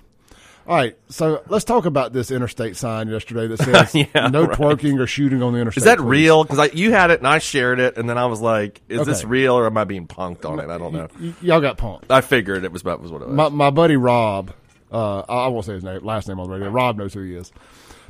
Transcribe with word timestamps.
All 0.66 0.76
right, 0.76 0.94
so 1.08 1.42
let's 1.48 1.64
talk 1.64 1.86
about 1.86 2.12
this 2.12 2.30
interstate 2.30 2.76
sign 2.76 3.08
yesterday 3.08 3.46
that 3.48 3.56
says 3.62 3.94
Yeah, 3.94 4.28
no 4.28 4.44
right. 4.44 4.56
twerking 4.58 5.00
or 5.00 5.06
shooting 5.06 5.42
on 5.42 5.54
the 5.54 5.58
interstate. 5.58 5.78
Is 5.78 5.84
that 5.86 5.96
please." 5.98 6.04
real? 6.04 6.44
Because 6.44 6.74
you 6.74 6.92
had 6.92 7.10
it 7.10 7.18
and 7.20 7.26
I 7.26 7.38
shared 7.38 7.80
it, 7.80 7.96
and 7.96 8.06
then 8.08 8.18
I 8.18 8.26
was 8.26 8.40
like, 8.42 8.80
"Is 8.88 9.04
this 9.06 9.24
real 9.24 9.54
or 9.54 9.64
am 9.66 9.76
I 9.78 9.84
being 9.84 10.06
punked 10.06 10.44
on 10.44 10.60
it?" 10.60 10.68
I 10.68 10.76
don't 10.78 10.92
know. 10.92 11.08
Y- 11.18 11.32
y'all 11.40 11.60
got 11.62 11.78
punked. 11.78 12.04
I 12.10 12.20
figured 12.20 12.62
it 12.64 12.72
was 12.72 12.82
about 12.82 13.00
was 13.00 13.10
what 13.10 13.22
it 13.22 13.28
was. 13.28 13.34
my, 13.36 13.48
my 13.48 13.70
buddy 13.70 13.96
Rob, 13.96 14.52
uh, 14.92 15.20
I 15.20 15.46
I 15.46 15.48
won't 15.48 15.64
say 15.64 15.72
his 15.72 15.82
name, 15.82 16.04
last 16.04 16.28
name 16.28 16.38
on 16.38 16.46
the 16.46 16.52
radio. 16.52 16.68
Rob 16.68 16.98
knows 16.98 17.14
who 17.14 17.22
he 17.22 17.34
is. 17.34 17.50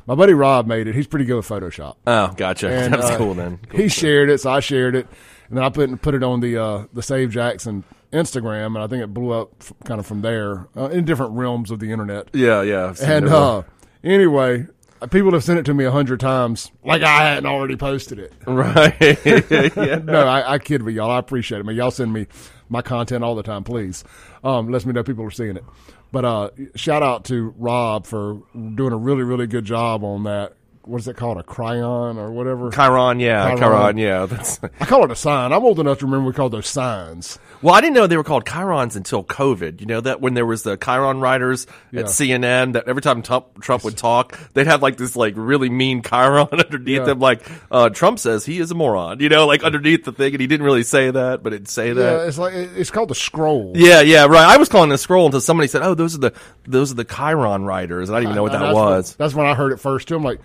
My 0.07 0.15
buddy 0.15 0.33
Rob 0.33 0.67
made 0.67 0.87
it. 0.87 0.95
He's 0.95 1.07
pretty 1.07 1.25
good 1.25 1.35
with 1.35 1.47
Photoshop. 1.47 1.95
oh, 2.07 2.33
gotcha. 2.35 2.69
And, 2.71 2.93
That's 2.93 3.11
uh, 3.11 3.17
cool 3.17 3.33
then. 3.33 3.59
Cool. 3.69 3.81
He 3.81 3.87
shared 3.87 4.29
it, 4.29 4.39
so 4.39 4.51
I 4.51 4.59
shared 4.59 4.95
it, 4.95 5.07
and 5.49 5.57
then 5.57 5.63
I 5.63 5.69
put 5.69 6.01
put 6.01 6.13
it 6.15 6.23
on 6.23 6.39
the 6.39 6.57
uh, 6.57 6.85
the 6.93 7.03
Save 7.03 7.31
Jackson 7.31 7.83
Instagram, 8.11 8.67
and 8.67 8.79
I 8.79 8.87
think 8.87 9.03
it 9.03 9.13
blew 9.13 9.31
up 9.31 9.51
f- 9.61 9.73
kind 9.85 9.99
of 9.99 10.05
from 10.05 10.21
there 10.21 10.67
uh, 10.75 10.89
in 10.89 11.05
different 11.05 11.33
realms 11.33 11.71
of 11.71 11.79
the 11.79 11.91
internet. 11.91 12.29
yeah, 12.33 12.61
yeah. 12.61 12.93
And 13.01 13.27
uh, 13.29 13.63
anyway, 14.03 14.67
people 15.11 15.31
have 15.31 15.43
sent 15.43 15.59
it 15.59 15.65
to 15.65 15.73
me 15.73 15.85
a 15.85 15.91
hundred 15.91 16.19
times, 16.19 16.71
like 16.83 17.03
I 17.03 17.29
hadn't 17.29 17.45
already 17.45 17.75
posted 17.75 18.19
it. 18.19 18.33
right. 18.47 18.95
yeah. 19.25 19.99
no, 20.03 20.27
I, 20.27 20.53
I 20.53 20.59
kid 20.59 20.83
with 20.83 20.95
y'all. 20.95 21.09
I 21.11 21.19
appreciate 21.19 21.59
it. 21.59 21.65
Man, 21.65 21.75
y'all 21.75 21.91
send 21.91 22.11
me 22.13 22.27
my 22.69 22.81
content 22.81 23.23
all 23.23 23.35
the 23.35 23.43
time, 23.43 23.63
please. 23.63 24.03
Um, 24.43 24.69
lets 24.69 24.85
me 24.85 24.93
know 24.93 25.03
people 25.03 25.25
are 25.25 25.31
seeing 25.31 25.57
it. 25.57 25.63
But 26.11 26.25
uh, 26.25 26.49
shout 26.75 27.03
out 27.03 27.25
to 27.25 27.53
Rob 27.57 28.05
for 28.05 28.41
doing 28.53 28.91
a 28.91 28.97
really, 28.97 29.23
really 29.23 29.47
good 29.47 29.65
job 29.65 30.03
on 30.03 30.23
that. 30.23 30.55
What 30.83 30.99
is 30.99 31.07
it 31.07 31.15
called? 31.15 31.37
A 31.37 31.43
cryon 31.43 32.17
or 32.17 32.31
whatever? 32.31 32.71
Chiron, 32.71 33.19
yeah, 33.19 33.43
Chiron. 33.55 33.57
Chiron, 33.59 33.97
yeah. 33.99 34.25
That's, 34.25 34.59
I 34.79 34.85
call 34.85 35.03
it 35.05 35.11
a 35.11 35.15
sign. 35.15 35.53
I'm 35.53 35.63
old 35.63 35.79
enough 35.79 35.99
to 35.99 36.05
remember 36.05 36.27
we 36.27 36.33
called 36.33 36.51
those 36.53 36.67
signs. 36.67 37.37
well, 37.61 37.75
I 37.75 37.81
didn't 37.81 37.93
know 37.93 38.07
they 38.07 38.17
were 38.17 38.23
called 38.23 38.45
Chirons 38.45 38.95
until 38.95 39.23
COVID. 39.23 39.79
You 39.79 39.85
know 39.85 40.01
that 40.01 40.21
when 40.21 40.33
there 40.33 40.45
was 40.45 40.63
the 40.63 40.77
Chiron 40.77 41.19
writers 41.19 41.67
Yeah. 41.91 41.99
at 42.01 42.05
CNN, 42.07 42.73
that 42.73 42.87
every 42.87 43.03
time 43.03 43.21
Trump, 43.21 43.61
Trump 43.61 43.83
would 43.83 43.95
talk, 43.95 44.39
they'd 44.53 44.65
have 44.65 44.81
like 44.81 44.97
this 44.97 45.15
like 45.15 45.33
really 45.37 45.69
mean 45.69 46.01
Chiron 46.01 46.47
underneath 46.51 46.87
Yeah. 46.97 47.03
them, 47.05 47.19
like 47.19 47.45
uh, 47.69 47.89
Trump 47.89 48.17
says 48.17 48.43
he 48.43 48.57
is 48.59 48.71
a 48.71 48.75
moron. 48.75 49.19
You 49.19 49.29
know, 49.29 49.45
like 49.45 49.63
underneath 49.63 50.03
the 50.03 50.11
thing, 50.11 50.33
and 50.33 50.41
he 50.41 50.47
didn't 50.47 50.65
really 50.65 50.83
say 50.83 51.11
that, 51.11 51.43
but 51.43 51.53
it'd 51.53 51.67
say 51.67 51.93
that. 51.93 52.01
Yeah, 52.21 52.27
it's 52.27 52.39
like 52.39 52.53
it's 52.55 52.89
called 52.89 53.09
the 53.09 53.15
scroll. 53.15 53.73
Yeah, 53.75 54.01
yeah, 54.01 54.25
right. 54.25 54.47
I 54.47 54.57
was 54.57 54.67
calling 54.67 54.89
it 54.89 54.95
a 54.95 54.97
scroll 54.97 55.27
until 55.27 55.41
somebody 55.41 55.67
said, 55.67 55.83
"Oh, 55.83 55.93
those 55.93 56.15
are 56.15 56.19
the 56.19 56.33
those 56.65 56.91
are 56.91 56.95
the 56.95 57.05
Chiron 57.05 57.65
writers," 57.65 58.09
and 58.09 58.15
I 58.15 58.19
didn't 58.21 58.29
even 58.31 58.35
know 58.37 58.43
what 58.43 58.51
that 58.53 58.59
that's 58.61 58.75
when- 58.75 58.83
was. 58.85 59.15
that's 59.15 59.35
when 59.35 59.45
I 59.45 59.53
heard 59.53 59.73
it 59.73 59.77
first 59.79 60.07
too. 60.07 60.15
I'm 60.15 60.23
like, 60.23 60.39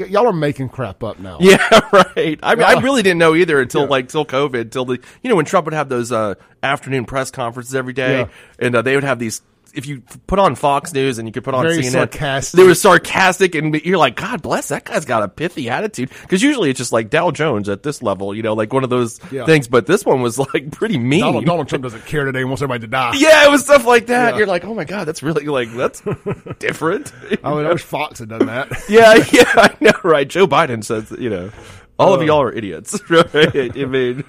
y- 0.00 0.06
y'all 0.06 0.26
are 0.26 0.32
making 0.32 0.68
crap 0.70 1.04
up 1.04 1.18
now. 1.18 1.38
Yeah, 1.40 1.58
right. 1.92 2.38
I 2.42 2.54
mean, 2.54 2.64
I 2.64 2.80
really 2.80 3.02
didn't 3.02 3.18
know 3.18 3.34
either 3.34 3.60
until 3.60 3.86
like 3.86 4.08
till 4.08 4.24
COVID, 4.26 4.70
till 4.70 4.84
the 4.86 4.98
you 5.22 5.30
know 5.30 5.36
when 5.36 5.44
Trump 5.44 5.66
would 5.66 5.74
have 5.74 5.88
those 5.88 6.10
uh, 6.10 6.34
afternoon 6.62 7.04
press 7.04 7.30
conferences 7.30 7.74
every 7.74 7.92
day, 7.92 8.20
Yeah. 8.20 8.28
and 8.58 8.74
uh, 8.74 8.82
they 8.82 8.94
would 8.94 9.04
have 9.04 9.18
these. 9.18 9.42
If 9.74 9.86
you 9.86 10.02
put 10.26 10.38
on 10.38 10.54
Fox 10.54 10.92
News 10.92 11.18
and 11.18 11.28
you 11.28 11.32
could 11.32 11.44
put 11.44 11.54
on 11.54 11.64
Very 11.64 11.78
CNN, 11.78 11.90
sarcastic. 11.92 12.58
they 12.58 12.64
were 12.64 12.74
sarcastic, 12.74 13.54
and 13.54 13.74
you're 13.82 13.98
like, 13.98 14.16
God 14.16 14.42
bless 14.42 14.68
that 14.68 14.84
guy's 14.84 15.04
got 15.04 15.22
a 15.22 15.28
pithy 15.28 15.68
attitude. 15.70 16.10
Because 16.22 16.42
usually 16.42 16.70
it's 16.70 16.78
just 16.78 16.92
like 16.92 17.10
Dow 17.10 17.30
Jones 17.30 17.68
at 17.68 17.82
this 17.82 18.02
level, 18.02 18.34
you 18.34 18.42
know, 18.42 18.54
like 18.54 18.72
one 18.72 18.84
of 18.84 18.90
those 18.90 19.20
Yeah. 19.30 19.46
things. 19.46 19.68
But 19.68 19.86
this 19.86 20.04
one 20.04 20.22
was 20.22 20.38
like 20.38 20.70
pretty 20.72 20.98
mean. 20.98 21.20
Donald, 21.20 21.44
Donald 21.44 21.68
Trump 21.68 21.82
doesn't 21.84 22.06
care 22.06 22.24
today 22.24 22.40
and 22.40 22.48
wants 22.48 22.62
everybody 22.62 22.80
to 22.82 22.86
die. 22.90 23.12
Yeah, 23.16 23.46
it 23.46 23.50
was 23.50 23.64
stuff 23.64 23.86
like 23.86 24.06
that. 24.06 24.32
Yeah. 24.32 24.38
You're 24.38 24.46
like, 24.46 24.64
oh 24.64 24.74
my 24.74 24.84
god, 24.84 25.04
that's 25.04 25.22
really 25.22 25.44
like 25.46 25.72
that's 25.74 26.00
different. 26.58 27.12
I 27.44 27.54
mean, 27.54 27.66
I 27.66 27.72
wish 27.72 27.82
Fox 27.82 28.18
had 28.20 28.28
done 28.28 28.46
that. 28.46 28.70
yeah, 28.88 29.14
yeah, 29.32 29.44
I 29.56 29.74
know, 29.80 29.92
right? 30.02 30.28
Joe 30.28 30.46
Biden 30.46 30.82
says, 30.84 31.10
you 31.18 31.30
know, 31.30 31.50
all 31.98 32.12
Uh. 32.14 32.16
of 32.18 32.22
y'all 32.26 32.42
are 32.42 32.52
idiots, 32.52 32.98
right? 33.10 33.26
I 33.34 33.84
mean, 33.84 34.24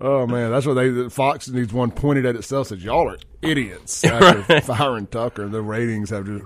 Oh 0.00 0.26
man, 0.26 0.50
that's 0.50 0.66
what 0.66 0.74
they 0.74 1.08
Fox 1.08 1.48
needs 1.48 1.72
one 1.72 1.90
pointed 1.90 2.24
at 2.26 2.36
itself 2.36 2.68
says 2.68 2.82
y'all 2.82 3.08
are 3.10 3.18
idiots 3.42 4.02
after 4.04 4.60
firing 4.62 5.06
Tucker. 5.06 5.48
The 5.48 5.60
ratings 5.60 6.10
have 6.10 6.26
just 6.26 6.44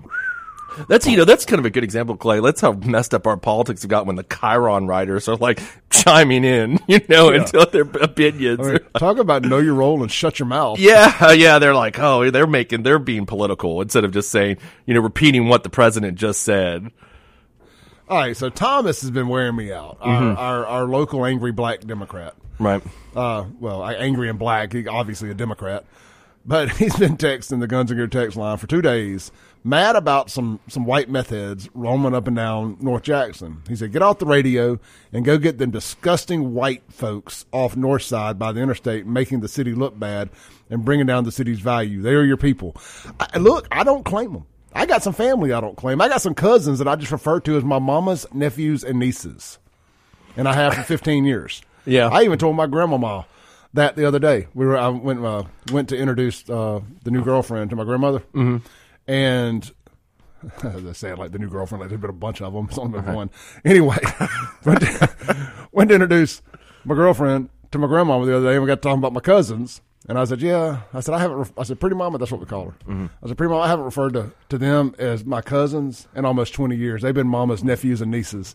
that's 0.89 1.07
you 1.07 1.17
know 1.17 1.25
that's 1.25 1.45
kind 1.45 1.61
of 1.61 1.67
a 1.67 1.71
good 1.71 1.85
example, 1.85 2.17
Clay. 2.17 2.41
That's 2.41 2.61
how 2.61 2.73
messed 2.73 3.15
up 3.15 3.27
our 3.27 3.37
politics 3.37 3.83
have 3.83 3.91
got 3.91 4.07
when 4.07 4.17
the 4.17 4.25
Chiron 4.25 4.87
writers 4.87 5.29
are 5.29 5.37
like 5.37 5.61
chiming 5.91 6.45
in, 6.45 6.81
you 6.89 7.01
know, 7.09 7.31
Yeah. 7.31 7.43
into 7.43 7.69
their 7.71 7.83
opinions. 8.03 8.67
I 8.67 8.73
mean, 8.73 8.79
talk 8.99 9.19
about 9.19 9.43
know 9.43 9.59
your 9.59 9.75
role 9.75 10.03
and 10.03 10.11
shut 10.11 10.39
your 10.39 10.47
mouth. 10.47 10.79
yeah, 10.79 11.33
yeah, 11.33 11.59
they're 11.59 11.75
like, 11.75 11.99
oh, 11.99 12.31
they're 12.31 12.47
making, 12.47 12.83
they're 12.83 12.99
being 12.99 13.27
political 13.27 13.81
instead 13.81 14.05
of 14.05 14.13
just 14.13 14.31
saying, 14.31 14.57
you 14.87 14.95
know, 14.95 15.01
repeating 15.01 15.49
what 15.49 15.63
the 15.63 15.71
president 15.71 16.19
just 16.19 16.43
said. 16.43 16.91
All 18.09 18.19
right, 18.19 18.37
so 18.37 18.51
Thomas 18.51 19.01
has 19.01 19.11
been 19.11 19.29
wearing 19.29 19.57
me 19.57 19.73
out. 19.73 19.99
Our, 20.01 20.21
mm-hmm. 20.21 20.39
our 20.39 20.67
our 20.67 20.85
local 20.87 21.25
angry 21.25 21.53
black 21.53 21.81
Democrat. 21.81 22.35
Right. 22.59 22.83
Uh, 23.15 23.47
well, 23.61 23.85
angry 23.85 24.29
and 24.29 24.39
black. 24.39 24.75
Obviously 24.89 25.31
a 25.31 25.35
Democrat, 25.35 25.85
but 26.45 26.71
he's 26.77 26.97
been 26.97 27.17
texting 27.17 27.61
the 27.61 27.67
Guns 27.67 27.91
and 27.91 27.99
Gear 27.99 28.07
text 28.07 28.37
line 28.37 28.57
for 28.59 28.67
two 28.67 28.83
days, 28.83 29.33
mad 29.63 29.97
about 29.97 30.31
some 30.31 30.61
some 30.69 30.85
white 30.85 31.09
meth 31.09 31.31
heads 31.31 31.69
roaming 31.75 32.15
up 32.15 32.27
and 32.27 32.37
down 32.37 32.77
North 32.81 33.03
Jackson. 33.03 33.63
He 33.69 33.77
said, 33.77 33.93
"Get 33.93 34.03
off 34.03 34.19
the 34.19 34.27
radio 34.27 34.79
and 35.13 35.25
go 35.25 35.39
get 35.39 35.59
them 35.59 35.71
disgusting 35.71 36.55
white 36.55 36.83
folks 36.89 37.45
off 37.53 37.77
North 37.77 38.03
Side 38.03 38.39
by 38.39 38.53
the 38.53 38.61
interstate, 38.61 39.07
making 39.07 39.41
the 39.41 39.49
city 39.49 39.73
look 39.75 39.99
bad 39.99 40.31
and 40.71 40.85
bringing 40.85 41.07
down 41.07 41.25
the 41.25 41.33
city's 41.33 41.61
value. 41.61 42.03
They 42.03 42.15
are 42.15 42.25
your 42.25 42.37
people." 42.37 42.77
I, 43.19 43.39
look, 43.39 43.67
I 43.71 43.85
don't 43.85 44.05
claim 44.05 44.33
them. 44.33 44.47
I 44.75 44.87
got 44.87 45.03
some 45.03 45.13
family 45.13 45.53
I 45.53 45.61
don't 45.61 45.77
claim. 45.77 46.01
I 46.01 46.09
got 46.09 46.21
some 46.21 46.35
cousins 46.35 46.79
that 46.81 46.89
I 46.89 46.97
just 46.97 47.13
refer 47.13 47.41
to 47.41 47.57
as 47.57 47.65
my 47.65 47.79
mama's 47.79 48.27
nephews 48.33 48.83
and 48.83 48.99
nieces, 48.99 49.59
and 50.37 50.49
I 50.49 50.53
have 50.55 50.75
for 50.75 50.83
15 50.83 51.25
years. 51.25 51.63
Yeah. 51.87 52.09
I 52.09 52.23
even 52.23 52.39
told 52.39 52.57
my 52.57 52.67
grandmama 52.67 53.27
that 53.75 53.97
the 53.97 54.07
other 54.07 54.19
day. 54.19 54.47
We 54.55 54.67
were 54.67 54.79
I 54.79 54.89
went 54.89 55.25
uh, 55.25 55.45
went 55.73 55.89
to 55.91 55.97
introduce 55.97 56.49
uh, 56.49 56.81
the 57.03 57.11
new 57.11 57.23
girlfriend 57.23 57.71
to 57.71 57.77
my 57.77 57.85
grandmother, 57.85 58.21
mm-hmm. 58.33 58.59
and 59.07 59.71
as 60.63 60.87
I 60.87 60.93
say 60.93 61.11
it 61.11 61.19
like 61.19 61.33
the 61.33 61.39
new 61.39 61.49
girlfriend, 61.49 61.81
like 61.81 61.91
there's 61.91 62.01
been 62.01 62.11
a 62.11 62.15
bunch 62.15 62.41
of 62.41 62.53
them. 62.53 62.67
It's 62.71 62.79
only 62.79 63.01
been 63.01 63.15
one. 63.15 63.31
Anyway, 63.65 63.99
went 64.65 64.81
to, 64.81 65.49
went 65.73 65.89
to 65.91 65.95
introduce 65.95 66.41
my 66.85 66.95
girlfriend 66.95 67.51
to 67.73 67.79
my 67.79 67.87
grandmama 67.87 68.25
the 68.27 68.37
other 68.37 68.47
day, 68.47 68.55
and 68.55 68.63
we 68.63 68.69
got 68.69 68.81
talking 68.81 68.99
about 68.99 69.13
my 69.13 69.21
cousins. 69.21 69.81
And 70.07 70.19
I 70.19 70.25
said, 70.25 70.43
"Yeah." 70.43 70.83
I 70.93 71.01
said, 71.01 71.15
"I 71.15 71.19
haven't." 71.19 71.39
Re- 71.39 71.53
I 71.57 71.63
said, 71.63 71.81
"Pretty 71.81 71.97
mama." 71.97 72.19
That's 72.19 72.31
what 72.31 72.41
we 72.41 72.47
call 72.47 72.67
her. 72.67 73.11
I 73.23 73.27
said, 73.27 73.39
"Pretty 73.39 73.51
mama." 73.51 73.63
I 73.63 73.69
haven't 73.69 73.87
referred 73.87 74.13
to, 74.13 74.33
to 74.51 74.59
them 74.59 74.95
as 74.99 75.25
my 75.25 75.41
cousins 75.41 76.07
in 76.15 76.27
almost 76.27 76.53
twenty 76.53 76.77
years. 76.77 77.01
They've 77.03 77.15
been 77.15 77.29
mama's 77.29 77.65
nephews 77.65 78.03
and 78.03 78.11
nieces. 78.11 78.55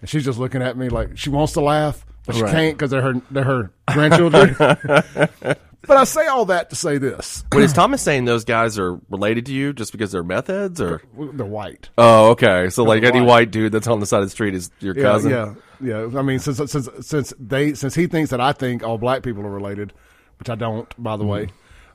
And 0.00 0.10
she's 0.10 0.24
just 0.24 0.38
looking 0.38 0.60
at 0.60 0.76
me 0.76 0.88
like 0.88 1.16
she 1.16 1.30
wants 1.30 1.52
to 1.54 1.60
laugh, 1.60 2.04
but 2.28 2.36
she 2.36 2.42
Right. 2.42 2.52
can't 2.52 2.76
because 2.78 2.90
they're 2.92 3.02
her 3.02 3.14
they're 3.32 3.42
her 3.44 3.70
grandchildren. 3.92 4.54
but 4.58 5.96
I 5.96 6.04
say 6.04 6.26
all 6.26 6.44
that 6.46 6.70
to 6.70 6.76
say 6.76 6.98
this: 6.98 7.44
Wait, 7.52 7.64
is 7.64 7.72
Thomas 7.72 8.02
saying 8.02 8.24
those 8.26 8.44
guys 8.44 8.78
are 8.78 9.00
related 9.08 9.46
to 9.46 9.52
you 9.52 9.72
just 9.72 9.92
because 9.92 10.12
they're 10.12 10.22
meth 10.22 10.48
heads, 10.48 10.80
or? 10.80 11.02
they're 11.32 11.46
white. 11.46 11.88
Oh, 11.98 12.30
okay. 12.30 12.68
So 12.70 12.84
like 12.84 13.02
any 13.02 13.20
white. 13.20 13.26
white 13.26 13.50
dude 13.50 13.72
that's 13.72 13.88
on 13.88 14.00
the 14.00 14.06
side 14.06 14.20
of 14.20 14.26
the 14.26 14.30
street 14.30 14.54
is 14.54 14.70
your 14.80 14.94
Yeah, 14.94 15.02
cousin. 15.02 15.30
yeah, 15.30 15.54
yeah. 15.80 16.18
I 16.18 16.22
mean, 16.22 16.38
since 16.38 16.58
since 16.70 16.88
since 17.00 17.32
they 17.40 17.74
since 17.74 17.94
he 17.94 18.06
thinks 18.06 18.30
that 18.30 18.40
I 18.40 18.52
think 18.52 18.82
all 18.82 18.98
black 18.98 19.22
people 19.22 19.44
are 19.46 19.50
related, 19.50 19.92
which 20.38 20.50
I 20.50 20.54
don't, 20.54 20.86
by 21.02 21.16
the 21.16 21.24
way. 21.24 21.48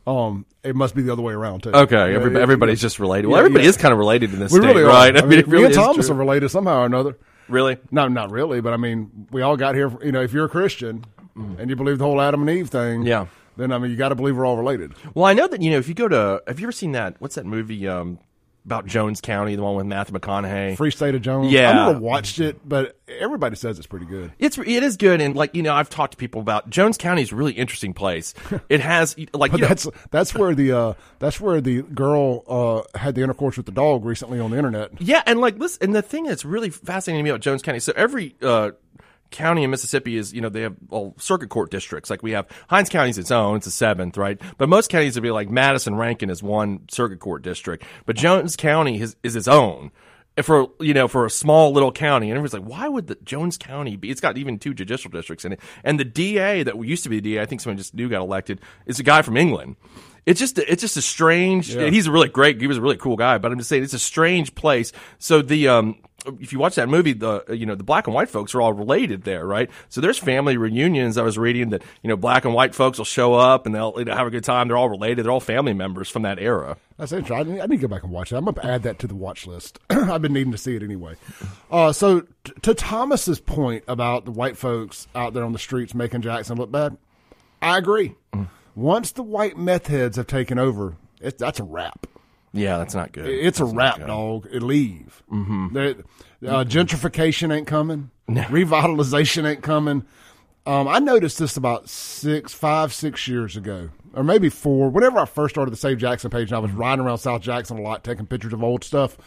Um, 0.05 0.45
it 0.65 0.75
must 0.75 0.95
be 0.95 1.01
the 1.01 1.13
other 1.13 1.21
way 1.21 1.31
around 1.31 1.63
too. 1.63 1.69
Mm-hmm. 1.69 1.83
Okay, 1.83 1.95
Yeah, 2.11 2.15
everybody, 2.17 2.43
everybody's 2.43 2.81
just 2.81 2.99
related. 2.99 3.29
Well, 3.29 3.49
Yeah, 3.49 3.59
is 3.59 3.77
kind 3.77 3.93
of 3.93 3.99
related 3.99 4.33
in 4.33 4.39
this 4.41 4.51
We 4.51 4.59
state, 4.59 4.67
really 4.67 4.83
right? 4.83 5.15
are. 5.15 5.19
I 5.23 5.25
mean, 5.25 5.39
it 5.39 5.47
me 5.47 5.63
and 5.63 5.73
Thomas 5.73 6.07
true. 6.07 6.15
are 6.15 6.19
related 6.19 6.49
somehow 6.49 6.79
or 6.81 6.85
another. 6.87 7.17
Really. 7.53 7.77
No, 7.91 8.07
not 8.07 8.31
really, 8.31 8.59
but 8.59 8.73
I 8.73 8.77
mean, 8.77 9.27
we 9.31 9.41
all 9.41 9.55
got 9.55 9.75
here. 9.75 9.91
You 10.03 10.11
know, 10.11 10.21
if 10.21 10.33
you're 10.33 10.45
a 10.45 10.49
Christian 10.49 11.05
and 11.35 11.69
you 11.69 11.75
believe 11.75 11.97
the 11.99 12.03
whole 12.05 12.19
Adam 12.19 12.41
and 12.41 12.49
Eve 12.49 12.69
thing, 12.69 13.03
Mm. 13.03 13.07
Yeah. 13.07 13.25
then 13.57 13.71
I 13.71 13.77
mean, 13.77 13.91
you 13.91 13.97
got 13.97 14.09
to 14.09 14.15
believe 14.15 14.35
we're 14.35 14.45
all 14.45 14.57
related. 14.57 14.93
Well, 15.13 15.25
I 15.25 15.33
know 15.33 15.47
that 15.47 15.61
you 15.61 15.71
know 15.71 15.77
if 15.77 15.87
you 15.87 15.93
go 15.93 16.07
to 16.07 16.41
have 16.47 16.59
you 16.59 16.65
ever 16.65 16.71
seen 16.73 16.91
that? 16.93 17.15
What's 17.19 17.35
that 17.35 17.45
movie 17.45 17.87
um, 17.87 18.19
about 18.65 18.85
Jones 18.85 19.21
County, 19.21 19.55
the 19.55 19.63
one 19.63 19.75
with 19.75 19.85
Matthew 19.85 20.17
McConaughey? 20.17 20.77
Free 20.77 20.91
State 20.91 21.15
of 21.15 21.21
Jones. 21.21 21.51
Yeah. 21.51 21.71
I 21.71 21.87
never 21.87 21.99
watched 21.99 22.39
it, 22.39 22.59
but 22.67 22.97
everybody 23.07 23.55
says 23.55 23.77
it's 23.77 23.87
pretty 23.87 24.05
good. 24.05 24.31
It's 24.39 24.57
it 24.57 24.67
is 24.83 24.97
good, 24.97 25.21
and 25.21 25.35
like 25.35 25.55
you 25.55 25.63
know, 25.63 25.73
I've 25.73 25.89
talked 25.89 26.11
to 26.11 26.17
people 26.17 26.41
about 26.41 26.69
Jones 26.69 26.97
County 26.97 27.21
is 27.21 27.31
a 27.31 27.35
really 27.35 27.53
interesting 27.53 27.93
place. 27.93 28.33
It 28.69 28.79
has 28.81 29.15
like 29.33 29.51
you 29.51 29.59
know, 29.59 29.67
that's 29.67 29.87
that's 30.11 30.33
where 30.33 30.55
the 30.55 30.71
uh, 30.71 30.93
that's 31.19 31.39
where 31.39 31.61
the 31.61 31.81
girl 31.81 32.43
uh, 32.47 32.97
had 32.97 33.15
the 33.15 33.21
intercourse 33.21 33.57
with 33.57 33.65
the 33.65 33.71
dog 33.71 34.05
recently 34.05 34.39
on 34.39 34.51
the 34.51 34.57
internet. 34.57 35.01
Yeah, 35.01 35.21
and 35.25 35.39
like 35.39 35.57
listen, 35.57 35.83
and 35.83 35.95
the 35.95 36.01
thing 36.01 36.23
that's 36.23 36.45
really 36.45 36.69
fascinating 36.69 37.19
to 37.19 37.23
me 37.23 37.29
about 37.29 37.41
Jones 37.41 37.61
County, 37.61 37.79
so 37.79 37.93
every 37.95 38.35
uh, 38.41 38.71
county 39.33 39.63
in 39.63 39.69
Mississippi 39.69 40.15
is, 40.17 40.33
you 40.33 40.39
know, 40.39 40.49
they 40.49 40.61
have 40.61 40.75
well, 40.87 41.13
circuit 41.17 41.49
court 41.49 41.71
districts. 41.71 42.09
Like 42.09 42.23
we 42.23 42.31
have 42.31 42.47
Hinds 42.69 42.89
County's 42.89 43.17
its 43.17 43.31
own, 43.31 43.57
it's 43.57 43.67
a 43.67 43.71
seventh, 43.71 44.17
right? 44.17 44.39
But 44.57 44.69
most 44.69 44.89
counties 44.89 45.15
would 45.15 45.23
be 45.23 45.31
like 45.31 45.49
Madison, 45.49 45.95
Rankin 45.95 46.29
is 46.29 46.41
one 46.41 46.87
circuit 46.89 47.19
court 47.19 47.41
district, 47.41 47.83
but 48.05 48.15
Jones 48.15 48.55
County 48.55 49.01
is, 49.01 49.15
is 49.23 49.35
its 49.35 49.47
own. 49.47 49.91
For 50.41 50.67
you 50.79 50.95
know, 50.95 51.07
for 51.07 51.27
a 51.27 51.29
small 51.29 51.73
little 51.73 51.91
county, 51.91 52.31
and 52.31 52.35
everyone's 52.35 52.55
like, 52.55 52.63
"Why 52.63 52.87
would 52.87 53.05
the 53.05 53.13
Jones 53.23 53.55
County 53.55 53.97
be?" 53.97 54.09
It's 54.09 54.19
got 54.19 54.35
even 54.35 54.57
two 54.57 54.73
judicial 54.73 55.11
districts 55.11 55.45
in 55.45 55.53
it, 55.53 55.59
and 55.83 55.99
the 55.99 56.05
DA 56.05 56.63
that 56.63 56.83
used 56.83 57.03
to 57.03 57.09
be 57.09 57.17
the 57.17 57.35
DA, 57.35 57.41
I 57.43 57.45
think 57.45 57.61
someone 57.61 57.77
just 57.77 57.93
new 57.93 58.09
got 58.09 58.21
elected, 58.21 58.59
is 58.87 58.99
a 58.99 59.03
guy 59.03 59.21
from 59.21 59.37
England. 59.37 59.75
It's 60.25 60.39
just 60.39 60.57
it's 60.57 60.81
just 60.81 60.97
a 60.97 61.01
strange. 61.01 61.73
He's 61.73 62.07
a 62.07 62.11
really 62.11 62.29
great. 62.29 62.59
He 62.59 62.67
was 62.67 62.77
a 62.77 62.81
really 62.81 62.97
cool 62.97 63.17
guy, 63.17 63.37
but 63.37 63.51
I'm 63.51 63.57
just 63.57 63.69
saying 63.69 63.83
it's 63.83 63.93
a 63.93 63.99
strange 63.99 64.55
place. 64.55 64.93
So 65.19 65.41
the 65.41 65.67
um, 65.67 65.97
if 66.39 66.53
you 66.53 66.59
watch 66.59 66.75
that 66.75 66.89
movie, 66.89 67.13
the 67.13 67.43
you 67.49 67.65
know 67.65 67.75
the 67.75 67.83
black 67.83 68.07
and 68.07 68.13
white 68.13 68.29
folks 68.29 68.55
are 68.55 68.61
all 68.61 68.73
related 68.73 69.23
there, 69.23 69.45
right? 69.45 69.69
So 69.89 70.01
there's 70.01 70.17
family 70.17 70.57
reunions. 70.57 71.17
I 71.17 71.23
was 71.23 71.37
reading 71.37 71.69
that 71.69 71.83
you 72.01 72.07
know 72.07 72.15
black 72.15 72.45
and 72.45 72.53
white 72.53 72.73
folks 72.73 72.97
will 72.97 73.05
show 73.05 73.33
up 73.33 73.65
and 73.65 73.75
they'll 73.75 73.93
you 73.97 74.05
know, 74.05 74.15
have 74.15 74.27
a 74.27 74.31
good 74.31 74.43
time. 74.43 74.67
They're 74.67 74.77
all 74.77 74.89
related. 74.89 75.25
They're 75.25 75.31
all 75.31 75.39
family 75.39 75.73
members 75.73 76.09
from 76.09 76.21
that 76.23 76.39
era. 76.39 76.77
That's 76.97 77.11
interesting. 77.11 77.59
I 77.59 77.65
need, 77.65 77.81
to 77.81 77.81
go 77.81 77.87
back 77.87 78.03
and 78.03 78.11
watch 78.11 78.31
it. 78.31 78.35
I'm 78.35 78.45
going 78.45 78.55
to 78.55 78.65
add 78.65 78.83
that 78.83 78.99
to 78.99 79.07
the 79.07 79.15
watch 79.15 79.47
list. 79.47 79.79
I've 79.89 80.21
been 80.21 80.33
needing 80.33 80.51
to 80.51 80.57
see 80.57 80.75
it 80.75 80.83
anyway. 80.83 81.15
Uh, 81.71 81.91
so, 81.91 82.21
t- 82.43 82.53
to 82.61 82.75
Thomas's 82.75 83.39
point 83.39 83.83
about 83.87 84.25
the 84.25 84.31
white 84.31 84.57
folks 84.57 85.07
out 85.15 85.33
there 85.33 85.43
on 85.43 85.53
the 85.53 85.59
streets 85.59 85.95
making 85.95 86.21
Jackson 86.21 86.57
look 86.57 86.71
bad, 86.71 86.95
I 87.61 87.79
agree. 87.79 88.15
Once 88.75 89.11
the 89.11 89.23
white 89.23 89.57
meth 89.57 89.87
heads 89.87 90.17
have 90.17 90.27
taken 90.27 90.57
over, 90.57 90.95
it, 91.21 91.37
that's 91.37 91.59
a 91.59 91.63
wrap. 91.63 92.07
Yeah, 92.53 92.77
that's 92.77 92.93
not 92.93 93.11
good. 93.11 93.27
It's 93.27 93.59
a 93.59 93.65
wrap, 93.65 93.99
dog. 93.99 94.47
It 94.51 94.61
leave. 94.61 95.23
Mm-hmm. 95.31 95.75
uh, 95.75 96.63
gentrification 96.63 97.55
ain't 97.55 97.67
coming. 97.67 98.11
Revitalization 98.29 99.45
ain't 99.45 99.63
coming. 99.63 100.05
Um, 100.65 100.87
I 100.87 100.99
noticed 100.99 101.39
this 101.39 101.57
about 101.57 101.89
six, 101.89 102.53
five, 102.53 102.93
six 102.93 103.27
years 103.27 103.57
ago, 103.57 103.89
or 104.13 104.23
maybe 104.23 104.49
four. 104.49 104.89
Whenever 104.89 105.19
I 105.19 105.25
first 105.25 105.55
started 105.55 105.71
the 105.71 105.77
Save 105.77 105.97
Jackson 105.97 106.29
page, 106.29 106.49
and 106.49 106.55
I 106.55 106.59
was 106.59 106.71
riding 106.71 107.03
around 107.03 107.17
South 107.17 107.41
Jackson 107.41 107.79
a 107.79 107.81
lot, 107.81 108.03
taking 108.03 108.27
pictures 108.27 108.53
of 108.53 108.63
old 108.63 108.83
stuff, 108.83 109.17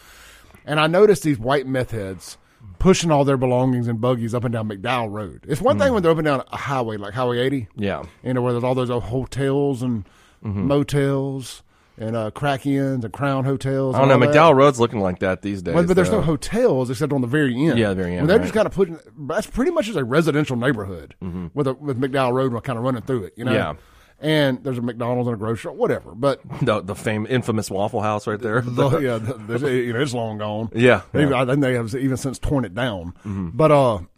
and 0.65 0.81
I 0.81 0.87
noticed 0.87 1.25
these 1.25 1.39
white 1.39 1.67
meth 1.67 1.91
heads 1.91 2.39
pushing 2.79 3.11
all 3.11 3.25
their 3.25 3.37
belongings 3.37 3.89
in 3.89 3.97
buggies 3.97 4.35
up 4.35 4.45
and 4.45 4.53
down 4.53 4.69
McDowell 4.69 5.11
Road. 5.11 5.45
It's 5.49 5.61
one 5.61 5.79
thing 5.79 5.89
mm. 5.89 5.95
when 5.95 6.03
they're 6.03 6.13
up 6.13 6.19
and 6.19 6.25
down 6.25 6.43
a 6.53 6.57
highway 6.57 6.97
like 6.97 7.15
Highway 7.15 7.39
80, 7.41 7.69
Yeah. 7.77 8.05
you 8.23 8.35
know, 8.35 8.43
where 8.43 8.53
there's 8.53 8.65
all 8.65 8.75
those 8.75 8.91
old 8.91 9.05
hotels 9.05 9.83
and 9.83 10.05
mm-hmm. 10.45 10.67
motels 10.67 11.63
and 11.99 12.15
uh, 12.15 12.31
crack 12.31 12.67
inns 12.67 13.05
and 13.05 13.13
crown 13.13 13.45
hotels. 13.45 13.95
I 13.95 14.01
don't 14.05 14.09
know. 14.09 14.27
McDowell 14.27 14.55
Road's 14.55 14.79
looking 14.79 15.01
like 15.01 15.21
that 15.21 15.43
these 15.43 15.63
days. 15.63 15.75
But, 15.75 15.87
but 15.87 15.97
there's 15.97 16.11
though. 16.11 16.21
no 16.21 16.23
hotels 16.23 16.91
except 16.91 17.13
on 17.13 17.23
the 17.23 17.27
very 17.27 17.55
end. 17.55 17.79
Yeah, 17.79 17.91
the 17.91 17.95
very 17.95 18.17
end, 18.17 18.29
they're 18.29 18.37
right. 18.37 18.45
just 18.45 18.55
kind 18.55 18.67
of 18.67 18.75
putting 18.75 18.99
that's 19.19 19.47
pretty 19.47 19.71
much 19.71 19.87
just 19.87 19.99
a 19.99 20.05
residential 20.05 20.57
neighborhood 20.57 21.15
mm-hmm. 21.23 21.47
with 21.55 21.67
a, 21.67 21.75
with 21.75 22.01
McDowell 22.01 22.33
Road 22.35 22.65
kind 22.65 22.79
of 22.79 22.85
running 22.85 23.03
through 23.03 23.25
it. 23.25 23.35
You 23.37 23.45
know. 23.45 23.53
Yeah. 23.53 23.75
And 24.19 24.65
there's 24.65 24.79
a 24.79 24.83
McDonald's 24.83 25.29
and 25.29 25.35
a 25.35 25.39
grocery 25.39 25.59
store, 25.59 25.73
whatever. 25.75 26.13
But 26.15 26.41
the 26.63 26.81
the 26.81 26.95
fame 26.95 27.27
infamous 27.29 27.71
Waffle 27.71 28.01
House 28.01 28.27
right 28.27 28.41
there. 28.41 28.63
the, 28.63 28.99
yeah, 29.01 29.19
the, 29.19 29.35
the- 29.59 29.71
you 29.73 29.93
know, 29.93 30.01
it's 30.01 30.15
long 30.15 30.39
gone. 30.39 30.71
Yeah, 30.75 31.03
Maybe, 31.13 31.31
yeah. 31.31 31.43
I 31.43 31.47
think 31.47 31.61
they 31.61 31.75
have 31.75 31.95
even 31.95 32.17
since 32.17 32.39
torn 32.39 32.65
it 32.65 32.75
down. 32.75 33.13
But 33.55 33.71
uh, 33.73 33.99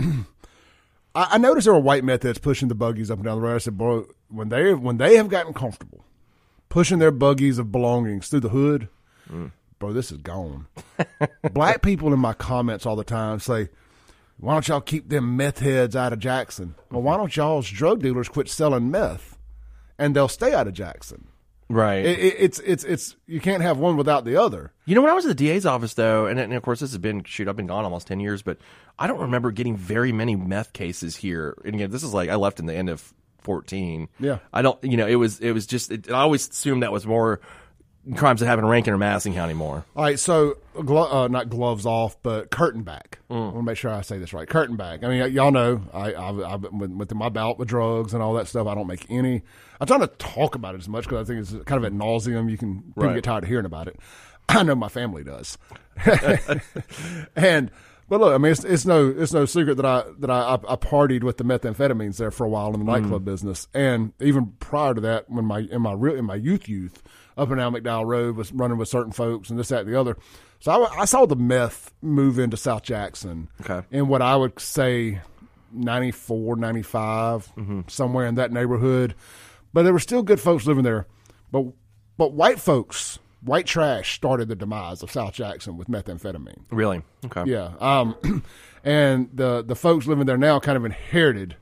I, 1.15 1.29
I 1.33 1.39
noticed 1.39 1.65
there 1.65 1.75
were 1.75 1.81
white 1.81 2.05
methods 2.05 2.39
pushing 2.39 2.69
the 2.69 2.75
buggies 2.75 3.11
up 3.11 3.19
and 3.19 3.25
down 3.25 3.39
the 3.41 3.43
road. 3.47 3.57
I 3.57 3.59
said, 3.59 3.77
bro, 3.79 4.07
when 4.29 4.49
they 4.51 4.75
when 4.75 4.99
they 4.99 5.17
have 5.17 5.29
gotten 5.29 5.53
comfortable 5.53 6.05
pushing 6.69 6.99
their 6.99 7.11
buggies 7.11 7.59
of 7.59 7.73
belongings 7.73 8.29
through 8.29 8.41
the 8.41 8.51
hood, 8.51 8.89
bro, 9.79 9.93
this 9.93 10.13
is 10.13 10.19
gone. 10.19 10.67
Black 11.53 11.81
people 11.83 12.13
in 12.13 12.21
my 12.21 12.35
comments 12.35 12.85
all 12.87 12.95
the 12.95 13.05
time 13.05 13.41
say, 13.41 13.69
"Why 14.39 14.53
don't 14.53 14.69
y'all 14.69 14.81
keep 14.83 15.09
them 15.09 15.37
meth 15.37 15.61
heads 15.61 15.97
out 15.97 16.13
of 16.13 16.19
Jackson? 16.19 16.75
Well, 16.91 17.03
why 17.03 17.17
don't 17.17 17.35
y'all's 17.35 17.69
drug 17.71 18.03
dealers 18.03 18.29
quit 18.29 18.49
selling 18.51 18.91
meth, 18.91 19.38
and 19.99 20.15
they'll 20.15 20.29
stay 20.29 20.55
out 20.55 20.67
of 20.67 20.75
Jackson." 20.75 21.29
right. 21.69 22.05
It, 22.05 22.19
it, 22.19 22.37
it's 22.39 22.59
it's 22.61 22.85
it's 22.85 23.17
you 23.27 23.41
can't 23.41 23.63
have 23.63 23.79
one 23.79 23.97
without 23.97 24.25
the 24.25 24.41
other. 24.41 24.73
You 24.85 24.95
know, 24.95 25.03
when 25.03 25.11
I 25.11 25.15
was 25.15 25.27
at 25.27 25.37
the 25.37 25.47
DA's 25.47 25.67
office, 25.67 25.95
though, 25.95 26.27
and, 26.27 26.39
and 26.39 26.53
of 26.55 26.63
course 26.63 26.81
this 26.81 26.91
has 26.91 26.99
been 26.99 27.25
shoot, 27.25 27.49
I've 27.49 27.57
been 27.57 27.67
gone 27.67 27.85
almost 27.85 28.07
ten 28.07 28.21
years, 28.21 28.43
but 28.43 28.59
I 28.99 29.07
don't 29.07 29.21
remember 29.21 29.51
getting 29.51 29.77
very 29.77 30.13
many 30.13 30.37
meth 30.37 30.73
cases 30.73 31.17
here. 31.17 31.57
And 31.65 31.75
again, 31.75 31.91
this 31.91 32.03
is 32.03 32.15
like 32.15 32.31
I 32.31 32.37
left 32.37 32.59
in 32.61 32.67
the 32.67 32.75
end 32.75 32.89
of 32.89 33.13
fourteen. 33.41 34.09
Yeah. 34.19 34.39
I 34.53 34.63
don't. 34.63 34.83
You 34.83 34.97
know, 34.97 35.07
it 35.07 35.17
was 35.17 35.41
it 35.41 35.53
was 35.53 35.67
just. 35.67 35.91
It, 35.91 36.11
I 36.11 36.21
always 36.21 36.49
assumed 36.49 36.83
that 36.83 36.93
was 36.93 37.07
more 37.07 37.41
crimes 38.17 38.41
that 38.41 38.47
happened 38.47 38.67
in 38.67 38.71
Rankin 38.71 38.93
or 38.95 38.99
Madison 38.99 39.35
County 39.35 39.55
more. 39.55 39.85
All 39.97 40.03
right, 40.05 40.19
so 40.19 40.57
glo- 40.85 41.25
uh, 41.25 41.29
not 41.29 41.49
gloves 41.49 41.85
off, 41.87 42.17
but 42.23 42.51
curtain 42.51 42.83
back. 42.83 43.19
I 43.31 43.35
want 43.35 43.57
to 43.57 43.63
make 43.63 43.77
sure 43.77 43.91
I 43.91 44.01
say 44.03 44.19
this 44.19 44.33
right. 44.33 44.49
Curtain 44.49 44.77
back. 44.77 45.05
I 45.05 45.09
mean, 45.09 45.21
y- 45.21 45.27
y'all 45.27 45.51
know 45.51 45.83
I, 45.93 46.15
I've, 46.15 46.41
I've 46.41 46.61
been 46.63 46.99
with, 46.99 47.13
my 47.15 47.29
bout 47.29 47.59
with 47.59 47.69
drugs 47.69 48.15
and 48.15 48.23
all 48.23 48.35
that 48.35 48.49
stuff. 48.49 48.67
I 48.67 48.75
don't 48.75 48.87
make 48.87 49.07
any. 49.11 49.43
I 49.81 49.85
try 49.85 49.99
to 49.99 50.07
talk 50.07 50.55
about 50.55 50.75
it 50.75 50.79
as 50.79 50.89
much 50.89 51.05
because 51.05 51.29
I 51.29 51.33
think 51.33 51.41
it's 51.41 51.65
kind 51.65 51.85
of 51.85 51.85
at 51.85 51.93
nauseum. 51.93 52.51
You 52.51 52.57
can 52.59 52.83
people 52.83 53.05
Right. 53.05 53.15
get 53.15 53.25
tired 53.25 53.45
of 53.45 53.49
hearing 53.49 53.67
about 53.67 53.89
it. 53.89 53.99
I 54.49 54.63
know 54.63 54.75
my 54.75 54.89
family 54.89 55.25
does, 55.25 55.59
and. 57.37 57.71
But 58.11 58.21
look, 58.21 58.35
I 58.35 58.39
mean, 58.39 58.53
it's, 58.53 58.65
it's 58.65 58.87
no 58.87 59.15
it's 59.15 59.35
no 59.35 59.45
secret 59.45 59.75
that 59.77 59.85
I 59.85 60.03
that 60.21 60.31
I, 60.31 60.41
I, 60.41 60.55
I 60.55 60.77
partied 60.77 61.23
with 61.23 61.37
the 61.37 61.45
methamphetamines 61.45 62.17
there 62.17 62.31
for 62.31 62.47
a 62.47 62.49
while 62.49 62.73
in 62.73 62.81
the 62.83 62.87
nightclub 62.91 63.23
business, 63.23 63.69
and 63.75 64.15
even 64.19 64.55
prior 64.61 64.95
to 64.95 65.01
that, 65.03 65.29
when 65.29 65.45
my 65.45 65.59
in 65.71 65.83
my 65.83 65.93
real 65.93 66.17
in 66.17 66.25
my 66.25 66.37
youth 66.37 66.71
youth 66.71 67.03
up 67.39 67.49
and 67.51 67.59
down 67.59 67.73
McDowell 67.73 68.05
Road 68.07 68.37
was 68.37 68.53
running 68.53 68.77
with 68.77 68.89
certain 68.89 69.13
folks 69.13 69.49
and 69.49 69.59
this 69.59 69.69
that 69.69 69.87
and 69.87 69.89
the 69.95 69.99
other. 69.99 70.17
So 70.61 70.85
I, 70.85 71.03
I 71.03 71.05
saw 71.07 71.25
the 71.25 71.37
meth 71.37 71.95
move 72.03 72.39
into 72.39 72.57
South 72.57 72.83
Jackson 72.83 73.49
Okay. 73.61 73.87
in 73.91 74.09
what 74.09 74.21
I 74.21 74.35
would 74.37 74.59
say 74.61 75.21
94, 75.73 76.57
95, 76.57 77.53
somewhere 77.89 78.27
in 78.27 78.35
that 78.37 78.53
neighborhood. 78.53 79.15
But 79.73 79.83
there 79.85 79.93
were 79.93 79.99
still 79.99 80.23
good 80.23 80.41
folks 80.41 80.67
living 80.67 80.85
there. 80.85 81.07
But 81.53 81.67
but 82.17 82.33
white 82.33 82.59
folks, 82.59 83.19
white 83.43 83.67
trash 83.67 84.15
started 84.17 84.49
the 84.49 84.57
demise 84.57 85.03
of 85.03 85.11
South 85.13 85.33
Jackson 85.35 85.77
with 85.77 85.89
methamphetamine. 85.89 86.63
Really? 86.71 87.03
Okay. 87.27 87.45
Yeah. 87.51 87.73
Um, 87.79 88.43
and 88.85 89.29
the 89.33 89.63
the 89.63 89.77
folks 89.77 90.07
living 90.07 90.27
there 90.27 90.39
now 90.39 90.59
kind 90.59 90.77
of 90.77 90.85
inherited 90.85 91.57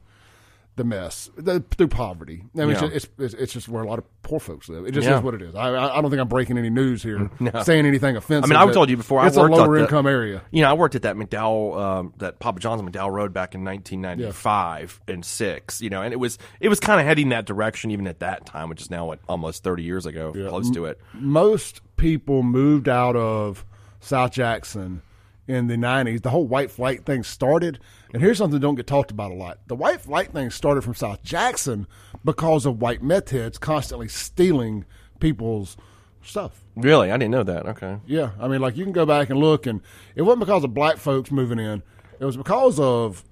the 0.76 0.84
mess 0.84 1.30
the, 1.36 1.64
through 1.76 1.88
poverty. 1.88 2.44
I 2.54 2.58
mean, 2.60 2.70
Yeah. 2.70 2.84
it's, 2.84 3.04
just, 3.06 3.08
it's 3.18 3.34
it's 3.34 3.52
just 3.54 3.68
where 3.68 3.82
a 3.82 3.88
lot 3.88 3.98
of 3.98 4.04
poor 4.22 4.38
folks 4.38 4.68
live. 4.68 4.84
It 4.86 4.92
just 4.92 5.08
Yeah. 5.08 5.16
is 5.16 5.22
what 5.22 5.34
it 5.34 5.40
is. 5.42 5.54
I 5.54 5.68
I 5.70 5.98
I 5.98 6.00
don't 6.02 6.10
think 6.10 6.20
I'm 6.20 6.28
breaking 6.28 6.58
any 6.58 6.68
news 6.70 7.02
here, 7.02 7.30
saying 7.64 7.86
anything 7.86 8.16
offensive. 8.16 8.50
I 8.50 8.54
mean, 8.54 8.68
I've 8.68 8.74
told 8.74 8.90
you 8.90 8.96
before, 8.96 9.20
I 9.20 9.28
It's 9.28 9.36
a 9.36 9.40
worked 9.40 9.54
on 9.54 9.60
lower 9.60 9.76
the- 9.76 9.82
income 9.84 10.06
area. 10.06 10.42
You 10.50 10.62
know, 10.62 10.70
I 10.70 10.74
worked 10.74 10.94
at 10.94 11.02
that 11.02 11.16
McDowell, 11.16 11.78
um, 11.78 12.14
that 12.18 12.38
Papa 12.40 12.60
John's 12.60 12.82
McDowell 12.82 13.10
Road 13.10 13.32
back 13.32 13.54
in 13.54 13.64
1995 13.64 15.00
and 15.08 15.24
six. 15.24 15.80
You 15.80 15.90
know, 15.90 16.02
and 16.02 16.12
it 16.12 16.18
was 16.18 16.38
it 16.60 16.68
was 16.68 16.80
kind 16.80 17.00
of 17.00 17.06
heading 17.06 17.30
that 17.30 17.46
direction 17.46 17.90
even 17.90 18.06
at 18.06 18.20
that 18.20 18.46
time, 18.46 18.68
which 18.68 18.82
is 18.82 18.90
now 18.90 19.06
what 19.06 19.20
almost 19.28 19.62
30 19.64 19.82
years 19.82 20.06
ago, 20.06 20.32
close 20.32 20.70
to 20.70 20.84
it. 20.86 21.00
most 21.14 21.80
people 21.96 22.42
moved 22.42 22.88
out 22.88 23.16
of 23.16 23.64
South 24.00 24.30
Jackson 24.32 25.02
in 25.48 25.66
the 25.66 25.76
90s. 25.76 26.22
The 26.22 26.30
whole 26.30 26.46
white 26.46 26.70
flight 26.70 27.04
thing 27.04 27.22
started. 27.22 27.78
And 28.12 28.22
here's 28.22 28.38
something 28.38 28.60
that 28.60 28.66
don't 28.66 28.74
get 28.74 28.86
talked 28.86 29.10
about 29.10 29.30
a 29.30 29.34
lot. 29.34 29.58
The 29.66 29.76
white 29.76 30.00
flight 30.00 30.32
thing 30.32 30.50
started 30.50 30.82
from 30.82 30.94
South 30.94 31.22
Jackson 31.22 31.86
because 32.24 32.66
of 32.66 32.80
white 32.80 33.02
meth 33.02 33.30
heads 33.30 33.58
constantly 33.58 34.08
stealing 34.08 34.84
people's 35.20 35.76
stuff. 36.22 36.64
Really, 36.74 37.10
I 37.10 37.16
didn't 37.16 37.30
know 37.30 37.44
that. 37.44 37.66
Okay. 37.66 37.98
Yeah, 38.06 38.30
I 38.40 38.48
mean, 38.48 38.60
like 38.60 38.76
you 38.76 38.84
can 38.84 38.92
go 38.92 39.06
back 39.06 39.30
and 39.30 39.38
look, 39.38 39.66
and 39.66 39.80
it 40.14 40.22
wasn't 40.22 40.40
because 40.40 40.64
of 40.64 40.74
black 40.74 40.98
folks 40.98 41.30
moving 41.30 41.58
in. 41.58 41.82
It 42.18 42.24
was 42.24 42.36
because 42.36 42.80
of, 42.80 43.24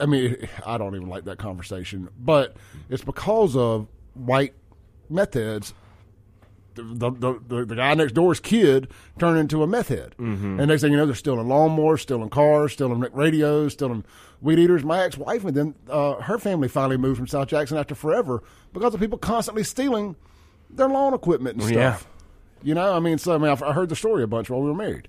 I 0.00 0.06
mean, 0.06 0.48
I 0.66 0.78
don't 0.78 0.94
even 0.94 1.08
like 1.08 1.24
that 1.24 1.38
conversation, 1.38 2.08
but 2.18 2.56
it's 2.88 3.04
because 3.04 3.56
of 3.56 3.88
white 4.14 4.54
meth 5.08 5.34
heads, 5.34 5.74
the 6.74 6.82
the, 7.10 7.40
the, 7.48 7.64
the 7.64 7.76
guy 7.76 7.94
next 7.94 8.12
door's 8.12 8.40
kid 8.40 8.88
turned 9.18 9.38
into 9.38 9.62
a 9.62 9.66
meth 9.66 9.88
head. 9.88 10.14
Mm-hmm. 10.18 10.58
And 10.60 10.68
next 10.68 10.82
thing 10.82 10.92
you 10.92 10.98
know, 10.98 11.06
they're 11.06 11.14
stealing 11.14 11.46
lawnmowers, 11.46 12.00
stealing 12.00 12.28
cars, 12.30 12.72
stealing 12.72 13.00
radios, 13.12 13.72
stealing 13.74 14.04
weed 14.40 14.58
eaters. 14.58 14.84
My 14.84 15.02
ex 15.04 15.16
wife 15.16 15.44
and 15.44 15.56
then 15.56 15.74
uh, 15.88 16.14
her 16.14 16.38
family 16.38 16.68
finally 16.68 16.96
moved 16.96 17.18
from 17.18 17.26
South 17.26 17.48
Jackson 17.48 17.76
after 17.78 17.94
forever 17.94 18.42
because 18.72 18.94
of 18.94 19.00
people 19.00 19.18
constantly 19.18 19.64
stealing 19.64 20.16
their 20.70 20.88
lawn 20.88 21.14
equipment 21.14 21.56
and 21.56 21.64
stuff. 21.64 21.74
Yeah. 21.74 21.98
You 22.64 22.74
know, 22.74 22.94
I 22.94 23.00
mean, 23.00 23.18
so 23.18 23.34
I 23.34 23.38
mean, 23.38 23.50
I've- 23.50 23.64
I 23.64 23.72
heard 23.72 23.88
the 23.88 23.96
story 23.96 24.22
a 24.22 24.26
bunch 24.26 24.48
while 24.48 24.60
we 24.62 24.68
were 24.68 24.76
married. 24.76 25.08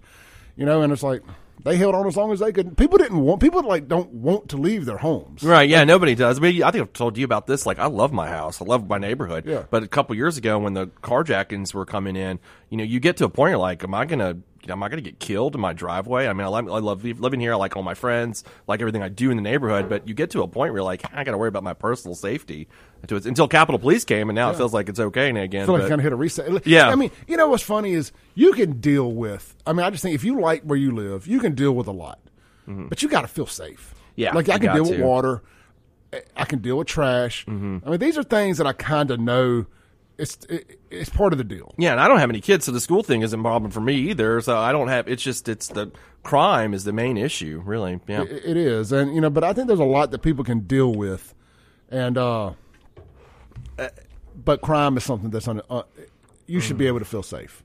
You 0.55 0.65
know, 0.65 0.81
and 0.81 0.91
it's 0.91 1.03
like 1.03 1.21
they 1.63 1.77
held 1.77 1.95
on 1.95 2.05
as 2.07 2.17
long 2.17 2.31
as 2.31 2.39
they 2.39 2.51
could. 2.51 2.77
People 2.77 2.97
didn't 2.97 3.19
want. 3.19 3.41
People 3.41 3.63
like 3.63 3.87
don't 3.87 4.11
want 4.11 4.49
to 4.49 4.57
leave 4.57 4.85
their 4.85 4.97
homes. 4.97 5.43
Right, 5.43 5.69
yeah, 5.69 5.83
nobody 5.83 6.15
does. 6.15 6.37
I 6.37 6.41
mean, 6.41 6.63
I 6.63 6.71
think 6.71 6.81
I've 6.81 6.93
told 6.93 7.17
you 7.17 7.25
about 7.25 7.47
this. 7.47 7.65
Like, 7.65 7.79
I 7.79 7.87
love 7.87 8.11
my 8.11 8.27
house, 8.27 8.61
I 8.61 8.65
love 8.65 8.87
my 8.87 8.97
neighborhood. 8.97 9.45
Yeah. 9.45 9.63
But 9.69 9.83
a 9.83 9.87
couple 9.87 10.15
years 10.15 10.37
ago, 10.37 10.59
when 10.59 10.73
the 10.73 10.87
carjackings 10.87 11.73
were 11.73 11.85
coming 11.85 12.15
in, 12.15 12.39
you 12.69 12.77
know, 12.77 12.83
you 12.83 12.99
get 12.99 13.17
to 13.17 13.25
a 13.25 13.29
point 13.29 13.51
you're 13.51 13.59
like, 13.59 13.83
am 13.83 13.93
I 13.93 14.05
gonna, 14.05 14.37
you 14.63 14.67
know, 14.67 14.73
am 14.73 14.83
I 14.83 14.89
gonna 14.89 15.01
get 15.01 15.19
killed 15.19 15.55
in 15.55 15.61
my 15.61 15.73
driveway? 15.73 16.27
I 16.27 16.33
mean, 16.33 16.45
I, 16.45 16.49
like, 16.49 16.65
I 16.65 16.79
love 16.79 17.03
living 17.03 17.39
here. 17.39 17.53
I 17.53 17.55
like 17.57 17.75
all 17.75 17.83
my 17.83 17.93
friends, 17.93 18.43
like 18.65 18.79
everything 18.79 19.03
I 19.03 19.09
do 19.09 19.29
in 19.29 19.37
the 19.37 19.43
neighborhood. 19.43 19.89
But 19.89 20.07
you 20.07 20.13
get 20.13 20.31
to 20.31 20.41
a 20.41 20.47
point 20.47 20.71
where 20.71 20.79
you're 20.79 20.83
like, 20.83 21.03
I 21.13 21.23
got 21.23 21.31
to 21.31 21.37
worry 21.37 21.49
about 21.49 21.63
my 21.63 21.73
personal 21.73 22.15
safety 22.15 22.67
until, 23.01 23.47
Capitol 23.47 23.77
Police 23.77 24.05
came, 24.05 24.29
and 24.29 24.35
now 24.35 24.49
it 24.49 24.55
feels 24.55 24.73
like 24.73 24.87
it's 24.87 24.99
okay 24.99 25.29
again. 25.29 25.63
I 25.63 25.65
feel 25.65 25.75
like 25.75 25.89
kind 25.89 25.99
of 25.99 26.03
hit 26.03 26.13
a 26.13 26.15
reset. 26.15 26.65
Yeah. 26.65 26.89
I 26.89 26.95
mean, 26.95 27.11
you 27.27 27.35
know 27.35 27.49
what's 27.49 27.61
funny 27.61 27.93
is 27.93 28.13
you 28.33 28.53
can 28.53 28.79
deal 28.79 29.11
with. 29.11 29.55
I 29.67 29.73
mean, 29.73 29.85
I 29.85 29.89
just 29.89 30.01
think 30.01 30.15
if 30.15 30.23
you 30.23 30.39
like 30.39 30.63
where 30.63 30.77
you 30.77 30.95
live, 30.95 31.27
you 31.27 31.39
can 31.39 31.53
deal 31.53 31.73
with 31.73 31.87
a 31.87 31.91
lot, 31.91 32.19
but 32.65 33.03
you 33.03 33.09
got 33.09 33.21
to 33.21 33.27
feel 33.27 33.47
safe. 33.47 33.93
Mm-hmm. 33.93 34.21
Yeah, 34.21 34.33
like 34.33 34.47
I 34.47 34.59
can 34.59 34.73
deal 34.73 34.85
to. 34.85 34.91
with 34.91 35.01
water. 35.01 35.43
I 36.37 36.45
can 36.45 36.59
deal 36.59 36.77
with 36.77 36.87
trash. 36.87 37.45
Mm-hmm. 37.45 37.79
I 37.85 37.89
mean, 37.89 37.99
these 37.99 38.17
are 38.17 38.23
things 38.23 38.59
that 38.59 38.67
I 38.67 38.73
kind 38.73 39.11
of 39.11 39.19
know. 39.19 39.65
It's 40.23 40.37
it, 40.49 40.79
it's 40.89 41.09
part 41.09 41.33
of 41.33 41.37
the 41.37 41.43
deal. 41.43 41.73
Yeah, 41.77 41.91
and 41.91 41.99
I 42.01 42.07
don't 42.07 42.17
have 42.19 42.29
any 42.31 42.41
kids, 42.41 42.65
so 42.65 42.71
the 42.71 42.79
school 42.81 43.03
thing 43.03 43.21
isn't 43.21 43.39
a 43.39 43.43
problem 43.43 43.69
for 43.71 43.81
me 43.81 43.95
either. 44.09 44.41
So 44.41 44.57
I 44.57 44.71
don't 44.71 44.87
have. 44.87 45.07
It's 45.07 45.21
just 45.21 45.47
it's 45.47 45.67
the 45.67 45.91
crime 46.23 46.73
is 46.73 46.83
the 46.83 46.93
main 46.93 47.17
issue, 47.17 47.61
really. 47.63 47.99
Yeah. 48.07 48.23
It, 48.23 48.31
it 48.45 48.57
is, 48.57 48.91
and 48.91 49.13
you 49.13 49.21
know, 49.21 49.29
but 49.29 49.43
I 49.43 49.53
think 49.53 49.67
there's 49.67 49.79
a 49.79 49.83
lot 49.85 50.11
that 50.11 50.19
people 50.23 50.43
can 50.43 50.61
deal 50.61 50.91
with, 50.93 51.33
and 51.89 52.17
uh, 52.17 52.53
uh, 53.77 53.89
but 54.43 54.61
crime 54.61 54.97
is 54.97 55.03
something 55.03 55.29
that's 55.29 55.47
on. 55.47 55.61
Uh, 55.69 55.83
you 56.47 56.59
should 56.59 56.77
be 56.77 56.87
able 56.87 56.99
to 56.99 57.05
feel 57.05 57.23
safe. 57.23 57.63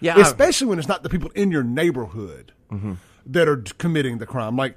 Yeah, 0.00 0.16
I- 0.16 0.20
especially 0.20 0.66
when 0.68 0.78
it's 0.78 0.88
not 0.88 1.02
the 1.02 1.08
people 1.08 1.30
in 1.34 1.50
your 1.50 1.62
neighborhood 1.64 2.52
Mm-hmm. 2.70 2.94
that 3.26 3.46
are 3.48 3.58
committing 3.78 4.18
the 4.18 4.26
crime. 4.26 4.56
Like 4.56 4.74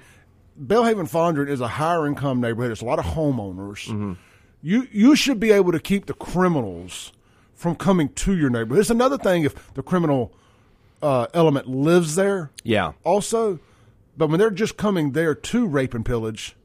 Belhaven 0.64 1.10
Fondren 1.10 1.50
is 1.50 1.60
a 1.60 1.68
higher 1.68 2.06
income 2.06 2.40
neighborhood. 2.40 2.72
It's 2.72 2.82
a 2.82 2.86
lot 2.86 3.00
of 3.00 3.06
homeowners. 3.06 3.88
Mm-hmm. 3.88 4.14
You 4.62 4.88
you 4.92 5.16
should 5.16 5.40
be 5.40 5.52
able 5.52 5.72
to 5.72 5.80
keep 5.80 6.06
the 6.06 6.14
criminals 6.14 7.12
from 7.60 7.76
coming 7.76 8.08
to 8.14 8.38
your 8.38 8.50
neighborhood. 8.50 8.80
It's 8.80 8.90
another 8.90 9.18
thing 9.18 9.44
if 9.44 9.74
the 9.74 9.84
criminal 9.84 10.32
uh, 11.02 11.28
element 11.34 11.68
lives 11.68 12.16
there. 12.16 12.52
Yeah. 12.64 12.94
Also, 13.04 13.60
but 14.18 14.30
when 14.30 14.40
they're 14.40 14.50
just 14.50 14.78
coming 14.78 15.12
there 15.12 15.36
to 15.36 15.68
rape 15.68 15.94
and 15.94 16.06
pillage, 16.06 16.56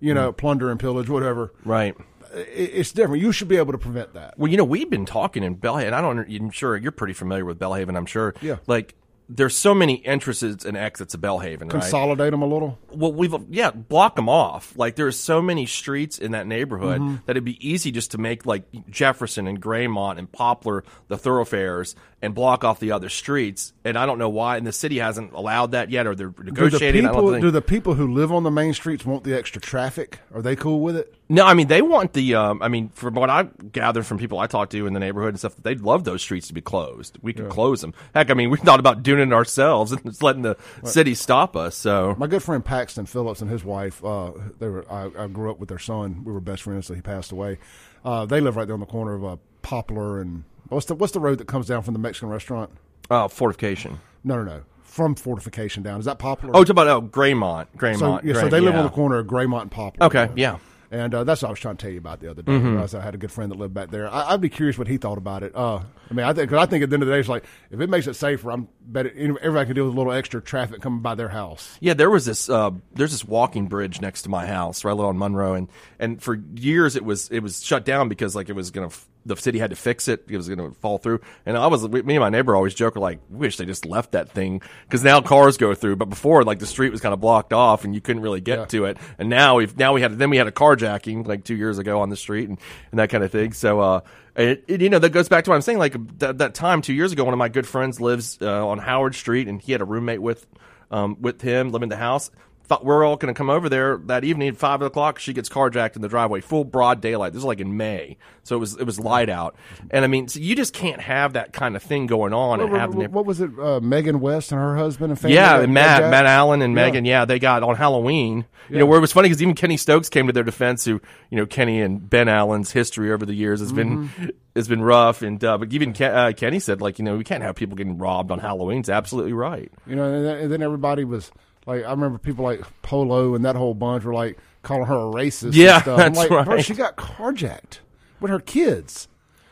you 0.00 0.12
know, 0.12 0.32
plunder 0.32 0.68
and 0.68 0.80
pillage, 0.80 1.08
whatever, 1.08 1.52
Right. 1.64 1.96
it's 2.34 2.90
different. 2.90 3.22
You 3.22 3.30
should 3.30 3.46
be 3.46 3.56
able 3.56 3.70
to 3.72 3.78
prevent 3.78 4.14
that. 4.14 4.36
Well, 4.36 4.50
you 4.50 4.56
know, 4.56 4.64
we've 4.64 4.90
been 4.90 5.06
talking 5.06 5.44
in 5.44 5.56
Belhaven. 5.56 5.92
I 5.92 6.00
don't. 6.00 6.18
I'm 6.28 6.50
sure 6.50 6.76
you're 6.76 6.90
pretty 6.92 7.14
familiar 7.14 7.44
with 7.44 7.60
Belhaven. 7.60 7.96
I'm 7.96 8.06
sure. 8.06 8.34
Yeah. 8.40 8.56
Like, 8.66 8.94
there's 9.32 9.56
so 9.56 9.74
many 9.74 10.04
entrances 10.04 10.64
and 10.64 10.76
exits 10.76 11.14
of 11.14 11.20
Belhaven, 11.20 11.62
right? 11.62 11.70
Consolidate 11.70 12.32
them 12.32 12.42
a 12.42 12.46
little. 12.46 12.78
well, 12.92 13.12
we've 13.12 13.34
yeah, 13.48 13.70
block 13.70 14.16
them 14.16 14.28
off. 14.28 14.76
Like, 14.76 14.96
there's 14.96 15.18
so 15.18 15.40
many 15.40 15.66
streets 15.66 16.18
in 16.18 16.32
that 16.32 16.46
neighborhood 16.46 17.00
Mm-hmm. 17.00 17.14
that 17.26 17.30
it'd 17.32 17.44
be 17.44 17.58
easy 17.66 17.92
just 17.92 18.10
to 18.12 18.18
make 18.18 18.44
like 18.46 18.64
Jefferson 18.90 19.46
and 19.46 19.62
Greymont 19.62 20.18
and 20.18 20.30
Poplar 20.30 20.84
the 21.08 21.16
thoroughfares 21.16 21.94
and 22.22 22.34
block 22.34 22.64
off 22.64 22.80
the 22.80 22.92
other 22.92 23.08
streets. 23.08 23.72
And 23.84 23.96
I 23.96 24.04
don't 24.04 24.18
know 24.18 24.28
why, 24.28 24.56
and 24.56 24.66
the 24.66 24.72
city 24.72 24.98
hasn't 24.98 25.32
allowed 25.32 25.72
that 25.72 25.90
yet, 25.90 26.06
or 26.06 26.14
they're 26.14 26.28
Do 26.28 26.44
the 26.44 26.50
negotiating. 26.50 27.06
People 27.06 27.30
think. 27.30 27.42
do 27.42 27.50
the 27.50 27.62
people 27.62 27.94
who 27.94 28.12
live 28.12 28.30
on 28.30 28.42
the 28.42 28.50
main 28.50 28.74
streets 28.74 29.06
want 29.06 29.24
the 29.24 29.36
extra 29.36 29.60
traffic? 29.60 30.20
Are 30.34 30.42
they 30.42 30.56
cool 30.56 30.80
with 30.80 30.96
it? 30.96 31.14
No, 31.28 31.46
I 31.46 31.54
mean 31.54 31.68
they 31.68 31.80
want 31.80 32.12
the. 32.12 32.34
Um, 32.34 32.60
I 32.62 32.68
mean, 32.68 32.88
from 32.90 33.14
what 33.14 33.30
I 33.30 33.44
gathered 33.72 34.04
from 34.04 34.18
people 34.18 34.38
I 34.38 34.46
talked 34.48 34.72
to 34.72 34.86
in 34.86 34.92
the 34.92 35.00
neighborhood 35.00 35.30
and 35.30 35.38
stuff, 35.38 35.54
they'd 35.62 35.80
love 35.80 36.04
those 36.04 36.22
streets 36.22 36.48
to 36.48 36.54
be 36.54 36.60
closed. 36.60 37.18
We 37.22 37.32
could 37.32 37.48
close 37.48 37.80
them. 37.80 37.94
Heck, 38.14 38.30
I 38.30 38.34
mean, 38.34 38.50
we 38.50 38.58
thought 38.58 38.80
about 38.80 39.02
doing 39.02 39.20
it 39.20 39.32
ourselves 39.32 39.92
and 39.92 40.04
just 40.04 40.22
letting 40.22 40.42
the 40.42 40.56
city 40.84 41.14
stop 41.14 41.56
us. 41.56 41.76
So 41.76 42.16
My 42.18 42.26
good 42.26 42.42
friend 42.42 42.64
Paxton 42.64 43.06
Phillips 43.06 43.40
and 43.40 43.50
his 43.50 43.64
wife, 43.64 44.04
uh, 44.04 44.32
they 44.58 44.68
were. 44.68 44.84
I, 44.90 45.10
I 45.16 45.26
grew 45.28 45.50
up 45.50 45.58
with 45.58 45.68
their 45.68 45.78
son. 45.78 46.24
We 46.24 46.32
were 46.32 46.40
best 46.40 46.62
friends, 46.62 46.86
so 46.86 46.94
he 46.94 47.00
passed 47.00 47.32
away. 47.32 47.58
Uh, 48.04 48.26
they 48.26 48.40
live 48.40 48.56
right 48.56 48.66
there 48.66 48.74
on 48.74 48.80
the 48.80 48.86
corner 48.86 49.14
of 49.14 49.24
uh, 49.24 49.36
Poplar 49.62 50.20
and 50.20 50.44
what's 50.68 50.86
the 50.86 50.94
what's 50.94 51.12
the 51.12 51.20
road 51.20 51.38
that 51.38 51.46
comes 51.46 51.66
down 51.66 51.82
from 51.82 51.94
the 51.94 52.00
Mexican 52.00 52.28
restaurant? 52.28 52.70
uh, 53.10 53.28
fortification. 53.28 54.00
No, 54.24 54.36
no, 54.36 54.44
no. 54.44 54.62
From 54.82 55.14
Fortification 55.14 55.82
down. 55.82 56.00
Is 56.00 56.06
that 56.06 56.18
Poplar? 56.18 56.50
Oh, 56.50 56.64
talk 56.64 56.70
about 56.70 56.88
oh 56.88 57.02
Greymont, 57.02 57.68
Greymont. 57.76 57.98
so, 57.98 58.20
yeah, 58.24 58.34
so 58.34 58.48
they 58.48 58.60
live 58.60 58.74
yeah. 58.74 58.80
on 58.80 58.84
the 58.86 58.90
corner 58.90 59.18
of 59.18 59.26
Greymont 59.26 59.62
and 59.62 59.70
Poplar. 59.70 60.06
Okay, 60.06 60.30
yeah. 60.34 60.58
And 60.92 61.14
uh, 61.14 61.22
that's 61.22 61.42
what 61.42 61.48
I 61.48 61.50
was 61.52 61.60
trying 61.60 61.76
to 61.76 61.82
tell 61.82 61.92
you 61.92 61.98
about 61.98 62.18
the 62.18 62.28
other 62.28 62.42
day. 62.42 62.50
Mm-hmm. 62.50 62.96
I 62.96 63.00
had 63.00 63.14
a 63.14 63.18
good 63.18 63.30
friend 63.30 63.52
that 63.52 63.58
lived 63.58 63.72
back 63.72 63.90
there. 63.90 64.12
I, 64.12 64.32
I'd 64.32 64.40
be 64.40 64.48
curious 64.48 64.76
what 64.76 64.88
he 64.88 64.96
thought 64.96 65.18
about 65.18 65.44
it. 65.44 65.54
Uh, 65.54 65.76
I 65.76 66.14
mean, 66.14 66.26
I 66.26 66.32
think 66.32 66.50
cause 66.50 66.58
I 66.58 66.66
think 66.66 66.82
at 66.82 66.90
the 66.90 66.94
end 66.94 67.04
of 67.04 67.08
the 67.08 67.14
day, 67.14 67.20
it's 67.20 67.28
like 67.28 67.44
if 67.70 67.80
it 67.80 67.88
makes 67.88 68.08
it 68.08 68.14
safer, 68.14 68.50
I'm 68.50 68.66
bet 68.82 69.06
it, 69.06 69.14
everybody 69.16 69.66
can 69.66 69.76
deal 69.76 69.84
with 69.84 69.94
a 69.94 69.96
little 69.96 70.12
extra 70.12 70.42
traffic 70.42 70.80
coming 70.80 71.00
by 71.00 71.14
their 71.14 71.28
house. 71.28 71.78
Yeah, 71.78 71.94
there 71.94 72.10
was 72.10 72.24
this. 72.26 72.50
Uh, 72.50 72.72
there's 72.92 73.12
this 73.12 73.24
walking 73.24 73.68
bridge 73.68 74.00
next 74.00 74.22
to 74.22 74.30
my 74.30 74.46
house, 74.46 74.82
right 74.82 74.92
on 74.92 75.16
Monroe, 75.16 75.54
and 75.54 75.68
and 76.00 76.20
for 76.20 76.42
years 76.56 76.96
it 76.96 77.04
was 77.04 77.28
it 77.28 77.38
was 77.38 77.64
shut 77.64 77.84
down 77.84 78.08
because 78.08 78.34
like 78.34 78.48
it 78.48 78.54
was 78.54 78.72
gonna. 78.72 78.88
f- 78.88 79.06
The 79.26 79.36
city 79.36 79.58
had 79.58 79.70
to 79.70 79.76
fix 79.76 80.08
it. 80.08 80.24
It 80.28 80.36
was 80.36 80.48
going 80.48 80.58
to 80.58 80.70
fall 80.80 80.96
through. 80.98 81.20
And 81.44 81.56
I 81.56 81.66
was, 81.66 81.86
me 81.88 81.98
and 82.00 82.20
my 82.20 82.30
neighbor 82.30 82.56
always 82.56 82.74
joke 82.74 82.96
like, 82.96 83.20
wish 83.28 83.58
they 83.58 83.66
just 83.66 83.84
left 83.84 84.12
that 84.12 84.30
thing 84.30 84.62
because 84.84 85.04
now 85.04 85.20
cars 85.20 85.58
go 85.58 85.74
through. 85.74 85.96
But 85.96 86.06
before, 86.08 86.42
like 86.42 86.58
the 86.58 86.66
street 86.66 86.90
was 86.90 87.00
kind 87.02 87.12
of 87.12 87.20
blocked 87.20 87.52
off 87.52 87.84
and 87.84 87.94
you 87.94 88.00
couldn't 88.00 88.22
really 88.22 88.40
get 88.40 88.58
Yeah. 88.58 88.64
to 88.66 88.84
it. 88.86 88.96
And 89.18 89.28
now 89.28 89.56
we've 89.56 89.76
now 89.76 89.92
we 89.92 90.00
had 90.00 90.18
then 90.18 90.30
we 90.30 90.38
had 90.38 90.46
a 90.46 90.52
carjacking 90.52 91.26
like 91.26 91.44
two 91.44 91.56
years 91.56 91.78
ago 91.78 92.00
on 92.00 92.08
the 92.08 92.16
street 92.16 92.48
and, 92.48 92.58
and 92.90 92.98
that 92.98 93.10
kind 93.10 93.22
of 93.22 93.30
thing. 93.30 93.52
So 93.52 93.80
uh, 93.80 94.00
it, 94.36 94.64
it, 94.68 94.80
you 94.80 94.88
know 94.88 94.98
that 94.98 95.10
goes 95.10 95.28
back 95.28 95.44
to 95.44 95.50
what 95.50 95.56
I'm 95.56 95.62
saying. 95.62 95.78
Like 95.78 96.18
that, 96.20 96.38
that 96.38 96.54
time 96.54 96.80
two 96.80 96.94
years 96.94 97.12
ago, 97.12 97.24
one 97.24 97.34
of 97.34 97.38
my 97.38 97.48
good 97.50 97.66
friends 97.68 98.00
lives 98.00 98.38
uh, 98.40 98.66
on 98.66 98.78
Howard 98.78 99.14
Street 99.14 99.48
and 99.48 99.60
he 99.60 99.72
had 99.72 99.80
a 99.82 99.84
roommate 99.84 100.22
with 100.22 100.46
um, 100.90 101.16
with 101.20 101.42
him 101.42 101.70
living 101.72 101.84
in 101.86 101.88
the 101.90 101.96
house. 101.96 102.30
Thought 102.70 102.84
we're 102.84 103.04
all 103.04 103.16
going 103.16 103.34
to 103.34 103.36
come 103.36 103.50
over 103.50 103.68
there 103.68 103.96
that 104.06 104.22
evening 104.22 104.48
at 104.48 104.56
five 104.56 104.80
o'clock. 104.80 105.18
She 105.18 105.32
gets 105.32 105.48
carjacked 105.48 105.96
in 105.96 106.02
the 106.02 106.08
driveway, 106.08 106.40
full 106.40 106.62
broad 106.64 107.00
daylight. 107.00 107.32
This 107.32 107.40
is 107.40 107.44
like 107.44 107.58
in 107.58 107.76
May, 107.76 108.16
so 108.44 108.54
it 108.54 108.60
was 108.60 108.76
it 108.76 108.84
was 108.84 109.00
light 109.00 109.28
out. 109.28 109.56
And 109.90 110.04
I 110.04 110.08
mean, 110.08 110.28
so 110.28 110.38
you 110.38 110.54
just 110.54 110.72
can't 110.72 111.00
have 111.00 111.32
that 111.32 111.52
kind 111.52 111.74
of 111.74 111.82
thing 111.82 112.06
going 112.06 112.32
on 112.32 112.60
and 112.60 112.70
What, 112.70 112.94
what, 112.94 113.10
what 113.10 113.26
was 113.26 113.40
it? 113.40 113.50
Uh, 113.58 113.80
Megan 113.80 114.20
West 114.20 114.52
and 114.52 114.60
her 114.60 114.76
husband 114.76 115.10
and 115.10 115.18
family. 115.20 115.34
yeah, 115.34 115.66
Matt? 115.66 116.10
Matt 116.12 116.26
Allen 116.26 116.62
and 116.62 116.72
Yeah. 116.76 116.84
Megan, 116.84 117.04
yeah, 117.04 117.24
they 117.24 117.40
got 117.40 117.64
on 117.64 117.74
Halloween. 117.74 118.44
You 118.68 118.78
know, 118.78 118.86
where 118.86 118.98
it 118.98 119.00
was 119.00 119.12
funny 119.12 119.28
because 119.28 119.42
even 119.42 119.56
Kenny 119.56 119.76
Stokes 119.76 120.08
came 120.08 120.28
to 120.28 120.32
their 120.32 120.44
defense. 120.44 120.84
Who, 120.84 121.00
you 121.28 121.38
know, 121.38 121.46
Kenny 121.46 121.80
and 121.80 122.08
Ben 122.08 122.28
Allen's 122.28 122.70
history 122.70 123.10
over 123.10 123.26
the 123.26 123.34
years 123.34 123.58
has 123.58 123.72
been 123.72 123.90
Mm-hmm. 124.10 124.26
has 124.54 124.68
been 124.68 124.80
rough, 124.80 125.22
and 125.22 125.42
uh, 125.42 125.58
but 125.58 125.72
even 125.72 125.92
Ken, 125.92 126.14
uh, 126.14 126.30
Kenny 126.36 126.60
said 126.60 126.80
like, 126.80 127.00
you 127.00 127.04
know, 127.04 127.16
we 127.16 127.24
can't 127.24 127.42
have 127.42 127.56
people 127.56 127.74
getting 127.76 127.98
robbed 127.98 128.30
on 128.30 128.38
Halloween. 128.38 128.78
It's 128.78 128.88
absolutely 128.88 129.32
right. 129.32 129.72
You 129.88 129.96
know, 129.96 130.04
and 130.04 130.52
then 130.52 130.62
everybody 130.62 131.02
was 131.02 131.32
like, 131.70 131.84
I 131.84 131.90
remember 131.90 132.18
people 132.18 132.44
like 132.44 132.62
Polo 132.82 133.34
and 133.34 133.44
that 133.44 133.54
whole 133.54 133.74
bunch 133.74 134.04
were 134.04 134.14
like 134.14 134.38
calling 134.62 134.86
her 134.86 134.94
a 134.94 135.12
racist. 135.12 135.54
Yeah, 135.54 135.76
and 135.76 135.82
stuff. 135.82 136.00
I'm 136.00 136.12
that's 136.12 136.18
like, 136.18 136.28
bro, 136.28 136.42
right. 136.42 136.64
she 136.64 136.74
got 136.74 136.96
carjacked 136.96 137.78
with 138.20 138.30
her 138.30 138.40
kids. 138.40 139.08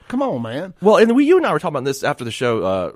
Come 0.09 0.23
on, 0.23 0.43
man. 0.43 0.75
Well, 0.81 0.97
and 0.97 1.15
we, 1.15 1.27
you 1.27 1.37
and 1.37 1.47
I 1.47 1.53
were 1.53 1.59
talking 1.59 1.77
about 1.77 1.85
this 1.85 2.03
after 2.03 2.25
the 2.25 2.31
show 2.31 2.65
uh, 2.65 2.93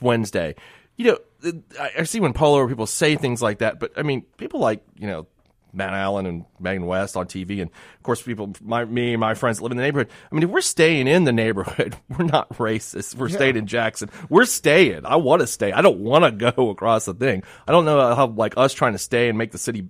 Wednesday. 0.00 0.54
You 0.96 1.18
know, 1.42 1.52
I, 1.80 1.90
I 1.98 2.02
see 2.04 2.20
when 2.20 2.32
Polo 2.32 2.58
or 2.58 2.68
people 2.68 2.86
say 2.86 3.16
things 3.16 3.42
like 3.42 3.58
that, 3.58 3.80
but 3.80 3.92
I 3.96 4.02
mean, 4.02 4.22
people 4.36 4.60
like 4.60 4.82
you 4.96 5.06
know 5.06 5.26
Matt 5.72 5.92
Allen 5.94 6.26
and 6.26 6.44
Megan 6.58 6.86
West 6.86 7.16
on 7.16 7.26
TV, 7.26 7.60
and 7.62 7.70
of 7.96 8.02
course, 8.02 8.22
people, 8.22 8.52
my 8.62 8.84
me 8.84 9.12
and 9.12 9.20
my 9.20 9.34
friends 9.34 9.58
that 9.58 9.62
live 9.64 9.72
in 9.72 9.78
the 9.78 9.82
neighborhood. 9.84 10.08
I 10.30 10.34
mean, 10.34 10.42
if 10.42 10.50
we're 10.50 10.60
staying 10.60 11.06
in 11.06 11.24
the 11.24 11.32
neighborhood, 11.32 11.96
we're 12.18 12.24
not 12.24 12.48
racist. 12.50 13.14
We're 13.14 13.28
staying 13.28 13.56
in 13.56 13.66
Jackson. 13.66 14.10
We're 14.28 14.44
staying. 14.46 15.06
I 15.06 15.16
want 15.16 15.40
to 15.40 15.46
stay. 15.46 15.72
I 15.72 15.82
don't 15.82 16.00
want 16.00 16.24
to 16.24 16.52
go 16.52 16.70
across 16.70 17.04
the 17.04 17.14
thing. 17.14 17.42
I 17.68 17.72
don't 17.72 17.84
know 17.84 18.14
how 18.14 18.26
like 18.26 18.54
us 18.56 18.72
trying 18.72 18.92
to 18.92 18.98
stay 18.98 19.28
and 19.28 19.38
make 19.38 19.52
the 19.52 19.58
city 19.58 19.86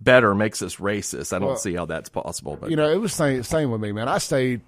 better 0.00 0.34
makes 0.34 0.62
us 0.62 0.76
racist. 0.76 1.32
I 1.32 1.38
don't 1.38 1.58
see 1.58 1.74
how 1.74 1.84
that's 1.84 2.08
possible. 2.08 2.56
But 2.60 2.70
You 2.70 2.76
know, 2.76 2.90
it 2.90 3.00
was 3.00 3.12
same 3.12 3.42
same 3.44 3.70
with 3.70 3.80
me, 3.80 3.92
man. 3.92 4.08
I 4.08 4.18
stayed 4.18 4.62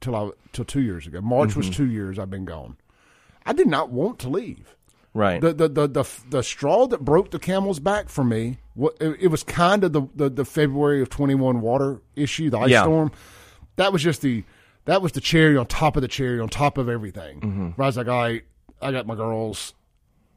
till 0.00 0.14
I 0.14 0.30
till 0.52 0.64
two 0.64 0.82
years 0.82 1.06
ago. 1.08 1.20
March 1.20 1.50
Mm-hmm. 1.50 1.58
was 1.60 1.70
two 1.70 1.86
years 1.90 2.18
I've 2.18 2.30
been 2.30 2.44
gone. 2.44 2.76
I 3.44 3.52
did 3.52 3.66
not 3.66 3.90
want 3.90 4.20
to 4.20 4.28
leave. 4.28 4.75
Right, 5.16 5.40
The 5.40 5.52
the 5.52 5.68
the 5.68 5.86
the, 5.88 6.04
the 6.30 6.42
straw 6.42 6.86
that 6.86 7.00
broke 7.04 7.30
the 7.30 7.38
camel's 7.38 7.80
back 7.80 8.08
for 8.08 8.22
me. 8.24 8.58
What 8.74 8.96
it, 9.00 9.16
it 9.20 9.26
was 9.28 9.42
kind 9.42 9.82
of 9.84 9.92
the, 9.92 10.02
the 10.14 10.28
the 10.30 10.44
February 10.44 11.00
of 11.02 11.08
twenty 11.08 11.34
one 11.34 11.60
water 11.60 12.00
issue, 12.14 12.50
the 12.50 12.58
ice 12.58 12.70
Yeah. 12.70 12.82
storm. 12.82 13.10
That 13.76 13.92
was 13.92 14.02
just 14.02 14.20
the 14.22 14.44
that 14.84 15.02
was 15.02 15.12
the 15.12 15.20
cherry 15.20 15.56
on 15.56 15.66
top 15.66 15.96
of 15.96 16.02
the 16.02 16.08
cherry 16.08 16.38
on 16.40 16.48
top 16.48 16.78
of 16.78 16.88
everything. 16.88 17.40
Mm-hmm. 17.40 17.80
I 17.82 17.86
was 17.86 17.96
like, 17.96 18.06
all 18.08 18.20
right, 18.22 18.44
I 18.80 18.92
got 18.92 19.06
my 19.06 19.14
girls. 19.16 19.74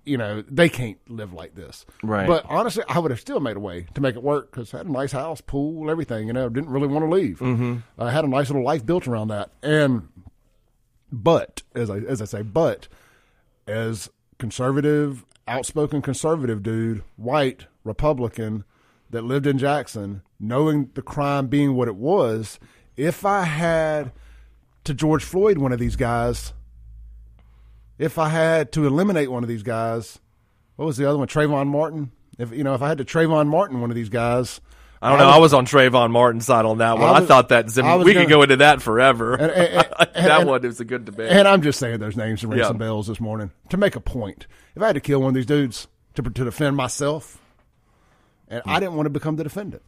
You 0.05 0.17
know, 0.17 0.41
they 0.49 0.69
can't 0.69 0.97
live 1.07 1.33
like 1.33 1.53
this. 1.53 1.85
Right. 2.01 2.25
But 2.25 2.43
honestly, 2.49 2.83
I 2.89 2.97
would 2.97 3.11
have 3.11 3.19
still 3.19 3.39
made 3.39 3.57
a 3.57 3.59
way 3.59 3.85
to 3.93 4.01
make 4.01 4.15
it 4.15 4.23
work 4.23 4.49
because 4.49 4.73
I 4.73 4.77
had 4.77 4.87
a 4.87 4.91
nice 4.91 5.11
house, 5.11 5.39
pool, 5.41 5.91
everything. 5.91 6.25
You 6.27 6.33
know, 6.33 6.49
didn't 6.49 6.71
really 6.71 6.87
want 6.87 7.05
to 7.05 7.11
leave. 7.15 7.39
Mm-hmm. 7.39 7.75
I 7.99 8.09
had 8.09 8.23
a 8.25 8.27
nice 8.27 8.49
little 8.49 8.63
life 8.63 8.83
built 8.85 9.07
around 9.07 9.27
that, 9.27 9.51
and 9.61 10.07
But 11.11 11.61
as 11.75 11.89
I 11.89 11.97
as 11.97 12.21
I 12.21 12.25
say, 12.25 12.41
but 12.41 12.87
as 13.67 14.09
conservative, 14.39 15.25
outspoken 15.47 16.01
conservative 16.01 16.63
dude, 16.63 17.03
white 17.17 17.67
Republican 17.83 18.63
that 19.11 19.23
lived 19.23 19.45
in 19.45 19.57
Jackson, 19.57 20.21
knowing 20.39 20.89
the 20.95 21.01
crime 21.01 21.47
being 21.47 21.75
what 21.75 21.87
it 21.87 21.95
was, 21.95 22.59
if 22.97 23.25
I 23.25 23.43
had 23.43 24.11
to 24.83 24.93
George 24.93 25.23
Floyd 25.23 25.57
one 25.57 25.71
of 25.71 25.79
these 25.79 25.95
guys, 25.95 26.53
if 27.97 28.17
I 28.17 28.29
had 28.29 28.71
to 28.73 28.87
eliminate 28.87 29.31
one 29.31 29.43
of 29.43 29.49
these 29.49 29.63
guys, 29.63 30.19
what 30.75 30.85
was 30.85 30.97
the 30.97 31.07
other 31.07 31.17
one? 31.17 31.27
Trayvon 31.27 31.67
Martin. 31.67 32.11
If 32.37 32.51
you 32.51 32.63
know, 32.63 32.73
if 32.73 32.81
I 32.81 32.87
had 32.87 32.97
to 32.99 33.05
Trayvon 33.05 33.47
Martin 33.47 33.81
one 33.81 33.89
of 33.89 33.95
these 33.95 34.09
guys, 34.09 34.61
I 35.01 35.09
don't 35.09 35.19
know. 35.19 35.29
I 35.29 35.37
was 35.37 35.53
on 35.53 35.65
Trayvon 35.65 36.11
Martin's 36.11 36.45
side 36.45 36.65
on 36.65 36.79
that 36.79 36.97
one. 36.97 37.07
I, 37.07 37.19
was- 37.21 37.27
thought 37.27 37.49
that 37.49 37.69
Zim- 37.69 37.85
I 37.85 37.95
we 37.97 38.13
gonna- 38.13 38.25
could 38.25 38.29
go 38.29 38.41
into 38.43 38.57
that 38.57 38.81
forever. 38.81 39.33
And- 39.35 39.51
and- 39.51 39.87
and- 39.99 40.25
that 40.25 40.39
and- 40.41 40.49
one 40.49 40.61
was 40.61 40.79
a 40.81 40.85
good 40.85 41.05
debate. 41.05 41.31
And 41.31 41.47
I'm 41.47 41.61
just 41.61 41.79
saying 41.79 41.99
those 41.99 42.17
names 42.17 42.41
to 42.41 42.47
ring 42.47 42.59
Yeah. 42.59 42.67
some 42.67 42.77
bells 42.77 43.07
this 43.07 43.19
morning 43.21 43.51
to 43.69 43.77
make 43.77 43.95
a 43.95 44.01
point. 44.01 44.45
If 44.75 44.81
I 44.81 44.87
had 44.87 44.95
to 44.95 44.99
kill 45.01 45.19
one 45.21 45.29
of 45.29 45.35
these 45.35 45.45
dudes 45.45 45.87
to 46.15 46.21
to 46.23 46.43
defend 46.43 46.75
myself, 46.75 47.39
and 48.49 48.61
I 48.65 48.79
didn't 48.79 48.95
want 48.95 49.05
to 49.05 49.09
become 49.11 49.35
the 49.37 49.43
defendant. 49.43 49.83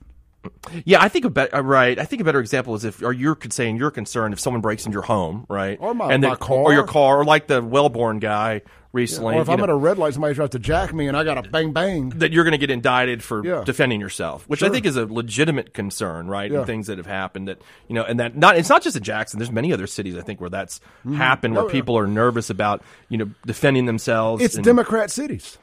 Yeah, 0.86 1.02
I 1.04 1.08
think 1.10 1.26
a 1.26 1.30
better 1.30 1.56
uh, 1.58 1.62
right. 1.62 2.00
I 2.00 2.06
think 2.06 2.22
a 2.22 2.26
better 2.26 2.40
example 2.40 2.74
is 2.74 2.84
if, 2.84 3.04
or 3.04 3.14
you're 3.14 3.38
saying 3.52 3.76
you're 3.78 3.92
concerned 3.92 4.34
if 4.34 4.40
someone 4.40 4.62
breaks 4.62 4.86
into 4.88 4.96
your 4.96 5.04
home, 5.04 5.46
right, 5.50 5.78
Or 5.80 5.94
my- 5.94 6.12
and 6.12 6.24
my 6.24 6.36
car. 6.36 6.58
or 6.58 6.74
your 6.74 6.84
car, 6.86 7.20
or 7.20 7.26
like 7.26 7.46
the 7.48 7.62
Wellborn 7.62 8.18
guy 8.20 8.62
recently, 8.94 9.36
or 9.36 9.42
if 9.42 9.50
I'm 9.50 9.58
know, 9.58 9.64
at 9.66 9.70
a 9.70 9.76
red 9.76 9.98
light, 9.98 10.14
somebody 10.14 10.36
tries 10.36 10.50
to 10.50 10.60
jack 10.60 10.94
me, 10.94 11.08
and 11.08 11.16
I 11.16 11.24
got 11.24 11.38
a 11.38 11.50
bang 11.50 11.72
bang. 11.74 12.10
that 12.18 12.32
you're 12.32 12.44
going 12.44 12.52
to 12.54 12.58
get 12.58 12.70
indicted 12.70 13.24
for 13.24 13.46
Yeah. 13.46 13.64
defending 13.66 14.00
yourself, 14.00 14.48
which 14.48 14.64
I 14.64 14.70
think 14.70 14.86
is 14.86 14.98
a 14.98 15.06
legitimate 15.06 15.74
concern, 15.74 16.28
right? 16.28 16.52
Yeah. 16.52 16.60
And 16.60 16.68
things 16.68 16.88
that 16.88 16.98
have 16.98 17.08
happened 17.08 17.48
that 17.48 17.62
you 17.88 17.96
know, 17.96 18.04
and 18.04 18.20
that 18.20 18.36
not 18.36 18.58
it's 18.58 18.70
not 18.70 18.82
just 18.82 18.96
in 18.96 19.04
Jackson. 19.04 19.40
There's 19.40 19.52
many 19.52 19.72
other 19.74 19.88
cities 19.88 20.16
I 20.18 20.22
think 20.22 20.42
where 20.42 20.50
that's 20.50 20.80
mm-hmm. 21.06 21.16
happened, 21.16 21.54
where 21.56 21.64
Oh, 21.64 21.68
yeah. 21.68 21.72
people 21.72 21.98
are 21.98 22.08
nervous 22.08 22.50
about 22.50 22.84
you 23.10 23.18
know 23.18 23.30
defending 23.46 23.86
themselves. 23.86 24.44
It's 24.44 24.56
and- 24.56 24.64
Democrat 24.66 25.12
cities. 25.12 25.58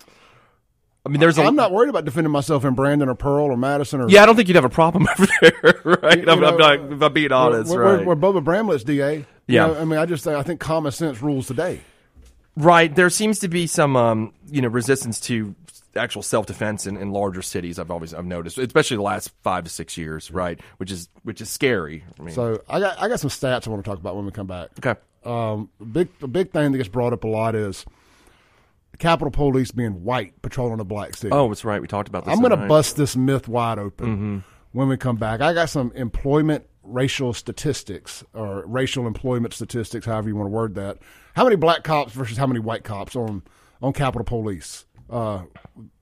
I 1.07 1.11
mean, 1.11 1.21
there's 1.21 1.39
a 1.39 1.43
I'm 1.43 1.57
not 1.57 1.73
worried 1.73 1.89
about 1.89 2.05
defending 2.05 2.31
myself 2.31 2.67
in 2.67 2.75
Brandon 2.75 3.09
or 3.09 3.15
Pearl 3.15 3.47
or 3.47 3.57
Madison 3.57 4.01
or 4.03 4.11
Yeah, 4.11 4.23
I 4.23 4.27
don't 4.27 4.37
think 4.37 4.49
you'd 4.49 4.57
have 4.57 4.65
a 4.65 4.69
problem 4.69 5.07
over 5.19 5.27
there, 5.41 5.81
right? 6.03 6.19
You 6.23 6.31
I'm, 6.31 6.41
know, 6.41 6.49
I'm 6.49 6.57
not, 6.59 6.93
if 6.93 7.01
I'm 7.03 7.13
being 7.15 7.33
honest, 7.33 7.71
we're, 7.73 7.83
right? 7.97 8.07
We're, 8.07 8.15
we're 8.15 8.33
Bubba 8.33 8.45
Bramlett's 8.45 8.85
DA. 8.85 9.17
You 9.19 9.25
Yeah. 9.47 9.69
know, 9.69 9.75
I 9.81 9.85
mean, 9.87 9.99
I 9.99 10.05
just 10.05 10.27
I 10.27 10.43
think 10.43 10.61
common 10.61 10.93
sense 10.93 11.23
rules 11.23 11.47
today. 11.47 11.81
Right. 12.59 12.93
There 12.95 13.09
seems 13.09 13.39
to 13.41 13.49
be 13.49 13.67
some, 13.69 13.97
um, 13.97 14.33
you 14.51 14.61
know, 14.61 14.69
resistance 14.69 15.21
to 15.23 15.55
actual 15.97 16.23
self 16.23 16.47
defense 16.47 16.87
in, 16.87 16.97
in 16.97 17.13
larger 17.13 17.41
cities. 17.41 17.79
I've 17.79 17.91
always 17.91 18.13
I've 18.13 18.27
noticed, 18.27 18.59
especially 18.59 18.97
the 18.97 19.03
last 19.05 19.31
five 19.43 19.65
to 19.65 19.71
six 19.71 19.97
years, 19.97 20.31
right? 20.31 20.61
Which 20.79 20.91
is 20.91 21.09
which 21.23 21.41
is 21.41 21.49
scary. 21.51 22.05
I 22.19 22.23
mean, 22.23 22.35
So 22.35 22.63
I 22.69 22.81
got 22.81 23.01
I 23.01 23.09
got 23.09 23.21
some 23.21 23.31
stats 23.31 23.67
I 23.67 23.71
want 23.71 23.85
to 23.85 23.89
talk 23.89 23.99
about 23.99 24.17
when 24.17 24.27
we 24.27 24.33
come 24.33 24.47
back. 24.49 24.71
okay. 24.85 24.99
Um, 25.25 25.69
big 25.93 26.09
the 26.19 26.29
big 26.29 26.51
thing 26.53 26.73
that 26.73 26.79
gets 26.79 26.89
brought 26.89 27.13
up 27.13 27.23
a 27.25 27.29
lot 27.29 27.55
is 27.55 27.85
the 28.93 28.97
Capitol 28.99 29.31
Police 29.31 29.71
being 29.71 30.03
white 30.05 30.41
patrolling 30.43 30.81
a 30.81 30.85
black 30.85 31.15
city. 31.17 31.33
Oh, 31.33 31.49
that's 31.49 31.65
right. 31.65 31.81
We 31.81 31.87
talked 31.89 32.09
about 32.09 32.25
this. 32.25 32.33
I'm 32.33 32.41
going 32.41 32.59
to 32.59 32.67
bust 32.69 32.97
this 32.97 33.17
myth 33.17 33.47
wide 33.47 33.79
open 33.79 34.43
when 34.73 34.89
we 34.89 34.97
come 34.97 35.17
back. 35.17 35.41
I 35.41 35.53
got 35.55 35.71
some 35.71 35.93
employment 35.95 36.65
racial 36.83 37.33
statistics 37.35 38.25
or 38.33 38.65
racial 38.67 39.07
employment 39.07 39.53
statistics, 39.55 40.07
however 40.07 40.29
you 40.29 40.37
want 40.37 40.47
to 40.47 40.51
word 40.51 40.75
that. 40.77 40.99
How 41.39 41.45
many 41.45 41.55
black 41.55 41.85
cops 41.85 42.15
versus 42.15 42.37
how 42.37 42.49
many 42.49 42.59
white 42.59 42.83
cops 42.83 43.15
on 43.15 43.45
on 43.81 43.93
Capitol 43.93 44.25
Police? 44.25 44.87
Uh, 45.09 45.43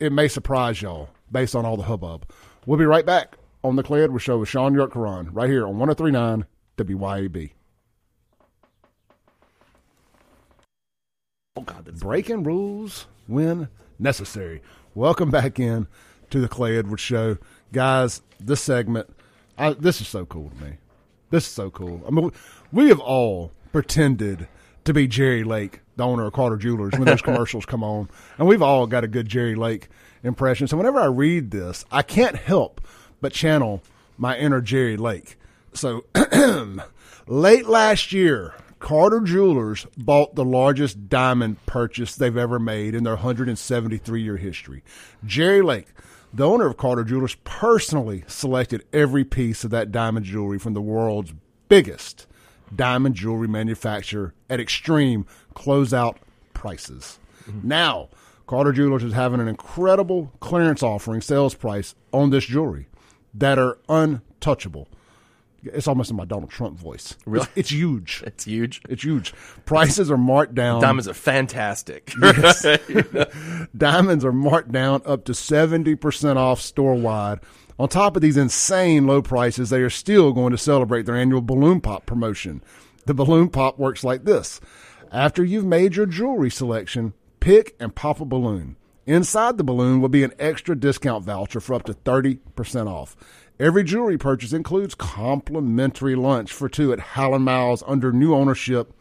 it 0.00 0.11
may 0.11 0.28
surprise 0.28 0.81
y'all 0.81 1.11
based 1.31 1.55
on 1.55 1.66
all 1.66 1.76
the 1.76 1.83
hubbub. 1.83 2.25
We'll 2.64 2.78
be 2.78 2.87
right 2.87 3.05
back 3.05 3.37
on 3.62 3.76
the 3.76 3.83
Clay 3.83 4.02
Edwards 4.02 4.25
Show 4.25 4.38
with 4.38 4.49
Shaun 4.49 4.75
Yurtkuran 4.75 5.28
right 5.33 5.50
here 5.50 5.66
on 5.66 5.78
1039 5.78 6.47
WYAB. 6.78 7.50
Oh 11.57 11.61
God, 11.61 11.85
breaking 11.99 12.43
rules 12.43 13.06
when 13.26 13.69
necessary. 13.99 14.63
Welcome 14.95 15.30
back 15.30 15.60
in 15.60 15.87
to 16.30 16.41
the 16.41 16.49
Clay 16.49 16.78
Edwards 16.78 17.02
Show, 17.02 17.37
guys. 17.75 18.23
This 18.41 18.63
segment, 18.63 19.15
I, 19.58 19.75
this 19.75 20.00
is 20.00 20.08
so 20.08 20.25
cool 20.25 20.49
to 20.49 20.65
me. 20.65 20.76
This 21.28 21.45
is 21.45 21.52
so 21.52 21.71
cool. 21.71 22.02
I 22.08 22.10
mean, 22.10 22.32
we 22.73 22.89
have 22.89 23.00
all 23.00 23.52
pretended 23.71 24.49
to 24.86 24.94
be 24.94 25.06
Jerry 25.06 25.44
Lake, 25.44 25.80
the 25.96 26.04
owner 26.04 26.26
of 26.26 26.32
Carter 26.32 26.56
Jewelers, 26.56 26.92
when 26.92 27.04
those 27.04 27.22
commercials 27.22 27.66
come 27.66 27.84
on, 27.84 28.08
and 28.38 28.49
we've 28.49 28.62
all 28.62 28.86
got 28.86 29.04
a 29.04 29.08
good 29.08 29.28
Jerry 29.28 29.54
Lake 29.54 29.88
impression. 30.22 30.66
So 30.66 30.76
whenever 30.76 30.99
I 30.99 31.06
read 31.06 31.50
this, 31.50 31.84
I 31.92 32.02
can't 32.02 32.36
help 32.36 32.80
but 33.20 33.32
channel 33.32 33.82
my 34.16 34.36
inner 34.36 34.60
Jerry 34.60 34.96
Lake. 34.96 35.38
So 35.72 36.04
late 37.26 37.66
last 37.66 38.12
year, 38.12 38.54
Carter 38.78 39.20
Jewelers 39.20 39.86
bought 39.96 40.34
the 40.34 40.44
largest 40.44 41.08
diamond 41.08 41.64
purchase 41.66 42.14
they've 42.14 42.36
ever 42.36 42.58
made 42.58 42.94
in 42.94 43.04
their 43.04 43.14
173 43.14 44.22
year 44.22 44.36
history. 44.36 44.82
Jerry 45.25 45.62
Lake, 45.62 45.88
the 46.32 46.46
owner 46.46 46.66
of 46.66 46.76
Carter 46.76 47.04
Jewelers, 47.04 47.36
personally 47.44 48.25
selected 48.26 48.84
every 48.92 49.25
piece 49.25 49.64
of 49.64 49.70
that 49.70 49.90
diamond 49.90 50.26
jewelry 50.26 50.58
from 50.58 50.75
the 50.75 50.82
world's 50.82 51.32
biggest 51.68 52.26
diamond 52.75 53.15
jewelry 53.15 53.49
manufacturer 53.49 54.35
at 54.50 54.61
extreme 54.61 55.26
closeout 55.55 56.17
prices. 56.55 57.19
Mm-hmm. 57.49 57.69
Now, 57.69 58.09
Carter 58.47 58.73
Jewelers 58.73 59.02
is 59.02 59.13
having 59.13 59.41
an 59.41 59.49
incredible 59.49 60.33
clearance 60.41 60.83
offering 60.83 61.21
sales 61.21 61.55
price 61.55 61.95
on 62.13 62.31
this 62.31 62.45
jewelry 62.45 62.87
that 63.35 63.59
are 63.59 63.79
untouchable. 63.89 64.89
It's 65.63 65.89
almost 65.89 66.11
in 66.11 66.17
my 66.17 66.25
Donald 66.25 66.50
Trump 66.50 66.79
voice. 66.79 67.17
Really? 67.26 67.45
It's, 67.57 67.57
it's 67.57 67.71
huge. 67.73 68.23
it's 68.26 68.45
huge. 68.45 68.83
It's 68.89 69.02
huge. 69.02 69.35
Prices 69.65 70.11
are 70.11 70.17
marked 70.17 70.55
down. 70.55 70.81
Diamonds 70.81 71.09
are 71.09 71.15
fantastic. 71.15 72.13
Diamonds 73.76 74.25
are 74.25 74.33
marked 74.33 74.71
down 74.71 75.02
up 75.05 75.25
to 75.25 75.33
70% 75.33 76.37
off 76.37 76.61
store 76.61 76.95
wide. 76.95 77.41
On 77.78 77.89
top 77.89 78.17
of 78.17 78.23
these 78.23 78.39
insane 78.39 79.06
low 79.06 79.21
prices, 79.21 79.69
they 79.69 79.82
are 79.82 79.91
still 79.91 80.32
going 80.32 80.50
to 80.52 80.58
celebrate 80.58 81.04
their 81.04 81.17
annual 81.17 81.43
balloon 81.43 81.82
pop 81.82 82.06
promotion. 82.06 82.62
The 83.04 83.12
balloon 83.12 83.50
pop 83.50 83.78
works 83.78 84.02
like 84.02 84.25
this. 84.25 84.60
After 85.12 85.45
you've 85.45 85.67
made 85.67 85.95
your 85.95 86.06
jewelry 86.06 86.50
selection, 86.50 87.12
pick 87.39 87.76
and 87.78 87.95
pop 87.95 88.21
a 88.21 88.25
balloon. 88.25 88.76
Inside 89.04 89.58
the 89.58 89.65
balloon 89.65 90.00
will 90.00 90.08
be 90.08 90.25
an 90.25 90.32
extra 90.39 90.75
discount 90.75 91.25
voucher 91.25 91.60
for 91.60 91.75
up 91.75 91.84
to 91.84 91.93
30% 91.93 92.89
off. 92.89 93.15
Every 93.60 93.84
jewelry 93.84 94.19
purchase 94.19 94.52
includes 94.52 94.95
complimentary 94.95 96.17
lunch 96.17 96.52
for 96.52 96.69
two 96.69 96.93
at 96.93 97.00
Hal 97.00 97.39
& 97.39 97.41
Mal's 97.41 97.84
under 97.86 98.10
new 98.10 98.34
ownership 98.34 98.93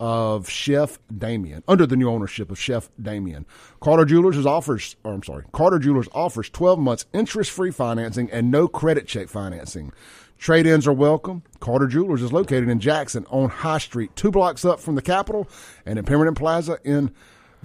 of 0.00 0.48
Chef 0.48 0.98
Damien, 1.16 1.62
under 1.68 1.86
the 1.86 1.96
new 1.96 2.10
ownership 2.10 2.50
of 2.50 2.58
Chef 2.58 2.90
Damien. 3.00 3.46
Carter 3.80 4.04
Jewelers 4.04 4.44
offers, 4.44 4.96
or 5.04 5.12
I'm 5.12 5.22
sorry, 5.22 5.44
Carter 5.52 5.78
Jewelers 5.78 6.08
offers 6.12 6.50
12 6.50 6.78
months 6.78 7.06
interest-free 7.12 7.70
financing 7.70 8.30
and 8.30 8.50
no 8.50 8.68
credit 8.68 9.06
check 9.06 9.28
financing. 9.28 9.92
Trade-ins 10.38 10.86
are 10.86 10.92
welcome. 10.92 11.42
Carter 11.60 11.86
Jewelers 11.86 12.22
is 12.22 12.32
located 12.32 12.68
in 12.68 12.80
Jackson 12.80 13.24
on 13.30 13.48
High 13.48 13.78
Street, 13.78 14.14
two 14.16 14.30
blocks 14.30 14.64
up 14.64 14.80
from 14.80 14.94
the 14.94 15.02
Capitol, 15.02 15.48
and 15.86 15.98
in 15.98 16.04
Pemberton 16.04 16.34
Plaza 16.34 16.78
in 16.84 17.14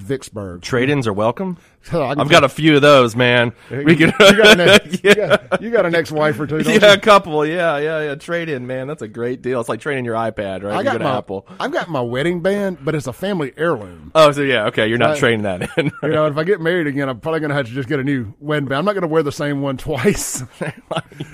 Vicksburg. 0.01 0.61
Trade-ins 0.61 1.07
are 1.07 1.13
welcome. 1.13 1.57
I 1.93 2.09
I've 2.17 2.29
got 2.29 2.43
a 2.43 2.49
few 2.49 2.75
of 2.75 2.81
those, 2.81 3.15
man. 3.15 3.53
We 3.69 3.95
can, 3.95 4.11
you, 4.19 4.35
got 4.37 4.59
an 4.59 4.59
ex, 4.69 5.03
you, 5.03 5.15
got, 5.15 5.61
you 5.61 5.71
got 5.71 5.85
an 5.85 5.95
ex-wife 5.95 6.39
or 6.39 6.45
two, 6.45 6.61
don't 6.61 6.81
yeah, 6.81 6.89
you? 6.89 6.93
a 6.93 6.99
couple. 6.99 7.45
Yeah, 7.45 7.77
yeah, 7.77 8.01
yeah. 8.01 8.15
Trade 8.15 8.49
in, 8.49 8.67
man. 8.67 8.87
That's 8.87 9.01
a 9.01 9.07
great 9.07 9.41
deal. 9.41 9.59
It's 9.61 9.69
like 9.69 9.79
trading 9.79 10.03
your 10.05 10.15
iPad, 10.15 10.63
right? 10.63 10.73
I 10.73 10.77
You 10.79 10.83
got 10.83 11.01
my 11.01 11.17
Apple. 11.17 11.47
I've 11.59 11.71
got 11.71 11.89
my 11.89 12.01
wedding 12.01 12.41
band, 12.41 12.79
but 12.83 12.95
it's 12.95 13.07
a 13.07 13.13
family 13.13 13.53
heirloom. 13.55 14.11
Oh, 14.13 14.31
so 14.31 14.41
yeah, 14.41 14.65
okay. 14.67 14.87
You're 14.87 14.97
not 14.97 15.11
Right. 15.11 15.19
trading 15.19 15.43
that 15.43 15.77
in. 15.77 15.91
You 16.03 16.09
know, 16.09 16.25
if 16.27 16.37
I 16.37 16.43
get 16.43 16.59
married 16.61 16.87
again, 16.87 17.07
I'm 17.09 17.19
probably 17.19 17.39
going 17.39 17.49
to 17.49 17.55
have 17.55 17.67
to 17.67 17.71
just 17.71 17.87
get 17.87 17.99
a 17.99 18.03
new 18.03 18.33
wedding 18.39 18.67
band. 18.67 18.79
I'm 18.79 18.85
not 18.85 18.93
going 18.93 19.01
to 19.03 19.07
wear 19.07 19.23
the 19.23 19.31
same 19.31 19.61
one 19.61 19.77
twice. 19.77 20.43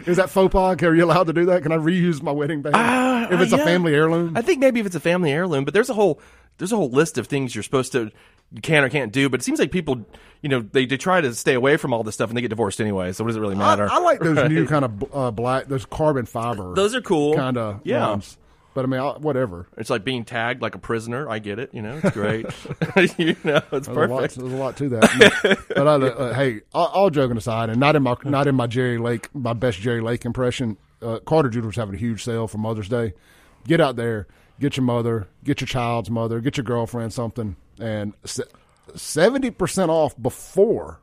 Is 0.06 0.18
that 0.18 0.30
faux 0.30 0.52
pas? 0.52 0.82
Are 0.84 0.96
you 0.96 1.06
allowed 1.06 1.28
to 1.28 1.34
do 1.34 1.46
that? 1.48 1.64
Can 1.64 1.72
I 1.72 1.78
reuse 1.78 2.22
my 2.22 2.32
wedding 2.32 2.62
band 2.62 2.76
Ah, 2.78 3.28
if 3.32 3.40
it's 3.42 3.52
yeah. 3.52 3.60
a 3.60 3.64
family 3.66 3.94
heirloom? 3.96 4.36
I 4.38 4.42
think 4.42 4.60
maybe 4.60 4.80
if 4.80 4.86
it's 4.86 4.96
a 4.96 5.00
family 5.00 5.32
heirloom, 5.32 5.66
but 5.66 5.74
there's 5.74 5.90
a 5.90 5.94
whole 5.94 6.20
there's 6.58 6.72
a 6.72 6.76
whole 6.78 6.90
list 6.90 7.18
of 7.18 7.28
things 7.28 7.54
you're 7.54 7.64
supposed 7.64 7.92
to 7.92 8.12
can 8.62 8.84
or 8.84 8.90
can't 8.90 9.12
do. 9.12 9.30
But 9.30 9.42
it 9.42 9.44
seems 9.44 9.60
like 9.60 9.72
people, 9.72 10.06
you 10.42 10.50
know, 10.50 10.62
they, 10.62 10.86
they 10.86 10.98
try 10.98 11.22
to 11.22 11.34
stay 11.34 11.54
away 11.54 11.78
from 11.78 11.94
all 11.94 12.04
this 12.04 12.16
stuff 12.16 12.30
and 12.30 12.38
they 12.38 12.42
get 12.42 12.50
divorced 12.50 12.80
anyway. 12.82 13.12
So 13.12 13.24
what 13.24 13.30
does 13.30 13.38
it 13.38 13.42
really 13.42 13.56
matter? 13.56 13.88
I 13.92 14.00
like 14.00 14.20
those 14.20 14.50
new 14.50 14.66
kind 14.68 14.86
of 14.86 15.16
uh, 15.16 15.32
black, 15.32 15.68
those 15.68 15.86
carbon 15.86 16.26
fiber. 16.26 16.74
Those 16.76 16.96
are 16.96 17.02
cool. 17.02 17.36
kind 17.36 17.58
of 17.58 17.82
Yeah. 17.84 18.10
ones. 18.10 18.38
But 18.74 18.84
I 18.84 18.88
mean, 18.90 19.00
I, 19.00 19.12
whatever. 19.18 19.70
It's 19.78 19.90
like 19.90 20.04
being 20.04 20.26
tagged 20.26 20.62
like 20.62 20.76
a 20.76 20.78
prisoner. 20.78 21.30
I 21.30 21.40
get 21.40 21.60
it. 21.60 21.70
You 21.74 21.82
know, 21.82 21.98
it's 22.04 22.14
great. 22.14 22.46
you 23.18 23.36
know, 23.46 23.62
it's 23.72 23.88
There's 23.88 23.88
a, 23.88 23.92
lot, 23.94 24.10
perfect. 24.10 24.36
there's 24.36 24.52
a 24.54 24.56
lot 24.58 24.76
to 24.78 24.90
that. 24.90 25.64
but 25.74 25.88
I, 25.88 25.94
uh, 25.96 26.34
hey, 26.34 26.60
all, 26.74 26.88
all 26.88 27.10
joking 27.10 27.38
aside, 27.38 27.70
and 27.70 27.80
not 27.80 27.96
in 27.96 28.04
my 28.04 28.18
not 28.26 28.48
in 28.48 28.56
my 28.56 28.68
Jerry 28.68 28.98
Lake, 28.98 29.30
my 29.34 29.54
best 29.54 29.80
Jerry 29.80 30.02
Lake 30.02 30.26
impression. 30.26 30.76
Uh, 31.02 31.20
Carter 31.20 31.48
Jewelers 31.50 31.78
having 31.78 31.96
a 31.96 31.98
huge 31.98 32.22
sale 32.22 32.48
for 32.50 32.58
Mother's 32.58 32.90
Day. 32.90 33.14
Get 33.66 33.80
out 33.80 33.96
there, 33.96 34.28
get 34.60 34.76
your 34.76 34.84
mother, 34.84 35.30
get 35.46 35.62
your 35.62 35.68
child's 35.68 36.10
mother, 36.12 36.42
get 36.42 36.58
your 36.58 36.66
girlfriend 36.66 37.14
something, 37.14 37.56
and 37.80 38.14
seventy 38.96 39.52
percent 39.52 39.90
off 39.92 40.20
before 40.22 41.00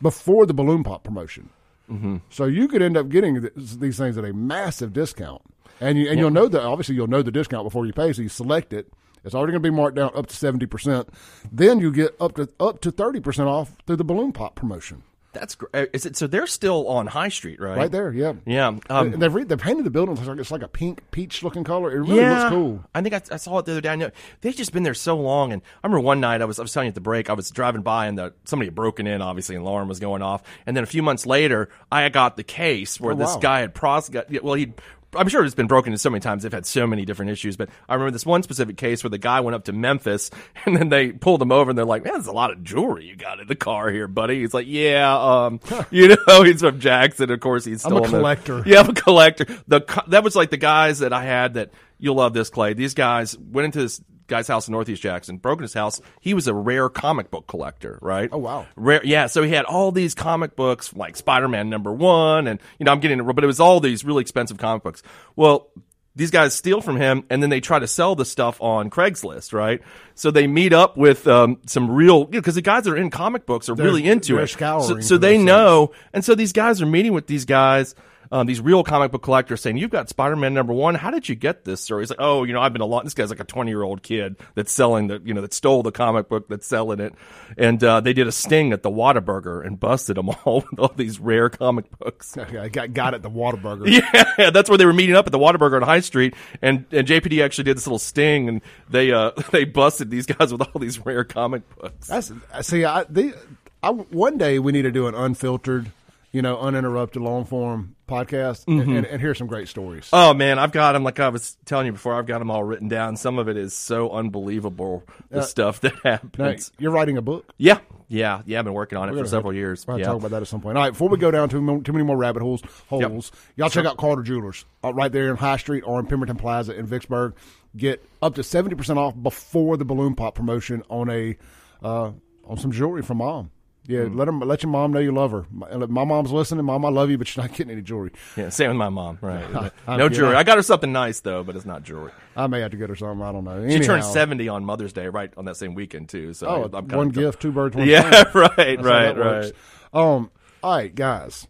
before 0.00 0.46
the 0.46 0.54
balloon 0.54 0.84
pop 0.84 1.02
promotion. 1.04 1.48
Mm-hmm. 1.90 2.16
So 2.30 2.44
you 2.44 2.68
could 2.68 2.82
end 2.82 2.96
up 2.96 3.08
getting 3.08 3.40
th- 3.40 3.52
these 3.56 3.96
things 3.96 4.18
at 4.18 4.24
a 4.24 4.32
massive 4.32 4.92
discount. 4.92 5.42
and 5.80 5.98
you 5.98 6.08
and 6.10 6.18
you'll 6.18 6.30
know 6.30 6.48
that 6.48 6.62
obviously 6.62 6.94
you'll 6.94 7.06
know 7.06 7.22
the 7.22 7.30
discount 7.30 7.64
before 7.64 7.86
you 7.86 7.92
pay. 7.92 8.12
So 8.12 8.22
you 8.22 8.28
select 8.28 8.72
it. 8.72 8.92
It's 9.24 9.34
already 9.34 9.52
going 9.52 9.62
to 9.62 9.70
be 9.70 9.74
marked 9.74 9.96
down 9.96 10.10
up 10.14 10.26
to 10.26 10.36
seventy 10.36 10.66
percent. 10.66 11.08
Then 11.50 11.80
you 11.80 11.90
get 11.90 12.14
up 12.20 12.34
to 12.36 12.48
up 12.60 12.80
to 12.82 12.90
thirty 12.90 13.20
percent 13.20 13.48
off 13.48 13.72
through 13.86 13.96
the 13.96 14.04
balloon 14.04 14.32
pop 14.32 14.54
promotion. 14.54 15.02
That's 15.34 15.56
great. 15.56 15.90
Is 15.92 16.06
it 16.06 16.16
so? 16.16 16.26
They're 16.26 16.46
still 16.46 16.88
on 16.88 17.06
High 17.06 17.28
Street, 17.28 17.60
right? 17.60 17.76
Right 17.76 17.92
there, 17.92 18.10
yeah. 18.12 18.32
Yeah. 18.46 18.78
Um, 18.88 19.10
they've 19.10 19.32
re- 19.32 19.44
they've 19.44 19.58
painted 19.58 19.84
the 19.84 19.90
building 19.90 20.14
looks 20.14 20.26
like 20.26 20.38
it's 20.38 20.50
like 20.50 20.62
a 20.62 20.68
pink 20.68 21.02
peach 21.10 21.42
looking 21.42 21.64
color. 21.64 21.90
It 21.94 22.00
really 22.00 22.24
looks 22.24 22.48
cool. 22.50 22.82
I 22.94 23.02
think 23.02 23.14
I, 23.14 23.20
I 23.32 23.36
saw 23.36 23.58
it 23.58 23.66
the 23.66 23.72
other 23.72 23.80
day. 23.82 23.90
I 23.90 23.96
know 23.96 24.10
they've 24.40 24.56
just 24.56 24.72
been 24.72 24.84
there 24.84 24.94
so 24.94 25.16
long. 25.18 25.52
And 25.52 25.60
I 25.84 25.86
remember 25.86 26.00
one 26.00 26.20
night 26.20 26.40
I 26.40 26.46
was 26.46 26.58
I 26.58 26.62
was 26.62 26.72
telling 26.72 26.86
you 26.86 26.90
at 26.90 26.94
the 26.94 27.02
break 27.02 27.28
I 27.28 27.34
was 27.34 27.50
driving 27.50 27.82
by 27.82 28.06
and 28.06 28.16
the, 28.18 28.32
somebody 28.44 28.68
had 28.68 28.74
broken 28.74 29.06
in 29.06 29.20
obviously 29.20 29.54
and 29.54 29.64
alarm 29.66 29.86
was 29.86 30.00
going 30.00 30.22
off. 30.22 30.42
And 30.66 30.74
then 30.74 30.82
a 30.82 30.86
few 30.88 31.02
months 31.02 31.26
later 31.26 31.68
I 31.92 32.08
got 32.08 32.36
the 32.38 32.42
case 32.44 32.98
where 32.98 33.12
Oh, 33.12 33.16
this 33.16 33.34
wow. 33.34 33.38
guy 33.40 33.60
had 33.60 33.74
pros 33.74 34.08
got, 34.08 34.30
well 34.42 34.54
he. 34.54 34.72
I'm 35.14 35.28
sure 35.28 35.44
it's 35.44 35.54
been 35.54 35.66
broken 35.66 35.92
in 35.92 35.98
so 35.98 36.10
many 36.10 36.20
times. 36.20 36.42
They've 36.42 36.52
had 36.52 36.66
so 36.66 36.86
many 36.86 37.04
different 37.04 37.30
issues, 37.30 37.56
but 37.56 37.70
I 37.88 37.94
remember 37.94 38.10
this 38.10 38.26
one 38.26 38.42
specific 38.42 38.76
case 38.76 39.02
where 39.02 39.10
the 39.10 39.18
guy 39.18 39.40
went 39.40 39.54
up 39.54 39.64
to 39.64 39.72
Memphis 39.72 40.30
and 40.66 40.76
then 40.76 40.88
they 40.90 41.12
pulled 41.12 41.40
him 41.40 41.50
over 41.50 41.70
and 41.70 41.78
they're 41.78 41.84
like, 41.86 42.04
"Man, 42.04 42.12
there's 42.14 42.26
a 42.26 42.32
lot 42.32 42.50
of 42.50 42.62
jewelry 42.62 43.06
you 43.06 43.16
got 43.16 43.40
in 43.40 43.46
the 43.46 43.56
car 43.56 43.90
here, 43.90 44.06
buddy." 44.06 44.40
He's 44.40 44.52
like, 44.52 44.66
"Yeah, 44.68 45.16
um, 45.16 45.60
you 45.90 46.08
know, 46.08 46.42
he's 46.44 46.60
from 46.60 46.78
Jackson. 46.80 47.30
Of 47.30 47.40
course, 47.40 47.64
he's 47.64 47.84
I'm 47.84 47.92
a 47.92 47.96
stolen 47.96 48.10
the- 48.10 48.18
collector. 48.18 48.62
yeah, 48.66 48.80
I'm 48.80 48.90
a 48.90 48.94
collector. 48.94 49.46
The 49.66 49.80
that 50.08 50.22
was 50.22 50.36
like 50.36 50.50
the 50.50 50.56
guys 50.58 50.98
that 50.98 51.12
I 51.12 51.24
had 51.24 51.54
that 51.54 51.70
you'll 51.98 52.16
love 52.16 52.34
this 52.34 52.50
Clay. 52.50 52.74
These 52.74 52.94
guys 52.94 53.36
went 53.38 53.64
into 53.66 53.80
this 53.80 54.00
guy's 54.28 54.46
house 54.46 54.68
in 54.68 54.72
Northeast 54.72 55.02
Jackson, 55.02 55.38
broke 55.38 55.60
his 55.60 55.74
house. 55.74 56.00
He 56.20 56.34
was 56.34 56.46
a 56.46 56.54
rare 56.54 56.88
comic 56.88 57.30
book 57.30 57.46
collector, 57.48 57.98
right? 58.00 58.28
Oh, 58.30 58.38
wow. 58.38 58.66
Rare, 58.76 59.00
yeah. 59.04 59.26
So 59.26 59.42
he 59.42 59.50
had 59.50 59.64
all 59.64 59.90
these 59.90 60.14
comic 60.14 60.54
books, 60.54 60.94
like 60.94 61.16
Spider 61.16 61.48
Man 61.48 61.68
number 61.68 61.92
one, 61.92 62.46
and 62.46 62.60
you 62.78 62.84
know 62.84 62.92
I'm 62.92 63.00
getting 63.00 63.18
it, 63.18 63.22
but 63.24 63.42
it 63.42 63.48
was 63.48 63.58
all 63.58 63.80
these 63.80 64.04
really 64.04 64.20
expensive 64.20 64.58
comic 64.58 64.84
books. 64.84 65.02
Well. 65.34 65.70
These 66.16 66.32
guys 66.32 66.52
steal 66.52 66.80
from 66.80 66.96
him, 66.96 67.22
and 67.30 67.40
then 67.40 67.48
they 67.48 67.60
try 67.60 67.78
to 67.78 67.86
sell 67.86 68.16
the 68.16 68.24
stuff 68.24 68.60
on 68.60 68.90
Craigslist, 68.90 69.52
right? 69.52 69.80
So 70.16 70.32
they 70.32 70.48
meet 70.48 70.72
up 70.72 70.96
with 70.96 71.28
um, 71.28 71.60
some 71.64 71.88
real, 71.88 72.24
because 72.24 72.56
the 72.56 72.60
guys 72.60 72.84
that 72.84 72.90
are 72.90 72.96
in 72.96 73.10
comic 73.10 73.46
books 73.46 73.68
are 73.68 73.74
really 73.84 74.04
into 74.04 74.34
it. 74.42 74.48
So, 74.82 74.94
so 75.00 75.16
they 75.16 75.38
know, 75.38 75.92
and 76.12 76.24
so 76.24 76.34
these 76.34 76.52
guys 76.52 76.82
are 76.82 76.86
meeting 76.86 77.12
with 77.12 77.28
these 77.28 77.44
guys, 77.44 77.94
um, 78.30 78.46
these 78.46 78.60
real 78.60 78.84
comic 78.84 79.12
book 79.12 79.22
collectors, 79.22 79.60
saying, 79.60 79.76
"You've 79.76 79.90
got 79.90 80.08
Spider-Man 80.08 80.54
number 80.54 80.72
one. 80.72 80.94
How 80.94 81.10
did 81.10 81.28
you 81.28 81.34
get 81.34 81.64
this, 81.64 81.80
sir?" 81.82 82.00
He's 82.00 82.10
like, 82.10 82.20
"Oh, 82.20 82.44
you 82.44 82.52
know, 82.52 82.60
I've 82.60 82.72
been 82.72 82.82
a 82.82 82.86
lot. 82.86 83.04
This 83.04 83.14
guy's 83.14 83.30
like 83.30 83.40
a 83.40 83.44
twenty-year-old 83.44 84.02
kid 84.02 84.36
that's 84.54 84.72
selling 84.72 85.08
the, 85.08 85.20
you 85.24 85.34
know, 85.34 85.40
that 85.40 85.52
stole 85.52 85.82
the 85.82 85.92
comic 85.92 86.28
book 86.28 86.48
that's 86.48 86.66
selling 86.66 87.00
it." 87.00 87.14
And 87.56 87.82
uh, 87.82 88.00
they 88.00 88.12
did 88.12 88.26
a 88.26 88.32
sting 88.32 88.72
at 88.72 88.82
the 88.82 88.90
Whataburger 88.90 89.64
and 89.64 89.78
busted 89.78 90.16
them 90.16 90.28
all 90.44 90.64
with 90.70 90.78
all 90.78 90.92
these 90.96 91.18
rare 91.18 91.48
comic 91.48 91.86
books. 91.98 92.36
I 92.38 92.68
got 92.68 92.92
got 92.92 93.14
it 93.14 93.22
the 93.22 93.30
Waterburger. 93.30 93.88
Yeah, 94.38 94.50
that's 94.50 94.68
where 94.70 94.78
they 94.78 94.86
were 94.86 94.92
meeting 94.92 95.16
up 95.16 95.26
at 95.26 95.32
the 95.32 95.38
Whataburger 95.38 95.76
on 95.76 95.82
High 95.82 96.00
Street, 96.00 96.34
and 96.62 96.84
and 96.92 97.06
JPD 97.06 97.44
actually 97.44 97.64
did 97.64 97.76
this 97.76 97.86
little 97.86 97.98
sting, 97.98 98.48
and 98.48 98.60
they 98.88 99.12
uh 99.12 99.32
they 99.50 99.64
busted 99.64 100.10
these 100.10 100.26
guys 100.26 100.52
with 100.52 100.62
all 100.62 100.80
these 100.80 101.04
rare 101.04 101.24
comic 101.24 101.62
books. 101.76 102.06
That's 102.06 102.32
see, 102.62 102.84
I, 102.84 103.04
the, 103.04 103.34
I 103.82 103.90
one 103.90 104.38
day 104.38 104.58
we 104.58 104.72
need 104.72 104.82
to 104.82 104.90
do 104.90 105.06
an 105.06 105.14
unfiltered, 105.14 105.90
you 106.38 106.42
know, 106.42 106.56
uninterrupted 106.56 107.20
long 107.20 107.44
form 107.44 107.96
podcast 108.06 108.62
and, 108.68 108.80
and, 108.96 109.04
and 109.04 109.20
hear 109.20 109.34
some 109.34 109.48
great 109.48 109.66
stories. 109.66 110.08
Oh 110.12 110.32
man, 110.34 110.56
I've 110.60 110.70
got 110.70 110.92
them. 110.92 111.02
Like 111.02 111.18
I 111.18 111.30
was 111.30 111.56
telling 111.64 111.86
you 111.86 111.92
before, 111.92 112.14
I've 112.14 112.26
got 112.26 112.38
them 112.38 112.48
all 112.48 112.62
written 112.62 112.86
down. 112.86 113.16
Some 113.16 113.40
of 113.40 113.48
it 113.48 113.56
is 113.56 113.74
so 113.74 114.12
unbelievable. 114.12 115.02
The 115.30 115.42
stuff 115.42 115.80
that 115.80 115.94
Now, 116.04 116.12
happens. 116.12 116.70
you're 116.78 116.92
writing 116.92 117.16
a 117.16 117.22
book. 117.22 117.52
yeah, 117.58 117.80
yeah, 118.06 118.42
yeah. 118.46 118.60
I've 118.60 118.64
been 118.66 118.72
working 118.74 118.98
on 118.98 119.08
it 119.08 119.16
We're 119.16 119.24
for 119.24 119.28
several 119.28 119.50
have- 119.50 119.56
years. 119.56 119.84
We'll 119.84 119.98
yeah. 119.98 120.04
talk 120.04 120.18
about 120.18 120.30
that 120.30 120.42
at 120.42 120.46
some 120.46 120.60
point. 120.60 120.78
All 120.78 120.84
right, 120.84 120.92
before 120.92 121.08
we 121.08 121.18
go 121.18 121.32
down 121.32 121.48
too, 121.48 121.82
too 121.82 121.92
many 121.92 122.04
more 122.04 122.16
rabbit 122.16 122.40
holes, 122.40 122.62
holes, 122.88 123.32
y'all 123.56 123.68
check 123.68 123.84
out 123.84 123.96
Carter 123.96 124.22
Jewelers 124.22 124.64
uh, 124.84 124.94
right 124.94 125.10
there 125.10 125.30
in 125.30 125.36
High 125.36 125.56
Street 125.56 125.82
or 125.84 125.98
in 125.98 126.06
Pemberton 126.06 126.36
Plaza 126.36 126.72
in 126.78 126.86
Vicksburg. 126.86 127.34
Get 127.76 128.04
up 128.22 128.36
to 128.36 128.44
seventy 128.44 128.76
percent 128.76 129.00
off 129.00 129.20
before 129.20 129.76
the 129.76 129.84
balloon 129.84 130.14
pop 130.14 130.36
promotion 130.36 130.84
on 130.88 131.10
a 131.10 131.36
uh, 131.82 132.12
on 132.46 132.56
some 132.58 132.70
jewelry 132.70 133.02
from 133.02 133.18
mom. 133.18 133.50
Yeah, 133.88 134.04
Hmm. 134.04 134.18
let 134.18 134.26
them 134.26 134.40
let 134.40 134.62
your 134.62 134.70
mom 134.70 134.92
know 134.92 134.98
you 135.00 135.12
love 135.12 135.30
her. 135.30 135.46
My, 135.50 135.74
my 135.86 136.04
mom's 136.04 136.30
listening. 136.30 136.62
Mom, 136.66 136.84
I 136.84 136.90
love 136.90 137.08
you, 137.08 137.16
but 137.16 137.34
you're 137.34 137.42
not 137.44 137.52
getting 137.56 137.70
any 137.72 137.80
jewelry. 137.80 138.10
Yeah, 138.36 138.50
same 138.50 138.68
with 138.68 138.76
my 138.76 138.90
mom. 138.90 139.16
Right. 139.22 139.72
No 139.88 140.10
jewelry. 140.10 140.34
I 140.36 140.42
got 140.42 140.58
her 140.58 140.62
something 140.62 140.92
nice 140.92 141.20
though, 141.20 141.42
but 141.42 141.56
it's 141.56 141.64
not 141.64 141.84
jewelry. 141.84 142.12
I 142.36 142.46
may 142.48 142.60
have 142.60 142.70
to 142.72 142.76
get 142.76 142.90
her 142.90 142.96
something. 142.96 143.22
I 143.26 143.32
don't 143.32 143.44
know. 143.44 143.66
She 143.68 143.80
turned 143.80 144.04
seventy 144.04 144.46
on 144.48 144.62
Mother's 144.64 144.92
Day, 144.92 145.08
right 145.08 145.32
on 145.38 145.46
that 145.46 145.56
same 145.56 145.74
weekend 145.74 146.10
too. 146.10 146.34
So 146.34 146.46
Oh, 146.70 146.76
I'm 146.76 146.86
one 146.88 147.08
gift, 147.08 147.40
two 147.40 147.50
birds, 147.50 147.74
one 147.74 147.88
Yeah, 147.88 148.02
stone. 148.10 148.32
right, 148.34 148.56
That's 148.56 148.82
right, 148.82 149.16
right. 149.16 149.52
Um, 149.94 150.30
all 150.62 150.76
right, 150.76 150.94
guys. 150.94 151.46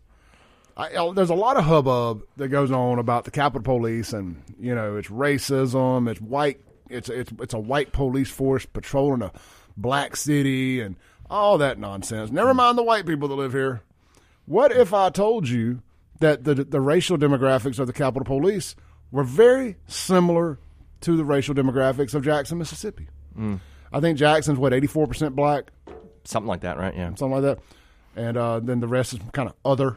I, 0.76 0.94
uh, 0.94 1.12
there's 1.12 1.30
a 1.30 1.34
lot 1.34 1.56
of 1.56 1.64
hubbub 1.64 2.22
that 2.36 2.48
goes 2.50 2.70
on 2.70 3.00
about 3.00 3.24
the 3.24 3.32
Capitol 3.32 3.62
Police, 3.78 4.12
and 4.12 4.40
you 4.60 4.76
know, 4.76 4.94
it's 4.96 5.08
racism, 5.08 6.08
it's 6.08 6.20
white, 6.20 6.60
it's 6.88 7.08
it's 7.08 7.32
it's 7.40 7.52
a 7.54 7.58
white 7.58 7.90
police 7.92 8.30
force 8.30 8.64
patrolling 8.64 9.22
a 9.22 9.32
black 9.76 10.14
city, 10.14 10.80
and 10.80 10.94
all 11.30 11.58
that 11.58 11.78
nonsense. 11.78 12.30
Never 12.30 12.54
mind 12.54 12.78
the 12.78 12.82
white 12.82 13.06
people 13.06 13.28
that 13.28 13.34
live 13.34 13.52
here. 13.52 13.82
What 14.46 14.72
if 14.72 14.94
I 14.94 15.10
told 15.10 15.48
you 15.48 15.82
that 16.20 16.44
the 16.44 16.54
the 16.54 16.80
racial 16.80 17.16
demographics 17.18 17.78
of 17.78 17.86
the 17.86 17.92
Capitol 17.92 18.24
Police 18.24 18.74
were 19.10 19.24
very 19.24 19.76
similar 19.86 20.58
to 21.02 21.16
the 21.16 21.24
racial 21.24 21.54
demographics 21.54 22.14
of 22.14 22.24
Jackson, 22.24 22.58
Mississippi? 22.58 23.08
I 23.92 24.00
think 24.00 24.18
Jackson's 24.18 24.58
what 24.58 24.72
eighty 24.72 24.86
four 24.88 25.06
percent 25.06 25.36
black, 25.36 25.70
Something 26.24 26.48
like 26.48 26.62
that, 26.62 26.76
right? 26.78 26.94
Yeah. 26.94 27.08
something 27.14 27.30
like 27.30 27.42
that. 27.42 27.58
And 28.16 28.36
uh, 28.36 28.60
then 28.60 28.80
the 28.80 28.88
rest 28.88 29.12
is 29.12 29.20
kind 29.32 29.48
of 29.48 29.54
other. 29.64 29.96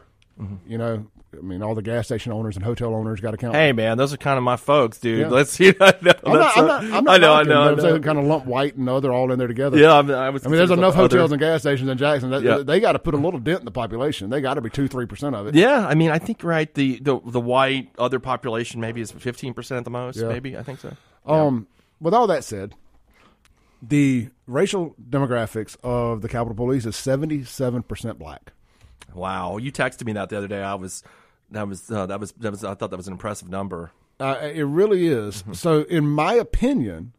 You 0.66 0.78
know, 0.78 1.06
I 1.36 1.40
mean, 1.40 1.62
all 1.62 1.74
the 1.74 1.82
gas 1.82 2.06
station 2.06 2.30
owners 2.32 2.56
and 2.56 2.64
hotel 2.64 2.94
owners 2.94 3.20
got 3.20 3.30
to 3.30 3.36
count. 3.38 3.54
Hey 3.54 3.72
man, 3.72 3.96
those 3.96 4.12
are 4.12 4.18
kind 4.18 4.36
of 4.36 4.44
my 4.44 4.56
folks, 4.56 4.98
dude. 4.98 5.20
Yeah. 5.20 5.28
Let's 5.28 5.50
see. 5.52 5.68
I 5.80 5.94
know, 6.02 6.12
I'm 6.24 6.32
not, 6.32 6.54
that's 6.54 6.56
I'm 6.58 6.66
not, 6.66 6.84
I'm 6.84 7.04
not 7.04 7.08
I 7.08 7.18
know, 7.18 7.32
I 7.34 7.42
know. 7.44 7.62
I'm 7.62 7.80
saying 7.80 8.02
kind 8.02 8.18
of 8.18 8.26
lump 8.26 8.44
white 8.44 8.76
and 8.76 8.88
other 8.88 9.12
all 9.12 9.32
in 9.32 9.38
there 9.38 9.48
together. 9.48 9.78
Yeah, 9.78 9.94
I, 9.94 10.02
mean, 10.02 10.14
I 10.14 10.28
was. 10.30 10.44
I 10.44 10.50
mean, 10.50 10.58
there's 10.58 10.70
enough 10.70 10.94
other- 10.94 11.02
hotels 11.02 11.32
and 11.32 11.40
gas 11.40 11.60
stations 11.62 11.88
in 11.88 11.96
Jackson. 11.96 12.30
That, 12.30 12.42
Yeah. 12.42 12.58
They 12.58 12.80
got 12.80 12.92
to 12.92 12.98
put 12.98 13.14
a 13.14 13.16
little 13.16 13.40
dent 13.40 13.60
in 13.60 13.64
the 13.64 13.70
population. 13.70 14.28
They 14.30 14.40
got 14.40 14.54
to 14.54 14.60
be 14.60 14.68
two, 14.70 14.88
three 14.88 15.06
percent 15.06 15.34
of 15.34 15.46
it. 15.46 15.54
Yeah, 15.54 15.86
I 15.86 15.94
mean, 15.94 16.10
I 16.10 16.18
think 16.18 16.44
right. 16.44 16.72
The 16.72 16.98
the 17.00 17.18
the 17.24 17.40
white 17.40 17.90
other 17.98 18.18
population 18.20 18.80
maybe 18.80 19.00
is 19.00 19.10
fifteen 19.10 19.54
percent 19.54 19.78
at 19.78 19.84
the 19.84 19.90
most. 19.90 20.18
Yeah. 20.18 20.28
Maybe 20.28 20.56
I 20.56 20.62
think 20.62 20.80
so. 20.80 20.94
Um, 21.24 21.66
with 22.00 22.12
all 22.14 22.26
that 22.26 22.44
said, 22.44 22.74
the 23.80 24.28
racial 24.46 24.94
demographics 25.08 25.76
of 25.82 26.20
the 26.20 26.28
Capitol 26.28 26.54
Police 26.54 26.84
is 26.86 26.94
seventy-seven 26.96 27.84
percent 27.84 28.18
black. 28.18 28.52
Wow, 29.14 29.56
you 29.58 29.70
texted 29.72 30.04
me 30.06 30.12
that 30.14 30.28
the 30.28 30.38
other 30.38 30.48
day. 30.48 30.62
I 30.62 30.74
was 30.74 31.02
that 31.52 31.68
was 31.68 31.90
uh, 31.90 32.06
that 32.06 32.18
was 32.20 32.32
that 32.32 32.50
was 32.50 32.64
I 32.64 32.74
thought 32.74 32.90
that 32.90 32.96
was 32.96 33.06
an 33.06 33.12
impressive 33.12 33.48
number. 33.48 33.92
Uh, 34.20 34.36
it 34.54 34.62
really 34.64 35.06
is. 35.08 35.42
So, 35.54 35.82
in 35.82 36.06
my 36.08 36.34
opinion, 36.34 37.12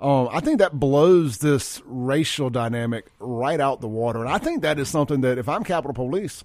um, 0.00 0.28
I 0.32 0.40
think 0.40 0.58
that 0.58 0.74
blows 0.80 1.38
this 1.38 1.80
racial 1.84 2.50
dynamic 2.50 3.06
right 3.18 3.60
out 3.60 3.80
the 3.80 3.88
water. 3.88 4.20
And 4.20 4.28
I 4.28 4.38
think 4.38 4.62
that 4.62 4.78
is 4.78 4.88
something 4.88 5.20
that 5.22 5.38
if 5.38 5.48
I'm 5.48 5.62
Capitol 5.64 5.94
Police, 5.94 6.42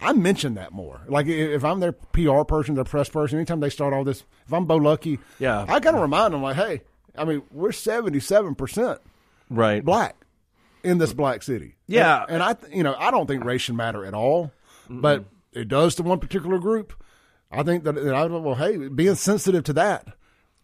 I 0.00 0.12
mention 0.12 0.54
that 0.54 0.72
more. 0.72 1.02
Like 1.08 1.26
if 1.26 1.64
I'm 1.64 1.80
their 1.80 1.92
PR 1.92 2.42
person, 2.42 2.74
their 2.74 2.84
press 2.84 3.08
person, 3.08 3.38
anytime 3.38 3.60
they 3.60 3.70
start 3.70 3.92
all 3.94 4.04
this, 4.04 4.24
if 4.46 4.52
I'm 4.52 4.64
Bo 4.66 4.78
Luckey, 4.78 5.18
Yeah. 5.38 5.64
I 5.68 5.80
kind 5.80 5.96
of 5.96 6.02
remind 6.02 6.34
them 6.34 6.42
like, 6.42 6.56
hey, 6.56 6.82
I 7.16 7.24
mean, 7.24 7.42
we're 7.52 7.70
77% 7.70 8.98
Right. 9.50 9.84
black 9.84 10.16
in 10.82 10.98
this 10.98 11.12
black 11.12 11.42
city. 11.42 11.76
Yeah. 11.86 12.22
and, 12.24 12.32
and 12.34 12.42
I, 12.42 12.52
th- 12.54 12.74
you 12.74 12.82
know, 12.82 12.94
I 12.98 13.10
don't 13.10 13.26
think 13.26 13.44
race 13.44 13.62
should 13.62 13.76
matter 13.76 14.04
at 14.04 14.14
all, 14.14 14.52
but 14.90 15.24
it 15.54 15.68
does 15.68 15.94
to 15.96 16.02
one 16.02 16.18
particular 16.18 16.58
group. 16.58 16.92
I 17.50 17.62
think 17.62 17.84
that, 17.84 17.96
I 17.96 18.26
well, 18.26 18.54
hey, 18.54 18.88
being 18.88 19.14
sensitive 19.14 19.64
to 19.64 19.72
that. 19.74 20.08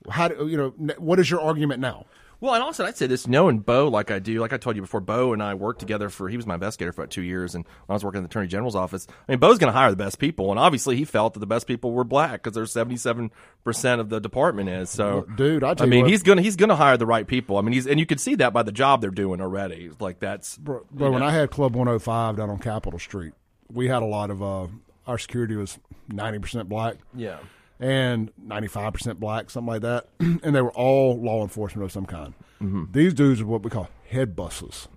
How 0.08 0.28
do 0.28 0.48
you 0.48 0.56
know? 0.56 0.94
What 0.98 1.20
is 1.20 1.30
your 1.30 1.40
argument 1.40 1.80
now? 1.80 2.06
Well, 2.40 2.54
and 2.54 2.62
also 2.62 2.86
I'd 2.86 2.96
say 2.96 3.06
this: 3.06 3.26
knowing 3.26 3.58
Bo 3.58 3.88
like 3.88 4.10
I 4.10 4.18
do, 4.18 4.40
like 4.40 4.54
I 4.54 4.56
told 4.56 4.74
you 4.74 4.80
before, 4.82 5.00
Bo 5.00 5.34
and 5.34 5.42
I 5.42 5.52
worked 5.54 5.78
together 5.78 6.08
for. 6.08 6.26
He 6.28 6.38
was 6.38 6.46
my 6.46 6.54
investigator 6.54 6.90
for 6.90 7.02
about 7.02 7.10
two 7.10 7.20
years, 7.20 7.54
and 7.54 7.66
when 7.66 7.92
I 7.92 7.92
was 7.92 8.02
working 8.02 8.18
in 8.18 8.22
the 8.24 8.28
Attorney 8.28 8.48
General's 8.48 8.74
office, 8.74 9.06
I 9.28 9.32
mean, 9.32 9.40
Bo's 9.40 9.58
going 9.58 9.70
to 9.70 9.78
hire 9.78 9.90
the 9.90 9.96
best 9.96 10.18
people, 10.18 10.50
and 10.50 10.58
obviously 10.58 10.96
he 10.96 11.04
felt 11.04 11.34
that 11.34 11.40
the 11.40 11.46
best 11.46 11.66
people 11.66 11.92
were 11.92 12.02
black 12.02 12.42
because 12.42 12.54
there's 12.54 12.72
seventy 12.72 12.96
seven 12.96 13.30
percent 13.62 14.00
of 14.00 14.08
the 14.08 14.20
department 14.20 14.70
is. 14.70 14.88
So, 14.88 15.26
dude, 15.36 15.62
I 15.62 15.74
I 15.78 15.84
mean, 15.84 16.02
what- 16.04 16.10
he's 16.10 16.22
gonna 16.22 16.40
he's 16.40 16.56
gonna 16.56 16.76
hire 16.76 16.96
the 16.96 17.04
right 17.06 17.26
people. 17.26 17.58
I 17.58 17.60
mean, 17.60 17.74
he's 17.74 17.86
and 17.86 18.00
you 18.00 18.06
can 18.06 18.16
see 18.16 18.36
that 18.36 18.54
by 18.54 18.62
the 18.62 18.72
job 18.72 19.02
they're 19.02 19.10
doing 19.10 19.42
already. 19.42 19.90
Like 20.00 20.18
that's 20.18 20.56
Bro, 20.56 20.86
bro, 20.90 21.10
when 21.10 21.22
I 21.22 21.32
had 21.32 21.50
Club 21.50 21.76
105 21.76 22.38
down 22.38 22.48
on 22.48 22.58
Capitol 22.58 22.98
Street, 22.98 23.34
we 23.72 23.88
had 23.88 24.02
a 24.02 24.06
lot 24.06 24.30
of 24.30 24.42
uh, 24.42 24.66
our 25.06 25.18
security 25.18 25.56
was 25.56 25.78
90% 26.10 26.66
black. 26.68 26.96
yeah. 27.14 27.38
and 27.78 28.30
95% 28.46 29.16
black, 29.18 29.50
something 29.50 29.68
like 29.68 29.82
that. 29.82 30.06
and 30.20 30.54
they 30.54 30.60
were 30.60 30.72
all 30.72 31.20
law 31.20 31.42
enforcement 31.42 31.84
of 31.84 31.92
some 31.92 32.06
kind. 32.06 32.34
Mm-hmm. 32.60 32.84
These 32.92 33.14
dudes 33.14 33.40
are 33.40 33.46
what 33.46 33.62
we 33.62 33.70
call 33.70 33.88
head 34.08 34.36
busters. 34.36 34.88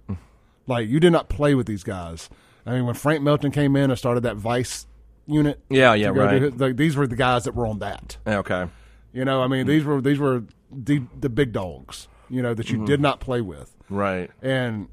Like, 0.68 0.88
you 0.88 1.00
did 1.00 1.12
not 1.12 1.30
play 1.30 1.56
with 1.56 1.66
these 1.66 1.84
guys. 1.84 2.30
I 2.66 2.72
mean, 2.72 2.86
when 2.86 2.96
Frank 2.96 3.22
Melton 3.22 3.52
came 3.52 3.76
in 3.76 3.90
and 3.90 3.98
started 3.98 4.22
that 4.24 4.38
Vice 4.38 4.88
unit, 5.26 5.60
Yeah, 5.70 5.94
yeah, 5.94 6.08
to 6.08 6.14
go 6.14 6.20
do 6.20 6.26
right. 6.26 6.42
his- 6.42 6.54
like, 6.56 6.76
these 6.78 6.96
were 6.96 7.08
the 7.08 7.16
guys 7.16 7.44
that 7.46 7.56
were 7.56 7.68
on 7.68 7.80
that. 7.80 8.18
Okay. 8.28 8.68
You 9.14 9.26
know, 9.26 9.42
I 9.42 9.48
mean, 9.48 9.66
mm. 9.66 9.68
these 9.68 9.84
were 9.84 10.02
these 10.02 10.18
were 10.18 10.44
the 10.72 11.04
the 11.20 11.30
big 11.30 11.52
dogs. 11.52 12.08
You 12.30 12.42
know 12.42 12.56
that 12.56 12.70
you 12.70 12.78
mm-hmm. 12.78 12.86
did 12.86 13.00
not 13.00 13.20
play 13.20 13.42
with. 13.42 13.76
Right. 13.90 14.32
And 14.42 14.88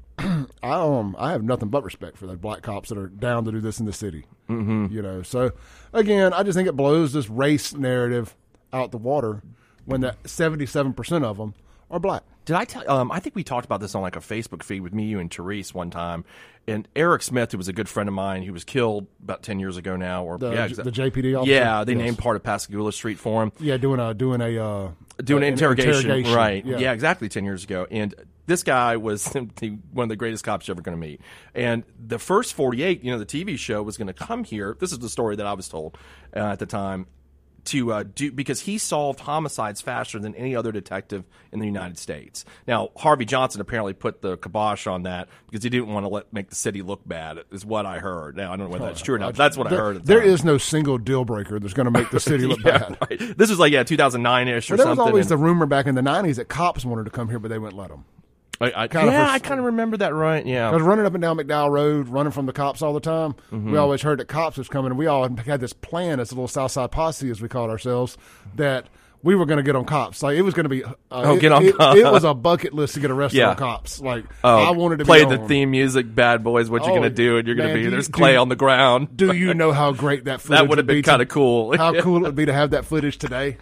I 0.63 0.73
um 0.73 1.15
I 1.17 1.31
have 1.31 1.43
nothing 1.43 1.69
but 1.69 1.83
respect 1.83 2.17
for 2.17 2.27
those 2.27 2.37
black 2.37 2.61
cops 2.61 2.89
that 2.89 2.97
are 2.97 3.07
down 3.07 3.45
to 3.45 3.51
do 3.51 3.59
this 3.61 3.79
in 3.79 3.85
the 3.85 3.93
city. 3.93 4.25
Mm-hmm. 4.49 4.87
You 4.93 5.01
know, 5.01 5.21
so 5.23 5.51
again, 5.93 6.33
I 6.33 6.43
just 6.43 6.55
think 6.55 6.67
it 6.69 6.75
blows 6.75 7.13
this 7.13 7.29
race 7.29 7.73
narrative 7.73 8.35
out 8.73 8.91
the 8.91 8.97
water 8.97 9.41
when 9.85 10.01
that 10.01 10.17
seventy 10.29 10.65
seven 10.65 10.93
percent 10.93 11.25
of 11.25 11.37
them 11.37 11.53
are 11.89 11.99
black. 11.99 12.23
Did 12.45 12.55
I 12.55 12.65
tell? 12.65 12.89
Um, 12.89 13.11
I 13.11 13.19
think 13.19 13.35
we 13.35 13.43
talked 13.43 13.65
about 13.65 13.81
this 13.81 13.93
on 13.95 14.01
like 14.01 14.15
a 14.15 14.19
Facebook 14.19 14.63
feed 14.63 14.81
with 14.81 14.93
me, 14.93 15.05
you, 15.05 15.19
and 15.19 15.31
Therese 15.33 15.73
one 15.73 15.89
time. 15.91 16.25
And 16.67 16.87
Eric 16.95 17.23
Smith, 17.23 17.51
who 17.51 17.57
was 17.57 17.67
a 17.67 17.73
good 17.73 17.89
friend 17.89 18.07
of 18.07 18.13
mine, 18.13 18.43
who 18.43 18.53
was 18.53 18.63
killed 18.63 19.07
about 19.23 19.41
ten 19.43 19.59
years 19.59 19.77
ago 19.77 19.95
now, 19.95 20.23
or 20.23 20.37
The, 20.37 20.51
yeah, 20.51 20.67
the 20.67 20.91
JPD 20.91 21.35
officer. 21.37 21.51
yeah, 21.51 21.83
they 21.83 21.93
Yes. 21.93 22.01
named 22.03 22.17
part 22.19 22.35
of 22.35 22.43
Pascagoula 22.43 22.91
Street 22.93 23.17
for 23.19 23.41
him. 23.43 23.51
Yeah, 23.59 23.77
doing 23.77 23.99
a 23.99 24.13
doing 24.13 24.41
a 24.41 24.57
uh, 24.63 24.91
doing 25.23 25.43
uh, 25.43 25.47
an 25.47 25.53
interrogation, 25.53 26.01
interrogation. 26.01 26.35
right? 26.35 26.65
Yeah. 26.65 26.77
Yeah. 26.77 26.93
exactly. 26.93 27.29
Ten 27.29 27.45
years 27.45 27.63
ago, 27.63 27.87
and 27.89 28.13
this 28.51 28.63
guy 28.63 28.97
was 28.97 29.23
the, 29.59 29.77
one 29.93 30.03
of 30.03 30.09
the 30.09 30.15
greatest 30.17 30.43
cops 30.43 30.67
you're 30.67 30.73
ever 30.75 30.81
going 30.81 30.97
to 30.97 31.01
meet. 31.01 31.21
And 31.55 31.83
the 31.97 32.19
first 32.19 32.53
48, 32.53 33.03
you 33.03 33.11
know, 33.11 33.17
the 33.19 33.25
TV 33.25 33.57
show 33.57 33.81
was 33.81 33.97
going 33.97 34.07
to 34.07 34.13
come 34.13 34.43
here. 34.43 34.75
This 34.79 34.91
is 34.91 34.99
the 34.99 35.09
story 35.09 35.37
that 35.37 35.45
I 35.45 35.53
was 35.53 35.69
told 35.69 35.97
uh, 36.35 36.39
at 36.39 36.59
the 36.59 36.65
time 36.65 37.07
to 37.63 37.93
uh, 37.93 38.03
do 38.15 38.31
because 38.31 38.61
he 38.61 38.79
solved 38.79 39.19
homicides 39.19 39.81
faster 39.81 40.17
than 40.17 40.33
any 40.33 40.55
other 40.55 40.71
detective 40.71 41.23
in 41.51 41.59
the 41.59 41.65
United 41.67 41.95
States. 41.99 42.43
Now, 42.67 42.89
Harvey 42.97 43.23
Johnson 43.23 43.61
apparently 43.61 43.93
put 43.93 44.23
the 44.23 44.35
kibosh 44.37 44.87
on 44.87 45.03
that 45.03 45.29
because 45.47 45.63
he 45.63 45.69
didn't 45.69 45.89
want 45.89 46.03
to 46.03 46.07
let 46.09 46.33
make 46.33 46.49
the 46.49 46.55
city 46.55 46.81
look 46.81 47.07
bad. 47.07 47.37
Is 47.51 47.63
what 47.63 47.85
I 47.85 47.99
heard. 47.99 48.35
Now, 48.35 48.51
I 48.51 48.57
don't 48.57 48.65
know 48.65 48.71
whether 48.71 48.85
that's 48.85 49.03
true 49.03 49.13
or 49.13 49.19
not. 49.19 49.27
but 49.33 49.35
That's 49.37 49.57
what 49.57 49.67
I 49.71 49.75
heard. 49.75 49.97
At 49.97 50.05
there 50.07 50.23
is 50.23 50.43
no 50.43 50.57
single 50.57 50.97
deal 50.97 51.23
breaker 51.23 51.59
that's 51.59 51.75
going 51.75 51.85
to 51.85 51.91
make 51.91 52.09
the 52.09 52.19
city 52.31 52.47
look 52.47 52.63
Yeah, 52.63 52.79
bad. 52.79 52.97
right. 53.07 53.37
This 53.37 53.51
was 53.51 53.59
like 53.59 53.71
yeah, 53.71 53.83
2009 53.83 54.47
ish 54.47 54.71
or 54.71 54.77
But 54.77 54.83
there 54.83 54.89
was 54.89 54.97
always 54.97 55.25
and- 55.25 55.29
the 55.31 55.37
rumor 55.37 55.67
back 55.67 55.85
in 55.85 55.93
the 55.93 56.01
'90s 56.01 56.37
that 56.37 56.45
cops 56.49 56.83
wanted 56.83 57.03
to 57.03 57.11
come 57.11 57.29
here, 57.29 57.37
but 57.37 57.49
they 57.49 57.59
wouldn't 57.59 57.79
let 57.79 57.89
them. 57.89 58.05
I, 58.61 58.83
I, 58.83 58.87
kinda 58.87 59.11
yeah, 59.11 59.25
first- 59.25 59.33
I 59.45 59.47
kind 59.47 59.59
of 59.59 59.65
remember 59.65 59.97
that 59.97 60.13
right. 60.13 60.45
Yeah. 60.45 60.69
I 60.69 60.71
was 60.73 60.81
running 60.83 61.05
up 61.05 61.13
and 61.13 61.21
down 61.21 61.37
McDowell 61.37 61.71
Road, 61.71 62.07
running 62.07 62.31
from 62.31 62.45
the 62.45 62.53
cops 62.53 62.81
all 62.81 62.93
the 62.93 62.99
time. 62.99 63.33
Mm-hmm. 63.51 63.71
We 63.71 63.77
always 63.77 64.01
heard 64.01 64.19
that 64.19 64.27
cops 64.27 64.57
was 64.57 64.69
coming, 64.69 64.91
and 64.91 64.97
we 64.99 65.07
all 65.07 65.27
had 65.29 65.59
this 65.59 65.73
plan 65.73 66.19
as 66.19 66.31
a 66.31 66.35
little 66.35 66.47
Southside 66.47 66.91
posse, 66.91 67.29
as 67.29 67.41
we 67.41 67.47
called 67.49 67.69
ourselves, 67.69 68.17
that 68.55 68.85
we 69.23 69.35
were 69.35 69.45
going 69.45 69.57
to 69.57 69.63
get 69.63 69.75
on 69.75 69.85
cops. 69.85 70.23
Like 70.23 70.35
it 70.35 70.41
was 70.41 70.53
going 70.55 70.63
to 70.65 70.69
be. 70.69 70.83
Uh, 70.83 70.93
Oh, 71.11 71.35
it, 71.35 71.41
get 71.41 71.51
on 71.51 71.63
it, 71.63 71.77
cops. 71.77 71.99
it 71.99 72.05
was 72.05 72.23
a 72.23 72.33
bucket 72.33 72.73
list 72.73 72.95
to 72.95 72.99
get 72.99 73.11
arrested 73.11 73.37
Yeah. 73.37 73.49
on 73.49 73.55
cops. 73.55 74.01
Like 74.01 74.25
Oh, 74.43 74.57
I 74.57 74.71
wanted 74.71 74.97
to 74.99 75.05
play 75.05 75.23
be 75.23 75.29
the 75.35 75.41
on. 75.41 75.47
theme 75.47 75.69
music, 75.71 76.13
Bad 76.13 76.43
Boys. 76.43 76.69
What 76.71 76.83
you 76.85 76.91
Oh, 76.91 76.95
gonna 76.95 77.09
do? 77.11 77.37
And 77.37 77.47
you're 77.47 77.55
gonna 77.55 77.69
be 77.73 77.79
do 77.81 77.85
you- 77.85 77.89
there's 77.91 78.07
clay 78.07 78.33
do- 78.33 78.39
on 78.39 78.49
the 78.49 78.55
ground. 78.55 79.15
Do 79.15 79.31
you 79.33 79.53
know 79.53 79.71
how 79.73 79.91
great 79.91 80.25
that 80.25 80.41
footage 80.41 80.59
that 80.59 80.69
would 80.69 80.79
have 80.79 80.87
been 80.87 80.97
be 80.97 81.01
kind 81.03 81.21
of 81.21 81.27
cool. 81.27 81.77
How 81.77 81.93
cool 82.01 82.17
it 82.17 82.21
would 82.21 82.35
be 82.35 82.45
to 82.47 82.53
have 82.53 82.71
that 82.71 82.85
footage 82.85 83.17
today. 83.19 83.57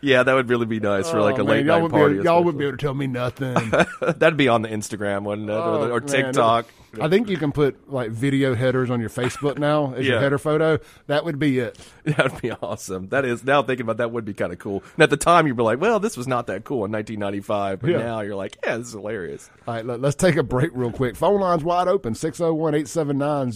Yeah, 0.00 0.22
that 0.22 0.34
would 0.34 0.48
really 0.48 0.66
be 0.66 0.80
nice 0.80 1.10
for 1.10 1.20
like 1.20 1.38
Oh, 1.38 1.42
a 1.42 1.44
man, 1.44 1.46
late 1.46 1.66
y'all 1.66 1.76
night 1.76 1.82
wouldn't 1.82 1.92
be 1.92 1.98
party. 1.98 2.24
y'all 2.24 2.44
wouldn't 2.44 2.58
be 2.58 2.64
able 2.66 2.76
to 2.76 2.82
tell 2.82 2.94
me 2.94 3.06
nothing. 3.06 3.54
That'd 4.00 4.36
be 4.36 4.48
on 4.48 4.62
the 4.62 4.68
Instagram, 4.68 5.24
wouldn't 5.24 5.48
it? 5.50 5.52
or, 5.52 5.56
Oh, 5.58 5.90
or 5.90 6.00
man, 6.00 6.08
TikTok. 6.08 6.66
it- 6.66 6.72
I 7.02 7.08
think 7.10 7.28
you 7.28 7.36
can 7.36 7.52
put 7.52 7.92
like 7.92 8.10
video 8.10 8.54
headers 8.54 8.90
on 8.90 8.98
your 8.98 9.10
Facebook 9.10 9.58
now 9.58 9.92
as 9.94 10.06
your 10.06 10.16
Yeah. 10.16 10.22
header 10.22 10.38
photo. 10.38 10.78
That 11.06 11.24
would 11.26 11.38
be 11.38 11.58
it. 11.58 11.78
That'd 12.04 12.40
be 12.40 12.50
awesome. 12.50 13.08
That 13.10 13.26
is 13.26 13.44
now 13.44 13.62
thinking 13.62 13.84
about 13.84 13.98
that 13.98 14.10
would 14.10 14.24
be 14.24 14.32
kind 14.32 14.52
of 14.54 14.58
cool. 14.58 14.82
And 14.94 15.02
at 15.02 15.10
the 15.10 15.18
time, 15.18 15.46
you'd 15.46 15.56
be 15.58 15.62
like, 15.62 15.80
"Well, 15.82 16.00
this 16.00 16.16
was 16.16 16.26
not 16.26 16.46
that 16.46 16.64
cool 16.64 16.86
in 16.86 16.90
1995," 16.92 17.80
but 17.80 17.90
Yeah. 17.90 17.98
now 17.98 18.20
you're 18.22 18.36
like, 18.36 18.56
"Yeah, 18.64 18.78
this 18.78 18.86
is 18.88 18.94
hilarious." 18.94 19.50
All 19.66 19.74
right, 19.74 19.84
let, 19.84 20.02
us 20.02 20.14
take 20.14 20.36
a 20.36 20.42
break 20.42 20.70
real 20.72 20.90
quick. 20.90 21.14
Phone 21.14 21.40
lines 21.40 21.62
wide 21.62 21.88
open 21.88 22.14
601 22.14 22.74
879 22.74 23.52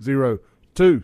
0002. 0.00 1.02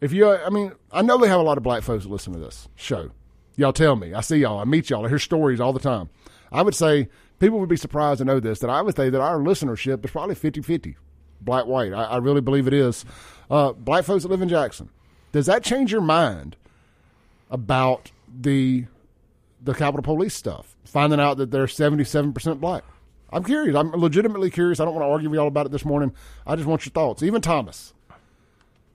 If 0.00 0.12
you, 0.12 0.28
I 0.28 0.48
mean, 0.48 0.72
I 0.90 1.02
know 1.02 1.18
they 1.18 1.28
have 1.28 1.38
a 1.38 1.44
lot 1.44 1.58
of 1.58 1.62
black 1.64 1.82
folks 1.82 2.04
that 2.04 2.10
listen 2.10 2.32
to 2.32 2.38
this 2.38 2.68
show. 2.74 3.10
Y'all 3.56 3.72
tell 3.72 3.96
me. 3.96 4.14
I 4.14 4.20
see 4.20 4.38
y'all. 4.38 4.58
I 4.58 4.64
meet 4.64 4.90
y'all. 4.90 5.04
I 5.04 5.08
hear 5.08 5.18
stories 5.18 5.60
all 5.60 5.72
the 5.72 5.80
time. 5.80 6.08
I 6.50 6.62
would 6.62 6.74
say 6.74 7.08
people 7.38 7.58
would 7.60 7.68
be 7.68 7.76
surprised 7.76 8.18
to 8.18 8.24
know 8.24 8.40
this 8.40 8.60
that 8.60 8.70
I 8.70 8.82
would 8.82 8.96
say 8.96 9.10
that 9.10 9.20
our 9.20 9.38
listenership 9.38 10.04
is 10.04 10.10
probably 10.10 10.34
50 10.34 10.62
50, 10.62 10.96
black, 11.40 11.66
white. 11.66 11.92
I, 11.92 12.04
I 12.04 12.16
really 12.18 12.40
believe 12.40 12.66
it 12.66 12.74
is. 12.74 13.04
Uh, 13.50 13.72
black 13.72 14.04
folks 14.04 14.22
that 14.22 14.30
live 14.30 14.42
in 14.42 14.48
Jackson. 14.48 14.88
Does 15.32 15.46
that 15.46 15.62
change 15.62 15.92
your 15.92 16.00
mind 16.00 16.56
about 17.50 18.10
the 18.40 18.86
the 19.62 19.74
Capitol 19.74 20.02
Police 20.02 20.34
stuff, 20.34 20.76
finding 20.84 21.20
out 21.20 21.36
that 21.36 21.50
they're 21.50 21.66
77% 21.66 22.60
black. 22.60 22.82
I'm 23.30 23.44
curious. 23.44 23.76
I'm 23.76 23.92
legitimately 23.92 24.50
curious. 24.50 24.80
I 24.80 24.84
don't 24.84 24.94
want 24.94 25.04
to 25.04 25.10
argue 25.10 25.30
with 25.30 25.38
y'all 25.38 25.46
about 25.46 25.66
it 25.66 25.72
this 25.72 25.84
morning. 25.84 26.12
I 26.46 26.56
just 26.56 26.66
want 26.66 26.84
your 26.84 26.90
thoughts. 26.90 27.22
Even 27.22 27.40
Thomas. 27.40 27.94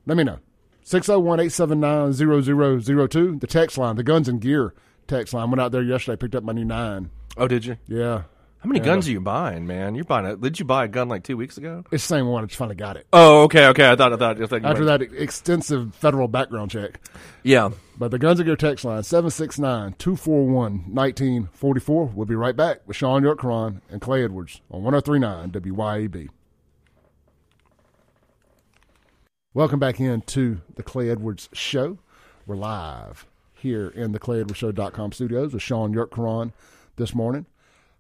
Let 0.06 0.18
me 0.18 0.24
know. 0.24 0.40
601 0.88 1.42
879 1.42 2.14
0002. 3.10 3.40
The 3.40 3.48
text 3.48 3.78
line, 3.78 3.98
the 3.98 4.04
Guns 4.04 4.30
and 4.30 4.40
Gear 4.40 4.74
text 5.06 5.34
line. 5.34 5.52
Went 5.52 5.60
out 5.60 5.74
there 5.74 5.82
yesterday, 5.84 6.16
picked 6.16 6.34
up 6.34 6.46
my 6.46 6.54
new 6.54 6.64
nine. 6.64 7.10
Oh, 7.36 7.46
did 7.46 7.66
you? 7.66 7.76
Yeah. 7.88 8.22
How 8.60 8.70
many 8.70 8.80
guns 8.80 9.06
are 9.06 9.12
you 9.12 9.20
buying, 9.20 9.68
man? 9.68 9.96
You're 9.96 10.06
buying 10.06 10.26
a. 10.26 10.38
Did 10.38 10.60
you 10.60 10.66
buy 10.66 10.86
a 10.86 10.88
gun 10.88 11.10
like 11.10 11.24
two 11.24 11.36
weeks 11.36 11.58
ago? 11.58 11.84
It's 11.92 12.08
the 12.08 12.16
same 12.16 12.28
one. 12.28 12.44
I 12.44 12.48
just 12.48 12.58
finally 12.58 12.78
got 12.78 12.96
it. 12.96 13.06
Oh, 13.12 13.44
okay, 13.44 13.68
okay. 13.68 13.90
I 13.92 13.98
thought, 13.98 14.14
I 14.14 14.16
thought, 14.16 14.42
I 14.42 14.46
thought 14.48 14.64
After 14.64 14.84
might- 14.86 15.00
that 15.00 15.14
extensive 15.14 15.94
federal 15.94 16.30
background 16.30 16.72
check. 16.72 17.02
Yeah. 17.44 17.72
But 17.98 18.12
the 18.12 18.18
Guns 18.18 18.40
and 18.40 18.46
Gear 18.48 18.56
text 18.56 18.86
line, 18.86 19.04
769 19.04 19.94
241 19.98 20.94
1944. 20.94 22.06
We'll 22.16 22.26
be 22.26 22.36
right 22.36 22.56
back 22.56 22.80
with 22.88 22.96
Shaun 22.96 23.24
York 23.24 23.40
Yurtkuran 23.40 23.82
and 23.92 24.00
Clay 24.00 24.24
Edwards 24.24 24.62
on 24.72 24.84
1039 24.84 25.52
WYAB. 25.52 26.30
Welcome 29.58 29.80
back 29.80 30.00
in 30.00 30.22
to 30.22 30.62
the 30.76 30.84
Clay 30.84 31.10
Edwards 31.10 31.50
Show. 31.52 31.98
We're 32.46 32.58
live 32.58 33.26
here 33.56 33.88
in 33.88 34.12
the 34.12 34.20
ClayEdwardsShow.com 34.20 35.14
studios 35.14 35.52
with 35.52 35.64
Shaun 35.64 35.96
Yurtkuran 35.96 36.54
this 36.98 37.16
morning. 37.16 37.48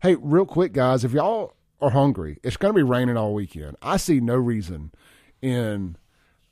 Hey, 0.04 0.18
real 0.20 0.46
quick, 0.46 0.72
guys, 0.72 1.04
if 1.04 1.14
y'all 1.14 1.56
are 1.82 1.90
hungry, 1.90 2.38
it's 2.44 2.58
going 2.58 2.76
to 2.76 2.78
be 2.78 2.84
raining 2.84 3.18
all 3.18 3.34
weekend. 3.34 3.76
I 3.82 3.98
see 3.98 4.20
no 4.20 4.36
reason 4.36 4.92
in 5.42 5.98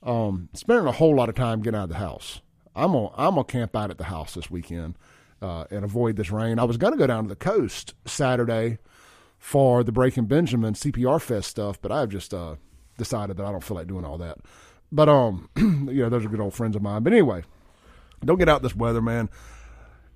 um, 0.02 0.48
spending 0.54 0.88
a 0.88 0.90
whole 0.90 1.14
lot 1.14 1.28
of 1.28 1.36
time 1.36 1.62
getting 1.62 1.78
out 1.78 1.84
of 1.84 1.90
the 1.90 1.98
house. 1.98 2.40
I'm 2.74 2.90
gonna 2.90 3.10
I'm 3.16 3.36
gonna 3.36 3.44
camp 3.44 3.76
out 3.76 3.92
at 3.92 3.98
the 3.98 4.04
house 4.04 4.34
this 4.34 4.50
weekend 4.50 4.98
uh, 5.40 5.66
and 5.70 5.84
avoid 5.84 6.16
this 6.16 6.32
rain. 6.32 6.58
I 6.58 6.64
was 6.64 6.78
gonna 6.78 6.96
go 6.96 7.06
down 7.06 7.22
to 7.22 7.28
the 7.28 7.36
coast 7.36 7.94
Saturday 8.06 8.78
for 9.38 9.84
the 9.84 9.92
Breaking 9.92 10.26
Benjamin 10.26 10.74
CPR 10.74 11.22
Fest 11.22 11.48
stuff, 11.48 11.80
but 11.80 11.92
I've 11.92 12.08
just 12.08 12.34
uh, 12.34 12.56
decided 12.98 13.36
that 13.36 13.46
I 13.46 13.52
don't 13.52 13.62
feel 13.62 13.76
like 13.76 13.86
doing 13.86 14.04
all 14.04 14.18
that. 14.18 14.38
But 14.92 15.08
um, 15.08 15.48
you 15.56 16.02
know, 16.02 16.08
those 16.08 16.24
are 16.24 16.28
good 16.28 16.40
old 16.40 16.54
friends 16.54 16.76
of 16.76 16.82
mine. 16.82 17.02
But 17.02 17.12
anyway, 17.12 17.44
don't 18.24 18.38
get 18.38 18.48
out 18.48 18.62
this 18.62 18.76
weather, 18.76 19.02
man. 19.02 19.28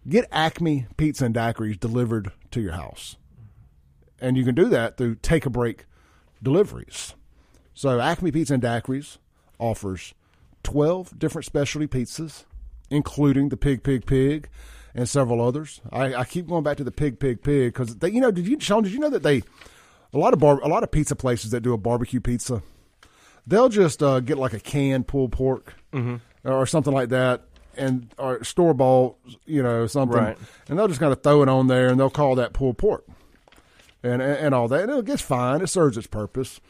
Get 0.08 0.28
Acme 0.32 0.86
Pizza 0.96 1.26
and 1.26 1.34
Daiquiris 1.34 1.78
delivered 1.78 2.32
to 2.52 2.60
your 2.60 2.72
house, 2.72 3.16
and 4.20 4.36
you 4.36 4.44
can 4.44 4.54
do 4.54 4.68
that 4.70 4.96
through 4.96 5.16
Take 5.16 5.44
a 5.44 5.50
Break 5.50 5.84
deliveries. 6.42 7.14
So 7.74 8.00
Acme 8.00 8.30
Pizza 8.32 8.54
and 8.54 8.62
Daiquiris 8.62 9.18
offers 9.58 10.14
12 10.62 11.18
different 11.18 11.44
specialty 11.44 11.86
pizzas, 11.86 12.44
including 12.88 13.50
the 13.50 13.56
Pig 13.56 13.82
Pig 13.82 14.06
Pig 14.06 14.48
and 14.94 15.08
several 15.08 15.40
others. 15.40 15.80
I, 15.92 16.14
I 16.14 16.24
keep 16.24 16.48
going 16.48 16.64
back 16.64 16.76
to 16.78 16.84
the 16.84 16.90
Pig 16.90 17.18
Pig 17.18 17.42
Pig 17.42 17.72
because 17.72 17.96
you 18.02 18.20
know, 18.20 18.30
did 18.30 18.48
you, 18.48 18.58
Shaun? 18.60 18.82
Did 18.82 18.92
you 18.92 18.98
know 18.98 19.10
that 19.10 19.22
they 19.22 19.42
a 20.12 20.18
lot 20.18 20.32
of 20.32 20.38
bar, 20.40 20.60
a 20.60 20.68
lot 20.68 20.82
of 20.82 20.90
pizza 20.90 21.14
places 21.14 21.50
that 21.52 21.60
do 21.60 21.72
a 21.72 21.78
barbecue 21.78 22.20
pizza, 22.20 22.62
they'll 23.50 23.68
just 23.68 24.02
uh, 24.02 24.20
get 24.20 24.38
like 24.38 24.54
a 24.54 24.60
canned 24.60 25.06
pulled 25.06 25.32
pork 25.32 25.74
or 26.44 26.66
something 26.66 26.92
like 26.94 27.10
that, 27.10 27.42
and 27.76 28.12
or 28.18 28.42
store 28.44 28.72
bought, 28.74 29.16
you 29.44 29.62
know, 29.62 29.86
something, 29.86 30.16
Right. 30.18 30.38
and 30.68 30.78
they'll 30.78 30.88
just 30.88 31.00
kind 31.00 31.12
of 31.12 31.22
throw 31.22 31.42
it 31.42 31.48
on 31.48 31.66
there, 31.66 31.88
and 31.88 32.00
they'll 32.00 32.08
call 32.10 32.34
that 32.36 32.52
pulled 32.54 32.78
pork 32.78 33.04
and 34.02 34.22
and, 34.22 34.36
and 34.38 34.54
all 34.54 34.68
that. 34.68 34.88
And 34.88 34.98
it 34.98 35.04
gets 35.04 35.22
fine. 35.22 35.60
It 35.60 35.66
serves 35.68 35.96
its 35.98 36.06
purpose. 36.06 36.60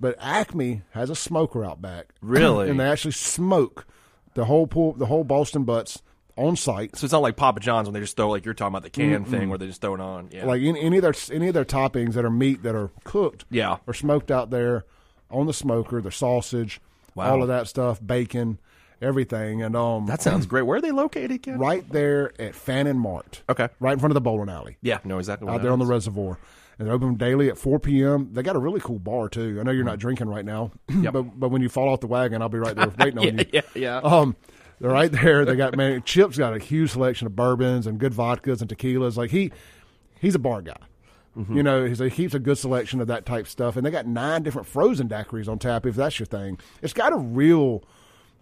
But 0.00 0.16
Acme 0.20 0.82
has 0.90 1.10
a 1.10 1.14
smoker 1.14 1.64
out 1.64 1.80
back. 1.80 2.06
Really? 2.20 2.68
and 2.70 2.78
they 2.80 2.84
actually 2.90 3.12
smoke 3.12 3.86
the 4.34 4.44
whole 4.44 4.66
pool, 4.66 4.92
the 4.94 5.06
whole 5.06 5.22
Boston 5.24 5.62
butts 5.64 6.02
on 6.36 6.56
site. 6.56 6.96
So 6.96 7.04
it's 7.04 7.12
not 7.12 7.22
like 7.22 7.36
Papa 7.36 7.60
John's 7.60 7.86
when 7.88 7.94
they 7.94 8.00
just 8.00 8.16
throw 8.16 8.28
like 8.28 8.44
you're 8.44 8.52
talking 8.52 8.72
about 8.74 8.82
the 8.82 8.90
can 8.90 9.24
thing 9.24 9.48
where 9.48 9.58
they 9.58 9.66
just 9.68 9.80
throw 9.80 9.94
it 9.94 10.00
on. 10.00 10.28
Yeah. 10.32 10.44
Like 10.44 10.60
any, 10.60 10.80
any 10.80 10.96
of 10.98 11.02
their 11.02 11.14
any 11.32 11.48
of 11.48 11.54
their 11.54 11.64
toppings 11.64 12.14
that 12.14 12.24
are 12.24 12.30
meat 12.30 12.62
that 12.64 12.74
are 12.74 12.90
cooked, 13.04 13.44
Yeah. 13.50 13.76
or 13.86 13.94
smoked 13.94 14.30
out 14.30 14.50
there 14.50 14.84
on 15.30 15.46
the 15.46 15.52
smoker. 15.54 16.00
The 16.00 16.10
sausage, 16.12 16.80
Wow. 17.14 17.32
all 17.32 17.42
of 17.42 17.48
that 17.48 17.66
stuff, 17.68 17.98
bacon, 18.04 18.58
everything, 19.00 19.62
and 19.62 19.74
um, 19.76 20.06
that 20.06 20.22
sounds 20.22 20.46
great. 20.46 20.62
Where 20.62 20.78
are 20.78 20.80
they 20.80 20.90
located, 20.90 21.42
Ken? 21.42 21.58
right 21.58 21.88
there 21.90 22.32
at 22.40 22.54
Fannin 22.54 22.98
Mart. 22.98 23.42
Okay. 23.48 23.68
right 23.80 23.92
in 23.92 23.98
front 23.98 24.10
of 24.10 24.14
the 24.14 24.20
bowling 24.20 24.48
alley. 24.48 24.76
Yeah. 24.82 24.98
No, 25.04 25.18
exactly. 25.18 25.48
out 25.48 25.62
there 25.62 25.72
on 25.72 25.78
the 25.78 25.86
reservoir. 25.86 26.38
And 26.78 26.86
they're 26.86 26.94
open 26.94 27.14
daily 27.14 27.48
at 27.48 27.56
4 27.56 27.78
p.m. 27.80 28.30
They 28.34 28.42
got 28.42 28.54
a 28.54 28.58
really 28.58 28.80
cool 28.80 28.98
bar 28.98 29.30
too. 29.30 29.56
I 29.58 29.62
know 29.62 29.70
you're 29.70 29.82
not 29.84 29.98
drinking 29.98 30.28
right 30.28 30.44
now, 30.44 30.72
Yep. 30.90 31.12
but 31.14 31.22
but 31.40 31.48
when 31.48 31.62
you 31.62 31.70
fall 31.70 31.88
off 31.88 32.00
the 32.00 32.06
wagon, 32.06 32.42
I'll 32.42 32.50
be 32.50 32.58
right 32.58 32.76
there 32.76 32.92
waiting 32.98 33.18
on 33.28 33.38
you. 33.38 33.44
yeah, 33.50 33.60
yeah. 33.74 33.96
Um, 33.98 34.36
they're 34.78 34.90
right 34.90 35.10
there. 35.10 35.46
They 35.46 35.56
got 35.56 35.74
man. 35.74 36.02
Chip's 36.02 36.36
got 36.36 36.54
a 36.54 36.58
huge 36.58 36.90
selection 36.90 37.26
of 37.26 37.34
bourbons 37.34 37.86
and 37.86 37.98
good 37.98 38.12
vodkas 38.12 38.60
and 38.60 38.68
tequilas. 38.68 39.16
Like 39.16 39.30
he, 39.30 39.52
he's 40.20 40.34
a 40.34 40.38
bar 40.38 40.60
guy. 40.60 40.76
Mm-hmm. 41.36 41.56
You 41.56 41.62
know, 41.62 41.84
he's 41.84 42.00
a, 42.00 42.08
he 42.08 42.10
keeps 42.10 42.34
a 42.34 42.38
good 42.38 42.58
selection 42.58 43.00
of 43.00 43.08
that 43.08 43.26
type 43.26 43.46
stuff. 43.46 43.76
And 43.76 43.84
they 43.84 43.90
got 43.90 44.06
nine 44.06 44.42
different 44.42 44.66
frozen 44.66 45.08
daiquiris 45.08 45.48
on 45.48 45.58
tap. 45.58 45.84
If 45.84 45.94
that's 45.94 46.18
your 46.18 46.26
thing, 46.26 46.58
it's 46.82 46.94
got 46.94 47.12
a 47.12 47.16
real 47.16 47.84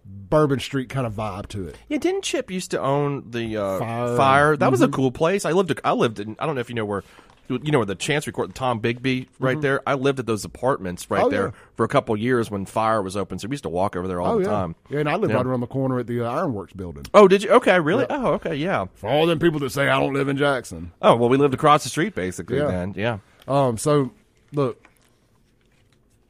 Bourbon 0.05 0.61
Street 0.61 0.89
kind 0.89 1.07
of 1.07 1.15
vibe 1.15 1.49
to 1.49 1.67
it. 1.67 1.77
Yeah, 1.89 1.99
didn't 1.99 2.23
Chip 2.23 2.51
used 2.51 2.71
to 2.73 2.81
own 2.81 3.31
the 3.31 3.57
uh, 3.57 3.79
Fire. 3.79 4.17
Fire? 4.17 4.57
That 4.57 4.71
was 4.71 4.83
a 4.83 4.89
cool 4.89 5.11
place. 5.11 5.45
I 5.45 5.53
lived. 5.53 5.81
I 5.83 5.93
lived 5.93 6.21
in. 6.21 6.37
I 6.39 6.47
don't 6.47 6.55
know 6.55 6.61
if 6.61 6.69
you 6.69 6.75
know 6.75 6.85
where 6.85 7.03
you 7.49 7.71
know 7.73 7.79
where 7.79 7.87
the 7.87 7.95
Chancery 7.95 8.33
Court, 8.33 8.55
Tombigbee, 8.55 9.29
right 9.39 9.61
there. 9.61 9.81
I 9.87 9.95
lived 9.95 10.19
at 10.19 10.27
those 10.27 10.45
apartments 10.45 11.11
right 11.11 11.19
Mm-hmm. 11.19 11.27
Oh, 11.27 11.31
there 11.31 11.47
yeah. 11.47 11.53
for 11.77 11.85
a 11.85 11.89
couple 11.89 12.17
years 12.17 12.51
when 12.51 12.65
fire 12.67 13.03
was 13.03 13.17
open. 13.17 13.39
So 13.39 13.49
we 13.49 13.53
used 13.53 13.65
to 13.65 13.69
walk 13.69 13.97
over 13.97 14.09
there 14.09 14.21
all 14.21 14.35
Oh 14.35 14.39
the 14.39 14.45
yeah, 14.45 14.51
time. 14.51 14.75
yeah. 14.89 15.01
And 15.01 15.09
I 15.09 15.17
lived 15.17 15.31
Yeah. 15.33 15.37
right 15.39 15.47
around 15.47 15.61
the 15.61 15.67
corner 15.67 15.99
at 15.99 16.07
the 16.07 16.23
uh, 16.27 16.31
Ironworks 16.31 16.73
building. 16.73 17.05
Oh, 17.15 17.29
did 17.29 17.43
you? 17.43 17.51
Okay, 17.51 17.79
really? 17.81 18.07
Oh, 18.09 18.33
okay, 18.35 18.55
yeah. 18.55 18.87
For 18.95 19.09
all 19.09 19.27
them 19.27 19.39
people 19.39 19.61
that 19.61 19.71
say 19.71 19.89
I 19.89 20.01
don't 20.01 20.15
live 20.15 20.29
in 20.29 20.37
Jackson. 20.37 20.93
Oh, 21.03 21.17
well, 21.17 21.29
we 21.29 21.37
lived 21.37 21.55
across 21.55 21.83
the 21.85 21.89
street 21.91 22.15
basically. 22.15 22.57
Yeah. 22.59 22.67
Then, 22.69 22.95
yeah. 22.97 23.19
Um, 23.47 23.77
so 23.79 24.13
look, 24.53 24.87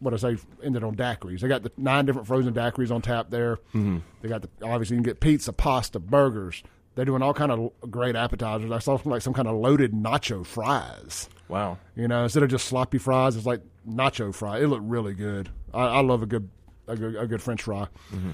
what 0.00 0.12
I 0.12 0.16
say 0.16 0.37
ended 0.62 0.85
on 0.85 0.96
daiquiris. 0.96 1.40
They 1.40 1.48
got 1.48 1.62
the 1.62 1.72
nine 1.77 2.05
different 2.05 2.27
frozen 2.27 2.53
daiquiris 2.53 2.90
on 2.90 3.00
tap 3.03 3.31
there. 3.31 3.57
Mm-hmm. 3.74 3.98
They 4.20 4.29
got 4.29 4.42
the 4.42 4.48
obviously 4.66 4.96
you 4.96 5.03
can 5.03 5.11
get 5.11 5.20
pizza, 5.20 5.53
pasta, 5.53 5.98
burgers. 5.98 6.62
They're 6.94 7.04
doing 7.04 7.22
all 7.22 7.35
kind 7.35 7.50
of 7.50 7.72
great 7.90 8.14
appetizers. 8.16 8.70
I 8.70 8.78
saw 8.78 8.98
some, 8.98 9.11
like 9.11 9.22
some 9.22 9.35
kind 9.35 9.48
of 9.48 9.57
loaded 9.57 9.92
nacho 9.92 10.46
fries. 10.46 11.28
Wow. 11.48 11.78
You 11.96 12.09
know, 12.09 12.22
instead 12.22 12.42
of 12.42 12.50
just 12.50 12.66
sloppy 12.66 12.98
fries, 12.98 13.37
it's 13.37 13.46
like 13.46 13.61
nacho 13.88 14.35
fry. 14.35 14.61
It 14.61 14.68
looked 14.68 14.85
really 14.85 15.14
good. 15.14 15.50
I, 15.72 15.87
I 15.87 16.00
love 16.02 16.22
a 16.22 16.26
good, 16.26 16.48
a 16.87 16.96
good 16.96 17.16
a 17.16 17.26
good 17.26 17.42
French 17.42 17.62
fry. 17.62 17.88
Mm-hmm. 18.12 18.30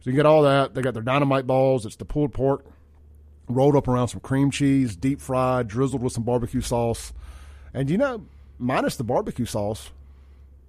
So 0.00 0.10
you 0.10 0.16
get 0.16 0.26
all 0.26 0.42
that. 0.42 0.74
They 0.74 0.82
got 0.82 0.94
their 0.94 1.02
dynamite 1.02 1.46
balls. 1.46 1.86
It's 1.86 1.96
the 1.96 2.04
pulled 2.04 2.32
pork 2.32 2.64
rolled 3.48 3.76
up 3.76 3.88
around 3.88 4.08
some 4.08 4.20
cream 4.20 4.50
cheese, 4.50 4.96
deep 4.96 5.20
fried, 5.20 5.68
drizzled 5.68 6.02
with 6.02 6.12
some 6.12 6.24
barbecue 6.24 6.60
sauce. 6.60 7.12
And 7.74 7.90
you 7.90 7.98
know, 7.98 8.26
minus 8.58 8.96
the 8.96 9.04
barbecue 9.04 9.44
sauce, 9.44 9.90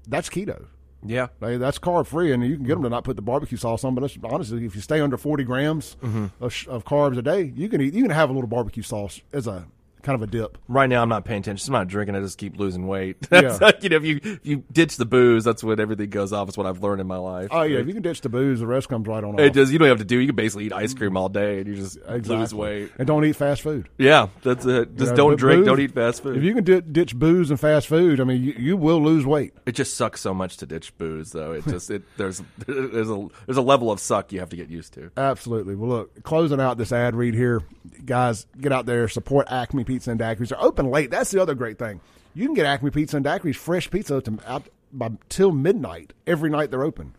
that's 0.08 0.30
keto. 0.30 0.67
Yeah. 1.06 1.28
Like, 1.42 1.60
that's 1.60 1.80
carb 1.80 2.08
free, 2.08 2.32
and 2.32 2.44
you 2.44 2.56
can 2.56 2.66
get 2.66 2.76
them 2.76 2.84
to 2.84 2.89
not 2.89 3.04
put 3.04 3.16
the 3.16 3.22
barbecue 3.22 3.58
sauce 3.58 3.84
on. 3.84 3.96
But 3.96 4.02
that's, 4.02 4.18
honestly, 4.24 4.66
if 4.66 4.76
you 4.76 4.82
stay 4.82 5.02
under 5.02 5.18
forty 5.18 5.44
grams 5.44 5.98
mm-hmm. 6.02 6.28
of, 6.44 6.68
of 6.68 6.86
carbs 6.86 7.18
a 7.18 7.22
day, 7.22 7.54
you 7.56 7.70
can 7.70 7.82
eat. 7.82 7.94
You 7.94 8.04
can 8.04 8.12
have 8.12 8.30
a 8.30 8.34
little 8.34 8.48
barbecue 8.48 8.84
sauce 8.84 9.22
as 9.32 9.48
a 9.48 9.66
kind 10.04 10.16
of 10.16 10.22
a 10.22 10.28
dip. 10.28 10.58
Right 10.68 10.88
now, 10.88 11.02
I'm 11.02 11.10
not 11.10 11.26
paying 11.26 11.39
attention. 11.39 11.74
I'm 11.74 11.80
not 11.80 11.88
drinking. 11.88 12.16
I 12.16 12.20
just 12.20 12.38
keep 12.38 12.58
losing 12.58 12.88
weight. 12.88 13.18
Yeah. 13.34 13.58
Like, 13.60 13.82
you 13.84 13.89
know, 13.89 13.98
if 13.98 14.04
you 14.06 14.20
if 14.24 14.46
you 14.46 14.63
ditch 14.72 14.98
the 14.98 15.06
booze, 15.06 15.44
that's 15.44 15.63
when 15.63 15.80
everything 15.80 16.10
goes 16.12 16.32
off. 16.32 16.48
It's 16.50 16.58
what 16.58 16.68
I've 16.68 16.82
learned 16.84 17.02
in 17.02 17.08
my 17.08 17.18
life. 17.18 17.48
Oh 17.52 17.63
yeah, 17.63 17.80
if 17.80 17.88
you 17.88 17.94
can 17.94 18.04
ditch 18.04 18.22
the 18.22 18.30
booze, 18.30 18.60
the 18.60 18.68
rest 18.68 18.89
comes 18.89 19.08
right 19.08 19.24
on. 19.24 19.39
It 19.39 19.48
off. 19.50 19.54
does. 19.54 19.72
You 19.74 19.80
don't 19.80 19.88
have 19.88 19.98
to 19.98 20.06
do. 20.06 20.20
You 20.20 20.28
can 20.28 20.36
basically 20.36 20.66
eat 20.68 20.74
ice 20.74 20.94
cream 20.94 21.18
all 21.18 21.30
day, 21.30 21.60
and 21.60 21.68
you 21.68 21.76
just 21.76 21.98
lose 22.28 22.54
weight. 22.54 22.92
and 23.00 23.08
don't 23.08 23.26
eat 23.26 23.36
fast 23.36 23.62
food. 23.63 23.89
Yeah, 23.98 24.28
that's 24.44 24.66
it. 24.66 24.96
Just 24.98 25.12
Yeah, 25.12 25.16
don't 25.16 25.36
drink. 25.38 25.60
booze- 25.62 25.66
don't 25.68 25.80
eat 25.80 25.92
fast 25.94 26.22
food. 26.24 26.38
If 26.38 26.44
you 26.44 26.54
can 26.54 26.63
di- 26.63 26.82
ditch 26.82 27.16
booze 27.16 27.50
and 27.50 27.60
fast 27.60 27.88
food, 27.88 28.20
I 28.20 28.24
mean, 28.24 28.44
you, 28.44 28.54
you 28.58 28.78
will 28.78 29.02
lose 29.02 29.26
weight. 29.26 29.54
it 29.66 29.72
just 29.74 29.98
sucks 29.98 30.22
so 30.22 30.34
much 30.34 30.58
to 30.58 30.66
ditch 30.66 30.96
booze, 30.98 31.32
though. 31.32 31.54
It 31.54 31.66
just 31.66 31.89
it 31.89 32.04
there's 32.18 32.42
there's 32.68 33.10
a 33.10 33.28
there's 33.48 33.58
a 33.58 33.62
level 33.62 33.92
of 33.92 34.00
suck 34.00 34.32
you 34.32 34.39
have 34.39 34.50
to 34.50 34.56
get 34.58 34.70
used 34.70 34.94
to. 34.94 35.12
Absolutely. 35.18 35.76
Well, 35.76 35.89
look, 35.89 36.24
closing 36.24 36.60
out 36.62 36.78
this 36.78 36.92
ad 36.92 37.16
read 37.16 37.34
here, 37.34 37.62
guys, 38.06 38.46
get 38.60 38.72
out 38.72 38.86
there, 38.86 39.08
support 39.08 39.48
Acme 39.50 39.84
Pizza 39.94 40.12
and 40.12 40.20
Daiquiris. 40.20 40.50
They're 40.50 40.64
open 40.64 40.90
late. 40.90 41.12
That's 41.12 41.32
the 41.32 41.42
other 41.42 41.56
great 41.56 41.78
thing. 41.78 42.02
You 42.34 42.46
can 42.46 42.56
get 42.56 42.66
Acme 42.66 42.90
Pizza 42.90 43.18
and 43.18 43.26
Daiquiris 43.26 43.56
fresh 43.56 43.90
pizza 43.92 44.22
to, 44.22 44.40
out 44.48 44.68
by 44.92 45.12
till 45.30 45.52
midnight 45.52 46.14
every 46.26 46.50
night 46.50 46.72
they're 46.72 46.84
open. 46.84 47.16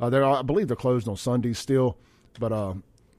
Uh, 0.00 0.08
they're 0.08 0.24
I 0.24 0.42
believe 0.42 0.68
they're 0.68 0.76
closed 0.76 1.08
on 1.08 1.16
Sundays 1.16 1.58
still, 1.58 1.96
but 2.38 2.52
uh, 2.52 2.74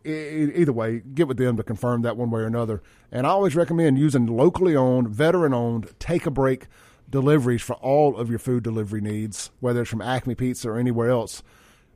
either 0.05 0.73
way, 0.73 1.01
get 1.13 1.27
with 1.27 1.37
them 1.37 1.57
to 1.57 1.63
confirm 1.63 2.01
that 2.01 2.17
one 2.17 2.31
way 2.31 2.41
or 2.41 2.47
another. 2.47 2.81
And 3.11 3.27
I 3.27 3.31
always 3.31 3.55
recommend 3.55 3.99
using 3.99 4.25
locally 4.25 4.75
owned, 4.75 5.09
veteran 5.09 5.53
owned, 5.53 5.93
take 5.99 6.25
a 6.25 6.31
break 6.31 6.67
deliveries 7.09 7.61
for 7.61 7.75
all 7.75 8.17
of 8.17 8.29
your 8.29 8.39
food 8.39 8.63
delivery 8.63 9.01
needs, 9.01 9.51
whether 9.59 9.81
it's 9.81 9.89
from 9.89 10.01
Acme 10.01 10.35
Pizza 10.35 10.69
or 10.69 10.79
anywhere 10.79 11.09
else. 11.09 11.43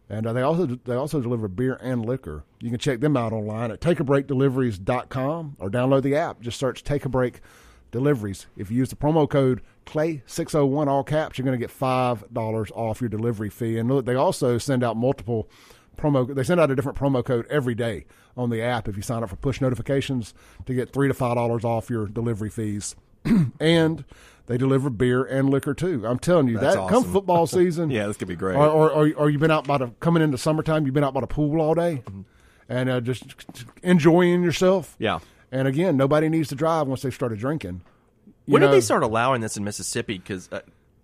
And 0.10 0.26
uh, 0.26 0.34
they 0.34 0.42
also 0.42 0.66
they 0.66 0.96
also 0.96 1.22
deliver 1.22 1.48
beer 1.48 1.76
and 1.82 2.06
liquor. 2.06 2.44
You 2.60 2.70
can 2.70 2.80
check 2.80 3.00
them 3.00 3.16
out 3.16 3.32
online 3.32 3.72
at 3.72 3.80
takeabreakdeliveries.com 3.80 5.58
or 5.60 5.70
download 5.70 6.02
the 6.02 6.16
app. 6.16 6.42
Just 6.42 6.60
search 6.60 6.84
Take 6.84 7.06
a 7.06 7.10
Break 7.10 7.42
Deliveries. 7.92 8.48
If 8.58 8.72
you 8.72 8.78
use 8.78 8.90
the 8.90 8.96
promo 8.96 9.30
code 9.30 9.62
CLAY601 9.86 10.88
all 10.88 11.04
caps, 11.04 11.38
you're 11.38 11.46
going 11.46 11.60
to 11.60 11.64
get 11.64 11.76
$5 11.76 12.72
off 12.76 13.02
your 13.02 13.10
delivery 13.10 13.50
fee. 13.50 13.78
And 13.78 13.90
look, 13.90 14.06
they 14.06 14.16
also 14.16 14.58
send 14.58 14.84
out 14.84 14.98
multiple 14.98 15.50
promo 15.98 16.34
they 16.34 16.44
send 16.44 16.62
out 16.62 16.72
a 16.72 16.76
different 16.76 16.98
promo 16.98 17.24
code 17.24 17.46
every 17.50 17.76
day 17.76 18.06
on 18.38 18.50
the 18.50 18.62
app 18.62 18.88
if 18.88 18.96
you 18.96 19.02
sign 19.02 19.22
up 19.22 19.30
for 19.30 19.36
push 19.36 19.60
notifications 19.60 20.34
to 20.66 20.74
get 20.74 20.94
3 20.94 21.10
to 21.10 21.14
$5 21.14 21.64
off 21.64 21.90
your 21.90 22.08
delivery 22.08 22.50
fees. 22.50 22.96
and 23.60 24.04
they 24.48 24.58
deliver 24.58 24.90
beer 24.90 25.24
and 25.24 25.50
liquor 25.50 25.74
too. 25.74 26.06
I'm 26.08 26.20
telling 26.20 26.48
you 26.48 26.58
That's 26.60 26.76
that 26.76 26.90
come 26.90 27.04
football 27.04 27.46
season. 27.48 27.92
Yeah, 27.92 28.08
this 28.08 28.18
could 28.18 28.28
be 28.28 28.36
great. 28.36 28.56
Or, 28.56 28.68
or, 28.68 28.92
or, 28.92 29.12
or 29.16 29.30
you've 29.30 29.42
been 29.42 29.52
out 29.52 29.68
by 29.68 29.78
the 29.78 29.88
coming 30.00 30.24
into 30.24 30.38
summertime. 30.38 30.86
You've 30.86 30.94
been 30.96 31.04
out 31.04 31.14
by 31.14 31.22
the 31.22 31.28
pool 31.28 31.62
all 31.62 31.76
day, 31.76 32.04
and 32.68 32.90
uh, 32.90 33.02
just 33.02 33.26
enjoying 33.84 34.44
yourself. 34.44 34.96
Yeah. 35.00 35.20
And 35.52 35.68
again, 35.68 35.98
nobody 35.98 36.30
needs 36.30 36.50
to 36.50 36.56
drive 36.56 36.88
once 36.88 37.02
they've 37.02 37.14
started 37.14 37.40
drinking. 37.40 37.82
You 38.46 38.54
When 38.54 38.62
know, 38.62 38.68
did 38.68 38.76
they 38.76 38.82
start 38.82 39.04
allowing 39.04 39.42
this 39.42 39.58
in 39.58 39.64
Mississippi? 39.64 40.18
Because 40.18 40.50
uh, 40.52 40.62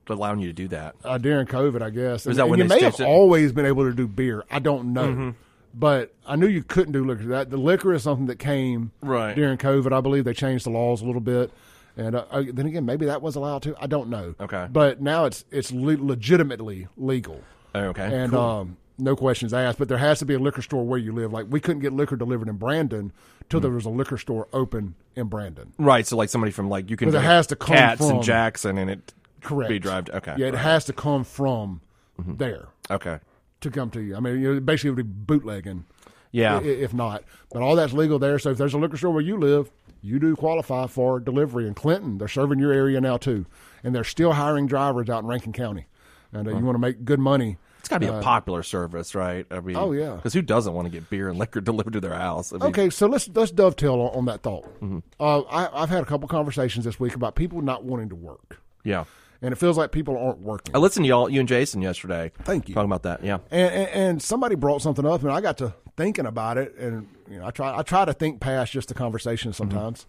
allowing 0.07 0.39
you 0.39 0.47
to 0.47 0.53
do 0.53 0.67
that. 0.69 0.95
uh, 1.03 1.17
during 1.17 1.47
COVID? 1.47 1.81
I 1.81 1.89
guess. 1.89 2.25
Was 2.25 2.37
that 2.37 2.43
and 2.43 2.51
when 2.51 2.59
you 2.59 2.65
may 2.65 2.81
have 2.81 2.99
it? 2.99 3.01
always 3.03 3.51
been 3.51 3.65
able 3.65 3.83
to 3.85 3.93
do 3.93 4.07
beer? 4.07 4.43
I 4.51 4.59
don't 4.59 4.93
know. 4.93 5.07
Mm-hmm. 5.07 5.29
But 5.77 6.13
I 6.25 6.35
knew 6.37 6.47
you 6.47 6.63
couldn't 6.63 6.93
do 6.93 7.03
liquor. 7.03 7.25
That 7.25 7.49
the 7.49 7.57
liquor 7.57 7.93
is 7.93 8.03
something 8.03 8.27
that 8.27 8.39
came 8.39 8.91
Right. 9.01 9.35
during 9.35 9.57
COVID. 9.57 9.91
I 9.91 9.99
believe 10.01 10.23
they 10.23 10.33
changed 10.33 10.65
the 10.65 10.69
laws 10.69 11.01
a 11.01 11.05
little 11.05 11.21
bit, 11.21 11.51
and 11.97 12.15
uh, 12.15 12.25
uh, 12.31 12.43
then 12.51 12.65
again, 12.67 12.85
maybe 12.85 13.05
that 13.05 13.21
was 13.21 13.35
allowed 13.35 13.61
to. 13.63 13.75
I 13.79 13.87
don't 13.87 14.09
know. 14.09 14.35
Okay. 14.39 14.67
But 14.71 15.01
now 15.01 15.25
it's 15.25 15.45
it's 15.51 15.71
le- 15.71 15.97
legitimately 16.03 16.87
legal. 16.97 17.41
Oh, 17.73 17.85
okay. 17.85 18.03
and 18.13 18.31
cool. 18.31 18.39
um, 18.39 18.77
no 18.97 19.15
questions 19.15 19.53
asked. 19.53 19.77
But 19.79 19.87
there 19.89 19.97
has 19.97 20.19
to 20.19 20.25
be 20.25 20.33
a 20.33 20.39
liquor 20.39 20.61
store 20.61 20.83
where 20.85 20.99
you 20.99 21.11
live. 21.13 21.31
Like 21.33 21.47
we 21.49 21.59
couldn't 21.59 21.81
get 21.81 21.93
liquor 21.93 22.15
delivered 22.15 22.47
in 22.47 22.55
Brandon 22.55 23.11
till 23.49 23.59
there 23.59 23.71
was 23.71 23.85
a 23.85 23.89
liquor 23.89 24.17
store 24.17 24.47
open 24.53 24.95
in 25.15 25.27
Brandon. 25.27 25.73
right. 25.77 26.05
So 26.07 26.17
like 26.17 26.29
somebody 26.29 26.51
from 26.51 26.69
like 26.69 26.89
you 26.89 26.97
can. 26.97 27.09
It 27.09 27.13
has 27.21 27.47
to 27.47 27.55
come 27.55 27.75
Cats 27.75 28.01
from- 28.01 28.11
and 28.17 28.23
Jackson, 28.23 28.77
and 28.77 28.89
it 28.89 29.13
Correct. 29.41 29.69
be 29.69 29.79
drive. 29.79 30.09
Okay. 30.09 30.35
Yeah, 30.37 30.47
it 30.47 30.55
has 30.55 30.85
to 30.85 30.93
come 30.93 31.23
from 31.23 31.81
there 32.17 32.69
Okay. 32.89 33.19
to 33.61 33.69
come 33.69 33.89
to 33.91 34.01
you. 34.01 34.15
I 34.15 34.19
mean, 34.19 34.41
you 34.41 34.53
know, 34.55 34.59
basically, 34.59 34.89
it 34.89 34.93
would 34.95 35.05
be 35.07 35.35
bootlegging. 35.35 35.85
Yeah. 36.31 36.59
if 36.61 36.93
not. 36.93 37.23
But 37.53 37.61
all 37.61 37.75
that's 37.77 37.93
legal 37.93 38.19
there. 38.19 38.39
So 38.39 38.49
if 38.51 38.57
there's 38.57 38.73
a 38.73 38.77
liquor 38.77 38.97
store 38.97 39.11
where 39.11 39.21
you 39.21 39.37
live, 39.37 39.71
you 40.05 40.19
do 40.19 40.35
qualify 40.35 40.87
for 40.87 41.19
delivery. 41.19 41.67
In 41.67 41.73
Clinton, 41.73 42.17
they're 42.17 42.27
serving 42.27 42.59
your 42.59 42.71
area 42.71 43.01
now 43.01 43.17
too, 43.17 43.45
and 43.83 43.93
they're 43.95 44.03
still 44.03 44.33
hiring 44.33 44.67
drivers 44.67 45.09
out 45.09 45.23
in 45.23 45.27
Rankin 45.29 45.53
County. 45.53 45.87
And 46.31 46.47
uh, 46.47 46.51
you 46.51 46.63
want 46.65 46.75
to 46.75 46.79
make 46.79 47.05
good 47.05 47.19
money. 47.19 47.57
It's 47.79 47.87
got 47.89 48.01
to 48.01 48.07
be 48.07 48.11
a 48.11 48.19
popular 48.19 48.63
service, 48.63 49.13
right? 49.13 49.45
I 49.51 49.59
mean, 49.59 49.75
Oh, 49.75 49.91
yeah. 49.91 50.15
Because 50.15 50.33
who 50.33 50.41
doesn't 50.41 50.73
want 50.73 50.87
to 50.87 50.89
get 50.89 51.07
beer 51.09 51.29
and 51.29 51.37
liquor 51.37 51.61
delivered 51.71 51.93
to 51.93 52.01
their 52.01 52.15
house? 52.15 52.51
I 52.51 52.57
mean, 52.57 52.63
Okay, 52.69 52.89
so 52.89 53.05
let's 53.07 53.27
let's 53.29 53.51
dovetail 53.51 53.93
on, 54.01 54.17
on 54.17 54.25
that 54.25 54.41
thought. 54.41 54.65
Mm-hmm. 54.81 54.99
Uh, 55.19 55.41
I, 55.41 55.83
I've 55.83 55.89
had 55.89 56.01
a 56.01 56.05
couple 56.05 56.27
conversations 56.27 56.83
this 56.85 56.99
week 56.99 57.15
about 57.15 57.35
people 57.35 57.61
not 57.61 57.83
wanting 57.83 58.09
to 58.09 58.15
work, 58.15 58.59
Yeah. 58.83 59.05
and 59.41 59.51
it 59.51 59.57
feels 59.57 59.77
like 59.77 59.91
people 59.91 60.17
aren't 60.17 60.39
working. 60.39 60.75
I 60.75 60.79
listened 60.79 61.03
to 61.05 61.07
y'all, 61.09 61.29
you 61.29 61.39
and 61.39 61.47
Jason 61.47 61.81
yesterday. 61.83 62.31
Thank 62.43 62.67
you. 62.69 62.73
Talking 62.73 62.89
about 62.89 63.03
that. 63.03 63.23
Yeah. 63.23 63.37
and, 63.51 63.71
and, 63.73 63.89
and 63.89 64.21
somebody 64.21 64.55
brought 64.55 64.81
something 64.81 65.05
up, 65.05 65.21
and 65.21 65.31
I 65.31 65.39
got 65.41 65.59
to 65.59 65.73
thinking 65.95 66.25
about 66.25 66.57
it, 66.57 66.75
and 66.77 67.07
you 67.29 67.39
know, 67.39 67.45
I 67.45 67.51
try 67.51 67.77
I 67.77 67.81
try 67.83 68.05
to 68.05 68.13
think 68.13 68.39
past 68.39 68.71
just 68.71 68.87
the 68.87 68.93
conversation 68.93 69.51
mm-hmm. 69.51 69.57
sometimes, 69.57 70.05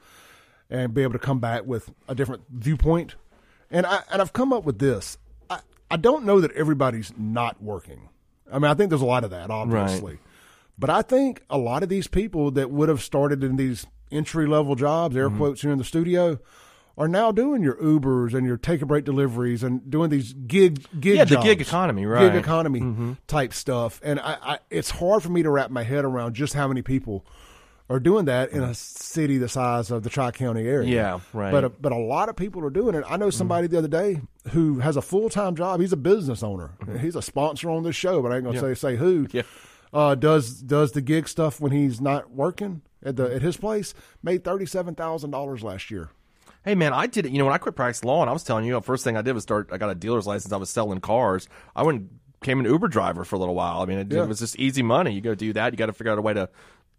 and 0.70 0.94
be 0.94 1.02
able 1.02 1.14
to 1.14 1.18
come 1.18 1.38
back 1.38 1.66
with 1.66 1.92
a 2.08 2.14
different 2.14 2.42
viewpoint. 2.50 3.16
And 3.70 3.86
I 3.86 4.02
and 4.10 4.20
I've 4.20 4.32
come 4.32 4.52
up 4.52 4.64
with 4.64 4.78
this. 4.78 5.18
I 5.50 5.60
I 5.90 5.96
don't 5.96 6.24
know 6.24 6.40
that 6.40 6.52
everybody's 6.52 7.12
not 7.16 7.62
working. 7.62 8.08
I 8.50 8.58
mean, 8.58 8.70
I 8.70 8.74
think 8.74 8.90
there's 8.90 9.02
a 9.02 9.06
lot 9.06 9.24
of 9.24 9.30
that, 9.30 9.50
obviously, 9.50 10.18
but 10.78 10.90
I 10.90 11.02
think 11.02 11.42
a 11.50 11.58
lot 11.58 11.82
of 11.82 11.88
these 11.88 12.06
people 12.06 12.52
that 12.52 12.70
would 12.70 12.88
have 12.88 13.02
started 13.02 13.42
in 13.42 13.56
these 13.56 13.86
entry 14.10 14.46
level 14.46 14.76
jobs, 14.76 15.16
air 15.16 15.28
mm-hmm. 15.28 15.38
quotes 15.38 15.62
here 15.62 15.72
in 15.72 15.78
the 15.78 15.84
studio. 15.84 16.38
Are 16.98 17.08
now 17.08 17.30
doing 17.30 17.62
your 17.62 17.74
Ubers 17.74 18.32
and 18.32 18.46
your 18.46 18.56
take 18.56 18.80
a 18.80 18.86
break 18.86 19.04
deliveries 19.04 19.62
and 19.62 19.90
doing 19.90 20.08
these 20.08 20.32
gig 20.32 20.86
gig 20.98 21.16
Yeah, 21.16 21.24
the 21.24 21.36
gig 21.36 21.60
economy, 21.60 22.06
right. 22.06 22.32
Gig 22.32 22.36
economy 22.36 22.80
mm-hmm. 22.80 23.12
type 23.26 23.52
stuff, 23.52 24.00
and 24.02 24.18
I, 24.18 24.38
I, 24.40 24.58
it's 24.70 24.90
hard 24.90 25.22
for 25.22 25.28
me 25.28 25.42
to 25.42 25.50
wrap 25.50 25.70
my 25.70 25.82
head 25.82 26.06
around 26.06 26.34
just 26.34 26.54
how 26.54 26.66
many 26.66 26.80
people 26.80 27.26
are 27.88 28.00
doing 28.00 28.24
that 28.24 28.50
in 28.50 28.62
a 28.62 28.74
city 28.74 29.38
the 29.38 29.48
size 29.48 29.90
of 29.90 30.02
the 30.02 30.10
Tri 30.10 30.30
County 30.30 30.66
area. 30.66 30.88
Yeah, 30.88 31.20
right. 31.32 31.52
But 31.52 31.64
a, 31.64 31.68
but 31.68 31.92
a 31.92 31.98
lot 31.98 32.28
of 32.28 32.36
people 32.36 32.64
are 32.64 32.70
doing 32.70 32.94
it. 32.94 33.04
I 33.06 33.16
know 33.16 33.26
mm-hmm. 33.26 33.36
somebody 33.36 33.66
the 33.66 33.78
other 33.78 33.88
day 33.88 34.20
who 34.50 34.80
has 34.80 34.96
a 34.96 35.02
full 35.02 35.28
time 35.28 35.54
job. 35.54 35.80
He's 35.80 35.92
a 35.92 35.98
business 35.98 36.42
owner. 36.42 36.72
Mm-hmm. 36.80 36.98
He's 36.98 37.14
a 37.14 37.22
sponsor 37.22 37.70
on 37.70 37.82
this 37.82 37.96
show, 37.96 38.22
but 38.22 38.32
I 38.32 38.36
ain't 38.36 38.44
gonna 38.44 38.58
say 38.58 38.74
say 38.74 38.96
who. 38.96 39.28
Yeah. 39.30 39.42
Uh, 39.92 40.14
does 40.14 40.62
does 40.62 40.92
the 40.92 41.00
gig 41.00 41.28
stuff 41.28 41.60
when 41.60 41.72
he's 41.72 42.00
not 42.00 42.30
working 42.30 42.82
at 43.04 43.16
the 43.16 43.34
at 43.34 43.42
his 43.42 43.56
place? 43.56 43.94
Made 44.22 44.44
thirty 44.44 44.66
seven 44.66 44.94
thousand 44.94 45.30
dollars 45.30 45.62
last 45.62 45.90
year. 45.90 46.10
Hey 46.66 46.74
man, 46.74 46.92
I 46.92 47.06
did 47.06 47.24
it. 47.26 47.32
You 47.32 47.38
know, 47.38 47.44
when 47.44 47.54
I 47.54 47.58
quit 47.58 47.76
practicing 47.76 48.08
law, 48.08 48.20
and 48.22 48.28
I 48.28 48.32
was 48.32 48.42
telling 48.42 48.64
you, 48.64 48.72
the 48.72 48.82
first 48.82 49.04
thing 49.04 49.16
I 49.16 49.22
did 49.22 49.32
was 49.34 49.44
start. 49.44 49.68
I 49.72 49.78
got 49.78 49.88
a 49.88 49.94
dealer's 49.94 50.26
license. 50.26 50.52
I 50.52 50.56
was 50.56 50.68
selling 50.68 51.00
cars. 51.00 51.48
I 51.76 51.84
went 51.84 51.98
and 52.00 52.10
became 52.40 52.58
an 52.58 52.66
Uber 52.66 52.88
driver 52.88 53.24
for 53.24 53.36
a 53.36 53.38
little 53.38 53.54
while. 53.54 53.82
I 53.82 53.84
mean, 53.86 53.98
it, 54.00 54.12
Yeah. 54.12 54.24
it 54.24 54.28
was 54.28 54.40
just 54.40 54.56
easy 54.58 54.82
money. 54.82 55.12
You 55.12 55.20
go 55.20 55.36
do 55.36 55.52
that. 55.52 55.72
You 55.72 55.76
got 55.76 55.86
to 55.86 55.92
figure 55.92 56.10
out 56.10 56.18
a 56.18 56.22
way 56.22 56.34
to, 56.34 56.48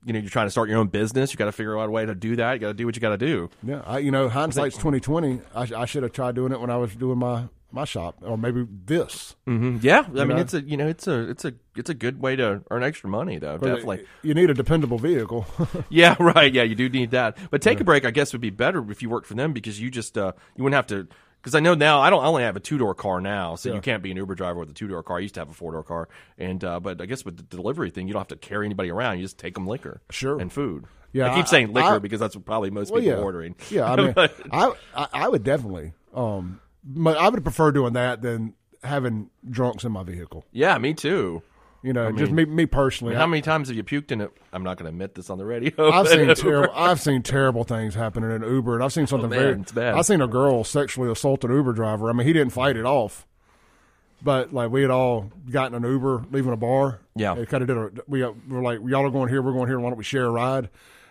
you 0.05 0.13
know, 0.13 0.19
you're 0.19 0.29
trying 0.29 0.47
to 0.47 0.51
start 0.51 0.69
your 0.69 0.77
own 0.79 0.87
business. 0.87 1.33
You 1.33 1.37
got 1.37 1.45
to 1.45 1.51
figure 1.51 1.77
out 1.77 1.89
a 1.89 1.91
way 1.91 2.05
to 2.05 2.15
do 2.15 2.37
that. 2.37 2.53
You 2.53 2.59
got 2.59 2.67
to 2.69 2.73
do 2.75 2.85
what 2.85 2.95
you 2.95 3.01
got 3.01 3.09
to 3.09 3.17
do. 3.17 3.49
Yeah, 3.61 3.81
I, 3.85 3.97
you 3.99 4.09
know, 4.09 4.29
hindsight's 4.29 4.77
twenty 4.77 5.01
twenty. 5.01 5.41
I, 5.53 5.67
I 5.75 5.85
should 5.85 6.03
have 6.03 6.13
tried 6.13 6.35
doing 6.35 6.53
it 6.53 6.61
when 6.61 6.69
I 6.69 6.77
was 6.77 6.95
doing 6.95 7.19
my 7.19 7.49
my 7.77 7.85
shop, 7.85 8.17
or 8.21 8.37
maybe 8.37 8.65
this. 8.85 9.35
Mm, 9.47 9.81
yeah, 9.83 9.99
I 9.99 10.25
mean 10.25 10.29
know? 10.29 10.35
it's 10.37 10.53
a 10.53 10.61
you 10.61 10.75
know 10.77 10.87
it's 10.87 11.07
a 11.07 11.29
it's 11.29 11.45
a 11.45 11.53
it's 11.75 11.89
a 11.89 11.93
good 11.93 12.19
way 12.19 12.35
to 12.35 12.61
earn 12.71 12.83
extra 12.83 13.09
money 13.09 13.37
though. 13.37 13.57
But 13.57 13.67
Definitely. 13.67 14.05
You 14.23 14.33
need 14.33 14.49
a 14.49 14.53
dependable 14.53 14.97
vehicle. 14.97 15.45
Yeah, 15.89 16.15
right. 16.19 16.51
Yeah, 16.53 16.63
you 16.63 16.75
do 16.75 16.89
need 16.89 17.11
that. 17.11 17.37
But 17.51 17.61
take 17.61 17.79
a 17.79 17.83
break, 17.83 18.03
I 18.05 18.11
guess, 18.11 18.33
would 18.33 18.41
be 18.41 18.49
better 18.49 18.83
if 18.91 19.01
you 19.01 19.09
worked 19.09 19.27
for 19.27 19.35
them 19.35 19.53
because 19.53 19.79
you 19.79 19.89
just 19.89 20.17
uh, 20.17 20.33
you 20.55 20.63
wouldn't 20.63 20.75
have 20.75 20.87
to. 20.87 21.07
Because 21.41 21.53
I 21.55 21.59
know 21.59 21.75
now 21.75 22.01
I 22.01 22.09
don't 22.09 22.23
I 22.23 22.27
only 22.27 22.43
have 22.43 22.55
a 22.57 22.59
two 22.59 22.77
door 22.77 22.93
car 22.95 23.21
now, 23.21 23.55
so 23.55 23.73
you 23.73 23.79
can't 23.79 24.03
be 24.03 24.11
an 24.11 24.17
Uber 24.17 24.35
driver 24.35 24.59
with 24.59 24.69
a 24.71 24.73
two 24.73 24.87
door 24.87 25.03
car. 25.03 25.17
I 25.17 25.19
used 25.21 25.35
to 25.35 25.39
have 25.41 25.49
a 25.49 25.53
four 25.53 25.71
door 25.71 25.83
car, 25.83 26.09
and 26.37 26.61
uh, 26.63 26.79
but 26.79 26.99
I 26.99 27.05
guess 27.05 27.23
with 27.23 27.37
the 27.37 27.43
delivery 27.43 27.89
thing, 27.91 28.07
you 28.07 28.13
don't 28.13 28.19
have 28.21 28.27
to 28.29 28.35
carry 28.35 28.65
anybody 28.65 28.89
around. 28.89 29.17
You 29.19 29.23
just 29.25 29.37
take 29.37 29.53
them 29.53 29.67
liquor, 29.67 30.01
Sure. 30.09 30.39
and 30.39 30.51
food. 30.51 30.85
Yeah, 31.13 31.31
I 31.31 31.35
keep 31.35 31.45
I- 31.45 31.47
saying 31.49 31.71
liquor 31.73 31.95
I- 31.95 31.99
because 31.99 32.19
that's 32.19 32.35
what 32.35 32.43
probably 32.43 32.69
most 32.71 32.91
well, 32.91 32.99
people 33.01 33.15
yeah, 33.17 33.21
are 33.21 33.23
ordering. 33.23 33.55
yeah. 33.69 33.91
I 33.91 33.95
mean, 34.03 34.13
I, 34.51 34.73
I 34.93 35.07
I 35.13 35.27
would 35.29 35.43
definitely. 35.43 35.93
Um, 36.13 36.59
I 37.07 37.29
would 37.29 37.43
prefer 37.43 37.71
doing 37.71 37.93
that 37.93 38.21
than 38.21 38.53
having 38.83 39.29
drunks 39.49 39.83
in 39.83 39.91
my 39.91 40.03
vehicle. 40.03 40.45
yeah, 40.51 40.77
me 40.77 40.93
too. 40.93 41.41
You 41.83 41.93
know, 41.93 42.11
just 42.11 42.31
me 42.31 42.43
me 42.43 42.65
personally. 42.65 43.13
How 43.15 43.27
many 43.27 43.41
times 43.41 43.67
have 43.69 43.77
you 43.77 43.83
puked 43.83 44.11
in 44.11 44.19
it? 44.19 44.31
I'm 44.51 44.63
not 44.63 44.77
going 44.77 44.85
to 44.85 44.89
admit 44.89 45.13
this 45.15 45.29
on 45.29 45.37
the 45.37 45.45
radio. 45.45 45.91
I've 45.91 46.07
seen 46.07 46.33
terrible. 46.35 46.73
I've 46.75 46.99
seen 46.99 47.21
terrible 47.21 47.63
things 47.63 47.93
happening 47.95 48.31
in 48.31 48.43
an 48.43 48.49
Uber, 48.51 48.73
and 48.75 48.83
I've 48.83 48.91
seen 48.91 49.05
something 49.07 49.27
Oh, 49.27 49.35
man, 49.35 49.39
very. 49.39 49.61
it's 49.61 49.71
bad. 49.71 49.93
I've 49.93 50.05
seen 50.05 50.19
a 50.19 50.27
girl 50.27 50.63
sexually 50.63 51.09
assault 51.11 51.43
an 51.43 51.51
Uber 51.51 51.73
driver. 51.73 52.09
I 52.09 52.13
mean, 52.13 52.25
he 52.27 52.33
didn't 52.33 52.51
fight 52.51 52.75
it 52.77 52.85
off, 52.85 53.25
but 54.21 54.53
like 54.53 54.71
we 54.71 54.81
had 54.81 54.91
all 54.91 55.31
gotten 55.49 55.75
an 55.75 55.89
Uber 55.89 56.25
leaving 56.31 56.51
a 56.51 56.57
bar. 56.57 56.99
Yeah. 57.15 57.35
it 57.37 57.47
kind 57.47 57.61
of 57.61 57.67
did. 57.67 57.77
A, 57.77 58.03
we 58.07 58.23
were 58.23 58.61
like, 58.61 58.79
y'all 58.85 59.05
are 59.05 59.11
going 59.11 59.29
here, 59.29 59.41
we're 59.41 59.53
going 59.53 59.67
here. 59.67 59.79
Why 59.79 59.89
don't 59.89 59.97
we 59.97 60.03
share 60.03 60.25
a 60.25 60.31
ride? 60.31 60.69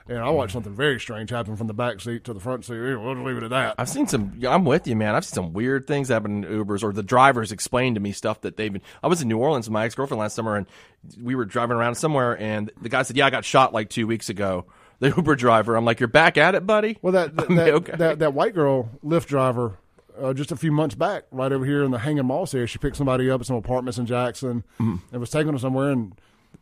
And 0.08 0.18
I 0.18 0.30
watched 0.30 0.52
something 0.52 0.72
very 0.72 1.00
strange 1.00 1.30
happen 1.30 1.56
from 1.56 1.66
the 1.66 1.74
back 1.74 2.00
seat 2.00 2.22
to 2.24 2.32
the 2.32 2.38
front 2.38 2.64
seat. 2.64 2.78
We'll 2.78 3.20
leave 3.24 3.38
it 3.38 3.42
at 3.42 3.50
that. 3.50 3.74
I've 3.76 3.88
seen 3.88 4.06
some. 4.06 4.40
I'm 4.46 4.64
with 4.64 4.86
you, 4.86 4.94
man. 4.94 5.16
I've 5.16 5.24
seen 5.24 5.34
some 5.34 5.52
weird 5.52 5.88
things 5.88 6.08
happen 6.08 6.44
in 6.44 6.64
Ubers, 6.64 6.84
or 6.84 6.92
the 6.92 7.02
drivers 7.02 7.50
explain 7.50 7.94
to 7.94 8.00
me 8.00 8.12
stuff 8.12 8.40
that 8.42 8.56
they've 8.56 8.72
been. 8.72 8.82
I 9.02 9.08
was 9.08 9.20
in 9.20 9.26
New 9.28 9.38
Orleans 9.38 9.66
with 9.66 9.72
my 9.72 9.84
ex 9.84 9.96
girlfriend 9.96 10.20
last 10.20 10.36
summer, 10.36 10.54
and 10.56 10.66
we 11.20 11.34
were 11.34 11.44
driving 11.44 11.76
around 11.76 11.96
somewhere, 11.96 12.38
and 12.40 12.70
the 12.80 12.88
guy 12.88 13.02
said, 13.02 13.16
"Yeah, 13.16 13.26
I 13.26 13.30
got 13.30 13.44
shot 13.44 13.72
like 13.72 13.90
two 13.90 14.06
weeks 14.06 14.28
ago." 14.28 14.66
The 14.98 15.08
Uber 15.14 15.36
driver. 15.36 15.76
I'm 15.76 15.84
like, 15.84 16.00
"You're 16.00 16.06
back 16.06 16.38
at 16.38 16.54
it, 16.54 16.66
buddy." 16.66 16.96
Well, 17.02 17.12
that 17.12 17.36
that, 17.36 17.48
that, 17.50 17.68
okay. 17.74 17.96
that, 17.98 18.18
that 18.20 18.32
white 18.32 18.54
girl 18.54 18.88
Lyft 19.04 19.26
driver, 19.26 19.76
uh, 20.18 20.32
just 20.32 20.52
a 20.52 20.56
few 20.56 20.72
months 20.72 20.94
back, 20.94 21.24
right 21.30 21.52
over 21.52 21.66
here 21.66 21.84
in 21.84 21.90
the 21.90 21.98
Hanging 21.98 22.24
Moss 22.24 22.54
area, 22.54 22.66
she 22.66 22.78
picked 22.78 22.96
somebody 22.96 23.28
up 23.28 23.40
at 23.42 23.46
some 23.46 23.56
apartments 23.56 23.98
in 23.98 24.06
Jackson 24.06 24.64
Mm-hmm. 24.80 24.96
and 25.12 25.20
was 25.20 25.28
taking 25.28 25.48
them 25.48 25.58
somewhere, 25.58 25.90
and 25.90 26.14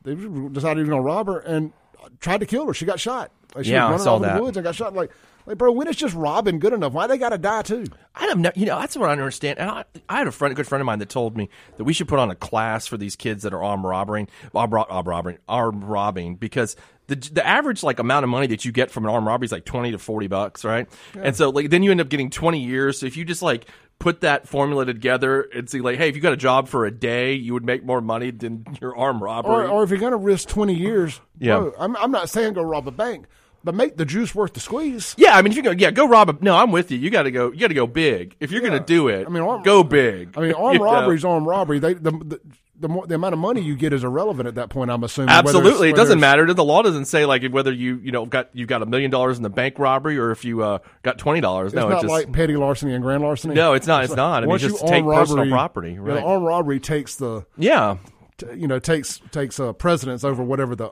they 0.03 0.17
decided 0.17 0.79
he 0.79 0.83
was 0.83 0.89
going 0.89 1.01
to 1.01 1.07
rob 1.07 1.29
her 1.29 1.39
and 1.39 1.73
tried 2.21 2.41
to 2.41 2.47
kill 2.47 2.67
her. 2.67 2.75
She 2.75 2.85
got 2.85 3.01
shot. 3.01 3.31
Like, 3.55 3.65
she 3.65 3.73
Yeah, 3.73 3.87
I 3.89 3.93
was 3.93 4.01
running 4.01 4.05
saw 4.05 4.15
off 4.15 4.23
in 4.23 4.29
that. 4.29 4.37
the 4.37 4.43
woods 4.43 4.57
and 4.57 4.65
got 4.65 4.75
shot. 4.75 4.95
Like, 4.95 5.11
like, 5.47 5.59
bro, 5.59 5.73
when 5.73 5.87
is 5.89 5.97
just 5.97 6.15
robbing 6.15 6.59
good 6.59 6.73
enough? 6.73 6.93
Why 6.95 7.07
they 7.07 7.19
got 7.19 7.29
to 7.31 7.39
die 7.39 7.63
too? 7.63 7.85
I 8.15 8.27
don't 8.27 8.41
know. 8.41 8.51
You 8.55 8.65
know, 8.67 8.79
that's 8.81 8.97
what 8.97 9.11
I 9.11 9.15
don't 9.15 9.21
understand. 9.21 9.59
And 9.59 9.71
I, 9.71 9.85
I 10.09 10.19
had 10.19 10.27
a 10.27 10.33
friend, 10.33 10.53
a 10.53 10.55
good 10.55 10.67
friend 10.67 10.81
of 10.81 10.87
mine, 10.87 11.01
that 11.01 11.11
told 11.11 11.37
me 11.37 11.51
that 11.77 11.85
we 11.85 11.93
should 11.93 12.09
put 12.09 12.19
on 12.19 12.31
a 12.31 12.35
class 12.35 12.87
for 12.87 12.97
these 12.97 13.15
kids 13.15 13.43
that 13.43 13.53
are 13.53 13.63
armed 13.63 13.85
robbing, 13.85 14.29
armed 14.55 14.73
robbing, 15.07 15.39
armed 15.47 15.85
robbing, 15.85 16.37
because 16.37 16.77
the 17.09 17.17
the 17.17 17.47
average 17.47 17.83
like 17.83 17.99
amount 17.99 18.25
of 18.25 18.31
money 18.31 18.47
that 18.47 18.65
you 18.65 18.73
get 18.73 18.91
from 18.91 19.05
an 19.05 19.11
armed 19.11 19.27
robbery 19.27 19.45
is 19.45 19.53
like 19.53 19.67
twenty 19.67 19.91
to 19.91 19.99
forty 19.99 20.27
bucks, 20.29 20.65
right? 20.65 20.89
And 21.15 21.37
so 21.37 21.51
like 21.51 21.69
then 21.69 21.83
you 21.83 21.91
end 21.91 22.01
up 22.01 22.09
getting 22.09 22.31
twenty 22.31 22.61
years. 22.65 22.99
So 23.01 23.05
if 23.05 23.19
you 23.19 23.27
just 23.27 23.43
like 23.43 23.67
put 24.05 24.21
that 24.21 24.47
formula 24.47 24.85
together 24.85 25.41
and 25.41 25.69
see 25.69 25.81
like, 25.81 25.97
hey, 25.97 26.11
if 26.11 26.15
you 26.15 26.21
got 26.21 26.35
a 26.35 26.37
job 26.37 26.69
for 26.69 26.85
a 26.85 26.91
day, 26.91 27.33
you 27.33 27.55
would 27.55 27.65
make 27.65 27.83
more 27.85 28.03
money 28.03 28.31
than 28.31 28.67
your 28.81 28.95
armed 28.95 29.23
robbery. 29.23 29.65
Or, 29.65 29.67
or 29.69 29.83
if 29.83 29.89
you're 29.89 29.99
going 29.99 30.13
to 30.13 30.19
risk 30.19 30.47
twenty 30.49 30.75
years, 30.75 31.21
Yeah. 31.39 31.59
bro, 31.59 31.73
I'm, 31.79 31.97
I'm 31.97 32.11
not 32.11 32.29
saying 32.29 32.53
go 32.53 32.63
rob 32.63 32.87
a 32.87 32.91
bank, 32.91 33.25
but 33.65 33.75
make 33.75 33.97
the 33.97 34.05
juice 34.05 34.35
worth 34.35 34.53
the 34.53 34.61
squeeze. 34.61 35.15
yeah, 35.17 35.37
I 35.37 35.41
mean, 35.41 35.53
if 35.53 35.57
you're 35.57 35.65
go, 35.65 35.71
yeah, 35.71 35.91
go 35.91 36.07
rob 36.07 36.29
a. 36.29 36.37
No, 36.43 36.55
I'm 36.55 36.71
with 36.71 36.91
you. 36.93 36.99
You 36.99 37.09
got 37.09 37.23
to 37.23 37.31
go. 37.31 37.51
You 37.51 37.59
got 37.61 37.69
to 37.69 37.75
go 37.75 37.87
big. 37.87 38.37
If 38.41 38.51
you're 38.53 38.63
Yeah. 38.63 38.69
going 38.69 38.81
to 38.81 38.87
do 38.87 39.09
it, 39.09 39.27
I 39.27 39.31
mean, 39.31 39.43
armed- 39.43 39.65
go 39.65 39.83
big. 39.83 40.37
I 40.37 40.41
mean, 40.43 40.53
armed 40.67 40.81
robbery 40.81 41.17
is 41.17 41.25
armed 41.25 41.47
robbery. 41.47 41.79
They 41.79 41.95
the, 41.95 42.11
the 42.11 42.41
the, 42.79 42.89
more, 42.89 43.07
the 43.07 43.15
amount 43.15 43.33
of 43.33 43.39
money 43.39 43.61
you 43.61 43.77
get 43.77 43.93
is 43.93 44.03
irrelevant 44.05 44.49
at 44.49 44.57
that 44.57 44.69
point. 44.69 44.91
I'm 44.91 45.05
assuming. 45.05 45.31
Absolutely, 45.31 45.91
it 45.91 45.97
doesn't 45.97 46.21
matter. 46.21 46.53
The 46.53 46.65
law 46.65 46.83
doesn't 46.83 47.05
say 47.05 47.25
like 47.25 47.45
whether 47.51 47.73
you 47.73 48.01
you 48.03 48.11
know 48.13 48.27
got 48.27 48.51
you 48.53 48.67
got 48.67 48.83
a 48.83 48.87
million 48.87 49.11
dollars 49.11 49.37
in 49.37 49.43
the 49.43 49.51
bank 49.51 49.79
robbery 49.79 50.19
or 50.19 50.31
if 50.31 50.45
you 50.45 50.63
uh, 50.63 50.79
got 51.03 51.19
twenty 51.19 51.41
dollars. 51.41 51.73
It's 51.73 51.77
No, 51.77 51.89
not 51.89 51.95
it's 51.95 52.03
just 52.03 52.13
like 52.13 52.33
petty 52.33 52.57
larceny 52.57 52.95
and 52.95 53.03
grand 53.03 53.23
larceny. 53.23 53.55
No, 53.55 53.75
it's 53.75 53.87
not. 53.87 54.05
It's 54.05 54.17
not. 54.17 54.43
I 54.43 54.47
mean, 54.47 54.59
just 54.59 54.83
you 54.83 54.89
take 54.89 55.05
armed 55.05 55.17
personal 55.17 55.37
robbery- 55.45 55.51
property, 55.51 55.93
you 55.93 56.03
know, 56.03 56.19
armed 56.27 56.47
robbery 56.47 56.81
takes 56.81 57.15
the 57.17 57.47
yeah. 57.57 57.97
t- 58.39 58.47
you 58.57 58.67
know 58.67 58.79
takes 58.79 59.21
takes 59.31 59.61
uh, 59.61 59.73
precedence 59.73 60.25
over 60.25 60.43
whatever 60.43 60.75
the 60.75 60.91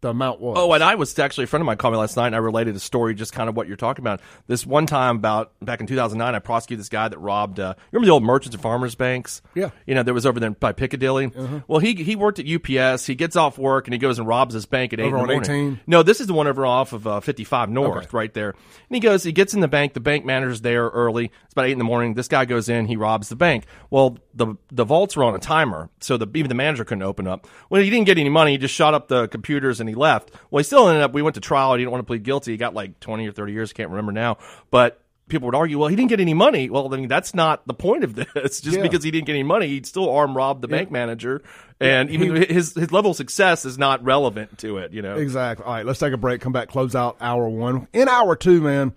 the 0.00 0.10
amount 0.10 0.40
was. 0.40 0.56
Oh, 0.58 0.72
and 0.72 0.82
I 0.82 0.94
was 0.94 1.18
actually 1.18 1.44
a 1.44 1.46
friend 1.46 1.60
of 1.62 1.66
mine 1.66 1.76
called 1.76 1.92
me 1.94 1.98
last 1.98 2.16
night, 2.16 2.26
and 2.28 2.34
I 2.34 2.38
related 2.38 2.74
a 2.76 2.80
story, 2.80 3.14
just 3.14 3.32
kind 3.32 3.48
of 3.48 3.56
what 3.56 3.68
you're 3.68 3.76
talking 3.76 4.02
about. 4.02 4.20
This 4.46 4.64
one 4.66 4.86
time 4.86 5.16
about 5.16 5.52
back 5.60 5.80
in 5.80 5.86
2009, 5.86 6.34
I 6.34 6.38
prosecuted 6.38 6.80
this 6.80 6.88
guy 6.88 7.08
that 7.08 7.18
robbed. 7.18 7.60
Uh, 7.60 7.74
you 7.76 7.84
remember 7.92 8.06
the 8.06 8.12
old 8.12 8.22
merchants 8.22 8.54
and 8.54 8.62
farmers 8.62 8.94
banks? 8.94 9.42
Yeah. 9.54 9.66
Uh-huh. 9.66 9.76
you 9.86 9.94
know, 9.94 10.02
there 10.02 10.14
was 10.14 10.24
over 10.26 10.40
there 10.40 10.50
by 10.50 10.72
Piccadilly. 10.72 11.30
Well, 11.68 11.80
he 11.80 11.94
he 11.94 12.16
worked 12.16 12.38
at 12.38 12.46
UPS. 12.46 13.04
He 13.06 13.14
gets 13.14 13.36
off 13.36 13.58
work 13.58 13.86
and 13.86 13.92
he 13.94 13.98
goes 13.98 14.18
and 14.18 14.26
robs 14.26 14.54
his 14.54 14.66
bank 14.66 14.92
at 14.92 15.00
eight 15.00 15.04
Over 15.12 15.18
in 15.18 15.26
the 15.26 15.34
on 15.34 15.42
morning. 15.42 15.50
18? 15.74 15.80
No, 15.86 16.02
this 16.02 16.20
is 16.20 16.26
the 16.26 16.32
one 16.34 16.46
over 16.46 16.64
off 16.64 16.92
of 16.92 17.06
uh, 17.06 17.20
55 17.20 17.68
North, 17.70 18.06
Okay. 18.06 18.08
right 18.16 18.32
there. 18.34 18.50
And 18.50 18.56
he 18.96 19.00
goes, 19.00 19.22
he 19.22 19.32
gets 19.32 19.54
in 19.54 19.60
the 19.60 19.68
bank. 19.68 19.92
The 19.94 20.00
bank 20.00 20.24
manager's 20.24 20.60
there 20.62 20.88
early. 20.88 21.26
It's 21.44 21.52
about 21.52 21.66
eight 21.66 21.72
in 21.72 21.78
the 21.78 21.84
morning. 21.84 22.14
This 22.14 22.28
guy 22.28 22.44
goes 22.46 22.68
in. 22.68 22.86
He 22.86 22.96
robs 22.96 23.28
the 23.28 23.36
bank. 23.36 23.66
Well, 23.90 24.18
the 24.34 24.54
the 24.70 24.84
vaults 24.84 25.16
were 25.16 25.24
on 25.24 25.34
a 25.34 25.38
timer, 25.38 25.90
so 26.00 26.16
the 26.16 26.26
even 26.34 26.48
the 26.48 26.54
manager 26.54 26.84
couldn't 26.84 27.02
open 27.02 27.26
up. 27.26 27.46
Well, 27.68 27.82
he 27.82 27.90
didn't 27.90 28.06
get 28.06 28.16
any 28.18 28.30
money. 28.30 28.52
He 28.52 28.58
just 28.58 28.74
shot 28.74 28.94
up 28.94 29.08
the 29.08 29.28
computers 29.28 29.80
and 29.80 29.89
he 29.90 29.94
left. 29.94 30.30
Well, 30.50 30.58
he 30.60 30.64
still 30.64 30.88
ended 30.88 31.02
up. 31.02 31.12
We 31.12 31.22
went 31.22 31.34
to 31.34 31.40
trial. 31.40 31.74
He 31.74 31.78
didn't 31.80 31.90
want 31.92 32.00
to 32.02 32.06
plead 32.06 32.22
guilty. 32.22 32.52
He 32.52 32.56
got 32.56 32.72
like 32.74 32.98
20 33.00 33.26
or 33.28 33.32
30 33.32 33.52
years. 33.52 33.70
I 33.70 33.74
can't 33.74 33.90
remember 33.90 34.12
now, 34.12 34.38
but. 34.70 35.00
People 35.28 35.46
would 35.46 35.54
argue, 35.54 35.78
well, 35.78 35.86
he 35.86 35.94
didn't 35.94 36.08
get 36.08 36.18
any 36.18 36.34
money. 36.34 36.68
Well, 36.70 36.92
I 36.92 36.96
mean, 36.96 37.06
that's 37.06 37.34
not 37.34 37.64
the 37.64 37.72
point 37.72 38.02
of 38.02 38.14
this. 38.16 38.60
Just 38.60 38.78
Yeah. 38.78 38.82
because 38.82 39.04
he 39.04 39.12
didn't 39.12 39.28
get 39.28 39.34
any 39.34 39.44
money, 39.44 39.68
he'd 39.68 39.86
still 39.86 40.10
arm 40.10 40.36
rob 40.36 40.60
the 40.60 40.66
bank 40.66 40.90
manager, 40.90 41.40
and 41.78 42.10
even 42.10 42.34
his 42.34 42.74
his 42.74 42.90
level 42.90 43.12
of 43.12 43.16
success 43.16 43.64
is 43.64 43.78
not 43.78 44.02
relevant 44.02 44.58
to 44.58 44.78
it. 44.78 44.92
You 44.92 45.02
know, 45.02 45.14
Exactly. 45.14 45.64
All 45.64 45.72
right, 45.72 45.86
let's 45.86 46.00
take 46.00 46.12
a 46.12 46.16
break. 46.16 46.40
Come 46.40 46.50
back, 46.52 46.66
close 46.66 46.96
out 46.96 47.16
hour 47.20 47.48
one. 47.48 47.86
In 47.92 48.08
hour 48.08 48.34
two, 48.34 48.60
man, 48.60 48.92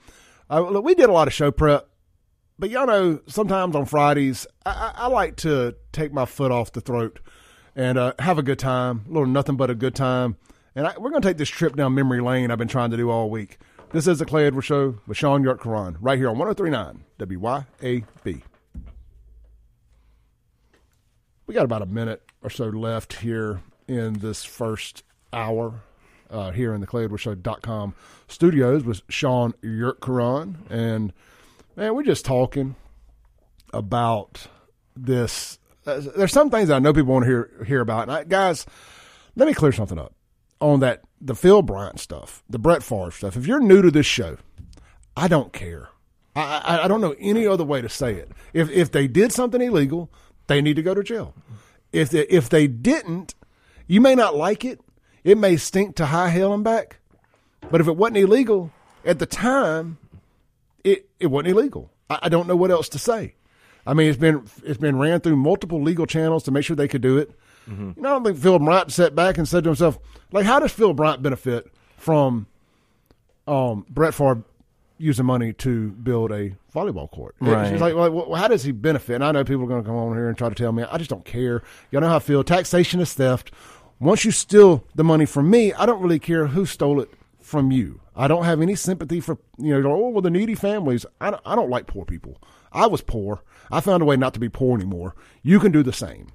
uh, 0.49 0.61
look, 0.61 0.83
we 0.83 0.95
did 0.95 1.07
a 1.07 1.11
lot 1.13 1.27
of 1.27 1.35
show 1.35 1.51
prep, 1.51 1.87
but 2.57 2.71
y'all 2.71 2.87
know 2.87 3.19
sometimes 3.27 3.75
on 3.75 3.85
Fridays 3.85 4.47
I, 4.65 4.71
I, 4.71 4.93
I 5.03 5.07
like 5.09 5.35
to 5.37 5.75
take 5.91 6.11
my 6.13 6.25
foot 6.25 6.51
off 6.51 6.71
the 6.71 6.81
throat 6.81 7.19
and 7.75 7.95
uh, 7.99 8.13
have 8.17 8.39
a 8.39 8.43
good 8.43 8.57
time. 8.57 9.03
A 9.07 9.09
little 9.09 9.27
nothing 9.27 9.55
but 9.55 9.69
a 9.69 9.75
good 9.75 9.93
time. 9.93 10.37
And 10.75 10.87
I, 10.87 10.97
we're 10.97 11.11
going 11.11 11.21
to 11.21 11.27
take 11.27 11.37
this 11.37 11.49
trip 11.49 11.75
down 11.75 11.93
memory 11.93 12.21
lane. 12.21 12.49
I've 12.49 12.57
been 12.57 12.67
trying 12.67 12.91
to 12.91 12.97
do 12.97 13.09
all 13.09 13.29
week. 13.29 13.59
This 13.91 14.07
is 14.07 14.17
the 14.17 14.25
Clay 14.25 14.47
Edwards 14.47 14.65
Show 14.65 14.99
with 15.05 15.17
Shaun 15.17 15.43
Yurtkuran 15.43 15.97
right 16.01 16.17
here 16.17 16.29
on 16.29 16.37
1039 16.39 17.03
WYAB. 17.19 18.41
We 21.45 21.53
got 21.53 21.65
about 21.65 21.83
a 21.83 21.87
minute 21.87 22.23
or 22.41 22.49
so 22.49 22.65
left 22.65 23.13
here 23.13 23.61
in 23.87 24.13
this 24.13 24.43
first 24.43 25.03
hour 25.31 25.83
uh, 26.31 26.51
here 26.51 26.73
in 26.73 26.81
the 26.81 26.87
ClayEdwardsShow.com 26.87 27.93
studios 28.27 28.83
with 28.83 29.03
Shaun 29.09 29.53
Yurtkuran. 29.61 30.55
And, 30.71 31.13
man, 31.75 31.93
we're 31.93 32.01
just 32.01 32.25
talking 32.25 32.75
about 33.71 34.47
this. 34.95 35.59
Uh, 35.85 36.01
there's 36.15 36.31
some 36.31 36.49
things 36.49 36.71
I 36.71 36.79
know 36.79 36.93
people 36.93 37.13
want 37.13 37.25
to 37.25 37.29
hear 37.29 37.63
hear 37.67 37.81
about. 37.81 38.03
And 38.03 38.11
I, 38.11 38.23
guys, 38.23 38.65
let 39.35 39.47
me 39.47 39.53
clear 39.53 39.71
something 39.71 39.99
up 39.99 40.15
on 40.63 40.79
that 40.79 41.01
the 41.19 41.35
Phil 41.35 41.61
Bryant 41.61 41.99
stuff, 41.99 42.43
the 42.49 42.57
Brett 42.57 42.81
Favre 42.81 43.11
stuff. 43.11 43.35
If 43.35 43.45
you're 43.45 43.59
new 43.59 43.81
to 43.81 43.91
this 43.91 44.05
show, 44.05 44.37
I 45.15 45.27
don't 45.27 45.53
care. 45.53 45.89
I, 46.35 46.61
I, 46.65 46.85
I 46.85 46.87
don't 46.87 47.01
know 47.01 47.15
any 47.19 47.45
other 47.45 47.63
way 47.65 47.81
to 47.81 47.89
say 47.89 48.15
it. 48.15 48.31
If 48.53 48.69
if 48.69 48.91
they 48.91 49.07
did 49.07 49.31
something 49.31 49.61
illegal, 49.61 50.09
they 50.47 50.61
need 50.61 50.77
to 50.77 50.81
go 50.81 50.93
to 50.93 51.03
jail. 51.03 51.33
If 51.91 52.09
they, 52.09 52.21
if 52.27 52.49
they 52.49 52.65
didn't, 52.67 53.35
you 53.87 54.01
may 54.01 54.15
not 54.15 54.35
like 54.35 54.65
it. 54.65 54.79
It 55.23 55.37
may 55.37 55.57
stink 55.57 55.95
to 55.97 56.07
high 56.07 56.29
hell 56.29 56.53
and 56.53 56.63
back. 56.63 56.97
But 57.69 57.81
if 57.81 57.87
it 57.87 57.95
wasn't 57.95 58.17
illegal 58.17 58.71
at 59.05 59.19
the 59.19 59.25
time, 59.25 59.97
it 60.83 61.09
it 61.19 61.27
wasn't 61.27 61.49
illegal. 61.49 61.91
I, 62.09 62.19
I 62.23 62.29
don't 62.29 62.47
know 62.47 62.55
what 62.55 62.71
else 62.71 62.89
to 62.89 62.99
say. 62.99 63.35
I 63.85 63.93
mean, 63.93 64.07
it's 64.07 64.17
been 64.17 64.47
it's 64.63 64.79
been 64.79 64.97
ran 64.97 65.19
through 65.19 65.35
multiple 65.35 65.81
legal 65.81 66.05
channels 66.05 66.43
to 66.43 66.51
make 66.51 66.63
sure 66.65 66.75
they 66.75 66.87
could 66.87 67.01
do 67.01 67.17
it. 67.17 67.31
You 67.67 67.93
know, 67.97 68.09
I 68.09 68.13
don't 68.13 68.23
think 68.25 68.37
Phil 68.37 68.59
Bryant 68.59 68.91
sat 68.91 69.15
back 69.15 69.37
and 69.37 69.47
said 69.47 69.63
to 69.63 69.69
himself, 69.69 69.97
like, 70.31 70.45
how 70.45 70.59
does 70.59 70.71
Phil 70.71 70.93
Bryant 70.93 71.21
benefit 71.21 71.71
from 71.97 72.47
um, 73.47 73.85
Brett 73.89 74.13
Favre 74.13 74.43
using 74.97 75.25
money 75.25 75.53
to 75.53 75.91
build 75.91 76.31
a 76.31 76.55
volleyball 76.73 77.09
court? 77.11 77.35
It's 77.41 77.49
Right. 77.49 77.69
just 77.69 77.81
like, 77.81 77.93
like, 77.93 78.11
well, 78.11 78.33
how 78.35 78.47
does 78.47 78.63
he 78.63 78.71
benefit? 78.71 79.15
And 79.15 79.23
I 79.23 79.31
know 79.31 79.43
people 79.43 79.63
are 79.63 79.67
going 79.67 79.81
to 79.83 79.87
come 79.87 79.95
on 79.97 80.15
here 80.15 80.27
and 80.27 80.37
try 80.37 80.49
to 80.49 80.55
tell 80.55 80.71
me, 80.71 80.83
I 80.83 80.97
just 80.97 81.09
don't 81.09 81.25
care. 81.25 81.61
Y'all 81.91 82.01
know 82.01 82.07
how 82.09 82.17
I 82.17 82.19
feel. 82.19 82.43
Taxation 82.43 82.99
is 82.99 83.13
theft. 83.13 83.51
Once 83.99 84.25
you 84.25 84.31
steal 84.31 84.83
the 84.95 85.03
money 85.03 85.25
from 85.25 85.49
me, 85.49 85.71
I 85.73 85.85
don't 85.85 86.01
really 86.01 86.19
care 86.19 86.47
who 86.47 86.65
stole 86.65 86.99
it 86.99 87.09
from 87.39 87.71
you. 87.71 88.01
I 88.15 88.27
don't 88.27 88.43
have 88.43 88.61
any 88.61 88.75
sympathy 88.75 89.19
for 89.19 89.37
you 89.57 89.79
know. 89.81 89.91
Oh 89.91 90.09
well, 90.09 90.21
the 90.21 90.29
needy 90.29 90.55
families. 90.55 91.05
I 91.19 91.31
don't, 91.31 91.41
I 91.45 91.55
don't 91.55 91.69
like 91.69 91.87
poor 91.87 92.05
people. 92.05 92.39
I 92.71 92.85
was 92.87 93.01
poor. 93.01 93.41
I 93.71 93.79
found 93.79 94.01
a 94.03 94.05
way 94.05 94.17
not 94.17 94.33
to 94.35 94.39
be 94.39 94.49
poor 94.49 94.75
anymore. 94.77 95.15
You 95.41 95.59
can 95.59 95.71
do 95.71 95.81
the 95.83 95.93
same. 95.93 96.27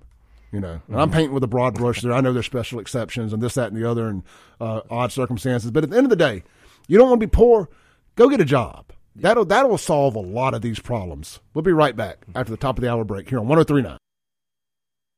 You 0.51 0.61
know, 0.61 0.80
and 0.88 1.01
I'm 1.01 1.11
painting 1.11 1.34
with 1.34 1.44
a 1.44 1.49
broad 1.49 1.74
brush 1.74 2.01
there. 2.01 2.12
I 2.12 2.22
know 2.22 2.32
there's 2.32 2.46
special 2.46 2.80
exceptions 2.80 3.34
and 3.34 3.42
this, 3.42 3.55
that, 3.55 3.70
and 3.70 3.76
the 3.76 3.88
other, 3.88 4.09
and 4.09 4.22
uh, 4.61 4.80
odd 4.90 5.12
circumstances. 5.12 5.70
But 5.70 5.84
at 5.84 5.90
the 5.90 5.96
end 5.96 6.07
of 6.07 6.11
the 6.11 6.16
day, 6.16 6.42
you 6.86 6.96
don't 6.96 7.11
want 7.11 7.20
to 7.20 7.26
be 7.26 7.30
poor. 7.30 7.68
Go 8.16 8.30
get 8.30 8.40
a 8.40 8.46
job. 8.46 8.86
That'll 9.14 9.44
that'll 9.44 9.78
solve 9.78 10.14
a 10.14 10.20
lot 10.20 10.55
of 10.55 10.62
these 10.62 10.78
problems. 10.78 11.40
We'll 11.53 11.62
be 11.62 11.72
right 11.72 11.94
back 11.94 12.24
after 12.34 12.51
the 12.51 12.57
top 12.57 12.78
of 12.78 12.82
the 12.82 12.90
hour 12.90 13.05
break 13.05 13.28
here 13.28 13.38
on 13.38 13.49
1039. 13.49 13.99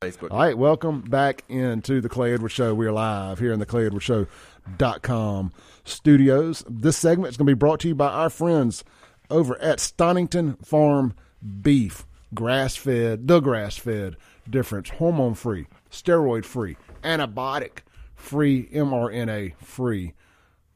Facebook. 0.03 0.31
All 0.31 0.39
right, 0.39 0.57
welcome 0.57 1.01
back 1.01 1.43
into 1.47 2.01
the 2.01 2.09
Clay 2.09 2.33
Edwards 2.33 2.55
Show. 2.55 2.73
We 2.73 2.87
are 2.87 2.91
live 2.91 3.37
here 3.37 3.53
in 3.53 3.59
the 3.59 3.67
Clay 3.67 3.85
Edwards 3.85 4.03
Show.com 4.05 5.51
studios. 5.85 6.65
This 6.67 6.97
segment 6.97 7.29
is 7.29 7.37
going 7.37 7.45
to 7.45 7.55
be 7.55 7.59
brought 7.59 7.81
to 7.81 7.87
you 7.87 7.93
by 7.93 8.07
our 8.07 8.31
friends 8.31 8.83
over 9.29 9.61
at 9.61 9.79
Stonington 9.79 10.57
Farm 10.65 11.13
Beef. 11.61 12.07
Grass 12.33 12.75
fed, 12.75 13.27
the 13.27 13.39
grass 13.41 13.77
fed 13.77 14.17
difference, 14.49 14.89
hormone 14.89 15.33
free, 15.33 15.67
steroid 15.89 16.45
free, 16.45 16.77
antibiotic 17.03 17.79
free, 18.15 18.67
mRNA 18.73 19.55
free, 19.57 20.13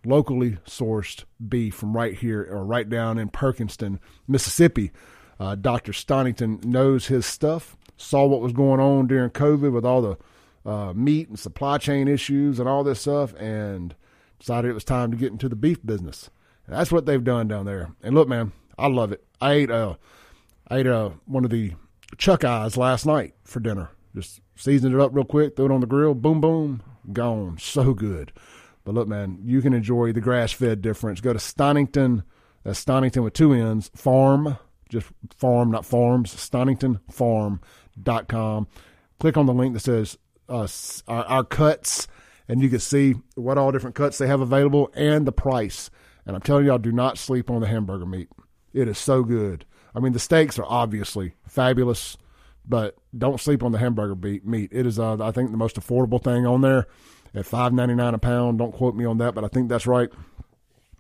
locally 0.05 0.57
sourced 0.66 1.24
beef 1.47 1.76
from 1.76 1.95
right 1.95 2.16
here 2.16 2.47
or 2.49 2.66
right 2.66 2.89
down 2.89 3.18
in 3.18 3.30
Perkinston, 3.30 3.99
Mississippi. 4.28 4.91
Uh, 5.39 5.55
Dr. 5.55 5.93
Stonington 5.93 6.59
knows 6.63 7.07
his 7.07 7.26
stuff 7.26 7.76
saw 7.97 8.26
what 8.26 8.41
was 8.41 8.53
going 8.53 8.80
on 8.80 9.07
during 9.07 9.30
COVID 9.30 9.72
with 9.72 9.86
all 9.86 10.01
the 10.01 10.70
uh, 10.70 10.93
meat 10.93 11.30
and 11.30 11.39
supply 11.39 11.78
chain 11.78 12.07
issues 12.07 12.59
and 12.59 12.68
all 12.68 12.84
this 12.84 13.01
stuff, 13.01 13.34
and 13.36 13.95
decided 14.39 14.70
it 14.70 14.74
was 14.74 14.84
time 14.84 15.11
to 15.11 15.18
get 15.18 15.32
into 15.32 15.49
the 15.49 15.55
beef 15.55 15.86
business. 15.86 16.30
That's 16.68 16.91
what 16.91 17.05
they've 17.05 17.24
done 17.24 17.47
down 17.47 17.66
there. 17.66 17.91
And 18.01 18.16
look, 18.16 18.28
man, 18.28 18.51
I 18.78 18.88
love 18.88 19.11
it. 19.11 19.24
I 19.39 19.53
ate 19.53 19.72
uh, 19.72 19.95
I 20.68 20.80
ate 20.80 20.88
uh, 20.88 21.11
one 21.26 21.45
of 21.45 21.51
the 21.51 21.74
chuck 22.18 22.43
eyes 22.43 22.78
last 22.78 23.05
night 23.05 23.36
for 23.43 23.59
dinner. 23.59 23.89
Just 24.16 24.41
seasoned 24.55 24.95
it 24.95 25.01
up 25.01 25.11
real 25.13 25.26
quick, 25.26 25.55
threw 25.55 25.66
it 25.66 25.72
on 25.72 25.82
the 25.82 25.88
grill, 25.88 26.13
boom, 26.13 26.39
boom, 26.39 26.82
gone. 27.11 27.57
So 27.59 27.93
good. 27.93 28.32
But 28.84 28.95
look, 28.95 29.07
man, 29.07 29.39
you 29.43 29.61
can 29.61 29.74
enjoy 29.74 30.13
the 30.13 30.22
grass 30.22 30.51
fed 30.51 30.82
difference. 30.82 31.20
Go 31.20 31.34
to 31.34 31.39
Stonington, 31.39 32.24
that's 32.63 32.80
Stonington 32.80 33.24
with 33.24 33.34
two 33.34 33.51
N's, 33.53 33.89
farm, 33.95 34.57
just 34.89 35.07
farm, 35.36 35.72
not 35.72 35.86
farms, 35.86 36.32
Stonington 36.32 36.99
Farm 37.11 37.59
dot 38.01 38.28
com. 38.28 38.68
Click 39.20 39.38
on 39.38 39.45
the 39.45 39.53
link 39.53 39.74
that 39.74 39.80
says 39.80 40.18
uh, 40.47 40.68
our, 41.07 41.26
our, 41.26 41.43
cuts, 41.43 42.07
and 42.47 42.61
you 42.61 42.70
can 42.70 42.80
see 42.80 43.16
what 43.36 43.57
all 43.57 43.72
different 43.72 43.95
cuts 43.95 44.18
they 44.18 44.28
have 44.28 44.41
available 44.41 44.91
and 44.93 45.26
the 45.26 45.32
price. 45.32 45.89
And 46.26 46.36
I'm 46.36 46.41
telling 46.41 46.66
y'all, 46.66 46.78
do 46.78 46.91
not 46.91 47.18
sleep 47.18 47.49
on 47.49 47.61
the 47.61 47.68
hamburger 47.68 48.05
meat. 48.05 48.30
It 48.74 48.88
is 48.88 48.97
so 48.97 49.24
good. 49.24 49.66
I 49.96 50.00
mean, 50.00 50.14
the 50.14 50.20
steaks 50.20 50.60
are 50.60 50.66
obviously 50.68 51.36
fabulous, 51.48 52.18
but 52.68 52.98
don't 53.18 53.39
sleep 53.39 53.64
on 53.64 53.72
the 53.72 53.78
hamburger 53.78 54.16
meat. 54.43 54.70
It 54.72 54.86
is, 54.86 55.00
uh, 55.00 55.24
I 55.24 55.32
think, 55.32 55.52
the 55.52 55.58
most 55.58 55.78
affordable 55.78 56.22
thing 56.22 56.46
on 56.46 56.62
there 56.62 56.88
at 57.34 57.46
five 57.46 57.74
ninety 57.74 57.96
nine 57.96 58.14
a 58.14 58.18
pound. 58.20 58.60
Don't 58.60 58.74
quote 58.74 58.96
me 58.96 59.06
on 59.06 59.18
that, 59.20 59.34
but 59.34 59.43
I 59.43 59.48
think 59.48 59.70
that's 59.70 59.88
right. 59.88 60.10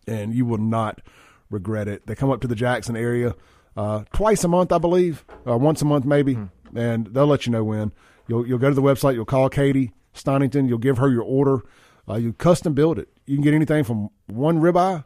And 0.07 0.33
you 0.33 0.45
will 0.45 0.59
not 0.59 1.01
regret 1.49 1.87
it. 1.87 2.07
They 2.07 2.15
come 2.15 2.31
up 2.31 2.41
to 2.41 2.47
the 2.47 2.55
Jackson 2.55 2.95
area 2.95 3.35
uh, 3.75 4.03
twice 4.13 4.43
a 4.43 4.47
month, 4.47 4.71
I 4.71 4.77
believe, 4.77 5.25
uh, 5.47 5.57
once 5.57 5.81
a 5.81 5.85
month 5.85 6.05
maybe. 6.05 6.35
Mm 6.35 6.49
and 6.75 7.07
they'll 7.07 7.27
let 7.27 7.45
you 7.45 7.51
know 7.51 7.63
when. 7.63 7.91
You'll 8.27 8.45
you'll 8.45 8.59
go 8.59 8.69
to 8.69 8.75
the 8.75 8.81
website. 8.81 9.15
You'll 9.15 9.25
call 9.25 9.49
Katie 9.49 9.93
Stonington. 10.13 10.67
You'll 10.67 10.77
give 10.77 10.97
her 10.97 11.09
your 11.09 11.23
order. 11.23 11.63
Uh, 12.07 12.15
you 12.15 12.33
custom 12.33 12.73
build 12.73 12.99
it. 12.99 13.09
You 13.25 13.35
can 13.35 13.43
get 13.43 13.53
anything 13.53 13.83
from 13.83 14.09
one 14.27 14.59
ribeye, 14.59 15.03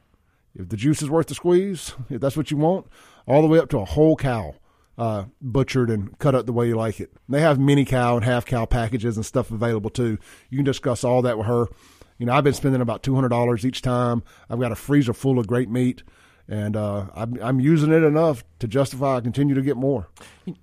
if 0.55 0.67
the 0.67 0.75
juice 0.75 1.01
is 1.01 1.09
worth 1.09 1.27
the 1.27 1.35
squeeze, 1.35 1.93
if 2.09 2.19
that's 2.19 2.35
what 2.35 2.51
you 2.51 2.57
want, 2.57 2.87
all 3.29 3.41
the 3.41 3.47
way 3.47 3.59
up 3.59 3.69
to 3.69 3.77
a 3.77 3.85
whole 3.85 4.15
cow, 4.15 4.55
uh, 4.97 5.25
butchered 5.39 5.89
and 5.89 6.17
cut 6.19 6.35
up 6.35 6.45
the 6.45 6.51
way 6.51 6.67
you 6.67 6.75
like 6.75 6.99
it. 6.99 7.11
They 7.29 7.41
have 7.41 7.59
mini 7.59 7.85
cow 7.85 8.15
and 8.15 8.25
half 8.25 8.45
cow 8.45 8.65
packages 8.65 9.15
and 9.15 9.25
stuff 9.25 9.51
available 9.51 9.91
too. 9.91 10.17
You 10.49 10.57
can 10.57 10.65
discuss 10.65 11.03
all 11.03 11.21
that 11.21 11.37
with 11.37 11.47
her. 11.47 11.67
You 12.17 12.25
know, 12.25 12.33
I've 12.33 12.43
been 12.43 12.53
spending 12.53 12.81
about 12.81 13.03
two 13.03 13.15
hundred 13.15 13.29
dollars 13.29 13.65
each 13.65 13.81
time. 13.81 14.23
I've 14.49 14.59
got 14.59 14.71
a 14.73 14.75
freezer 14.75 15.13
full 15.13 15.39
of 15.39 15.47
great 15.47 15.69
meat 15.69 16.03
and 16.49 16.75
uh, 16.75 17.05
I'm, 17.13 17.37
I'm 17.41 17.59
using 17.59 17.93
it 17.93 18.03
enough 18.03 18.43
to 18.57 18.67
justify 18.67 19.17
I 19.17 19.21
continue 19.21 19.53
to 19.53 19.61
get 19.61 19.77
more. 19.77 20.09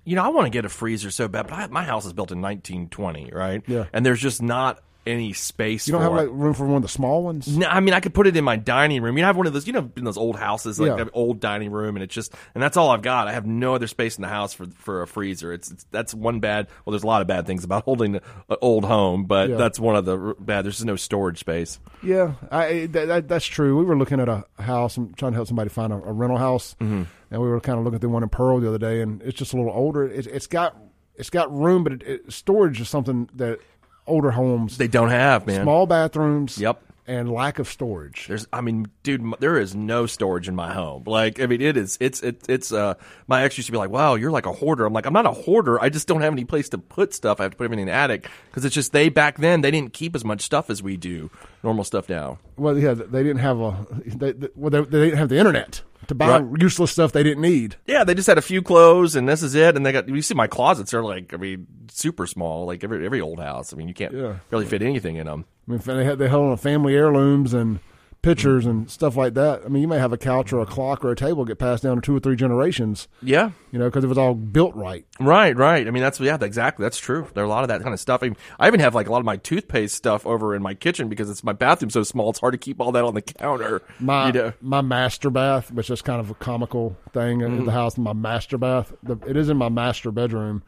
You 0.03 0.17
know, 0.17 0.23
I 0.23 0.27
want 0.27 0.45
to 0.45 0.49
get 0.49 0.65
a 0.65 0.69
freezer 0.69 1.09
so 1.09 1.29
bad, 1.29 1.47
but 1.47 1.53
I, 1.53 1.67
my 1.67 1.83
house 1.83 2.05
is 2.05 2.11
built 2.11 2.31
in 2.31 2.41
1920, 2.41 3.31
right? 3.31 3.63
Yeah, 3.67 3.85
and 3.93 4.05
there's 4.05 4.19
just 4.19 4.41
not 4.41 4.83
any 5.07 5.33
space. 5.33 5.87
You 5.87 5.93
don't 5.93 6.01
have 6.01 6.13
like 6.13 6.29
room 6.29 6.53
for 6.53 6.65
one 6.65 6.77
of 6.77 6.81
the 6.81 6.87
small 6.87 7.23
ones. 7.23 7.47
No, 7.47 7.67
I 7.67 7.79
mean 7.79 7.93
I 7.93 7.99
could 7.99 8.13
put 8.13 8.27
it 8.27 8.35
in 8.35 8.43
my 8.43 8.57
dining 8.57 9.01
room. 9.01 9.17
You 9.17 9.21
know, 9.21 9.27
have 9.27 9.37
one 9.37 9.47
of 9.47 9.53
those. 9.53 9.65
You 9.65 9.73
know, 9.73 9.91
in 9.95 10.03
those 10.03 10.17
old 10.17 10.35
houses, 10.35 10.79
like 10.79 10.97
yeah. 10.97 11.05
old 11.13 11.39
dining 11.39 11.71
room, 11.71 11.95
and 11.95 12.03
it's 12.03 12.13
just 12.13 12.33
and 12.53 12.61
that's 12.61 12.77
all 12.77 12.89
I've 12.89 13.01
got. 13.01 13.27
I 13.27 13.33
have 13.33 13.45
no 13.45 13.75
other 13.75 13.87
space 13.87 14.17
in 14.17 14.21
the 14.21 14.27
house 14.27 14.53
for 14.53 14.67
for 14.67 15.01
a 15.01 15.07
freezer. 15.07 15.53
It's, 15.53 15.71
it's 15.71 15.85
that's 15.91 16.13
one 16.13 16.39
bad. 16.39 16.67
Well, 16.85 16.91
there's 16.91 17.03
a 17.03 17.07
lot 17.07 17.21
of 17.21 17.27
bad 17.27 17.47
things 17.47 17.63
about 17.63 17.83
holding 17.85 18.15
an 18.15 18.21
old 18.61 18.85
home, 18.85 19.25
but 19.25 19.49
yeah. 19.49 19.55
that's 19.55 19.79
one 19.79 19.95
of 19.95 20.05
the 20.05 20.35
bad. 20.39 20.65
There's 20.65 20.75
just 20.75 20.85
no 20.85 20.95
storage 20.95 21.39
space. 21.39 21.79
Yeah, 22.03 22.33
I, 22.51 22.87
that, 22.87 23.05
that, 23.07 23.27
that's 23.27 23.45
true. 23.45 23.77
We 23.77 23.85
were 23.85 23.97
looking 23.97 24.19
at 24.19 24.29
a 24.29 24.45
house 24.59 24.97
and 24.97 25.15
trying 25.17 25.31
to 25.31 25.37
help 25.37 25.47
somebody 25.47 25.69
find 25.69 25.93
a, 25.93 25.95
a 25.95 26.11
rental 26.11 26.37
house, 26.37 26.75
mm-hmm. 26.79 27.03
and 27.31 27.41
we 27.41 27.47
were 27.47 27.59
kind 27.61 27.79
of 27.79 27.85
looking 27.85 27.95
at 27.95 28.01
the 28.01 28.09
one 28.09 28.23
in 28.23 28.29
Pearl 28.29 28.59
the 28.59 28.67
other 28.67 28.77
day, 28.77 29.01
and 29.01 29.21
it's 29.23 29.37
just 29.37 29.53
a 29.53 29.57
little 29.57 29.71
older. 29.71 30.05
It, 30.05 30.27
it's 30.27 30.47
got 30.47 30.77
it's 31.17 31.29
got 31.29 31.51
room, 31.51 31.83
but 31.83 31.93
it, 31.93 32.03
it, 32.03 32.31
storage 32.31 32.79
is 32.79 32.89
something 32.89 33.29
that 33.35 33.59
older 34.07 34.31
homes 34.31 34.77
they 34.77 34.87
don't 34.87 35.09
have 35.09 35.45
man 35.45 35.63
small 35.63 35.85
bathrooms. 35.85 36.57
Yep. 36.57 36.83
And 37.09 37.31
lack 37.31 37.57
of 37.57 37.69
storage. 37.69 38.27
There's, 38.27 38.47
I 38.51 38.59
mean, 38.59 38.87
dude, 39.01 39.23
there 39.39 39.57
is 39.57 39.73
no 39.73 40.07
storage 40.07 40.49
in 40.49 40.55
my 40.55 40.73
home. 40.73 41.05
Like, 41.05 41.39
I 41.39 41.45
mean, 41.45 41.61
it 41.61 41.77
is, 41.77 41.97
it's, 42.01 42.21
it, 42.21 42.49
it's, 42.49 42.73
uh, 42.73 42.95
my 43.27 43.43
ex 43.43 43.57
used 43.57 43.67
to 43.67 43.71
be 43.71 43.77
like, 43.77 43.91
wow, 43.91 44.15
you're 44.15 44.29
like 44.29 44.45
a 44.45 44.51
hoarder. 44.51 44.85
I'm 44.85 44.91
like, 44.91 45.05
I'm 45.05 45.13
not 45.13 45.25
a 45.25 45.31
hoarder. 45.31 45.81
I 45.81 45.87
just 45.87 46.05
don't 46.05 46.19
have 46.19 46.33
any 46.33 46.43
place 46.43 46.67
to 46.67 46.77
put 46.77 47.13
stuff. 47.13 47.39
I 47.39 47.43
have 47.43 47.53
to 47.53 47.57
put 47.57 47.63
everything 47.63 47.83
in 47.83 47.87
the 47.87 47.93
attic 47.93 48.27
because 48.49 48.65
it's 48.65 48.75
just 48.75 48.91
they 48.91 49.07
back 49.07 49.37
then, 49.37 49.61
they 49.61 49.71
didn't 49.71 49.93
keep 49.93 50.17
as 50.17 50.25
much 50.25 50.41
stuff 50.41 50.69
as 50.69 50.83
we 50.83 50.97
do, 50.97 51.31
normal 51.63 51.85
stuff 51.85 52.09
now. 52.09 52.39
Well, 52.57 52.77
yeah, 52.77 52.93
they 52.93 53.23
didn't 53.23 53.39
have 53.39 53.61
a, 53.61 53.87
they, 54.05 54.33
they, 54.33 54.49
well, 54.57 54.69
they, 54.69 54.81
they 54.81 55.05
didn't 55.05 55.17
have 55.17 55.29
the 55.29 55.37
internet 55.37 55.83
to 56.07 56.15
buy 56.15 56.39
right. 56.39 56.61
useless 56.61 56.91
stuff 56.91 57.11
they 57.11 57.23
didn't 57.23 57.41
need. 57.41 57.75
Yeah, 57.85 58.03
they 58.03 58.13
just 58.13 58.27
had 58.27 58.37
a 58.37 58.41
few 58.41 58.61
clothes 58.61 59.15
and 59.15 59.27
this 59.27 59.43
is 59.43 59.55
it. 59.55 59.75
And 59.75 59.85
they 59.85 59.91
got 59.91 60.07
you 60.07 60.21
see 60.21 60.33
my 60.33 60.47
closets 60.47 60.93
are 60.93 61.03
like 61.03 61.33
I 61.33 61.37
mean 61.37 61.67
super 61.89 62.27
small, 62.27 62.65
like 62.65 62.83
every 62.83 63.05
every 63.05 63.21
old 63.21 63.39
house. 63.39 63.73
I 63.73 63.77
mean 63.77 63.87
you 63.87 63.93
can't 63.93 64.13
yeah. 64.13 64.37
really 64.51 64.65
fit 64.65 64.81
anything 64.81 65.15
in 65.15 65.27
them. 65.27 65.45
I 65.67 65.71
mean 65.71 65.81
they 65.83 66.05
had 66.05 66.19
they 66.19 66.27
held 66.27 66.51
on 66.51 66.57
family 66.57 66.93
heirlooms 66.95 67.53
and 67.53 67.79
pictures 68.27 68.65
and 68.65 68.91
stuff 68.91 69.15
like 69.15 69.35
that. 69.35 69.61
I 69.65 69.69
mean, 69.69 69.81
you 69.81 69.87
may 69.87 69.99
have 69.99 70.11
a 70.11 70.17
couch 70.17 70.51
or 70.51 70.59
a 70.59 70.65
clock 70.65 71.05
or 71.05 71.11
a 71.11 71.15
table 71.15 71.45
get 71.45 71.59
passed 71.59 71.83
down 71.83 71.95
to 71.95 72.01
two 72.01 72.15
or 72.15 72.19
three 72.19 72.35
generations. 72.35 73.07
Yeah, 73.21 73.51
you 73.71 73.79
know, 73.79 73.85
because 73.85 74.03
it 74.03 74.07
was 74.07 74.17
all 74.17 74.33
built 74.33 74.75
right. 74.75 75.05
Right, 75.17 75.55
right. 75.55 75.87
I 75.87 75.91
mean, 75.91 76.03
that's 76.03 76.19
yeah, 76.19 76.37
exactly. 76.41 76.83
That's 76.83 76.99
true. 76.99 77.27
There 77.33 77.43
are 77.43 77.47
a 77.47 77.49
lot 77.49 77.63
of 77.63 77.69
that 77.69 77.81
kind 77.81 77.93
of 77.93 78.01
stuff. 78.01 78.21
I, 78.21 78.27
mean, 78.27 78.37
I 78.59 78.67
even 78.67 78.81
have 78.81 78.93
like 78.93 79.07
a 79.07 79.11
lot 79.11 79.19
of 79.19 79.25
my 79.25 79.37
toothpaste 79.37 79.95
stuff 79.95 80.27
over 80.27 80.53
in 80.55 80.61
my 80.61 80.73
kitchen 80.73 81.07
because 81.07 81.29
it's 81.29 81.41
my 81.41 81.53
bathroom 81.53 81.89
so 81.89 82.03
small. 82.03 82.29
It's 82.29 82.39
hard 82.39 82.51
to 82.51 82.57
keep 82.57 82.81
all 82.81 82.91
that 82.91 83.05
on 83.05 83.13
the 83.13 83.21
counter. 83.21 83.81
My 83.99 84.27
you 84.27 84.33
know? 84.33 84.53
my 84.59 84.81
master 84.81 85.29
bath, 85.29 85.71
which 85.71 85.89
is 85.89 86.01
kind 86.01 86.19
of 86.19 86.29
a 86.29 86.35
comical 86.35 86.97
thing 87.13 87.39
mm-hmm. 87.39 87.59
in 87.59 87.65
the 87.65 87.71
house. 87.71 87.97
My 87.97 88.13
master 88.13 88.57
bath. 88.57 88.93
The, 89.03 89.17
it 89.25 89.37
is 89.37 89.47
in 89.47 89.55
my 89.55 89.69
master 89.69 90.11
bedroom, 90.11 90.63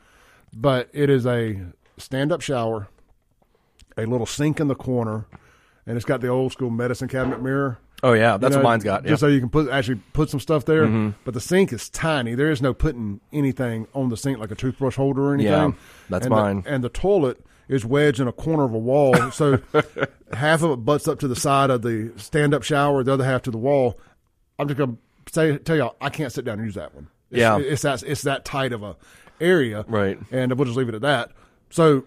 but 0.55 0.89
it 0.93 1.10
is 1.10 1.26
a 1.26 1.60
stand 1.97 2.32
up 2.32 2.39
shower, 2.39 2.88
a 3.97 4.05
little 4.05 4.26
sink 4.26 4.62
in 4.62 4.70
the 4.70 4.76
corner 4.76 5.26
and 5.89 5.97
it's 5.97 6.05
got 6.05 6.21
the 6.21 6.27
old 6.27 6.51
school 6.51 6.69
medicine 6.69 7.07
cabinet 7.07 7.41
mirror. 7.41 7.79
Oh 8.03 8.13
yeah, 8.13 8.37
that's 8.37 8.53
you 8.53 8.59
know, 8.59 8.63
what 8.63 8.69
mine's 8.69 8.83
got. 8.83 9.05
Just 9.05 9.21
so 9.21 9.27
you 9.27 9.39
can 9.39 9.49
put 9.49 9.69
actually 9.69 9.99
put 10.13 10.29
some 10.29 10.39
stuff 10.39 10.63
there. 10.63 10.85
Mm-hmm. 10.85 11.17
But 11.25 11.33
the 11.33 11.41
sink 11.41 11.73
is 11.73 11.89
tiny. 11.89 12.35
There 12.35 12.51
is 12.51 12.61
no 12.61 12.75
putting 12.75 13.19
anything 13.33 13.87
on 13.95 14.09
the 14.09 14.15
sink 14.15 14.37
like 14.37 14.51
a 14.51 14.55
toothbrush 14.55 14.95
holder 14.95 15.29
or 15.29 15.33
anything. 15.33 15.51
Yeah, 15.51 15.71
that's 16.07 16.27
and 16.27 16.35
mine. 16.35 16.61
The, 16.61 16.69
and 16.69 16.83
the 16.83 16.89
toilet 16.89 17.43
is 17.67 17.85
wedged 17.85 18.19
in 18.19 18.27
a 18.27 18.31
corner 18.31 18.65
of 18.65 18.73
a 18.75 18.77
wall, 18.77 19.31
so 19.31 19.59
half 20.31 20.61
of 20.61 20.71
it 20.71 20.85
butts 20.85 21.07
up 21.07 21.19
to 21.19 21.27
the 21.27 21.35
side 21.35 21.71
of 21.71 21.81
the 21.81 22.13
stand-up 22.17 22.61
shower, 22.61 23.03
the 23.03 23.13
other 23.13 23.25
half 23.25 23.41
to 23.43 23.51
the 23.51 23.57
wall. 23.57 23.99
I'm 24.59 24.67
just 24.67 24.77
gonna 24.77 24.97
say 25.31 25.57
tell 25.57 25.75
y'all 25.75 25.95
I 25.99 26.11
can't 26.11 26.31
sit 26.31 26.45
down 26.45 26.59
and 26.59 26.67
use 26.67 26.75
that 26.75 26.93
one. 26.93 27.07
It's, 27.31 27.39
yeah, 27.39 27.57
it's 27.57 27.81
that 27.81 28.03
it's 28.03 28.21
that 28.21 28.45
tight 28.45 28.73
of 28.73 28.83
a 28.83 28.95
area, 29.41 29.85
right? 29.87 30.19
And 30.31 30.53
we'll 30.53 30.65
just 30.65 30.77
leave 30.77 30.89
it 30.89 30.95
at 30.95 31.01
that. 31.01 31.31
So 31.71 32.05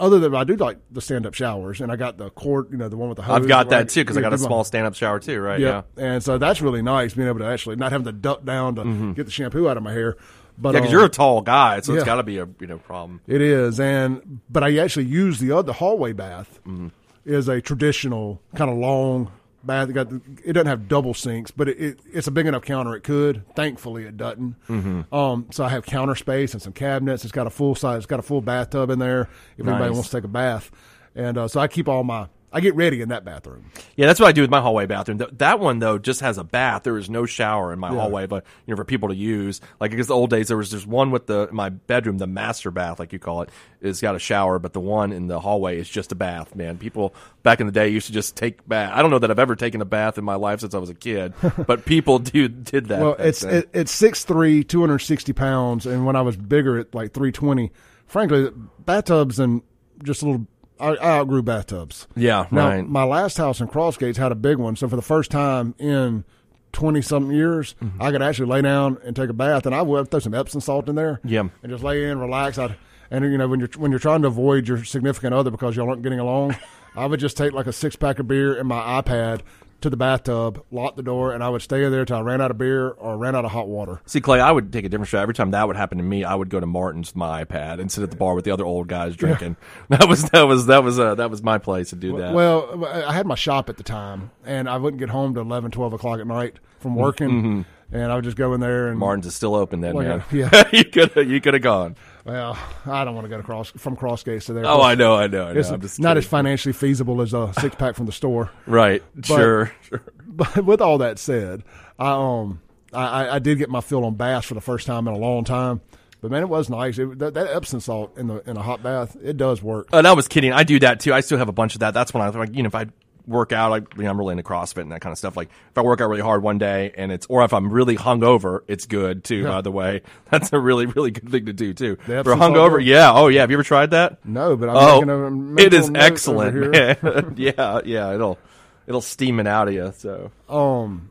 other 0.00 0.18
than 0.18 0.34
I 0.34 0.44
do 0.44 0.56
like 0.56 0.78
the 0.90 1.00
stand 1.00 1.26
up 1.26 1.34
showers, 1.34 1.80
and 1.80 1.92
I 1.92 1.96
got 1.96 2.16
the 2.16 2.30
cord, 2.30 2.68
you 2.70 2.78
know, 2.78 2.88
the 2.88 2.96
one 2.96 3.10
with 3.10 3.16
the 3.16 3.22
hose. 3.22 3.36
I've 3.36 3.48
got 3.48 3.68
that 3.68 3.90
too 3.90 4.00
because 4.02 4.16
I 4.16 4.22
got 4.22 4.32
a 4.32 4.38
small 4.38 4.64
stand 4.64 4.86
up 4.86 4.94
shower 4.94 5.20
too, 5.20 5.40
right? 5.40 5.60
Yeah. 5.60 5.82
yeah. 5.96 6.04
and 6.04 6.22
so 6.22 6.38
that's 6.38 6.60
really 6.60 6.82
nice 6.82 7.14
being 7.14 7.28
able 7.28 7.40
to 7.40 7.46
actually 7.46 7.76
not 7.76 7.92
having 7.92 8.06
to 8.06 8.12
duck 8.12 8.44
down 8.44 8.76
to 8.76 8.82
mm-hmm. 8.82 9.12
get 9.12 9.26
the 9.26 9.32
shampoo 9.32 9.68
out 9.68 9.76
of 9.76 9.82
my 9.82 9.92
hair. 9.92 10.16
But 10.58 10.74
yeah, 10.74 10.80
because 10.80 10.88
um, 10.88 10.98
you're 10.98 11.06
a 11.06 11.10
tall 11.10 11.42
guy, 11.42 11.80
so 11.80 11.92
yeah. 11.92 11.98
it's 11.98 12.06
got 12.06 12.16
to 12.16 12.22
be 12.22 12.38
a 12.38 12.48
you 12.58 12.66
know 12.66 12.78
problem. 12.78 13.20
It 13.26 13.40
is, 13.40 13.78
and 13.78 14.40
but 14.48 14.64
I 14.64 14.78
actually 14.78 15.06
use 15.06 15.38
the 15.38 15.52
other 15.52 15.72
hallway 15.72 16.12
bath 16.12 16.58
mm-hmm. 16.66 16.88
is 17.24 17.48
a 17.48 17.60
traditional 17.60 18.42
kind 18.56 18.70
of 18.70 18.76
long 18.76 19.30
bath. 19.62 19.90
It, 19.90 19.92
got 19.92 20.10
the, 20.10 20.20
it 20.44 20.52
doesn't 20.52 20.66
have 20.66 20.88
double 20.88 21.14
sinks, 21.14 21.50
but 21.50 21.68
it, 21.68 21.80
it, 21.80 22.00
it's 22.12 22.26
a 22.26 22.30
big 22.30 22.46
enough 22.46 22.62
counter 22.62 22.94
it 22.94 23.02
could. 23.02 23.44
Thankfully, 23.54 24.04
it 24.04 24.16
doesn't. 24.16 24.56
Mm-hmm. 24.66 25.14
Um, 25.14 25.46
so 25.50 25.64
I 25.64 25.68
have 25.68 25.84
counter 25.86 26.14
space 26.14 26.52
and 26.52 26.62
some 26.62 26.72
cabinets. 26.72 27.24
It's 27.24 27.32
got 27.32 27.46
a 27.46 27.50
full 27.50 27.74
size. 27.74 27.98
It's 27.98 28.06
got 28.06 28.18
a 28.18 28.22
full 28.22 28.40
bathtub 28.40 28.90
in 28.90 28.98
there 28.98 29.28
if 29.56 29.64
nice. 29.64 29.74
anybody 29.74 29.92
wants 29.92 30.10
to 30.10 30.16
take 30.16 30.24
a 30.24 30.28
bath. 30.28 30.70
And 31.14 31.36
uh, 31.38 31.48
so 31.48 31.60
I 31.60 31.68
keep 31.68 31.88
all 31.88 32.04
my 32.04 32.28
I 32.52 32.60
get 32.60 32.74
ready 32.74 33.00
in 33.00 33.10
that 33.10 33.24
bathroom. 33.24 33.70
Yeah, 33.94 34.06
that's 34.06 34.18
what 34.18 34.26
I 34.26 34.32
do 34.32 34.40
with 34.40 34.50
my 34.50 34.60
hallway 34.60 34.86
bathroom. 34.86 35.18
Th- 35.18 35.30
that 35.34 35.60
one 35.60 35.78
though 35.78 35.98
just 35.98 36.20
has 36.20 36.36
a 36.36 36.44
bath. 36.44 36.82
There 36.82 36.98
is 36.98 37.08
no 37.08 37.24
shower 37.24 37.72
in 37.72 37.78
my 37.78 37.88
hallway, 37.90 38.26
but 38.26 38.44
you 38.66 38.72
know 38.72 38.76
for 38.76 38.84
people 38.84 39.08
to 39.08 39.14
use. 39.14 39.60
Like 39.78 39.92
because 39.92 40.08
the 40.08 40.14
old 40.14 40.30
days 40.30 40.48
there 40.48 40.56
was 40.56 40.70
just 40.70 40.86
one 40.86 41.10
with 41.10 41.26
the 41.26 41.48
my 41.52 41.68
bedroom, 41.68 42.18
the 42.18 42.26
master 42.26 42.70
bath, 42.70 42.98
like 42.98 43.12
you 43.12 43.18
call 43.18 43.42
it, 43.42 43.50
is 43.80 44.00
got 44.00 44.16
a 44.16 44.18
shower, 44.18 44.58
but 44.58 44.72
the 44.72 44.80
one 44.80 45.12
in 45.12 45.28
the 45.28 45.38
hallway 45.38 45.78
is 45.78 45.88
just 45.88 46.10
a 46.10 46.14
bath. 46.16 46.56
Man, 46.56 46.76
people 46.78 47.14
back 47.42 47.60
in 47.60 47.66
the 47.66 47.72
day 47.72 47.88
used 47.88 48.08
to 48.08 48.12
just 48.12 48.36
take 48.36 48.66
bath. 48.68 48.92
I 48.94 49.02
don't 49.02 49.10
know 49.12 49.20
that 49.20 49.30
I've 49.30 49.38
ever 49.38 49.54
taken 49.54 49.80
a 49.80 49.84
bath 49.86 50.18
in 50.18 50.24
my 50.24 50.34
life 50.34 50.60
since 50.60 50.74
I 50.74 50.78
was 50.78 50.90
a 50.90 50.94
kid, 50.94 51.34
but 51.66 51.84
people 51.84 52.18
do 52.18 52.48
did 52.48 52.86
that. 52.86 53.00
Well, 53.00 53.16
it's 53.18 53.44
it, 53.44 53.68
it's 53.72 53.92
six 53.92 54.24
three, 54.24 54.64
two 54.64 54.80
hundred 54.80 54.98
sixty 54.98 55.32
pounds, 55.32 55.86
and 55.86 56.04
when 56.04 56.16
I 56.16 56.22
was 56.22 56.36
bigger 56.36 56.78
at 56.78 56.94
like 56.94 57.12
three 57.12 57.30
twenty, 57.30 57.70
frankly, 58.06 58.50
bathtubs 58.84 59.38
and 59.38 59.62
just 60.02 60.22
a 60.22 60.26
little. 60.26 60.46
I, 60.80 60.94
I 60.94 61.18
outgrew 61.18 61.42
bathtubs. 61.42 62.06
Yeah, 62.16 62.46
Now, 62.50 62.68
right. 62.68 62.86
my 62.88 63.04
last 63.04 63.36
house 63.36 63.60
in 63.60 63.68
Crossgates 63.68 64.16
had 64.16 64.32
a 64.32 64.36
big 64.36 64.56
one, 64.58 64.76
so 64.76 64.88
for 64.88 64.96
the 64.96 65.02
first 65.02 65.30
time 65.30 65.74
in 65.78 66.24
twenty 66.72 67.02
something 67.02 67.36
years, 67.36 67.74
Mm-hmm. 67.82 68.02
I 68.02 68.10
could 68.12 68.22
actually 68.22 68.46
lay 68.48 68.62
down 68.62 68.98
and 69.04 69.14
take 69.14 69.28
a 69.30 69.32
bath, 69.34 69.66
and 69.66 69.74
I 69.74 69.82
would 69.82 70.10
throw 70.10 70.20
some 70.20 70.34
Epsom 70.34 70.60
salt 70.60 70.88
in 70.88 70.94
there. 70.94 71.20
Yeah. 71.24 71.48
and 71.62 71.70
just 71.70 71.82
lay 71.84 72.08
in, 72.08 72.18
relax. 72.18 72.58
I'd, 72.58 72.76
and 73.10 73.24
you 73.24 73.36
know 73.38 73.48
when 73.48 73.58
you're 73.60 73.68
when 73.76 73.90
you're 73.90 73.98
trying 74.00 74.22
to 74.22 74.28
avoid 74.28 74.68
your 74.68 74.84
significant 74.84 75.34
other 75.34 75.50
because 75.50 75.76
y'all 75.76 75.88
aren't 75.88 76.02
getting 76.02 76.20
along, 76.20 76.56
I 76.96 77.06
would 77.06 77.20
just 77.20 77.36
take 77.36 77.52
like 77.52 77.66
a 77.66 77.72
six 77.72 77.96
pack 77.96 78.18
of 78.20 78.28
beer 78.28 78.56
and 78.56 78.68
my 78.68 79.00
iPad 79.02 79.40
to 79.82 79.90
the 79.90 79.96
bathtub, 79.96 80.64
lock 80.70 80.96
the 80.96 81.02
door, 81.02 81.32
and 81.32 81.42
I 81.42 81.48
would 81.48 81.62
stay 81.62 81.88
there 81.88 82.04
till 82.04 82.16
I 82.16 82.20
ran 82.20 82.40
out 82.40 82.50
of 82.50 82.58
beer 82.58 82.88
or 82.90 83.16
ran 83.16 83.34
out 83.34 83.44
of 83.44 83.50
hot 83.52 83.68
water. 83.68 84.00
See, 84.06 84.20
Clay, 84.20 84.40
I 84.40 84.50
would 84.50 84.72
take 84.72 84.84
a 84.84 84.88
different 84.88 85.08
shot. 85.08 85.22
Every 85.22 85.34
time 85.34 85.50
that 85.52 85.66
would 85.66 85.76
happen 85.76 85.98
to 85.98 86.04
me, 86.04 86.24
I 86.24 86.34
would 86.34 86.48
go 86.50 86.60
to 86.60 86.66
Martin's 86.66 87.14
my 87.16 87.44
iPad 87.44 87.80
and 87.80 87.90
sit 87.90 88.02
at 88.04 88.10
the 88.10 88.16
bar 88.16 88.34
with 88.34 88.44
the 88.44 88.50
other 88.50 88.64
old 88.64 88.88
guys 88.88 89.16
drinking. 89.16 89.56
That 89.88 90.08
was 90.08 90.22
that 90.30 90.42
was 90.42 90.66
that 90.66 90.84
was 90.84 90.98
uh, 90.98 91.14
that 91.16 91.30
was 91.30 91.42
my 91.42 91.58
place 91.58 91.90
to 91.90 91.96
do 91.96 92.18
that. 92.18 92.32
Well, 92.34 92.84
I 92.84 93.12
had 93.12 93.26
my 93.26 93.34
shop 93.34 93.68
at 93.68 93.76
the 93.76 93.82
time, 93.82 94.30
and 94.44 94.68
I 94.68 94.76
wouldn't 94.76 95.00
get 95.00 95.08
home 95.10 95.34
to 95.34 95.40
11, 95.40 95.70
12 95.72 95.92
o'clock 95.94 96.20
at 96.20 96.26
night 96.26 96.58
from 96.78 96.92
Mm-hmm. 96.92 97.00
working, 97.00 97.64
and 97.92 98.12
I 98.12 98.14
would 98.14 98.24
just 98.24 98.36
go 98.36 98.54
in 98.54 98.60
there 98.60 98.88
and 98.88 98.98
Martin's 98.98 99.26
is 99.26 99.34
still 99.34 99.54
open 99.54 99.80
then, 99.80 99.94
Like 99.94 100.06
man. 100.06 100.22
a- 100.30 100.36
yeah. 100.36 100.62
you 100.72 100.84
could 100.84 101.14
you 101.28 101.40
could 101.40 101.54
have 101.54 101.62
gone. 101.62 101.96
Well, 102.24 102.58
I 102.86 103.04
don't 103.04 103.14
want 103.14 103.24
to 103.24 103.28
go 103.28 103.36
to 103.38 103.42
cross 103.42 103.70
from 103.70 103.96
Crossgates 103.96 104.46
to 104.46 104.52
there. 104.52 104.66
Oh, 104.66 104.82
I 104.82 104.94
know, 104.94 105.14
I 105.16 105.26
know, 105.26 105.46
I 105.48 105.52
know. 105.54 105.78
It's 105.82 105.98
not 105.98 106.16
as 106.16 106.26
financially 106.26 106.72
feasible 106.72 107.22
as 107.22 107.32
a 107.32 107.52
six 107.60 107.74
pack 107.76 107.94
from 107.96 108.06
the 108.06 108.12
store. 108.12 108.50
right. 108.66 109.02
Sure, 109.24 109.72
sure. 109.88 110.02
But 110.26 110.64
with 110.64 110.80
all 110.80 110.98
that 110.98 111.18
said, 111.18 111.64
I 111.98 112.10
um 112.12 112.60
I, 112.92 113.04
I- 113.24 113.34
I 113.36 113.38
did 113.40 113.58
get 113.58 113.68
my 113.70 113.80
fill 113.80 114.04
on 114.04 114.14
bass 114.14 114.44
for 114.44 114.54
the 114.54 114.60
first 114.60 114.86
time 114.86 115.08
in 115.08 115.14
a 115.14 115.18
long 115.18 115.44
time. 115.44 115.80
But 116.22 116.30
man, 116.30 116.42
it 116.42 116.48
was 116.50 116.68
nice. 116.68 116.98
It, 116.98 117.18
that, 117.18 117.32
that 117.34 117.48
Epsom 117.48 117.80
salt 117.80 118.16
in 118.18 118.26
the 118.26 118.48
in 118.48 118.56
a 118.58 118.62
hot 118.62 118.82
bath, 118.82 119.16
it 119.22 119.36
does 119.38 119.62
work. 119.62 119.88
And 119.92 120.06
I 120.06 120.12
was 120.12 120.28
kidding. 120.28 120.52
I 120.52 120.62
do 120.64 120.78
that 120.80 121.00
too. 121.00 121.14
I 121.14 121.20
still 121.20 121.38
have 121.38 121.48
a 121.48 121.52
bunch 121.52 121.74
of 121.74 121.80
that. 121.80 121.94
That's 121.94 122.12
when 122.12 122.22
I 122.22 122.28
like, 122.28 122.54
you 122.54 122.62
know, 122.62 122.66
if 122.68 122.74
I 122.74 122.86
work 123.30 123.52
out, 123.52 123.70
like, 123.70 123.96
you 123.96 124.02
know, 124.02 124.10
I'm 124.10 124.18
really 124.18 124.32
into 124.32 124.42
CrossFit 124.42 124.82
and 124.82 124.92
that 124.92 125.00
kind 125.00 125.12
of 125.12 125.18
stuff. 125.18 125.36
Like, 125.36 125.48
if 125.70 125.78
I 125.78 125.82
work 125.82 126.00
out 126.00 126.10
really 126.10 126.22
hard 126.22 126.42
one 126.42 126.58
day 126.58 126.92
and 126.96 127.10
it's, 127.12 127.26
or 127.26 127.44
if 127.44 127.54
I'm 127.54 127.72
really 127.72 127.96
hungover, 127.96 128.60
it's 128.68 128.86
good 128.86 129.24
too. 129.24 129.44
By 129.44 129.60
the 129.60 129.70
way, 129.70 130.02
that's 130.30 130.52
a 130.52 130.58
really, 130.58 130.86
really 130.86 131.12
good 131.12 131.30
thing 131.30 131.46
to 131.46 131.52
do 131.52 131.72
too. 131.72 131.96
For 131.96 132.34
hungover, 132.34 132.84
yeah. 132.84 133.12
Oh 133.12 133.28
yeah. 133.28 133.40
Have 133.40 133.50
you 133.50 133.56
ever 133.56 133.62
tried 133.62 133.92
that? 133.92 134.24
No, 134.26 134.56
but 134.56 134.68
I'm 134.68 134.76
oh, 134.76 134.94
making 135.00 135.10
a 135.10 135.30
mental 135.30 135.66
it 135.66 135.74
is 135.74 135.90
excellent. 135.94 136.74
yeah, 137.38 137.80
yeah. 137.84 138.14
It'll, 138.14 138.38
it'll 138.86 139.00
steam 139.00 139.40
it 139.40 139.46
out 139.46 139.68
of 139.68 139.74
you. 139.74 139.92
So. 139.96 140.30
um, 140.48 141.10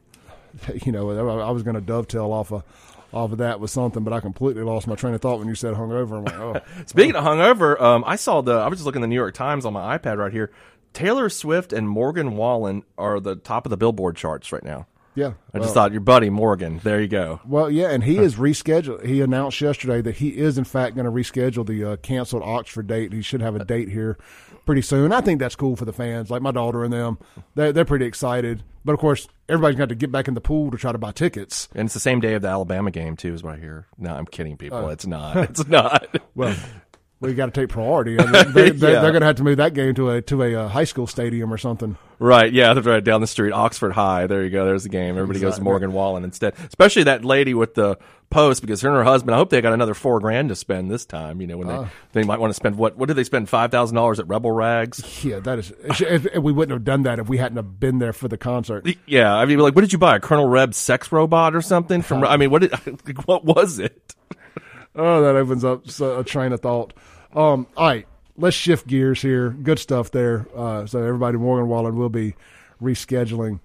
you 0.83 0.91
know, 0.91 1.09
I 1.11 1.47
I 1.47 1.51
was 1.51 1.63
going 1.63 1.75
to 1.75 1.81
dovetail 1.81 2.31
off 2.31 2.51
of 2.51 2.63
off 3.13 3.31
of 3.31 3.39
that 3.39 3.59
with 3.59 3.71
something, 3.71 4.03
but 4.03 4.13
I 4.13 4.19
completely 4.19 4.63
lost 4.63 4.87
my 4.87 4.95
train 4.95 5.13
of 5.13 5.21
thought 5.21 5.39
when 5.39 5.47
you 5.47 5.55
said 5.55 5.73
hungover. 5.73 6.17
I'm 6.17 6.25
like, 6.25 6.39
oh, 6.39 6.83
Speaking 6.85 7.15
of 7.15 7.23
hungover, 7.23 7.79
um, 7.81 8.03
I 8.05 8.15
saw 8.15 8.41
the. 8.41 8.53
I 8.53 8.67
was 8.67 8.79
just 8.79 8.85
looking 8.85 9.01
at 9.01 9.05
the 9.05 9.07
New 9.07 9.15
York 9.15 9.33
Times 9.33 9.65
on 9.65 9.73
my 9.73 9.97
iPad 9.97 10.17
right 10.17 10.31
here. 10.31 10.51
Taylor 10.93 11.29
Swift 11.29 11.71
and 11.73 11.87
Morgan 11.89 12.35
Wallen 12.35 12.83
are 12.97 13.19
the 13.19 13.35
top 13.35 13.65
of 13.65 13.69
the 13.69 13.77
Billboard 13.77 14.15
charts 14.15 14.51
right 14.51 14.63
now. 14.63 14.87
yeah. 15.15 15.33
I 15.53 15.59
just 15.59 15.73
thought 15.73 15.91
your 15.91 16.01
buddy 16.01 16.29
Morgan. 16.29 16.79
There 16.83 17.01
you 17.01 17.07
go. 17.07 17.41
Well, 17.45 17.69
yeah, 17.69 17.89
and 17.89 18.03
he 18.03 18.17
is 18.17 18.35
rescheduled. 18.35 19.05
He 19.05 19.21
announced 19.21 19.59
yesterday 19.61 20.01
that 20.01 20.17
he 20.17 20.29
is 20.37 20.57
in 20.57 20.63
fact 20.63 20.95
going 20.95 21.05
to 21.05 21.11
reschedule 21.11 21.65
the 21.65 21.83
uh, 21.93 21.95
canceled 21.97 22.43
Oxford 22.43 22.87
date. 22.87 23.13
He 23.13 23.21
should 23.21 23.41
have 23.41 23.55
a 23.55 23.63
date 23.65 23.89
here 23.89 24.17
pretty 24.65 24.81
soon. 24.81 25.11
I 25.11 25.21
think 25.21 25.39
that's 25.39 25.55
cool 25.55 25.75
for 25.75 25.85
the 25.85 25.93
fans, 25.93 26.29
like 26.29 26.41
my 26.41 26.51
daughter 26.51 26.83
and 26.83 26.93
them. 26.93 27.17
They're, 27.55 27.71
they're 27.73 27.85
pretty 27.85 28.05
excited. 28.05 28.63
But 28.85 28.93
of 28.93 28.99
course, 28.99 29.27
everybody's 29.49 29.77
got 29.77 29.89
to 29.89 29.95
get 29.95 30.11
back 30.11 30.27
in 30.27 30.33
the 30.35 30.41
pool 30.41 30.71
to 30.71 30.77
try 30.77 30.91
to 30.91 30.97
buy 30.97 31.11
tickets. 31.11 31.67
And 31.75 31.85
it's 31.87 31.93
the 31.93 31.99
same 31.99 32.19
day 32.21 32.33
of 32.35 32.41
the 32.41 32.47
Alabama 32.47 32.91
game 32.91 33.15
too, 33.17 33.33
is 33.33 33.43
what 33.43 33.55
I 33.55 33.59
hear. 33.59 33.87
No, 33.97 34.13
I'm 34.13 34.25
kidding, 34.25 34.57
people. 34.57 34.89
it's 34.89 35.05
not. 35.05 35.37
It's 35.37 35.67
not. 35.67 36.07
Well, 36.35 36.55
we 37.21 37.33
got 37.33 37.47
to 37.47 37.51
take 37.51 37.69
priority. 37.69 38.17
I 38.19 38.25
mean, 38.25 38.53
they, 38.53 38.69
they, 38.69 38.93
Yeah. 38.93 39.01
They're 39.01 39.11
going 39.11 39.21
to 39.21 39.27
have 39.27 39.35
to 39.37 39.43
move 39.43 39.57
that 39.57 39.73
game 39.73 39.93
to 39.95 40.11
a 40.11 40.21
to 40.23 40.43
a 40.43 40.55
uh, 40.55 40.67
high 40.67 40.83
school 40.85 41.07
stadium 41.07 41.53
or 41.53 41.57
something. 41.57 41.97
right? 42.19 42.51
Yeah, 42.51 42.73
that's 42.73 42.87
right 42.87 43.03
down 43.03 43.21
the 43.21 43.27
street, 43.27 43.51
Oxford 43.51 43.91
High. 43.91 44.27
There 44.27 44.43
you 44.43 44.49
go. 44.49 44.65
There's 44.65 44.83
the 44.83 44.89
game. 44.89 45.17
Everybody 45.17 45.39
goes 45.39 45.55
to 45.57 45.61
Morgan 45.61 45.91
Wallen 45.93 46.23
instead. 46.23 46.53
Especially 46.67 47.03
that 47.03 47.25
lady 47.25 47.53
with 47.53 47.75
the 47.75 47.97
post 48.29 48.61
because 48.61 48.81
her 48.81 48.89
and 48.89 48.97
her 48.97 49.03
husband. 49.03 49.33
I 49.35 49.37
hope 49.37 49.49
they 49.49 49.59
got 49.59 49.73
another 49.73 49.93
four 49.93 50.19
grand 50.19 50.49
to 50.49 50.55
spend 50.55 50.89
this 50.89 51.05
time. 51.05 51.41
You 51.41 51.47
know, 51.47 51.57
when 51.57 51.67
they 51.67 51.87
they 52.13 52.23
might 52.23 52.39
want 52.39 52.51
to 52.51 52.55
spend 52.55 52.77
what? 52.77 52.97
What 52.97 53.07
did 53.07 53.15
they 53.15 53.23
spend? 53.23 53.49
Five 53.49 53.71
thousand 53.71 53.95
dollars 53.95 54.19
at 54.19 54.27
Rebel 54.27 54.51
Rags. 54.51 55.23
Yeah, 55.25 55.39
that 55.39 55.59
is. 55.59 55.73
If, 55.83 56.25
if 56.27 56.37
we 56.43 56.51
wouldn't 56.53 56.73
have 56.73 56.85
done 56.85 57.03
that 57.03 57.19
if 57.19 57.27
we 57.27 57.37
hadn't 57.37 57.57
have 57.57 57.79
been 57.79 57.99
there 57.99 58.13
for 58.13 58.27
the 58.27 58.37
concert. 58.37 58.87
Yeah, 59.05 59.33
I 59.33 59.45
mean, 59.45 59.59
like, 59.59 59.75
what 59.75 59.81
did 59.81 59.91
you 59.91 59.99
buy? 59.99 60.15
A 60.15 60.19
Colonel 60.19 60.47
Reb 60.47 60.73
sex 60.73 61.11
robot 61.11 61.55
or 61.55 61.61
something? 61.61 62.01
From 62.01 62.23
I 62.23 62.37
mean, 62.37 62.49
what 62.51 62.61
did 62.61 62.73
what 63.25 63.43
was 63.43 63.79
it? 63.79 64.15
Oh, 64.95 65.21
that 65.21 65.35
opens 65.35 65.63
up 65.63 65.85
a 66.01 66.23
train 66.23 66.51
of 66.51 66.61
thought. 66.61 66.93
Um, 67.33 67.67
all 67.77 67.87
right, 67.87 68.07
let's 68.37 68.55
shift 68.55 68.87
gears 68.87 69.21
here. 69.21 69.51
Good 69.51 69.79
stuff 69.79 70.11
there. 70.11 70.47
Uh, 70.55 70.85
so 70.85 71.01
everybody, 71.03 71.37
Morgan 71.37 71.67
Wallen 71.67 71.95
will 71.95 72.09
be 72.09 72.35
rescheduling. 72.81 73.59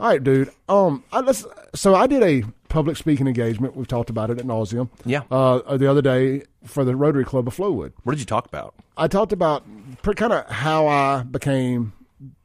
All 0.00 0.08
right, 0.08 0.22
dude. 0.22 0.50
Um, 0.68 1.02
I, 1.12 1.20
let's, 1.20 1.44
so 1.74 1.94
I 1.94 2.06
did 2.06 2.22
a 2.22 2.44
public 2.68 2.96
speaking 2.96 3.26
engagement. 3.26 3.74
We've 3.74 3.88
talked 3.88 4.10
about 4.10 4.30
it 4.30 4.38
at 4.38 4.44
nauseum. 4.46 4.88
Yeah. 5.04 5.22
Uh, 5.30 5.76
the 5.76 5.90
other 5.90 6.02
day 6.02 6.44
for 6.64 6.84
the 6.84 6.94
Rotary 6.94 7.24
Club 7.24 7.48
of 7.48 7.56
Flowood. 7.56 7.92
What 8.04 8.12
did 8.12 8.20
you 8.20 8.26
talk 8.26 8.46
about? 8.46 8.74
I 8.96 9.08
talked 9.08 9.32
about 9.32 9.64
kind 10.02 10.32
of 10.32 10.48
how 10.48 10.86
I 10.86 11.24
became 11.24 11.92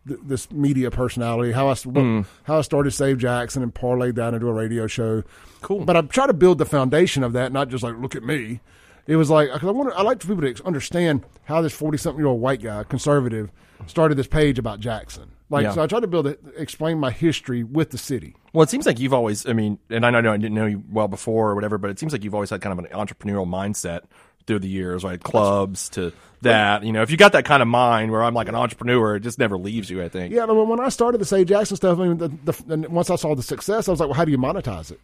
th- 0.08 0.20
this 0.24 0.52
media 0.52 0.92
personality, 0.92 1.52
how 1.52 1.68
I 1.68 1.72
s- 1.72 1.86
mm. 1.86 2.26
how 2.44 2.58
I 2.60 2.62
started 2.62 2.92
Save 2.92 3.18
Jackson 3.20 3.64
and 3.64 3.74
parlayed 3.74 4.16
that 4.16 4.34
into 4.34 4.48
a 4.48 4.54
radio 4.54 4.88
show. 4.88 5.24
Cool. 5.62 5.86
But 5.86 5.96
I 5.98 6.02
try 6.02 6.28
to 6.28 6.34
build 6.34 6.58
the 6.58 6.66
foundation 6.66 7.24
of 7.24 7.34
that, 7.34 7.52
not 7.52 7.70
just 7.70 7.84
like 7.84 7.98
look 7.98 8.16
at 8.16 8.24
me. 8.24 8.60
It 9.08 9.16
was 9.18 9.30
like 9.30 9.50
'cause 9.50 9.64
I 9.64 9.72
want 9.72 9.94
I 9.96 10.02
like 10.02 10.22
for 10.22 10.28
people 10.36 10.54
to 10.54 10.66
understand 10.66 11.24
how 11.46 11.62
this 11.62 11.74
forty 11.74 11.98
something 11.98 12.20
year 12.20 12.28
old 12.28 12.42
white 12.42 12.62
guy, 12.62 12.84
conservative, 12.84 13.52
started 13.88 14.16
this 14.16 14.28
page 14.28 14.58
about 14.60 14.80
Jackson. 14.80 15.32
Like 15.50 15.64
Yeah. 15.64 15.72
so, 15.74 15.84
I 15.84 15.88
tried 15.88 16.00
to 16.00 16.08
build 16.08 16.26
it, 16.26 16.40
explain 16.58 16.98
my 17.00 17.12
history 17.12 17.64
with 17.64 17.92
the 17.92 17.98
city. 17.98 18.36
Well, 18.54 18.64
it 18.64 18.70
seems 18.70 18.86
like 18.88 19.00
you've 19.00 19.14
always, 19.14 19.46
I 19.48 19.54
mean, 19.54 19.78
and 19.90 20.04
I 20.06 20.10
know 20.10 20.32
I 20.32 20.38
didn't 20.38 20.56
know 20.56 20.66
you 20.66 20.84
well 20.90 21.08
before 21.08 21.52
or 21.52 21.56
whatever, 21.56 21.78
but 21.78 21.92
it 21.92 22.00
seems 22.00 22.12
like 22.12 22.24
you've 22.24 22.34
always 22.34 22.50
had 22.50 22.62
kind 22.62 22.78
of 22.80 22.84
an 22.84 22.90
entrepreneurial 22.92 23.48
mindset 23.48 24.02
through 24.48 24.60
the 24.60 24.68
years, 24.68 25.04
right? 25.04 25.22
Clubs 25.22 25.90
to 25.90 26.12
that. 26.42 26.84
You 26.84 26.92
know, 26.92 27.02
if 27.02 27.12
you 27.12 27.18
got 27.18 27.32
that 27.34 27.46
kind 27.46 27.62
of 27.62 27.68
mind 27.68 28.12
where 28.12 28.24
I'm 28.24 28.34
like 28.34 28.48
an 28.48 28.56
entrepreneur, 28.56 29.16
it 29.16 29.22
just 29.22 29.40
never 29.40 29.58
leaves 29.58 29.90
you, 29.90 30.04
I 30.04 30.10
think. 30.10 30.34
Yeah, 30.34 30.46
when 30.46 30.80
I 30.80 30.90
started 30.90 31.20
the 31.20 31.26
Save 31.26 31.48
Jackson 31.48 31.78
stuff, 31.78 32.00
I 32.00 32.08
mean, 32.08 32.18
the, 32.18 32.28
the, 32.28 32.74
and 32.74 32.88
once 32.90 33.10
I 33.10 33.16
saw 33.16 33.36
the 33.36 33.44
success, 33.44 33.88
I 33.88 33.92
was 33.92 34.00
like, 34.00 34.10
well, 34.10 34.16
how 34.18 34.26
do 34.26 34.32
you 34.32 34.38
monetize 34.38 34.92
it? 34.92 35.00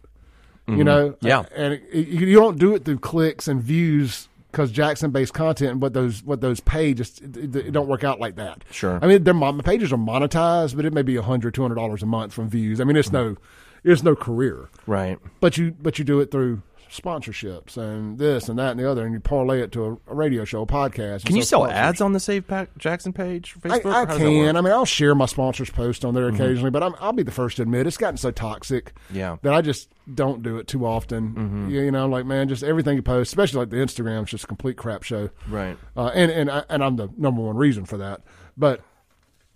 You 0.68 0.84
know, 0.84 1.10
Mm-hmm. 1.10 1.26
Yeah. 1.26 1.44
and 1.56 1.74
it, 1.74 1.82
it- 1.90 2.08
you 2.08 2.36
don't 2.36 2.58
do 2.58 2.74
it 2.76 2.84
through 2.84 2.98
clicks 3.00 3.48
and 3.48 3.60
views 3.60 4.28
because 4.52 4.70
Jackson 4.70 5.10
based 5.10 5.32
content 5.34 5.70
and 5.72 5.82
what 5.82 5.94
those 5.94 6.22
what 6.22 6.40
those 6.40 6.60
pay 6.60 6.92
just 6.94 7.22
it, 7.22 7.54
it, 7.56 7.70
don't 7.72 7.88
work 7.88 8.04
out 8.04 8.20
like 8.20 8.36
that. 8.36 8.62
Sure. 8.70 8.98
I 9.02 9.06
mean, 9.08 9.24
their 9.24 9.34
my 9.34 9.52
pages 9.62 9.92
are 9.92 9.96
monetized, 9.96 10.76
but 10.76 10.84
it 10.84 10.92
may 10.92 11.02
be 11.02 11.16
a 11.16 11.22
hundred, 11.22 11.54
two 11.54 11.62
hundred 11.62 11.76
dollars 11.76 12.02
a 12.02 12.06
month 12.06 12.32
from 12.32 12.48
views. 12.48 12.80
I 12.80 12.84
mean, 12.84 12.96
it's 12.96 13.10
no, 13.10 13.36
it's 13.82 14.02
no 14.04 14.14
career, 14.14 14.68
Right. 14.86 15.18
but 15.40 15.56
you 15.56 15.72
but 15.80 15.98
you 15.98 16.04
do 16.04 16.20
it 16.20 16.30
through 16.30 16.62
sponsorships 16.90 17.76
and 17.76 18.18
this 18.18 18.48
and 18.48 18.58
that 18.58 18.72
and 18.72 18.80
the 18.80 18.90
other, 18.90 19.04
and 19.04 19.12
you 19.12 19.20
parlay 19.20 19.60
it 19.60 19.72
to 19.72 19.84
a, 19.84 19.92
a 20.12 20.14
radio 20.14 20.44
show, 20.44 20.62
a 20.62 20.66
podcast. 20.66 21.24
Can 21.24 21.36
you 21.36 21.42
sell 21.42 21.60
sponsors. 21.60 21.78
ads 21.78 22.00
on 22.00 22.12
the 22.12 22.20
Save 22.20 22.46
Pat 22.46 22.76
Jackson 22.76 23.12
page 23.12 23.54
I, 23.64 23.68
Facebook? 23.68 23.92
I 23.92 24.04
that 24.04 24.16
can. 24.16 24.26
Mm-hmm. 24.26 24.56
I 24.56 24.60
mean, 24.60 24.72
I'll 24.72 24.84
share 24.84 25.14
my 25.14 25.26
sponsors' 25.26 25.70
post 25.70 26.04
on 26.04 26.14
there 26.14 26.28
occasionally, 26.28 26.70
but 26.70 26.82
I'm, 26.82 26.94
I'll 27.00 27.12
be 27.12 27.22
the 27.22 27.30
first 27.30 27.56
to 27.56 27.62
admit 27.62 27.86
it's 27.86 27.96
gotten 27.96 28.16
so 28.16 28.30
toxic. 28.30 28.92
Yeah. 29.10 29.32
Mm-hmm. 29.32 29.46
That 29.46 29.54
I 29.54 29.62
just 29.62 29.88
don't 30.12 30.42
do 30.42 30.58
it 30.58 30.66
too 30.66 30.86
often. 30.86 31.68
You, 31.70 31.82
you 31.82 31.90
know, 31.90 32.08
like 32.08 32.26
man, 32.26 32.48
just 32.48 32.62
everything 32.62 32.96
you 32.96 33.02
post, 33.02 33.28
especially 33.28 33.60
like 33.60 33.70
the 33.70 33.76
Instagram, 33.76 34.24
is 34.24 34.30
just 34.30 34.44
a 34.44 34.48
complete 34.48 34.76
crap 34.76 35.02
show. 35.02 35.30
Right. 35.48 35.76
Uh, 35.96 36.08
and 36.08 36.30
and 36.30 36.50
I, 36.50 36.64
and 36.68 36.82
I'm 36.82 36.96
the 36.96 37.08
number 37.16 37.42
one 37.42 37.56
reason 37.56 37.84
for 37.84 37.98
that. 37.98 38.22
But 38.56 38.82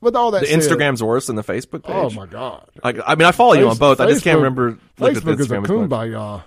with 0.04 0.14
all 0.14 0.30
that, 0.32 0.42
The 0.42 0.46
said, 0.46 0.60
Instagram's 0.60 1.02
worse 1.02 1.26
than 1.26 1.36
the 1.36 1.42
Facebook 1.42 1.80
oh, 1.84 2.08
page. 2.08 2.16
Oh 2.16 2.20
my 2.20 2.26
god. 2.26 2.68
Like, 2.82 2.98
I 3.04 3.14
mean, 3.14 3.26
I 3.26 3.32
follow 3.32 3.54
you 3.54 3.68
on 3.68 3.76
both. 3.78 4.00
I 4.00 4.06
just 4.06 4.22
can't 4.22 4.38
Facebook- 4.38 4.42
remember. 4.42 4.78
looking 4.98 5.16
at 5.16 5.22
Facebook 5.24 5.40
is 5.40 5.50
a 5.50 5.54
Instagram 5.54 5.64
as 5.64 5.70
much. 5.70 5.90
kumbaya. 5.90 6.42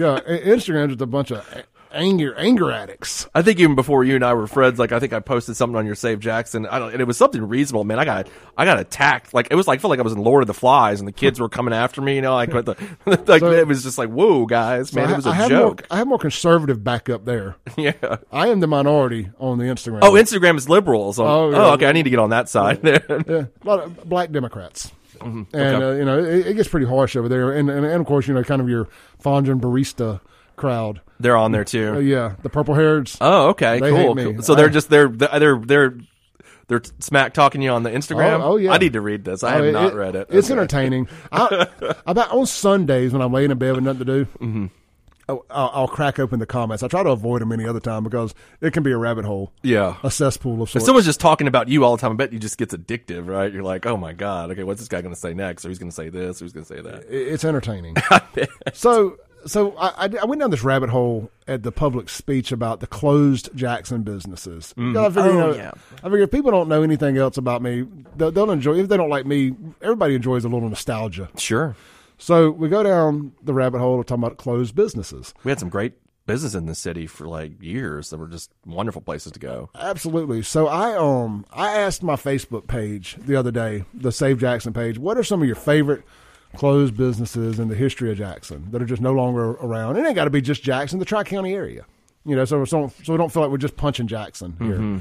yeah, 0.00 0.20
Instagram's 0.54 0.88
just 0.88 1.00
a 1.02 1.06
bunch 1.06 1.30
of 1.30 1.38
a- 1.38 1.64
anger 1.94 2.34
anger 2.34 2.70
addicts. 2.70 3.28
I 3.34 3.42
think 3.42 3.58
even 3.60 3.74
before 3.74 4.04
you 4.04 4.14
and 4.16 4.24
I 4.24 4.34
were 4.34 4.46
friends, 4.46 4.78
like 4.78 4.92
I 4.92 4.98
think 5.00 5.12
I 5.12 5.20
posted 5.20 5.56
something 5.56 5.76
on 5.76 5.86
your 5.86 5.94
Save 5.94 6.20
Jackson, 6.20 6.66
I 6.66 6.78
don't, 6.78 6.92
and 6.92 7.00
it 7.00 7.04
was 7.06 7.16
something 7.16 7.42
reasonable. 7.46 7.84
Man, 7.84 7.98
I 7.98 8.04
got 8.04 8.28
I 8.56 8.64
got 8.64 8.78
attacked. 8.78 9.32
Like 9.32 9.48
it 9.50 9.54
was 9.54 9.66
like 9.66 9.78
I 9.78 9.80
felt 9.80 9.90
like 9.90 10.00
I 10.00 10.02
was 10.02 10.12
in 10.12 10.18
Lord 10.22 10.42
of 10.42 10.46
the 10.46 10.54
Flies, 10.54 11.00
and 11.00 11.06
the 11.08 11.12
kids 11.12 11.40
were 11.40 11.48
coming 11.48 11.72
after 11.72 12.00
me. 12.02 12.16
You 12.16 12.22
know, 12.22 12.34
like 12.34 12.50
the 12.50 12.76
like 13.26 13.40
So- 13.40 13.52
it 13.52 13.66
was 13.66 13.82
just 13.82 13.96
like 13.98 14.10
whoa, 14.10 14.46
guys, 14.46 14.92
man, 14.94 15.08
I, 15.08 15.12
it 15.12 15.16
was 15.16 15.26
I 15.26 15.36
a 15.36 15.38
more 15.40 15.48
joke. 15.48 15.86
I 15.90 15.96
have 15.98 16.06
more 16.08 16.18
conservative 16.18 16.82
backup 16.84 17.24
there. 17.24 17.56
yeah. 17.76 17.92
I 18.32 18.48
am 18.48 18.60
the 18.60 18.66
minority 18.66 19.30
on 19.38 19.58
the 19.58 19.64
Instagram. 19.64 20.00
Oh, 20.02 20.12
Instagram 20.12 20.56
is 20.56 20.68
liberals. 20.68 21.18
Oh, 21.18 21.24
Oh, 21.24 21.46
oh, 21.46 21.50
yeah. 21.50 21.72
okay. 21.74 21.86
I 21.86 21.92
need 21.92 22.04
to 22.04 22.10
get 22.10 22.18
on 22.18 22.30
that 22.30 22.48
side. 22.48 22.80
yeah, 22.82 22.98
a 23.08 23.48
lot 23.64 23.80
of 23.80 24.08
black 24.08 24.30
Democrats. 24.32 24.92
Mm-hmm. 25.20 25.56
And 25.56 25.82
uh, 25.82 25.90
you 25.92 26.04
know 26.04 26.18
it, 26.18 26.48
it 26.48 26.54
gets 26.54 26.68
pretty 26.68 26.86
harsh 26.86 27.14
over 27.16 27.28
there, 27.28 27.52
and, 27.52 27.70
and 27.70 27.86
and 27.86 28.00
of 28.00 28.06
course 28.06 28.26
you 28.26 28.34
know 28.34 28.42
kind 28.42 28.60
of 28.60 28.68
your 28.68 28.88
Fondren 29.22 29.60
barista 29.60 30.20
crowd. 30.56 31.00
They're 31.20 31.36
on 31.36 31.52
there 31.52 31.64
too. 31.64 31.94
Uh, 31.94 31.98
yeah, 31.98 32.34
the 32.42 32.50
purple 32.50 32.74
hairs. 32.74 33.16
Oh, 33.20 33.48
okay, 33.50 33.78
They 33.80 33.90
cool. 33.90 33.98
hate 33.98 34.16
me. 34.16 34.32
cool. 34.34 34.42
So 34.42 34.54
they're 34.54 34.68
just 34.68 34.90
they're 34.90 35.08
they're 35.08 35.58
they're 35.58 35.94
they're 36.66 36.82
smack 36.98 37.34
talking 37.34 37.60
you 37.62 37.70
on 37.70 37.82
the 37.82 37.90
Instagram. 37.90 38.40
Oh, 38.40 38.52
oh, 38.52 38.56
yeah. 38.56 38.72
I 38.72 38.78
need 38.78 38.94
to 38.94 39.00
read 39.00 39.24
this. 39.24 39.42
I 39.44 39.56
Oh, 39.58 39.62
have 39.64 39.72
not 39.74 39.94
read 39.94 40.16
it. 40.16 40.28
It's 40.30 40.50
Okay. 40.50 40.58
entertaining. 40.58 41.08
I, 41.30 41.66
about 42.06 42.30
on 42.32 42.46
Sundays 42.46 43.12
when 43.12 43.20
I'm 43.22 43.32
laying 43.32 43.50
in 43.50 43.58
bed 43.58 43.74
with 43.74 43.84
nothing 43.84 43.98
to 44.00 44.04
do, 44.04 44.24
Mm-hmm. 44.40 44.66
I'll, 45.26 45.42
I'll 45.50 45.70
I'll 45.72 45.88
crack 45.88 46.18
open 46.18 46.38
the 46.38 46.44
comments. 46.46 46.82
I 46.82 46.88
try 46.88 47.02
to 47.02 47.08
avoid 47.08 47.40
them 47.40 47.50
any 47.52 47.66
other 47.66 47.80
time 47.80 48.04
because 48.04 48.34
it 48.60 48.74
can 48.74 48.82
be 48.82 48.90
a 48.92 48.96
rabbit 48.98 49.24
hole, 49.24 49.52
Yeah. 49.62 49.96
a 50.02 50.10
cesspool 50.10 50.56
of 50.56 50.68
If 50.68 50.72
sorts. 50.72 50.84
someone's 50.86 51.06
just 51.06 51.18
talking 51.20 51.46
about 51.46 51.68
you 51.68 51.82
all 51.84 51.96
the 51.96 52.00
time, 52.02 52.12
I 52.12 52.14
bet 52.16 52.32
you 52.34 52.38
just 52.38 52.58
gets 52.58 52.74
addictive, 52.74 53.26
right? 53.26 53.50
You're 53.50 53.62
like, 53.62 53.86
oh 53.86 53.96
my 53.96 54.12
god, 54.12 54.50
okay, 54.50 54.64
what's 54.64 54.80
this 54.80 54.88
guy 54.88 55.00
going 55.00 55.14
to 55.14 55.18
say 55.20 55.32
next? 55.32 55.64
Or 55.64 55.68
he's 55.70 55.78
going 55.78 55.88
to 55.90 55.94
say 55.96 56.10
this? 56.10 56.42
Or 56.42 56.44
he's 56.44 56.52
going 56.52 56.66
to 56.66 56.74
say 56.74 56.82
that? 56.82 57.04
It- 57.08 57.28
it's 57.32 57.44
entertaining. 57.44 57.96
so 58.74 59.16
so 59.46 59.76
I, 59.76 60.08
I, 60.20 60.24
went 60.24 60.40
down 60.40 60.50
this 60.50 60.62
rabbit 60.64 60.90
hole 60.90 61.30
at 61.46 61.62
the 61.62 61.72
public 61.72 62.08
speech 62.08 62.52
about 62.52 62.80
the 62.80 62.86
closed 62.86 63.50
Jackson 63.54 64.02
businesses. 64.02 64.72
Because 64.76 65.16
I 65.16 65.22
figure, 65.22 65.32
you 65.32 65.40
Oh, 65.40 65.50
know, 65.52 65.56
yeah. 65.56 65.70
I 65.98 66.02
figure 66.02 66.20
if 66.22 66.30
people 66.30 66.50
don't 66.50 66.68
know 66.68 66.82
anything 66.82 67.16
else 67.16 67.36
about 67.36 67.62
me, 67.62 67.86
they'll, 68.16 68.30
they'll 68.32 68.50
enjoy. 68.50 68.78
If 68.78 68.88
they 68.88 68.96
don't 68.96 69.10
like 69.10 69.26
me, 69.26 69.54
everybody 69.82 70.14
enjoys 70.14 70.44
a 70.44 70.48
little 70.48 70.68
nostalgia. 70.68 71.28
Sure. 71.36 71.76
So 72.18 72.50
we 72.50 72.68
go 72.68 72.82
down 72.82 73.32
the 73.42 73.54
rabbit 73.54 73.80
hole 73.80 74.00
of 74.00 74.06
talking 74.06 74.24
about 74.24 74.36
closed 74.38 74.74
businesses. 74.74 75.34
We 75.44 75.50
had 75.50 75.58
some 75.58 75.68
great 75.68 75.94
business 76.26 76.54
in 76.54 76.66
the 76.66 76.74
city 76.74 77.06
for 77.06 77.26
like 77.28 77.62
years 77.62 78.10
that 78.10 78.16
were 78.16 78.28
just 78.28 78.50
wonderful 78.64 79.02
places 79.02 79.32
to 79.32 79.38
go. 79.38 79.68
Absolutely. 79.74 80.42
So 80.42 80.68
I 80.68 80.96
um 80.96 81.44
I 81.52 81.76
asked 81.76 82.02
my 82.02 82.16
Facebook 82.16 82.66
page 82.66 83.16
the 83.20 83.36
other 83.36 83.50
day, 83.50 83.84
the 83.92 84.10
Save 84.12 84.38
Jackson 84.40 84.72
page, 84.72 84.98
what 84.98 85.18
are 85.18 85.24
some 85.24 85.42
of 85.42 85.46
your 85.46 85.56
favorite 85.56 86.02
closed 86.56 86.96
businesses 86.96 87.58
in 87.58 87.68
the 87.68 87.74
history 87.74 88.10
of 88.10 88.18
Jackson 88.18 88.68
that 88.70 88.82
are 88.82 88.86
just 88.86 89.02
no 89.02 89.12
longer 89.12 89.52
around? 89.52 89.96
It 89.96 90.06
ain't 90.06 90.14
got 90.14 90.24
to 90.24 90.30
be 90.30 90.40
just 90.40 90.62
Jackson, 90.62 90.98
the 90.98 91.04
Tri 91.04 91.24
County 91.24 91.54
area. 91.54 91.84
You 92.24 92.36
know, 92.36 92.44
so 92.44 92.64
so 92.64 92.92
so 93.02 93.12
we 93.12 93.18
don't 93.18 93.32
feel 93.32 93.42
like 93.42 93.50
we're 93.50 93.58
just 93.58 93.76
punching 93.76 94.06
Jackson 94.06 94.56
here, 94.58 94.76
mm-hmm. 94.76 94.98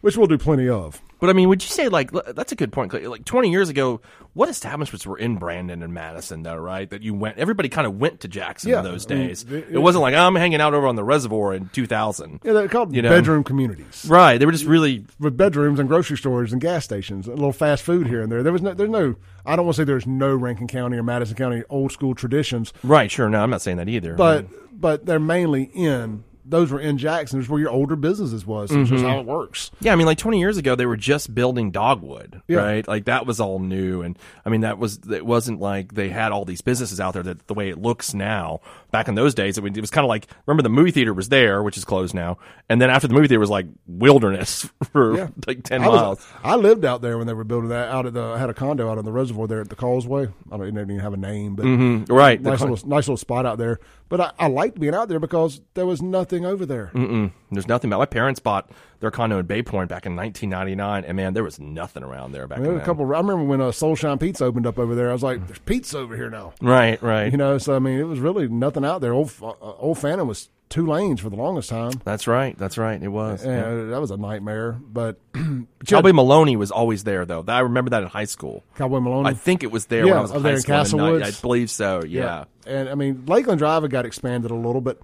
which 0.00 0.16
we'll 0.16 0.26
do 0.26 0.38
plenty 0.38 0.68
of. 0.68 1.00
But 1.18 1.30
I 1.30 1.32
mean, 1.32 1.48
would 1.48 1.62
you 1.62 1.68
say 1.70 1.88
like 1.88 2.10
that's 2.12 2.52
a 2.52 2.56
good 2.56 2.72
point? 2.72 2.92
Like 2.92 3.24
20 3.24 3.50
years 3.50 3.68
ago, 3.70 4.00
what 4.34 4.50
establishments 4.50 5.06
were 5.06 5.16
in 5.16 5.36
Brandon 5.36 5.82
and 5.82 5.94
Madison, 5.94 6.42
though? 6.42 6.56
Right, 6.56 6.88
that 6.90 7.02
you 7.02 7.14
went. 7.14 7.38
Everybody 7.38 7.70
kind 7.70 7.86
of 7.86 7.98
went 7.98 8.20
to 8.20 8.28
Jackson 8.28 8.70
Yeah, 8.70 8.78
in 8.78 8.84
those 8.84 9.10
I 9.10 9.14
mean, 9.14 9.28
days. 9.28 9.42
it- 9.44 9.66
it, 9.70 9.78
wasn't 9.78 10.02
like 10.02 10.14
I'm 10.14 10.34
hanging 10.34 10.60
out 10.60 10.74
over 10.74 10.86
on 10.86 10.94
the 10.96 11.04
reservoir 11.04 11.54
in 11.54 11.70
2000. 11.70 12.40
Yeah, 12.44 12.52
they're 12.52 12.68
called 12.68 12.94
You 12.94 13.00
know? 13.00 13.08
bedroom 13.08 13.44
communities 13.44 14.04
Right, 14.08 14.36
they 14.38 14.44
were 14.46 14.52
just 14.52 14.66
really 14.66 15.06
with 15.18 15.36
bedrooms 15.38 15.78
and 15.80 15.88
grocery 15.88 16.18
stores 16.18 16.52
and 16.52 16.60
gas 16.60 16.84
stations, 16.84 17.26
a 17.26 17.30
little 17.30 17.52
fast 17.52 17.82
food 17.82 18.06
here 18.08 18.20
and 18.20 18.30
there. 18.30 18.42
There 18.42 18.52
was 18.52 18.60
no, 18.62 18.74
there's 18.74 18.90
no. 18.90 19.14
I 19.46 19.56
don't 19.56 19.64
want 19.64 19.76
to 19.76 19.80
say 19.82 19.84
there's 19.84 20.06
no 20.06 20.34
Rankin 20.34 20.66
County 20.66 20.98
or 20.98 21.02
Madison 21.02 21.36
County 21.36 21.62
old 21.70 21.92
school 21.92 22.14
traditions, 22.14 22.72
right. 22.82 23.10
Sure, 23.10 23.30
no, 23.30 23.40
I'm 23.42 23.48
not 23.50 23.62
saying 23.62 23.78
that 23.78 23.88
either. 23.88 24.14
but 24.16 24.46
but 24.78 25.06
they're 25.06 25.18
mainly 25.18 25.70
in 25.72 26.24
those 26.48 26.70
were 26.70 26.80
in 26.80 26.98
Jackson, 26.98 27.38
which 27.38 27.48
where 27.48 27.60
your 27.60 27.70
older 27.70 27.96
businesses 27.96 28.46
was. 28.46 28.70
It's 28.70 28.88
just 28.88 29.02
mm-hmm. 29.02 29.10
how 29.10 29.20
it 29.20 29.26
works. 29.26 29.70
Yeah, 29.80 29.92
I 29.92 29.96
mean, 29.96 30.06
like 30.06 30.18
20 30.18 30.38
years 30.38 30.56
ago, 30.56 30.74
they 30.74 30.86
were 30.86 30.96
just 30.96 31.34
building 31.34 31.70
dogwood, 31.70 32.42
Yeah. 32.48 32.58
right? 32.58 32.86
Like 32.86 33.06
that 33.06 33.26
was 33.26 33.40
all 33.40 33.58
new, 33.58 34.02
and 34.02 34.18
I 34.44 34.50
mean, 34.50 34.60
that 34.60 34.78
was 34.78 35.00
it 35.10 35.26
wasn't 35.26 35.60
like 35.60 35.94
they 35.94 36.08
had 36.08 36.32
all 36.32 36.44
these 36.44 36.60
businesses 36.60 37.00
out 37.00 37.14
there 37.14 37.22
that 37.24 37.46
the 37.46 37.54
way 37.54 37.68
it 37.68 37.78
looks 37.78 38.14
now. 38.14 38.60
Back 38.96 39.08
in 39.08 39.14
those 39.14 39.34
days, 39.34 39.58
it, 39.58 39.60
would- 39.60 39.76
it 39.76 39.80
was 39.82 39.90
kind 39.90 40.06
of 40.06 40.08
like 40.08 40.26
remember 40.46 40.62
the 40.62 40.70
movie 40.70 40.90
theater 40.90 41.12
was 41.12 41.28
there, 41.28 41.62
which 41.62 41.76
is 41.76 41.84
closed 41.84 42.14
now, 42.14 42.38
and 42.70 42.80
then 42.80 42.88
after 42.88 43.06
the 43.06 43.12
movie 43.12 43.28
theater 43.28 43.40
was 43.40 43.50
like 43.50 43.66
wilderness 43.86 44.66
for 44.92 45.16
Yeah. 45.18 45.28
like 45.46 45.62
10 45.64 45.82
I, 45.82 45.88
was- 45.88 46.00
miles. 46.00 46.26
I 46.42 46.56
lived 46.56 46.84
out 46.86 47.02
there 47.02 47.18
when 47.18 47.26
they 47.26 47.34
were 47.34 47.44
building 47.44 47.68
that 47.68 47.88
out 47.90 48.06
at 48.06 48.14
the. 48.14 48.22
I 48.22 48.38
had 48.38 48.48
a 48.48 48.54
condo 48.54 48.90
out 48.90 48.96
on 48.96 49.04
the 49.04 49.12
reservoir 49.12 49.46
there 49.46 49.60
at 49.60 49.68
the 49.68 49.76
Causeway. 49.76 50.28
I 50.50 50.56
don't 50.56 50.62
it 50.62 50.70
didn't 50.72 50.90
even 50.92 51.00
have 51.00 51.12
a 51.12 51.18
name, 51.18 51.56
but 51.56 51.66
Mm, 51.66 52.08
right? 52.10 52.40
nice 52.40 52.60
little 52.62 52.78
nice 52.88 53.06
little 53.06 53.16
spot 53.18 53.44
out 53.44 53.58
there. 53.58 53.80
But 54.08 54.20
I, 54.20 54.32
I 54.38 54.46
liked 54.48 54.78
being 54.80 54.94
out 54.94 55.08
there 55.08 55.18
because 55.20 55.60
there 55.74 55.84
was 55.84 56.00
nothing 56.00 56.46
over 56.46 56.64
there. 56.64 56.90
Mm-mm. 56.94 57.32
There's 57.50 57.68
nothing 57.68 57.88
about. 57.90 57.98
My 58.00 58.06
parents 58.06 58.40
bought 58.40 58.70
their 59.00 59.10
condo 59.10 59.38
in 59.38 59.46
Bay 59.46 59.62
Point 59.62 59.88
back 59.88 60.04
in 60.06 60.16
1999, 60.16 61.04
and 61.04 61.16
man, 61.16 61.34
there 61.34 61.44
was 61.44 61.60
nothing 61.60 62.02
around 62.02 62.32
there 62.32 62.46
back 62.46 62.58
There 62.60 62.72
then. 62.72 62.80
a 62.80 62.84
couple. 62.84 63.04
I 63.06 63.18
remember 63.18 63.44
when 63.44 63.60
uh, 63.60 63.66
Soulshine 63.66 64.18
Pizza 64.18 64.44
opened 64.44 64.66
up 64.66 64.78
over 64.78 64.94
there. 64.94 65.10
I 65.10 65.12
was 65.12 65.22
like, 65.22 65.46
"There's 65.46 65.58
pizza 65.60 65.98
over 65.98 66.16
here 66.16 66.30
now." 66.30 66.54
Right, 66.60 67.00
right. 67.02 67.30
You 67.30 67.38
know, 67.38 67.58
so 67.58 67.76
I 67.76 67.78
mean, 67.78 67.98
it 67.98 68.04
was 68.04 68.18
really 68.20 68.48
nothing 68.48 68.84
out 68.84 69.00
there. 69.00 69.12
Old 69.12 69.32
uh, 69.40 69.52
Old 69.60 69.98
Fannin 69.98 70.26
was 70.26 70.48
two 70.68 70.84
lanes 70.86 71.20
for 71.20 71.30
the 71.30 71.36
longest 71.36 71.70
time. 71.70 71.92
That's 72.02 72.26
right. 72.26 72.58
That's 72.58 72.76
right. 72.76 73.00
It 73.00 73.06
was. 73.06 73.44
Yeah, 73.46 73.50
yeah. 73.74 73.84
that 73.90 74.00
was 74.00 74.10
a 74.10 74.16
nightmare. 74.16 74.72
But, 74.72 75.20
but 75.32 75.40
you 75.40 75.66
had 75.84 75.86
Cowboy 75.86 76.12
Maloney 76.12 76.56
was 76.56 76.72
always 76.72 77.04
there, 77.04 77.24
though. 77.24 77.44
I 77.46 77.60
remember 77.60 77.90
that 77.90 78.02
in 78.02 78.08
high 78.08 78.24
school. 78.24 78.64
Cowboy 78.74 78.98
Maloney. 78.98 79.28
I 79.28 79.34
think 79.34 79.62
it 79.62 79.70
was 79.70 79.86
there 79.86 80.04
Yeah, 80.04 80.10
when 80.14 80.18
I 80.18 80.22
was 80.22 80.30
in 80.32 80.36
up 80.38 80.42
high 80.42 80.48
there 80.48 80.56
in 80.56 80.60
school. 80.62 80.74
Castle 80.74 81.22
I- 81.22 81.30
believe 81.40 81.70
so. 81.70 82.02
Yeah. 82.04 82.44
And 82.66 82.88
I 82.88 82.96
mean, 82.96 83.26
Lakeland 83.26 83.60
Drive 83.60 83.88
got 83.90 84.06
expanded 84.06 84.50
a 84.50 84.56
little, 84.56 84.80
but 84.80 85.00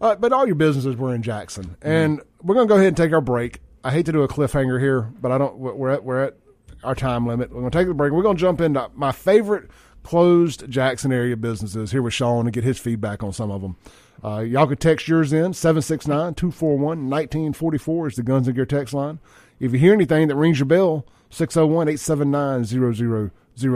uh, 0.00 0.16
but 0.16 0.32
all 0.32 0.46
your 0.46 0.54
businesses 0.54 0.96
were 0.96 1.14
in 1.14 1.22
Jackson. 1.22 1.76
And 1.82 2.20
we're 2.42 2.54
going 2.54 2.68
to 2.68 2.72
go 2.72 2.76
ahead 2.76 2.88
and 2.88 2.96
take 2.96 3.12
our 3.12 3.20
break. 3.20 3.60
I 3.82 3.92
hate 3.92 4.06
to 4.06 4.12
do 4.12 4.22
a 4.22 4.28
cliffhanger 4.28 4.80
here, 4.80 5.12
but 5.20 5.30
I 5.30 5.38
don't. 5.38 5.58
We're 5.58 5.90
at 5.90 6.04
we're 6.04 6.24
at 6.24 6.36
our 6.82 6.94
time 6.94 7.26
limit. 7.26 7.50
We're 7.50 7.60
going 7.60 7.70
to 7.70 7.78
take 7.78 7.86
the 7.86 7.94
break. 7.94 8.12
We're 8.12 8.22
going 8.22 8.36
to 8.36 8.40
jump 8.40 8.60
into 8.60 8.90
my 8.94 9.12
favorite 9.12 9.70
closed 10.02 10.68
Jackson 10.70 11.12
area 11.12 11.36
businesses 11.36 11.90
here 11.90 12.02
with 12.02 12.14
Sean 12.14 12.46
and 12.46 12.52
get 12.52 12.64
his 12.64 12.78
feedback 12.78 13.22
on 13.22 13.32
some 13.32 13.50
of 13.50 13.60
them. 13.60 13.76
Uh, 14.24 14.38
y'all 14.38 14.66
could 14.66 14.80
text 14.80 15.08
yours 15.08 15.32
in 15.32 15.52
769 15.52 16.34
241 16.34 17.10
1944 17.10 18.06
is 18.06 18.16
the 18.16 18.22
Guns 18.22 18.46
and 18.46 18.54
Gear 18.54 18.66
text 18.66 18.94
line. 18.94 19.18
If 19.58 19.72
you 19.72 19.78
hear 19.78 19.92
anything 19.92 20.28
that 20.28 20.36
rings 20.36 20.58
your 20.58 20.66
bell, 20.66 21.06
601 21.30 21.88
879 21.88 22.64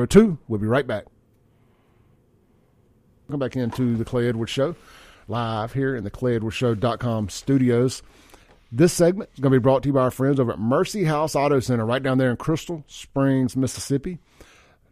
0002. 0.09 0.39
We'll 0.49 0.61
be 0.61 0.67
right 0.67 0.87
back. 0.87 1.07
Come 3.31 3.41
back 3.41 3.57
into 3.57 3.97
the 3.97 4.05
Clay 4.05 4.29
Edwards 4.29 4.51
Show, 4.51 4.75
live 5.31 5.73
here 5.73 5.95
in 5.95 6.05
the 6.05 6.11
ClayEdwardsShow.com 6.11 7.29
studios. 7.29 8.03
This 8.73 8.93
segment 8.93 9.31
is 9.33 9.41
going 9.41 9.53
to 9.53 9.59
be 9.59 9.63
brought 9.63 9.85
to 9.85 9.89
you 9.89 9.93
by 9.93 10.03
our 10.03 10.11
friends 10.11 10.39
over 10.39 10.53
at 10.53 10.59
Mercy 10.59 11.05
House 11.05 11.35
Auto 11.35 11.61
Center, 11.61 11.87
right 11.87 12.03
down 12.03 12.19
there 12.19 12.31
in 12.31 12.37
Crystal 12.37 12.85
Springs, 12.89 13.57
Mississippi. 13.57 14.19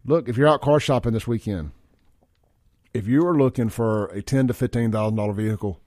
Look, 0.05 0.27
if 0.27 0.37
you're 0.37 0.47
out 0.47 0.61
car 0.61 0.79
shopping 0.79 1.13
this 1.13 1.27
weekend, 1.27 1.71
if 2.93 3.05
you 3.05 3.25
are 3.27 3.37
looking 3.37 3.69
for 3.69 4.07
a 4.07 4.21
ten 4.21 4.47
to 4.47 4.53
fifteen 4.53 4.91
thousand 4.91 5.17
dollar 5.17 5.33
vehicle, 5.33 5.79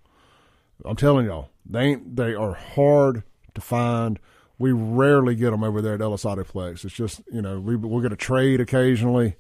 I'm 0.85 0.97
telling 0.97 1.27
y'all, 1.27 1.51
they 1.67 1.81
ain't, 1.81 2.17
they 2.17 2.35
are 2.35 2.55
hard 2.55 3.25
to 3.55 3.61
find. 3.61 4.19
We 4.59 4.71
rarely 4.73 5.35
get 5.35 5.51
them 5.51 5.65
over 5.65 5.83
there 5.83 5.95
at 5.95 6.03
Ellis 6.03 6.25
Autoplex. 6.25 6.85
It's 6.85 6.95
just 6.95 7.21
you 7.33 7.43
know 7.43 7.59
we 7.59 7.75
we're 7.75 8.01
going 8.01 8.11
to 8.11 8.17
trade 8.17 8.61
occasionally, 8.61 9.37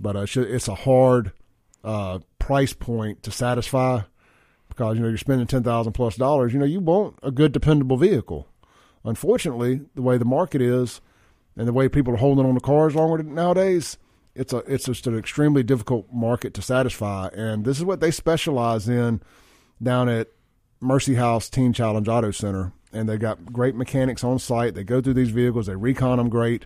but 0.00 0.16
uh, 0.16 0.20
it's 0.20 0.36
it's 0.36 0.68
a 0.68 0.74
hard 0.74 1.32
uh, 1.84 2.18
price 2.38 2.72
point 2.72 3.22
to 3.22 3.30
satisfy 3.30 4.00
because 4.76 4.96
you 4.96 5.02
know 5.02 5.08
you're 5.08 5.16
spending 5.16 5.46
ten 5.46 5.62
thousand 5.62 5.92
plus 5.94 6.16
dollars. 6.16 6.52
You 6.52 6.58
know 6.58 6.66
you 6.66 6.80
want 6.80 7.18
a 7.22 7.30
good, 7.30 7.52
dependable 7.52 7.96
vehicle. 7.96 8.46
Unfortunately, 9.04 9.80
the 9.94 10.02
way 10.02 10.18
the 10.18 10.24
market 10.24 10.60
is, 10.60 11.00
and 11.56 11.66
the 11.66 11.72
way 11.72 11.88
people 11.88 12.12
are 12.14 12.18
holding 12.18 12.44
on 12.44 12.54
to 12.54 12.60
cars 12.60 12.94
longer 12.94 13.22
nowadays, 13.22 13.98
it's 14.34 14.52
a 14.52 14.58
it's 14.58 14.84
just 14.84 15.06
an 15.06 15.16
extremely 15.16 15.62
difficult 15.62 16.06
market 16.12 16.54
to 16.54 16.62
satisfy. 16.62 17.28
And 17.28 17.64
this 17.64 17.78
is 17.78 17.84
what 17.84 18.00
they 18.00 18.10
specialize 18.10 18.88
in 18.88 19.22
down 19.82 20.08
at 20.08 20.28
Mercy 20.80 21.14
House 21.14 21.48
Teen 21.48 21.72
Challenge 21.72 22.08
Auto 22.08 22.30
Center. 22.30 22.72
And 22.92 23.08
they've 23.08 23.20
got 23.20 23.52
great 23.52 23.74
mechanics 23.74 24.24
on 24.24 24.38
site. 24.38 24.74
They 24.74 24.84
go 24.84 25.00
through 25.00 25.14
these 25.14 25.30
vehicles, 25.30 25.66
they 25.66 25.76
recon 25.76 26.18
them 26.18 26.28
great, 26.28 26.64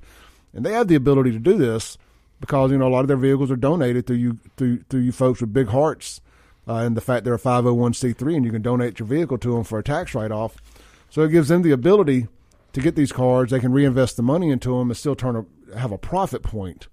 and 0.53 0.65
they 0.65 0.73
have 0.73 0.89
the 0.89 0.95
ability 0.95 1.33
to 1.33 1.39
do 1.39 1.57
this 1.57 1.99
because 2.41 2.71
you 2.71 2.79
know 2.79 2.89
a 2.89 2.91
lot 2.91 3.01
of 3.01 3.09
their 3.09 3.17
vehicles 3.17 3.51
are 3.51 3.57
donated 3.57 4.07
through 4.07 4.17
you 4.17 4.39
through 4.57 4.83
through 4.89 5.01
you 5.01 5.13
folks 5.13 5.41
with 5.41 5.53
big 5.53 5.69
hearts, 5.69 6.21
uh, 6.69 6.77
and 6.77 6.97
the 6.97 7.01
fact 7.01 7.25
they're 7.25 7.35
a 7.35 7.39
five 7.39 7.65
hundred 7.65 7.75
one 7.75 7.95
c 7.95 8.13
three 8.13 8.37
and 8.37 8.45
you 8.45 8.53
can 8.53 8.63
donate 8.63 8.99
your 8.99 9.07
vehicle 9.07 9.39
to 9.39 9.55
them 9.55 9.65
for 9.65 9.79
a 9.79 9.83
tax 9.83 10.15
write 10.15 10.33
off. 10.33 10.57
So 11.09 11.23
it 11.23 11.31
gives 11.31 11.49
them 11.49 11.63
the 11.63 11.73
ability 11.73 12.29
to 12.73 12.81
get 12.81 12.95
these 12.95 13.13
cars. 13.13 13.51
They 13.51 13.61
can 13.61 13.73
reinvest 13.73 14.17
the 14.17 14.23
money 14.23 14.51
into 14.51 14.79
them 14.79 14.91
and 14.91 14.97
still 14.97 15.17
turn 15.17 15.37
a, 15.37 15.79
have 15.79 15.93
a 15.93 15.99
profit 15.99 16.43
point 16.43 16.89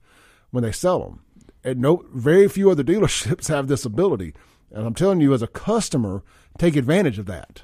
when 0.52 0.64
they 0.64 0.72
sell 0.72 1.00
them. 1.00 1.22
And 1.64 1.80
no, 1.80 2.06
very 2.14 2.48
few 2.48 2.72
other 2.72 2.84
dealerships 2.86 3.48
have 3.48 3.68
this 3.68 3.86
ability. 3.86 4.34
And 4.72 4.86
I'm 4.86 4.94
telling 4.94 5.22
you, 5.22 5.34
as 5.34 5.42
a 5.42 5.48
customer, 5.48 6.24
take 6.58 6.76
advantage 6.76 7.20
of 7.20 7.26
that. 7.28 7.64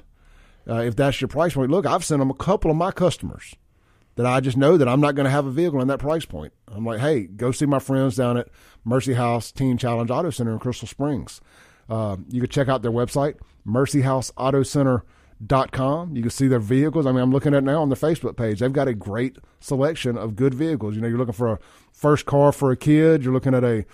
Uh, 0.68 0.76
if 0.76 0.96
that's 0.96 1.20
your 1.20 1.28
price 1.28 1.54
point, 1.54 1.70
look, 1.70 1.84
I've 1.84 2.04
sent 2.04 2.20
them 2.20 2.30
a 2.30 2.34
couple 2.34 2.70
of 2.70 2.76
my 2.76 2.90
customers 2.90 3.54
that 4.16 4.26
I 4.26 4.40
just 4.40 4.56
know 4.56 4.76
that 4.76 4.88
I'm 4.88 5.00
not 5.00 5.14
going 5.14 5.24
to 5.24 5.30
have 5.30 5.46
a 5.46 5.50
vehicle 5.50 5.80
in 5.80 5.88
that 5.88 5.98
price 5.98 6.24
point. 6.24 6.52
I'm 6.68 6.86
like, 6.86 7.00
hey, 7.00 7.24
go 7.24 7.50
see 7.50 7.66
my 7.66 7.78
friends 7.80 8.16
down 8.16 8.38
at 8.38 8.48
Mercy 8.84 9.14
House 9.14 9.50
Teen 9.52 9.76
Challenge 9.76 10.10
Auto 10.10 10.30
Center 10.30 10.52
in 10.52 10.58
Crystal 10.58 10.88
Springs. 10.88 11.40
Uh, 11.88 12.16
you 12.28 12.40
can 12.40 12.50
check 12.50 12.68
out 12.68 12.82
their 12.82 12.92
website, 12.92 13.36
mercyhouseautocenter.com. 13.66 16.16
You 16.16 16.22
can 16.22 16.30
see 16.30 16.48
their 16.48 16.58
vehicles. 16.58 17.06
I 17.06 17.12
mean, 17.12 17.22
I'm 17.22 17.30
looking 17.30 17.54
at 17.54 17.64
now 17.64 17.80
on 17.82 17.88
their 17.88 17.96
Facebook 17.96 18.36
page. 18.36 18.60
They've 18.60 18.72
got 18.72 18.88
a 18.88 18.94
great 18.94 19.38
selection 19.60 20.16
of 20.16 20.36
good 20.36 20.54
vehicles. 20.54 20.94
You 20.94 21.02
know, 21.02 21.08
you're 21.08 21.18
looking 21.18 21.34
for 21.34 21.52
a 21.52 21.58
first 21.92 22.24
car 22.26 22.52
for 22.52 22.70
a 22.70 22.76
kid. 22.76 23.24
You're 23.24 23.34
looking 23.34 23.54
at 23.54 23.64
a, 23.64 23.84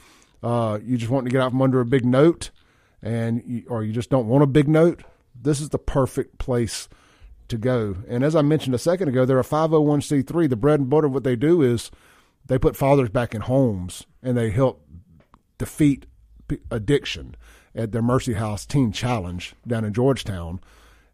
uh, 0.43 0.79
you 0.83 0.97
just 0.97 1.11
want 1.11 1.27
to 1.27 1.31
get 1.31 1.41
out 1.41 1.51
from 1.51 1.63
under 1.63 1.81
a 1.81 1.87
big 1.87 2.05
note, 2.05 2.51
and 3.03 3.43
you, 3.47 3.65
or 3.69 3.85
you 3.85 3.93
just 3.93 4.11
don't 4.11 4.29
want 4.29 4.43
a 4.43 4.47
big 4.47 4.69
note. 4.69 5.03
This 5.35 5.61
is 5.61 5.71
the 5.71 5.79
perfect 5.79 6.39
place 6.39 6.89
to 7.49 7.59
go. 7.59 7.97
And 8.09 8.25
as 8.25 8.35
I 8.35 8.43
mentioned 8.43 8.75
a 8.75 8.79
second 8.79 9.09
ago, 9.09 9.25
they're 9.25 9.39
a 9.39 9.45
501c3. 9.45 10.49
The 10.49 10.57
bread 10.57 10.81
and 10.81 10.89
butter 10.89 11.09
of 11.09 11.13
what 11.13 11.25
they 11.25 11.37
do 11.37 11.61
is 11.63 11.91
they 12.47 12.59
put 12.59 12.77
fathers 12.77 13.11
back 13.11 13.35
in 13.35 13.43
homes 13.43 14.07
and 14.23 14.37
they 14.37 14.51
help 14.51 14.85
defeat 15.59 16.07
addiction 16.71 17.37
at 17.75 17.93
their 17.93 18.03
Mercy 18.03 18.35
House 18.35 18.67
Teen 18.67 18.93
Challenge 18.93 19.55
down 19.67 19.85
in 19.85 19.93
Georgetown 19.93 20.61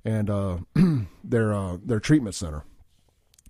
and 0.05 0.31
uh, 0.31 0.59
their 1.25 1.53
uh, 1.53 1.79
their 1.85 2.01
treatment 2.01 2.35
center. 2.35 2.65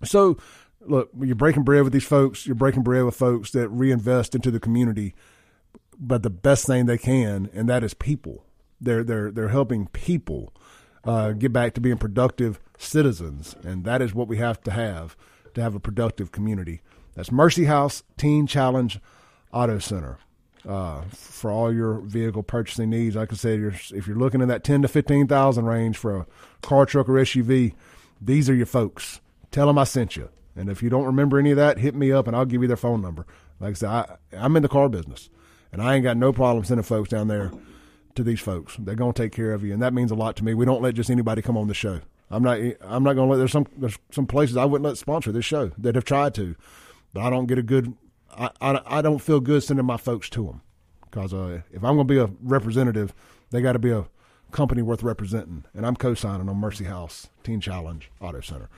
So, 0.03 0.37
look, 0.81 1.09
you're 1.19 1.35
breaking 1.35 1.63
bread 1.63 1.83
with 1.83 1.93
these 1.93 2.05
folks. 2.05 2.45
You're 2.45 2.55
breaking 2.55 2.83
bread 2.83 3.03
with 3.03 3.15
folks 3.15 3.51
that 3.51 3.69
reinvest 3.69 4.35
into 4.35 4.51
the 4.51 4.59
community, 4.59 5.15
but 5.97 6.23
the 6.23 6.29
best 6.29 6.65
thing 6.65 6.85
they 6.85 6.97
can, 6.97 7.49
and 7.53 7.69
that 7.69 7.83
is 7.83 7.93
people. 7.93 8.43
They're 8.81 9.03
they're 9.03 9.31
they're 9.31 9.49
helping 9.49 9.87
people 9.87 10.53
uh, 11.03 11.31
get 11.31 11.53
back 11.53 11.73
to 11.75 11.81
being 11.81 11.97
productive 11.97 12.59
citizens, 12.77 13.55
and 13.63 13.85
that 13.85 14.01
is 14.01 14.13
what 14.13 14.27
we 14.27 14.37
have 14.37 14.61
to 14.63 14.71
have 14.71 15.15
to 15.53 15.61
have 15.61 15.75
a 15.75 15.79
productive 15.79 16.31
community. 16.31 16.81
That's 17.15 17.31
Mercy 17.31 17.65
House 17.65 18.03
Teen 18.17 18.45
Challenge 18.45 18.99
Auto 19.51 19.79
Center 19.79 20.19
uh, 20.67 21.01
for 21.11 21.51
all 21.51 21.73
your 21.73 21.99
vehicle 21.99 22.43
purchasing 22.43 22.89
needs. 22.89 23.15
Like 23.15 23.31
I 23.31 23.35
said, 23.35 23.59
you're, 23.59 23.73
if 23.93 24.07
you're 24.07 24.17
looking 24.17 24.41
in 24.41 24.47
that 24.47 24.63
ten 24.63 24.81
to 24.81 24.87
fifteen 24.87 25.27
thousand 25.27 25.65
range 25.65 25.97
for 25.97 26.17
a 26.17 26.27
car, 26.61 26.85
truck, 26.85 27.09
or 27.09 27.13
SUV, 27.13 27.73
these 28.21 28.49
are 28.49 28.55
your 28.55 28.65
folks. 28.65 29.21
Tell 29.51 29.67
them 29.67 29.77
I 29.77 29.83
sent 29.83 30.15
you. 30.15 30.29
And 30.55 30.69
if 30.69 30.81
you 30.81 30.89
don't 30.89 31.05
remember 31.05 31.37
any 31.37 31.51
of 31.51 31.57
that, 31.57 31.77
hit 31.77 31.93
me 31.95 32.11
up 32.11 32.27
and 32.27 32.35
I'll 32.35 32.45
give 32.45 32.61
you 32.61 32.67
their 32.67 32.77
phone 32.77 33.01
number. 33.01 33.27
Like 33.59 33.71
I 33.71 33.73
said, 33.73 33.89
I, 33.89 34.15
I'm 34.33 34.55
in 34.55 34.63
the 34.63 34.69
car 34.69 34.89
business, 34.89 35.29
and 35.71 35.81
I 35.81 35.95
ain't 35.95 36.03
got 36.03 36.17
no 36.17 36.33
problem 36.33 36.63
sending 36.63 36.83
folks 36.83 37.09
down 37.09 37.27
there 37.27 37.51
to 38.15 38.23
these 38.23 38.39
folks. 38.39 38.75
They're 38.77 38.95
gonna 38.95 39.13
take 39.13 39.31
care 39.31 39.53
of 39.53 39.63
you, 39.63 39.73
and 39.73 39.81
that 39.81 39.93
means 39.93 40.11
a 40.11 40.15
lot 40.15 40.35
to 40.37 40.43
me. 40.43 40.53
We 40.53 40.65
don't 40.65 40.81
let 40.81 40.95
just 40.95 41.09
anybody 41.09 41.41
come 41.41 41.57
on 41.57 41.67
the 41.67 41.73
show. 41.73 42.01
I'm 42.29 42.43
not. 42.43 42.59
I'm 42.81 43.03
not 43.03 43.13
gonna 43.13 43.31
let. 43.31 43.37
There's 43.37 43.51
some. 43.51 43.67
There's 43.77 43.97
some 44.11 44.27
places 44.27 44.57
I 44.57 44.65
wouldn't 44.65 44.85
let 44.85 44.97
sponsor 44.97 45.31
this 45.31 45.45
show 45.45 45.71
that 45.77 45.95
have 45.95 46.05
tried 46.05 46.33
to, 46.35 46.55
but 47.13 47.21
I 47.21 47.29
don't 47.29 47.45
get 47.45 47.57
a 47.57 47.63
good. 47.63 47.93
I 48.35 48.49
I, 48.61 48.81
I 48.85 49.01
don't 49.01 49.19
feel 49.19 49.39
good 49.39 49.63
sending 49.63 49.85
my 49.85 49.97
folks 49.97 50.29
to 50.31 50.45
them 50.45 50.61
because 51.01 51.33
uh, 51.33 51.61
if 51.71 51.83
I'm 51.83 51.95
gonna 51.95 52.05
be 52.05 52.17
a 52.19 52.29
representative, 52.41 53.13
they 53.51 53.61
got 53.61 53.73
to 53.73 53.79
be 53.79 53.91
a 53.91 54.05
company 54.51 54.81
worth 54.81 55.03
representing, 55.03 55.65
and 55.73 55.85
I'm 55.85 55.95
co-signing 55.95 56.47
on 56.49 56.57
Mercy 56.57 56.85
House 56.85 57.27
Teen 57.43 57.59
Challenge 57.61 58.09
Auto 58.21 58.41
Center. 58.41 58.69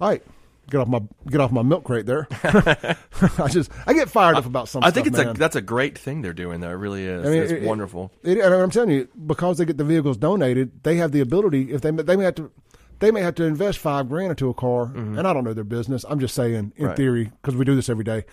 All 0.00 0.08
right. 0.08 0.22
Get 0.68 0.78
off 0.80 0.88
my 0.88 1.00
get 1.30 1.40
off 1.40 1.52
my 1.52 1.62
milk 1.62 1.84
crate 1.84 2.06
there. 2.06 2.26
I 2.42 3.48
just 3.48 3.70
I 3.86 3.92
get 3.92 4.10
fired 4.10 4.36
up 4.36 4.46
about 4.46 4.68
something. 4.68 4.84
I 4.86 4.90
think 4.90 5.06
stuff, 5.06 5.20
it's 5.20 5.26
man. 5.26 5.36
a 5.36 5.38
that's 5.38 5.54
a 5.54 5.60
great 5.60 5.96
thing 5.96 6.22
they're 6.22 6.32
doing. 6.32 6.58
though. 6.60 6.70
it 6.70 6.74
really 6.74 7.04
is. 7.04 7.24
I 7.24 7.30
mean, 7.30 7.42
it's 7.42 7.52
it- 7.52 7.62
it- 7.62 7.66
wonderful. 7.68 8.10
It, 8.24 8.38
and 8.38 8.52
I'm 8.52 8.70
telling 8.70 8.90
you, 8.90 9.08
because 9.26 9.58
they 9.58 9.64
get 9.64 9.76
the 9.78 9.84
vehicles 9.84 10.16
donated, 10.16 10.82
they 10.82 10.96
have 10.96 11.12
the 11.12 11.20
ability. 11.20 11.72
If 11.72 11.82
they 11.82 11.92
they 11.92 12.16
may 12.16 12.24
have 12.24 12.34
to, 12.34 12.50
they 12.98 13.12
may 13.12 13.20
have 13.22 13.36
to 13.36 13.44
invest 13.44 13.78
five 13.78 14.08
grand 14.08 14.30
into 14.30 14.48
a 14.48 14.54
car. 14.54 14.86
And 14.94 15.20
I 15.20 15.32
don't 15.32 15.44
know 15.44 15.54
their 15.54 15.62
business. 15.62 16.04
I'm 16.08 16.18
just 16.18 16.34
saying, 16.34 16.54
in 16.54 16.70
Mm-hmm. 16.72 16.84
Right. 16.84 16.96
theory, 16.96 17.24
because 17.40 17.54
we 17.54 17.64
do 17.64 17.76
this 17.76 17.88
every 17.88 18.04
day, 18.04 18.24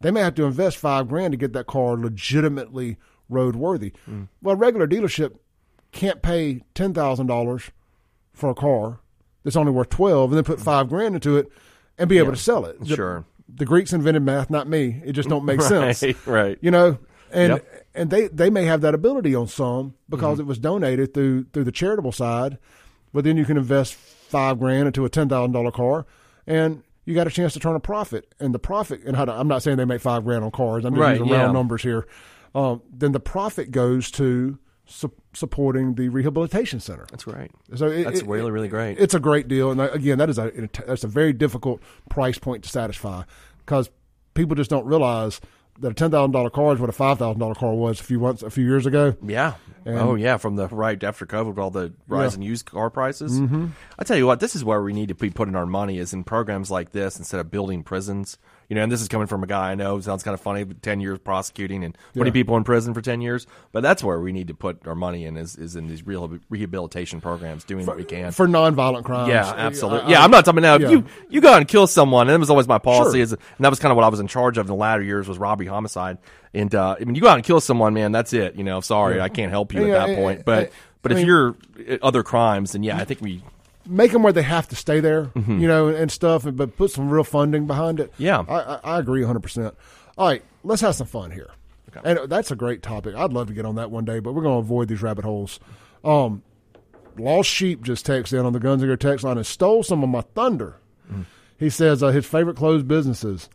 they 0.00 0.10
may 0.10 0.20
have 0.20 0.34
to 0.36 0.44
invest 0.44 0.76
five 0.76 1.08
grand 1.08 1.32
to 1.32 1.36
get 1.36 1.52
that 1.54 1.66
car 1.66 1.96
legitimately 1.96 2.96
roadworthy. 3.30 3.92
Mm. 4.08 4.28
Well, 4.42 4.54
a 4.54 4.58
regular 4.58 4.86
dealership 4.86 5.36
can't 5.92 6.22
pay 6.22 6.62
ten 6.74 6.94
thousand 6.94 7.26
dollars 7.26 7.70
for 8.32 8.50
a 8.50 8.54
car 8.54 9.00
that's 9.44 9.56
only 9.56 9.72
worth 9.72 9.88
twelve, 9.90 10.30
and 10.30 10.36
then 10.36 10.44
put 10.44 10.60
five 10.60 10.88
grand 10.88 11.14
into 11.14 11.36
it 11.36 11.50
and 11.98 12.08
be 12.08 12.18
able 12.18 12.32
to 12.32 12.36
sell 12.38 12.64
it. 12.64 12.78
The- 12.80 12.94
Sure. 12.96 13.24
The 13.50 13.64
Greeks 13.64 13.94
invented 13.94 14.22
math, 14.22 14.50
not 14.50 14.68
me. 14.68 15.00
It 15.06 15.12
just 15.12 15.30
don't 15.30 15.46
make 15.46 15.62
sense 15.62 16.02
Right, 16.02 16.26
right. 16.26 16.58
you 16.60 16.70
know 16.70 16.98
and 17.32 17.54
Yep. 17.54 17.86
and 17.94 18.10
they 18.10 18.28
they 18.28 18.50
may 18.50 18.64
have 18.64 18.82
that 18.82 18.94
ability 18.94 19.34
on 19.34 19.48
some 19.48 19.94
because 20.08 20.34
Mm-hmm. 20.34 20.40
it 20.42 20.46
was 20.46 20.58
donated 20.58 21.14
through 21.14 21.44
through 21.52 21.64
the 21.64 21.72
charitable 21.72 22.12
side 22.12 22.58
but 23.12 23.24
then 23.24 23.36
you 23.38 23.44
can 23.46 23.56
invest 23.56 23.94
five 23.94 24.58
grand 24.58 24.86
into 24.86 25.04
a 25.06 25.08
ten 25.08 25.28
thousand 25.30 25.52
dollar 25.52 25.70
car 25.70 26.04
and 26.46 26.82
you 27.08 27.14
got 27.14 27.26
a 27.26 27.30
chance 27.30 27.54
to 27.54 27.58
turn 27.58 27.74
a 27.74 27.80
profit 27.80 28.34
and 28.38 28.54
the 28.54 28.58
profit 28.58 29.02
and 29.04 29.16
how 29.16 29.24
to, 29.24 29.32
i'm 29.32 29.48
not 29.48 29.62
saying 29.62 29.76
they 29.78 29.84
make 29.86 30.00
five 30.00 30.24
grand 30.24 30.44
on 30.44 30.50
cars 30.50 30.84
i'm 30.84 30.92
just 30.94 31.00
Right, 31.00 31.18
using 31.18 31.32
round 31.32 31.48
yeah. 31.48 31.52
numbers 31.52 31.82
here 31.82 32.06
um, 32.54 32.82
then 32.92 33.12
the 33.12 33.20
profit 33.20 33.70
goes 33.70 34.10
to 34.12 34.58
su- 34.86 35.12
supporting 35.32 35.94
the 35.94 36.08
rehabilitation 36.10 36.80
center 36.80 37.06
That's 37.10 37.26
right. 37.26 37.50
so 37.74 37.86
it, 37.86 38.04
That's 38.04 38.20
it- 38.20 38.26
really 38.26 38.50
really 38.50 38.68
great. 38.68 38.98
it's 38.98 39.14
a 39.14 39.20
great 39.20 39.48
deal, 39.48 39.70
and 39.70 39.80
uh, 39.80 39.90
again, 39.92 40.18
that 40.18 40.28
is 40.30 40.38
a 40.38 40.50
that's 40.86 41.04
a 41.04 41.08
very 41.08 41.32
difficult 41.32 41.80
price 42.10 42.38
point 42.38 42.62
to 42.64 42.68
satisfy 42.70 43.22
because 43.58 43.90
people 44.34 44.54
just 44.56 44.70
don't 44.70 44.86
realize 44.86 45.40
that 45.80 45.90
a 45.92 45.94
ten 45.94 46.10
thousand 46.10 46.32
dollar 46.32 46.50
car 46.50 46.74
is 46.74 46.80
what 46.80 46.88
a 46.90 46.92
five 46.92 47.18
thousand 47.18 47.40
dollar 47.40 47.54
car 47.54 47.74
was 47.74 48.00
a 48.00 48.02
few 48.04 48.18
months 48.18 48.42
a 48.42 48.50
few 48.50 48.64
years 48.64 48.86
ago. 48.86 49.16
Yeah. 49.22 49.54
And- 49.84 49.98
oh 49.98 50.14
yeah, 50.16 50.36
from 50.36 50.56
the 50.56 50.68
right 50.68 51.02
after 51.02 51.24
COVID 51.24 51.48
with 51.48 51.58
all 51.58 51.70
the 51.70 51.92
rise 52.08 52.34
in 52.34 52.42
used 52.42 52.66
car 52.66 52.90
prices. 52.90 53.40
Mm-hmm. 53.40 53.68
I 53.98 54.04
tell 54.04 54.16
you 54.16 54.26
what, 54.26 54.40
this 54.40 54.54
is 54.54 54.64
where 54.64 54.82
we 54.82 54.92
need 54.92 55.08
to 55.08 55.14
be 55.14 55.30
putting 55.30 55.56
our 55.56 55.66
money 55.66 55.98
is 55.98 56.12
in 56.12 56.24
programs 56.24 56.70
like 56.70 56.92
this 56.92 57.18
instead 57.18 57.40
of 57.40 57.50
building 57.50 57.82
prisons. 57.82 58.38
You 58.68 58.74
know, 58.74 58.82
and 58.82 58.92
this 58.92 59.00
is 59.00 59.08
coming 59.08 59.26
from 59.26 59.42
a 59.42 59.46
guy 59.46 59.70
I 59.70 59.74
know. 59.76 59.98
Sounds 60.00 60.22
kind 60.22 60.34
of 60.34 60.42
funny. 60.42 60.64
Ten 60.66 61.00
years 61.00 61.18
prosecuting 61.18 61.84
and 61.84 61.96
putting 62.12 62.26
Yeah. 62.26 62.32
people 62.32 62.56
in 62.58 62.64
prison 62.64 62.92
for 62.92 63.00
ten 63.00 63.22
years, 63.22 63.46
but 63.72 63.82
that's 63.82 64.04
where 64.04 64.20
we 64.20 64.30
need 64.30 64.48
to 64.48 64.54
put 64.54 64.86
our 64.86 64.94
money 64.94 65.24
in 65.24 65.38
is, 65.38 65.56
is 65.56 65.74
in 65.74 65.86
these 65.88 66.06
real 66.06 66.38
rehabilitation 66.50 67.20
programs, 67.22 67.64
doing 67.64 67.86
what 67.86 67.96
we 67.96 68.04
can. 68.04 68.30
for 68.32 68.46
nonviolent 68.46 69.04
crimes. 69.04 69.28
Yeah, 69.30 69.50
absolutely. 69.56 70.08
I- 70.08 70.10
yeah, 70.18 70.22
I'm 70.24 70.30
not 70.30 70.44
talking 70.44 70.58
about 70.58 70.82
yeah. 70.82 70.90
you. 70.90 71.04
You 71.30 71.40
go 71.40 71.50
out 71.50 71.58
and 71.58 71.68
kill 71.68 71.86
someone, 71.86 72.28
and 72.28 72.34
that 72.34 72.40
was 72.40 72.50
always 72.50 72.68
my 72.68 72.78
policy. 72.78 73.18
Sure. 73.18 73.22
Is, 73.22 73.32
and 73.32 73.40
that 73.60 73.70
was 73.70 73.78
kind 73.78 73.90
of 73.90 73.96
what 73.96 74.04
I 74.04 74.08
was 74.08 74.20
in 74.20 74.26
charge 74.28 74.58
of 74.58 74.66
in 74.66 74.68
the 74.68 74.74
latter 74.74 75.02
years 75.02 75.26
was 75.28 75.38
robbery, 75.38 75.66
homicide. 75.66 76.18
And 76.52 76.74
uh, 76.74 76.96
I 77.00 77.04
mean, 77.04 77.14
you 77.14 77.22
go 77.22 77.28
out 77.28 77.36
and 77.36 77.44
kill 77.44 77.60
someone, 77.60 77.94
man. 77.94 78.12
That's 78.12 78.32
it. 78.34 78.54
You 78.56 78.64
know, 78.64 78.80
sorry, 78.82 79.18
I 79.20 79.28
can't 79.30 79.50
help 79.50 79.72
you 79.72 79.86
Yeah, 79.86 79.94
at 79.94 80.06
that 80.06 80.08
yeah, 80.10 80.16
point. 80.16 80.38
yeah, 80.40 80.44
But 80.44 80.62
yeah. 80.64 80.70
but 81.02 81.12
I 81.12 81.14
if 81.14 81.18
mean- 81.20 81.26
you're 81.26 81.56
uh, 81.90 81.96
other 82.02 82.22
crimes, 82.22 82.72
then 82.72 82.82
yeah, 82.82 82.98
I 82.98 83.04
think 83.04 83.22
we. 83.22 83.42
Make 83.88 84.12
them 84.12 84.22
where 84.22 84.32
they 84.34 84.42
have 84.42 84.68
to 84.68 84.76
stay 84.76 85.00
there, 85.00 85.24
Mm-hmm. 85.34 85.60
you 85.60 85.66
know, 85.66 85.88
and 85.88 86.12
stuff, 86.12 86.46
but 86.52 86.76
put 86.76 86.90
some 86.90 87.08
real 87.08 87.24
funding 87.24 87.66
behind 87.66 88.00
it. 88.00 88.12
Yeah. 88.18 88.44
I, 88.46 88.54
I, 88.60 88.80
I 88.84 88.98
agree 88.98 89.22
100%. 89.22 89.74
All 90.18 90.28
right, 90.28 90.42
let's 90.62 90.82
have 90.82 90.94
some 90.94 91.06
fun 91.06 91.30
here. 91.30 91.50
And 92.04 92.30
that's 92.30 92.50
a 92.50 92.56
great 92.56 92.82
topic. 92.82 93.16
I'd 93.16 93.32
love 93.32 93.46
to 93.48 93.54
get 93.54 93.64
on 93.64 93.74
that 93.76 93.90
one 93.90 94.04
day, 94.04 94.20
but 94.20 94.32
we're 94.34 94.42
going 94.42 94.54
to 94.54 94.58
avoid 94.60 94.88
these 94.88 95.02
rabbit 95.02 95.24
holes. 95.24 95.58
Um, 96.04 96.42
Lost 97.16 97.48
Sheep 97.50 97.82
just 97.82 98.06
texted 98.06 98.38
in 98.38 98.46
on 98.46 98.52
the 98.52 98.60
Guns 98.60 98.84
text 99.00 99.24
line 99.24 99.36
and 99.38 99.46
stole 99.46 99.82
some 99.82 100.02
of 100.04 100.08
my 100.08 100.20
thunder. 100.20 100.76
He 101.58 101.70
says 101.70 102.02
uh, 102.02 102.08
his 102.08 102.24
favorite 102.26 102.56
closed 102.56 102.86
businesses 102.86 103.48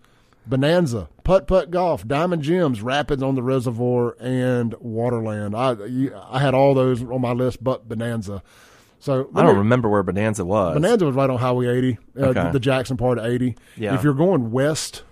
Bonanza, 0.46 1.08
Putt 1.24 1.48
Putt 1.48 1.72
Golf, 1.72 2.06
Diamond 2.06 2.42
Jim's, 2.42 2.82
Rapids 2.82 3.24
on 3.24 3.36
the 3.36 3.44
Reservoir, 3.44 4.18
and 4.20 4.74
Waterland. 4.74 5.56
I 5.56 5.86
you, 5.86 6.14
I 6.14 6.40
had 6.40 6.54
all 6.54 6.74
those 6.74 7.02
on 7.02 7.22
my 7.22 7.32
list, 7.32 7.64
but 7.64 7.88
Bonanza. 7.88 8.44
So 9.04 9.28
I 9.36 9.44
don't 9.44 9.58
remember 9.58 9.90
where 9.90 10.02
Bonanza 10.02 10.46
was. 10.46 10.76
Bonanza 10.76 11.06
was 11.06 11.14
right 11.14 11.30
on 11.30 11.38
Highway 11.38 11.68
80, 11.68 11.98
uh, 12.18 12.26
Okay. 12.28 12.52
the 12.52 12.60
Jackson 12.62 12.96
part 12.96 13.18
of 13.18 13.26
80. 13.26 13.58
Yeah. 13.76 13.96
If 13.96 14.04
you're 14.06 14.14
going 14.14 14.50
west, 14.52 15.04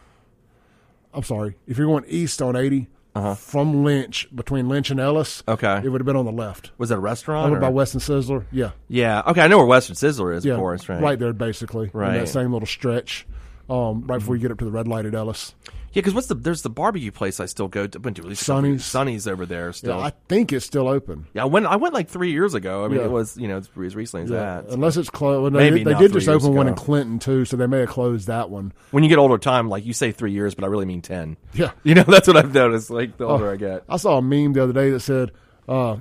I'm 1.14 1.24
sorry, 1.24 1.58
if 1.68 1.78
you're 1.78 1.88
going 1.88 2.06
east 2.08 2.42
on 2.42 2.56
80 2.56 2.88
from 3.36 3.84
Lynch, 3.84 4.30
between 4.34 4.70
Lynch 4.70 4.92
and 4.92 5.00
Ellis, 5.02 5.44
Uh-huh. 5.46 5.54
Okay. 5.56 5.86
it 5.86 5.89
would 5.89 6.00
have 6.00 6.06
been 6.06 6.16
on 6.16 6.24
the 6.24 6.32
left. 6.32 6.72
Was 6.78 6.89
it 6.89 6.96
a 6.96 7.02
restaurant? 7.02 7.52
Over 7.52 7.60
by 7.60 7.68
Western 7.68 8.00
Sizzler, 8.00 8.46
yeah, 8.50 8.72
yeah. 8.88 9.24
Okay, 9.28 9.42
I 9.42 9.48
know 9.50 9.58
where 9.58 9.68
Western 9.68 9.98
Sizzler 9.98 10.34
is. 10.38 10.46
yeah, 10.46 10.54
right? 10.54 10.88
right 11.02 11.20
there, 11.20 11.34
basically, 11.34 11.92
in 11.94 12.00
Right. 12.00 12.14
that 12.20 12.30
same 12.30 12.54
little 12.54 12.68
stretch, 12.70 13.28
um, 13.72 14.05
right 14.05 14.19
before 14.19 14.36
you 14.36 14.41
get 14.41 14.51
up 14.51 14.59
to 14.59 14.65
the 14.65 14.72
red 14.72 14.88
light 14.88 15.05
at 15.05 15.15
Ellis. 15.15 15.55
Yeah, 15.93 15.99
because 15.99 16.13
what's 16.13 16.28
the 16.28 16.36
there's 16.36 16.61
the 16.61 16.69
barbecue 16.69 17.11
place 17.11 17.41
I 17.41 17.47
still 17.47 17.67
go 17.67 17.86
to. 17.86 17.99
Went 17.99 18.15
to 18.15 18.24
at 18.24 18.30
least 18.30 18.43
a 18.43 18.45
couple- 18.45 18.61
Sonny's. 18.61 18.86
Sonny's 18.86 19.28
over 19.28 19.45
there 19.45 19.74
still. 19.74 19.97
Yeah, 19.97 20.05
I 20.05 20.13
think 20.30 20.53
it's 20.53 20.65
still 20.65 20.88
open. 20.88 21.28
Yeah, 21.34 21.41
I 21.41 21.45
went. 21.45 21.65
I 21.65 21.76
went 21.76 21.93
like 21.93 22.07
three 22.07 22.32
years 22.32 22.53
ago. 22.53 22.86
I 22.86 22.88
mean, 22.88 22.99
Yeah. 22.99 23.05
it 23.05 23.11
was 23.11 23.36
you 23.36 23.49
know 23.49 23.57
it's 23.57 23.67
as 23.78 23.95
recently 23.95 24.24
as 24.24 24.30
Yeah, 24.32 24.61
that. 24.61 24.69
unless 24.69 24.95
it's 24.95 25.09
closed. 25.09 25.41
Well, 25.41 25.51
no, 25.51 25.57
Maybe 25.59 25.80
they, 25.80 25.84
they 25.84 25.91
not 25.91 25.99
did 25.99 26.11
three 26.11 26.22
just 26.22 26.28
years 26.30 26.43
open 26.45 26.55
one 26.55 26.67
in 26.67 26.74
ago. 26.76 26.82
Clinton 26.84 27.19
too, 27.19 27.43
so 27.43 27.57
they 27.57 27.67
may 27.67 27.80
have 27.82 27.89
closed 27.89 28.28
that 28.28 28.49
one. 28.49 28.72
when 28.91 29.03
you 29.03 29.09
get 29.09 29.17
older, 29.19 29.38
time 29.38 29.67
like 29.67 29.86
you 29.86 29.91
say 29.91 30.13
three 30.13 30.32
years, 30.32 30.55
but 30.55 30.63
I 30.63 30.67
really 30.67 30.86
mean 30.86 31.01
ten. 31.01 31.36
Yeah. 31.53 31.72
you 31.84 31.93
know 31.95 32.03
that's 32.07 32.28
what 32.28 32.38
I've 32.38 32.53
noticed. 32.53 32.89
Like 32.89 33.17
the 33.17 33.26
older 33.26 33.49
Oh, 33.49 33.53
I 33.53 33.55
get, 33.57 33.84
I 33.89 33.97
saw 33.97 34.17
a 34.17 34.22
meme 34.22 34.53
the 34.53 34.63
other 34.63 34.74
day 34.74 34.91
that 34.91 35.01
said, 35.01 35.32
uh, 35.67 35.97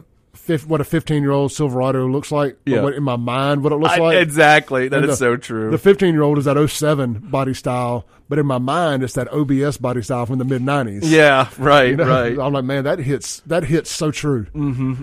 "What 0.66 0.80
a 0.80 0.84
15 0.84 1.22
year 1.22 1.30
old 1.32 1.52
Silverado 1.52 2.06
looks 2.08 2.30
like." 2.32 2.56
Yeah. 2.66 2.82
what, 2.82 2.94
in 2.94 3.02
my 3.02 3.16
mind, 3.16 3.62
what 3.62 3.72
it 3.72 3.76
looks 3.76 3.94
I- 3.94 3.98
like. 3.98 4.16
exactly. 4.18 4.88
That 4.88 4.96
And 5.02 5.04
is 5.10 5.10
the- 5.18 5.24
so 5.24 5.36
true. 5.36 5.70
The 5.70 5.78
15 5.78 6.12
year 6.14 6.22
old 6.22 6.38
is 6.38 6.44
that 6.46 6.56
07 6.56 7.14
body 7.30 7.54
style, 7.54 8.06
but 8.28 8.38
in 8.38 8.46
my 8.46 8.58
mind, 8.58 9.02
it's 9.02 9.14
that 9.14 9.28
OBS 9.32 9.76
body 9.78 10.02
style 10.02 10.26
from 10.26 10.38
the 10.38 10.44
mid 10.44 10.62
90s. 10.62 11.02
yeah, 11.04 11.48
right, 11.58 11.90
You 11.90 11.96
know? 11.96 12.08
right. 12.08 12.38
I'm 12.38 12.52
like, 12.52 12.64
man, 12.64 12.84
that 12.84 12.98
hits 12.98 13.40
that 13.46 13.64
hits 13.64 13.90
so 13.90 14.10
true. 14.10 14.46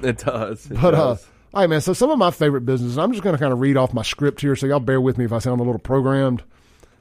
It 0.03 0.19
does. 0.19 0.65
It 0.71 0.79
But 0.81 0.93
uh, 0.93 0.97
does. 1.13 1.27
all 1.53 1.61
right, 1.61 1.69
man. 1.69 1.81
So 1.81 1.93
some 1.93 2.09
of 2.09 2.17
my 2.17 2.31
favorite 2.31 2.61
businesses. 2.65 2.97
I'm 2.97 3.11
just 3.11 3.23
going 3.23 3.35
to 3.35 3.39
kind 3.39 3.53
of 3.53 3.59
read 3.59 3.77
off 3.77 3.93
my 3.93 4.03
script 4.03 4.41
here, 4.41 4.55
so 4.55 4.65
y'all 4.67 4.79
bear 4.79 4.99
with 5.01 5.17
me 5.17 5.25
if 5.25 5.31
I 5.33 5.39
sound 5.39 5.59
a 5.61 5.63
little 5.63 5.79
programmed. 5.79 6.43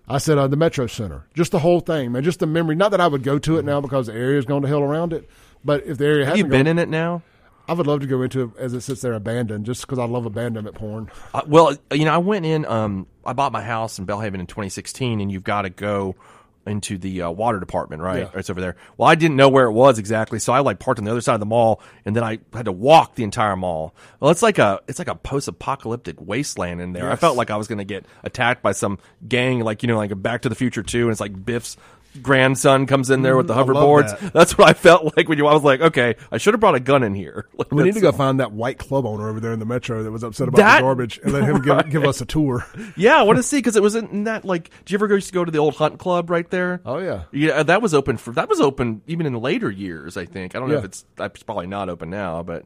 I 0.08 0.18
said 0.18 0.38
uh, 0.38 0.46
the 0.46 0.56
Metro 0.56 0.86
Center, 0.86 1.26
just 1.34 1.50
the 1.50 1.58
whole 1.58 1.80
thing, 1.80 2.12
man. 2.12 2.22
Just 2.22 2.38
the 2.38 2.46
memory. 2.46 2.76
Not 2.76 2.92
that 2.92 3.00
I 3.00 3.08
would 3.08 3.24
go 3.24 3.40
to 3.40 3.58
it 3.58 3.64
now 3.64 3.80
because 3.80 4.06
the 4.06 4.12
area's 4.14 4.44
gone 4.44 4.62
to 4.62 4.68
hell 4.68 4.82
around 4.82 5.12
it, 5.12 5.28
but 5.64 5.84
if 5.84 5.98
the 5.98 6.06
area 6.06 6.24
have 6.26 6.36
you 6.36 6.44
hasn't 6.44 6.50
been 6.52 6.66
gone, 6.66 6.66
in 6.68 6.78
it 6.78 6.88
now? 6.88 7.22
I 7.68 7.72
would 7.72 7.86
love 7.86 8.00
to 8.00 8.06
go 8.06 8.22
into 8.22 8.42
it 8.42 8.50
as 8.58 8.74
it 8.74 8.80
sits 8.82 9.00
there 9.00 9.12
abandoned, 9.12 9.66
just 9.66 9.82
because 9.82 9.98
I 9.98 10.04
love 10.04 10.26
abandonment 10.26 10.76
porn. 10.76 11.10
Uh, 11.34 11.42
well, 11.46 11.76
you 11.92 12.04
know, 12.04 12.14
I 12.14 12.18
went 12.18 12.46
in. 12.46 12.64
Um, 12.64 13.06
I 13.24 13.32
bought 13.32 13.52
my 13.52 13.62
house 13.62 13.98
in 13.98 14.06
Belhaven 14.06 14.40
in 14.40 14.46
2016, 14.46 15.20
and 15.20 15.32
you've 15.32 15.44
got 15.44 15.62
to 15.62 15.70
go 15.70 16.14
into 16.66 16.98
the 16.98 17.22
uh, 17.22 17.30
water 17.30 17.60
department, 17.60 18.02
right? 18.02 18.22
Yeah. 18.22 18.38
It's 18.38 18.50
over 18.50 18.60
there. 18.60 18.76
Well, 18.96 19.08
I 19.08 19.14
didn't 19.14 19.36
know 19.36 19.48
where 19.48 19.66
it 19.66 19.72
was 19.72 19.98
exactly, 19.98 20.38
so 20.38 20.52
I 20.52 20.60
like 20.60 20.78
parked 20.78 20.98
on 20.98 21.04
the 21.04 21.10
other 21.10 21.20
side 21.20 21.34
of 21.34 21.40
the 21.40 21.46
mall, 21.46 21.80
and 22.04 22.14
then 22.14 22.24
I 22.24 22.38
had 22.52 22.64
to 22.64 22.72
walk 22.72 23.14
the 23.14 23.24
entire 23.24 23.56
mall. 23.56 23.94
Well, 24.20 24.30
it's 24.30 24.42
like 24.42 24.58
a 24.58 24.80
it's 24.88 24.98
like 24.98 25.08
a 25.08 25.14
post-apocalyptic 25.14 26.20
wasteland 26.20 26.80
in 26.80 26.92
there. 26.92 27.10
I 27.10 27.16
felt 27.16 27.36
like 27.36 27.50
I 27.50 27.56
was 27.56 27.68
going 27.68 27.78
to 27.78 27.84
get 27.84 28.04
attacked 28.24 28.62
by 28.62 28.72
some 28.72 28.98
gang, 29.26 29.60
like 29.60 29.82
you 29.82 29.86
know, 29.86 29.96
like 29.96 30.10
a 30.10 30.16
Back 30.16 30.42
to 30.42 30.48
the 30.48 30.54
Future 30.54 30.82
2, 30.82 31.02
and 31.02 31.10
it's 31.12 31.20
like 31.20 31.44
Biff's 31.44 31.76
grandson 32.22 32.86
comes 32.86 33.10
in 33.10 33.22
there 33.22 33.36
with 33.36 33.46
the 33.46 33.54
Mm, 33.54 33.66
hoverboards. 33.66 34.18
that. 34.20 34.32
That's 34.32 34.56
what 34.58 34.68
I 34.68 34.72
felt 34.72 35.16
like 35.16 35.28
when 35.28 35.38
you. 35.38 35.46
I 35.46 35.54
was 35.54 35.62
like, 35.62 35.80
okay, 35.80 36.16
I 36.32 36.38
should 36.38 36.54
have 36.54 36.60
brought 36.60 36.74
a 36.74 36.80
gun 36.80 37.02
in 37.02 37.14
here. 37.14 37.46
Like, 37.58 37.70
We 37.72 37.82
need 37.84 37.94
to 37.94 38.00
go 38.00 38.12
find 38.12 38.40
that 38.40 38.52
white 38.52 38.78
club 38.78 39.06
owner 39.06 39.28
over 39.28 39.40
there 39.40 39.52
in 39.52 39.58
the 39.58 39.64
metro 39.66 40.02
that 40.02 40.10
was 40.10 40.22
upset 40.24 40.48
about 40.48 40.56
That- 40.58 40.76
the 40.78 40.82
garbage 40.82 41.18
and 41.22 41.32
let 41.32 41.44
him 41.44 41.62
give, 41.62 41.90
give 41.90 42.04
us 42.04 42.20
a 42.20 42.26
tour. 42.26 42.66
Yeah, 42.96 43.16
I 43.18 43.22
want 43.22 43.36
to 43.38 43.42
see 43.42 43.58
because 43.58 43.76
it 43.76 43.82
was 43.82 43.94
in 43.94 44.24
that 44.24 44.44
like. 44.44 44.70
do 44.84 44.92
you 44.92 44.96
ever 44.98 45.06
go 45.08 45.14
used 45.14 45.28
to 45.28 45.34
go 45.34 45.44
to 45.44 45.50
the 45.50 45.58
old 45.58 45.74
Hunt 45.76 45.98
Club 45.98 46.30
right 46.30 46.48
there? 46.50 46.80
Oh 46.86 46.98
yeah. 46.98 47.24
Yeah, 47.32 47.62
that 47.62 47.82
was 47.82 47.94
open 47.94 48.16
for 48.16 48.32
that 48.32 48.48
was 48.48 48.60
open 48.60 49.02
even 49.06 49.26
in 49.26 49.32
the 49.32 49.40
later 49.40 49.70
years. 49.70 50.16
I 50.16 50.24
think 50.26 50.54
I 50.54 50.58
don't 50.58 50.68
know 50.68 50.74
Yeah. 50.74 50.80
if 50.80 50.84
it's 50.86 51.04
it's 51.18 51.42
probably 51.42 51.66
not 51.66 51.88
open 51.88 52.10
now, 52.10 52.42
but 52.42 52.64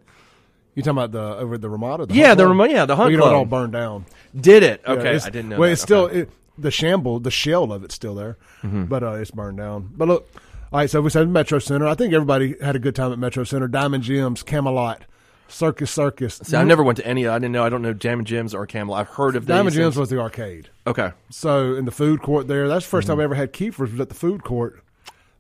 You 0.75 0.83
talking 0.83 0.99
about 0.99 1.11
the 1.13 1.37
over 1.43 1.59
the 1.59 1.69
Ramada? 1.69 2.07
The 2.07 2.15
Yeah, 2.15 2.35
the 2.35 2.45
Club? 2.45 2.59
Rama- 2.59 2.69
yeah, 2.73 2.87
the 2.87 2.95
Hunt 2.97 3.07
Well, 3.07 3.11
you 3.11 3.17
know, 3.17 3.23
Club. 3.25 3.33
it 3.33 3.37
all 3.37 3.45
burned 3.45 3.73
down. 3.73 4.05
did 4.39 4.63
it? 4.63 4.83
Okay, 4.87 5.01
it's- 5.17 5.27
I 5.27 5.31
didn't 5.31 5.51
know. 5.51 5.59
Well, 5.59 5.69
that. 5.69 5.73
it's 5.73 5.83
still 5.83 6.03
Okay. 6.05 6.19
it, 6.21 6.31
the 6.61 6.71
shamble, 6.71 7.21
the 7.21 7.31
shell 7.31 7.73
of 7.73 7.85
it's 7.85 7.95
still 7.95 8.15
there, 8.15 8.37
Mm-hmm. 8.63 8.85
but 8.85 9.03
uh, 9.03 9.13
it's 9.13 9.31
burned 9.31 9.59
down. 9.59 9.91
But 9.97 10.09
look, 10.09 10.29
all 10.73 10.79
right. 10.81 10.91
So 10.91 11.01
we 11.01 11.11
said 11.11 11.29
Metro 11.29 11.59
Center. 11.59 11.87
I 11.87 11.95
think 11.95 12.13
everybody 12.15 12.57
had 12.61 12.77
a 12.77 12.79
good 12.79 12.95
time 12.95 13.13
at 13.13 13.19
Metro 13.19 13.45
Center. 13.45 13.69
Diamond 13.69 14.05
Jim's, 14.05 14.43
Camelot, 14.43 15.03
Circus 15.49 15.91
Circus. 15.91 16.41
See, 16.45 16.57
I 16.57 16.63
never 16.65 16.83
went 16.83 16.97
to 16.99 17.07
any. 17.07 17.27
I 17.27 17.39
didn't 17.39 17.53
know. 17.53 17.65
I 17.65 17.69
don't 17.69 17.83
know 17.83 17.93
Diamond 17.93 18.27
Jim's 18.29 18.55
or 18.55 18.67
Camelot. 18.67 19.01
I've 19.01 19.09
heard 19.15 19.35
of 19.37 19.47
Diamond 19.47 19.75
Jim's 19.75 19.95
things. 19.95 19.99
was 19.99 20.11
the 20.11 20.21
arcade. 20.21 20.69
okay 20.87 21.11
So 21.31 21.75
in 21.75 21.85
the 21.87 21.91
food 21.91 22.23
court 22.23 22.47
there, 22.49 22.69
that's 22.69 22.89
the 22.89 22.97
1st 22.97 23.01
Mm-hmm. 23.01 23.11
time 23.11 23.21
I 23.21 23.25
ever 23.25 23.35
had 23.35 23.53
Keifer's 23.53 23.91
was 23.93 24.01
at 24.01 24.09
the 24.09 24.15
food 24.15 24.45
court 24.45 24.81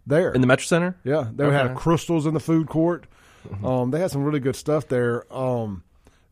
there. 0.06 0.32
in 0.32 0.40
the 0.40 0.46
Metro 0.48 0.64
Center. 0.64 0.96
yeah, 1.04 1.28
they 1.32 1.44
Okay. 1.44 1.56
had 1.56 1.76
crystals 1.76 2.26
in 2.26 2.34
the 2.34 2.40
food 2.40 2.68
court. 2.68 3.04
Um, 3.64 3.90
they 3.90 4.00
had 4.00 4.10
some 4.10 4.22
really 4.24 4.40
good 4.40 4.56
stuff 4.56 4.88
there. 4.88 5.24
Um, 5.32 5.82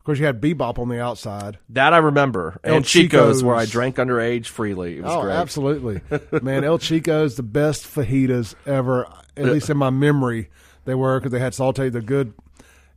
course, 0.09 0.19
you 0.19 0.25
had 0.25 0.41
Bebop 0.41 0.77
on 0.79 0.89
the 0.89 1.01
outside. 1.01 1.57
That 1.69 1.93
I 1.93 1.97
remember, 1.97 2.59
El 2.63 2.77
and 2.77 2.85
Chico's, 2.85 3.43
where 3.43 3.55
I 3.55 3.65
drank 3.65 3.95
underage 3.97 4.47
freely. 4.47 4.97
It 4.97 5.03
was 5.03 5.11
Oh, 5.13 5.21
great. 5.21 5.33
absolutely, 5.33 6.01
man! 6.41 6.63
El 6.63 6.77
Chico's 6.79 7.35
the 7.35 7.43
best 7.43 7.83
fajitas 7.85 8.55
ever, 8.65 9.07
at 9.37 9.45
least 9.45 9.69
in 9.69 9.77
my 9.77 9.89
memory. 9.89 10.49
They 10.85 10.95
were 10.95 11.19
because 11.19 11.31
they 11.31 11.39
had 11.39 11.53
sauteed 11.53 11.91
the 11.93 12.01
good. 12.01 12.33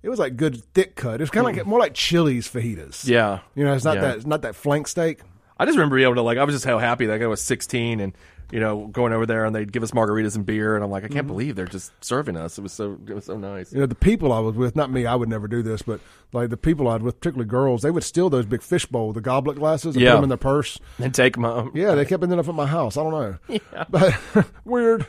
It 0.02 0.08
was 0.08 0.18
like 0.18 0.36
good 0.36 0.64
thick 0.74 0.96
cut. 0.96 1.20
It's 1.20 1.30
kind 1.30 1.46
of 1.46 1.54
like 1.56 1.64
more 1.66 1.78
like 1.78 1.94
Chili's 1.94 2.48
fajitas. 2.48 3.04
Mm. 3.04 3.08
Yeah, 3.08 3.38
you 3.54 3.64
know, 3.64 3.72
it's 3.74 3.84
not 3.84 3.94
Yeah. 3.96 4.00
that 4.02 4.16
it's 4.16 4.26
not 4.26 4.42
that 4.42 4.54
flank 4.56 4.88
steak. 4.88 5.20
I 5.58 5.64
just 5.64 5.76
remember 5.76 5.94
being 5.96 6.06
able 6.06 6.16
to 6.16 6.22
like. 6.22 6.38
I 6.38 6.44
was 6.44 6.54
just 6.54 6.64
how 6.64 6.78
happy 6.78 7.06
that 7.06 7.18
guy 7.18 7.26
was 7.26 7.40
16 7.42 8.00
and 8.00 8.12
you 8.52 8.60
know 8.60 8.86
going 8.88 9.12
over 9.12 9.26
there 9.26 9.44
and 9.44 9.56
they'd 9.56 9.72
give 9.72 9.82
us 9.82 9.90
margaritas 9.90 10.36
and 10.36 10.46
beer 10.46 10.74
and 10.76 10.84
I'm 10.84 10.90
like 10.90 11.02
I 11.02 11.06
Mm-hmm. 11.06 11.14
can't 11.14 11.26
believe 11.26 11.56
they're 11.56 11.66
just 11.66 11.90
serving 12.04 12.36
us. 12.36 12.58
It 12.58 12.62
was 12.62 12.72
so 12.72 12.98
it 13.08 13.14
was 13.14 13.24
so 13.24 13.36
nice. 13.36 13.72
You 13.72 13.80
know, 13.80 13.86
the 13.86 13.94
people 13.96 14.32
I 14.32 14.38
was 14.38 14.54
with, 14.54 14.76
not 14.76 14.90
me, 14.92 15.06
I 15.06 15.14
would 15.14 15.28
never 15.28 15.48
do 15.48 15.62
this, 15.62 15.82
but 15.82 16.00
like 16.32 16.50
the 16.50 16.56
people 16.56 16.86
I 16.88 16.94
was 16.94 17.02
with, 17.02 17.20
particularly 17.20 17.48
girls, 17.48 17.82
they 17.82 17.90
would 17.90 18.04
steal 18.04 18.30
those 18.30 18.46
big 18.46 18.62
fishbowl, 18.62 19.12
the 19.12 19.20
goblet 19.20 19.56
glasses, 19.58 19.96
and 19.96 20.02
Yeah. 20.04 20.10
put 20.12 20.16
them 20.16 20.22
in 20.24 20.28
their 20.30 20.38
purse. 20.38 20.78
And 20.98 21.14
take 21.14 21.34
them 21.34 21.44
home. 21.44 21.72
Yeah, 21.74 21.94
they 21.94 22.04
kept 22.04 22.22
ending 22.22 22.38
up 22.38 22.48
at 22.48 22.54
my 22.54 22.66
house. 22.66 22.96
I 22.96 23.02
don't 23.02 23.12
know. 23.12 23.38
Yeah. 23.72 23.84
But 23.90 24.18
weird. 24.64 25.06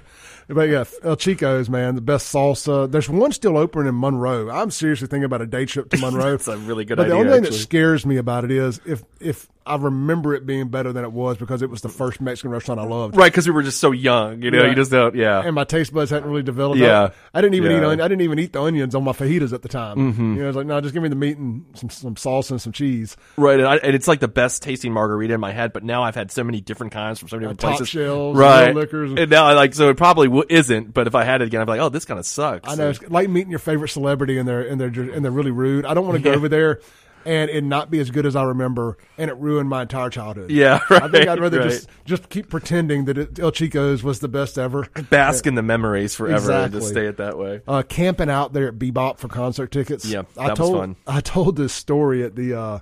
But 0.49 0.67
yeah, 0.69 0.83
El 1.03 1.15
Chico's, 1.15 1.69
man, 1.69 1.95
the 1.95 2.01
best 2.01 2.33
salsa. 2.33 2.91
There's 2.91 3.07
one 3.09 3.31
still 3.31 3.57
open 3.57 3.87
in 3.87 3.97
Monroe. 3.97 4.49
I'm 4.49 4.71
seriously 4.71 5.07
thinking 5.07 5.23
about 5.23 5.41
a 5.41 5.45
day 5.47 5.65
trip 5.65 5.89
to 5.91 5.97
Monroe. 6.01 6.31
That's 6.31 6.47
a 6.49 6.57
really 6.57 6.83
good 6.85 6.97
but 6.97 7.07
the 7.07 7.13
only 7.13 7.31
thing 7.31 7.43
that 7.43 7.53
scares 7.53 8.05
me 8.05 8.17
about 8.17 8.43
it 8.43 8.51
is 8.51 8.81
if 8.85 9.03
if 9.21 9.47
I 9.65 9.75
remember 9.77 10.33
it 10.33 10.45
being 10.45 10.67
better 10.69 10.91
than 10.91 11.03
it 11.05 11.11
was 11.11 11.37
because 11.37 11.61
it 11.61 11.69
was 11.69 11.81
the 11.81 11.89
first 11.89 12.19
Mexican 12.19 12.51
restaurant 12.51 12.79
I 12.79 12.83
loved. 12.83 13.15
Right, 13.15 13.31
because 13.31 13.47
we 13.47 13.53
were 13.53 13.63
just 13.63 13.79
so 13.79 13.91
young, 13.91 14.41
you 14.41 14.51
know. 14.51 14.63
You 14.65 14.75
just 14.75 14.91
don't, 14.91 15.15
yeah. 15.15 15.41
And 15.41 15.55
my 15.55 15.63
taste 15.63 15.93
buds 15.93 16.11
hadn't 16.11 16.29
really 16.29 16.43
developed. 16.43 16.79
Yeah. 16.79 17.11
I, 17.33 17.39
I 17.39 17.41
didn't 17.41 17.55
even 17.55 17.71
eat. 17.71 17.75
Yeah. 17.75 17.87
Onion, 17.87 18.01
I 18.01 18.07
didn't 18.07 18.21
even 18.21 18.39
eat 18.39 18.53
the 18.53 18.61
onions 18.61 18.93
on 18.95 19.03
my 19.03 19.13
fajitas 19.13 19.53
at 19.53 19.61
the 19.61 19.69
time. 19.69 19.97
Mm-hmm. 19.97 20.33
You 20.33 20.39
know, 20.39 20.43
I 20.43 20.47
was 20.47 20.55
like, 20.55 20.65
no, 20.67 20.81
just 20.81 20.93
give 20.93 21.01
me 21.03 21.09
the 21.09 21.15
meat 21.15 21.37
and 21.37 21.65
some 21.75 21.89
some 21.89 22.15
salsa 22.15 22.51
and 22.51 22.61
some 22.61 22.73
cheese. 22.73 23.15
Right, 23.37 23.57
and, 23.59 23.67
I, 23.67 23.77
and 23.77 23.95
it's 23.95 24.07
like 24.07 24.19
the 24.19 24.27
best 24.27 24.63
tasting 24.63 24.91
margarita 24.91 25.33
in 25.33 25.39
my 25.39 25.51
head. 25.51 25.71
But 25.73 25.83
now 25.83 26.03
I've 26.03 26.15
had 26.15 26.31
so 26.31 26.43
many 26.43 26.59
different 26.61 26.91
kinds 26.93 27.19
from 27.19 27.29
so 27.29 27.37
many 27.37 27.47
Uh, 27.47 27.53
different 27.53 27.77
places. 27.77 27.89
shells, 27.89 28.37
right? 28.37 28.67
real 28.67 28.75
liquors. 28.75 29.13
And 29.17 29.29
now 29.31 29.45
I 29.45 29.53
like 29.53 29.73
so 29.73 29.89
it 29.89 29.97
probably 29.97 30.27
w- 30.27 30.45
isn't. 30.49 30.93
But 30.93 31.07
if 31.07 31.15
I 31.15 31.23
had 31.23 31.41
it 31.41 31.45
again, 31.47 31.61
I'd 31.61 31.65
be 31.65 31.71
like, 31.71 31.79
oh, 31.81 31.89
this 31.89 32.05
kind 32.05 32.19
of 32.19 32.25
sucks. 32.25 32.69
I 32.69 32.75
know 32.75 32.89
it's 32.89 33.01
like 33.09 33.29
meeting 33.29 33.49
your 33.51 33.59
favorite 33.59 33.89
celebrity 33.89 34.37
and 34.37 34.47
they're 34.47 34.61
and 34.67 34.79
they're 34.81 34.87
and 34.89 35.23
they're 35.23 35.31
really 35.31 35.51
rude. 35.51 35.85
I 35.85 35.93
don't 35.93 36.05
want 36.05 36.17
to 36.17 36.23
go 36.23 36.31
Yeah. 36.31 36.35
over 36.37 36.49
there 36.49 36.81
and 37.25 37.49
it 37.49 37.63
not 37.63 37.89
be 37.91 37.99
as 37.99 38.09
good 38.11 38.25
as 38.25 38.35
I 38.35 38.43
remember, 38.43 38.97
and 39.17 39.29
it 39.29 39.37
ruined 39.37 39.69
my 39.69 39.83
entire 39.83 40.09
childhood. 40.09 40.51
Yeah, 40.51 40.79
right, 40.89 41.03
I 41.03 41.07
think 41.07 41.27
I'd 41.27 41.39
rather 41.39 41.59
right. 41.59 41.69
just 41.69 41.89
just 42.05 42.29
keep 42.29 42.49
pretending 42.49 43.05
that 43.05 43.17
it, 43.17 43.39
El 43.39 43.51
Chico's 43.51 44.03
was 44.03 44.19
the 44.19 44.27
best 44.27 44.57
ever. 44.57 44.87
bask 45.09 45.47
in 45.47 45.55
the 45.55 45.61
memories 45.63 46.15
forever 46.15 46.51
and 46.51 46.65
Exactly. 46.65 46.79
just 46.79 46.91
stay 46.91 47.05
it 47.07 47.17
that 47.17 47.37
way. 47.37 47.61
Uh, 47.67 47.83
camping 47.83 48.29
out 48.29 48.53
there 48.53 48.67
at 48.67 48.75
Bebop 48.75 49.17
for 49.17 49.27
concert 49.27 49.71
tickets. 49.71 50.05
Yeah, 50.05 50.23
I 50.37 50.47
that 50.47 50.49
was 50.51 50.57
told 50.59 50.77
fun. 50.77 50.95
I 51.07 51.21
told 51.21 51.55
this 51.55 51.73
story 51.73 52.23
at 52.23 52.35
the 52.35 52.53
uh, 52.59 52.79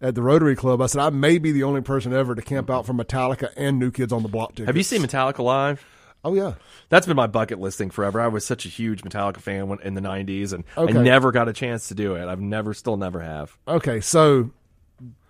at 0.00 0.14
the 0.14 0.22
Rotary 0.22 0.56
Club. 0.56 0.80
I 0.80 0.86
said 0.86 1.00
I 1.00 1.10
may 1.10 1.38
be 1.38 1.52
the 1.52 1.64
only 1.64 1.80
person 1.82 2.12
ever 2.12 2.34
to 2.34 2.42
camp 2.42 2.70
out 2.70 2.86
for 2.86 2.92
Metallica 2.92 3.52
and 3.56 3.78
New 3.78 3.90
Kids 3.90 4.12
on 4.12 4.22
the 4.22 4.28
Block 4.28 4.50
tickets. 4.50 4.66
Have 4.66 4.76
you 4.76 4.82
seen 4.82 5.02
Metallica 5.02 5.40
live? 5.40 5.84
Oh 6.24 6.34
yeah. 6.34 6.54
That's 6.90 7.06
been 7.06 7.16
my 7.16 7.26
bucket 7.26 7.58
list 7.60 7.78
thing 7.78 7.90
forever. 7.90 8.20
I 8.20 8.28
was 8.28 8.44
such 8.44 8.66
a 8.66 8.68
huge 8.68 9.02
Metallica 9.02 9.38
fan 9.38 9.68
when, 9.68 9.80
in 9.80 9.94
the 9.94 10.00
'90s, 10.02 10.52
and 10.52 10.64
Okay. 10.76 10.98
I 10.98 11.02
never 11.02 11.32
got 11.32 11.48
a 11.48 11.52
chance 11.52 11.88
to 11.88 11.94
do 11.94 12.14
it. 12.14 12.26
I've 12.28 12.40
never, 12.40 12.74
still 12.74 12.96
never 12.96 13.20
have. 13.20 13.56
Okay, 13.66 14.00
so 14.00 14.50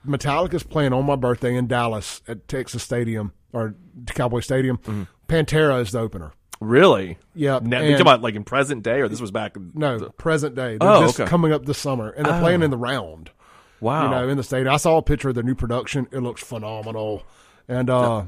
Metallica's 0.07 0.62
playing 0.62 0.93
on 0.93 1.05
my 1.07 1.16
birthday 1.16 1.55
in 1.55 1.66
Dallas 1.66 2.22
at 2.26 2.49
Texas 2.49 2.82
Stadium 2.82 3.32
or 3.53 3.74
Cowboy 4.07 4.41
Stadium. 4.41 4.78
Mm-hmm. 4.78 5.03
Pantera 5.28 5.80
is 5.80 5.93
the 5.93 6.01
opener. 6.01 6.32
Really? 6.61 7.18
Yep, 7.34 7.62
Now, 7.62 7.78
you 7.78 7.84
and- 7.84 7.93
talking 7.93 8.01
about 8.03 8.22
like 8.22 8.34
in 8.34 8.45
present 8.45 8.82
day, 8.82 9.01
or 9.01 9.09
this 9.09 9.20
was 9.20 9.30
back? 9.30 9.57
in- 9.57 9.72
No, 9.74 9.99
present 10.18 10.55
day. 10.55 10.76
They're 10.78 10.88
Oh, 10.91 11.03
just 11.07 11.20
okay. 11.20 11.28
coming 11.28 11.53
up 11.53 11.64
this 11.66 11.78
summer, 11.78 12.11
and 12.11 12.26
they're 12.26 12.41
playing 12.41 12.62
in 12.62 12.70
the 12.70 12.76
round. 12.76 13.30
Wow. 13.80 14.05
You 14.05 14.11
know, 14.11 14.28
in 14.28 14.36
the 14.36 14.43
stadium. 14.43 14.74
I 14.74 14.76
saw 14.76 14.99
a 14.99 15.03
picture 15.03 15.30
of 15.30 15.34
their 15.34 15.45
new 15.45 15.55
production. 15.55 16.07
It 16.12 16.18
looks 16.20 16.43
phenomenal, 16.43 17.22
and 17.66 17.88
uh, 17.88 18.24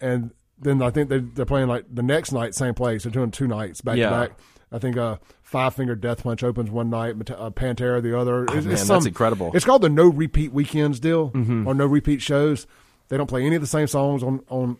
and 0.00 0.32
then 0.58 0.80
I 0.82 0.90
think 0.90 1.08
they 1.10 1.18
they're 1.18 1.44
playing 1.46 1.68
like 1.68 1.84
the 1.92 2.02
next 2.02 2.32
night, 2.32 2.54
same 2.54 2.74
place. 2.74 3.02
They're 3.04 3.12
doing 3.12 3.30
two 3.30 3.46
nights 3.46 3.80
back 3.80 3.96
Yeah. 3.96 4.10
to 4.10 4.16
back. 4.28 4.38
I 4.72 4.78
think 4.78 4.96
uh, 4.96 5.16
Five 5.42 5.74
Finger 5.74 5.94
Death 5.94 6.24
Punch 6.24 6.42
opens 6.42 6.70
one 6.70 6.90
night, 6.90 7.14
uh, 7.30 7.50
Pantera 7.50 8.02
the 8.02 8.18
other. 8.18 8.44
It's, 8.44 8.52
Oh, 8.52 8.54
man, 8.62 8.70
it's 8.72 8.88
that's 8.88 9.06
incredible. 9.06 9.52
It's 9.54 9.64
called 9.64 9.82
the 9.82 9.88
No 9.88 10.08
Repeat 10.08 10.52
Weekends 10.52 10.98
deal, 10.98 11.30
Mm-hmm. 11.30 11.68
or 11.68 11.74
No 11.74 11.86
Repeat 11.86 12.20
shows. 12.20 12.66
They 13.08 13.16
don't 13.16 13.28
play 13.28 13.44
any 13.46 13.54
of 13.54 13.60
the 13.62 13.68
same 13.68 13.86
songs 13.86 14.22
on 14.24 14.42
on 14.48 14.78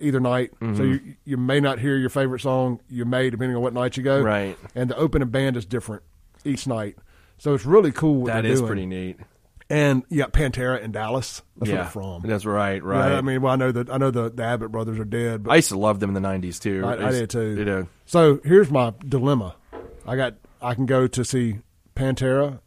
either 0.00 0.18
night, 0.18 0.50
Mm-hmm. 0.60 0.76
so 0.76 0.82
you 0.82 1.00
you 1.24 1.36
may 1.36 1.60
not 1.60 1.78
hear 1.78 1.96
your 1.96 2.10
favorite 2.10 2.40
song. 2.40 2.80
You 2.88 3.04
may, 3.04 3.30
depending 3.30 3.54
on 3.56 3.62
what 3.62 3.72
night 3.72 3.96
you 3.96 4.02
go. 4.02 4.20
Right. 4.20 4.58
And 4.74 4.90
the 4.90 4.96
opening 4.96 5.28
band 5.28 5.56
is 5.56 5.64
different 5.64 6.02
each 6.44 6.66
night, 6.66 6.96
so 7.38 7.54
it's 7.54 7.64
really 7.64 7.92
cool. 7.92 8.22
What 8.22 8.32
that 8.32 8.44
doing. 8.60 8.66
pretty 8.66 8.86
neat. 8.86 9.18
And 9.70 10.02
yeah, 10.08 10.26
Pantera 10.26 10.82
and 10.82 10.92
Dallas. 10.92 11.42
That's 11.56 11.68
yeah, 11.70 11.76
where 11.76 11.84
they're 11.84 11.92
from. 11.92 12.22
that's 12.22 12.44
right. 12.44 12.82
Right. 12.82 13.12
I 13.12 13.20
mean, 13.20 13.40
well, 13.40 13.52
I 13.52 13.56
know 13.56 13.70
that 13.70 13.88
I 13.88 13.96
know 13.98 14.10
the, 14.10 14.28
the 14.28 14.42
Abbott 14.42 14.72
brothers 14.72 14.98
are 14.98 15.04
dead, 15.04 15.44
but 15.44 15.52
I 15.52 15.56
used 15.56 15.68
to 15.68 15.78
love 15.78 16.00
them 16.00 16.14
in 16.14 16.20
the 16.20 16.28
'90s 16.28 16.60
too. 16.60 16.82
I, 16.84 17.06
I 17.06 17.10
did 17.12 17.30
too. 17.30 17.56
You 17.56 17.64
know, 17.64 17.86
So 18.04 18.40
here's 18.44 18.68
my 18.70 18.92
dilemma: 19.06 19.54
I 20.06 20.16
got 20.16 20.34
I 20.60 20.74
can 20.74 20.86
go 20.86 21.06
to 21.06 21.24
see 21.24 21.58
Pantera 21.94 22.58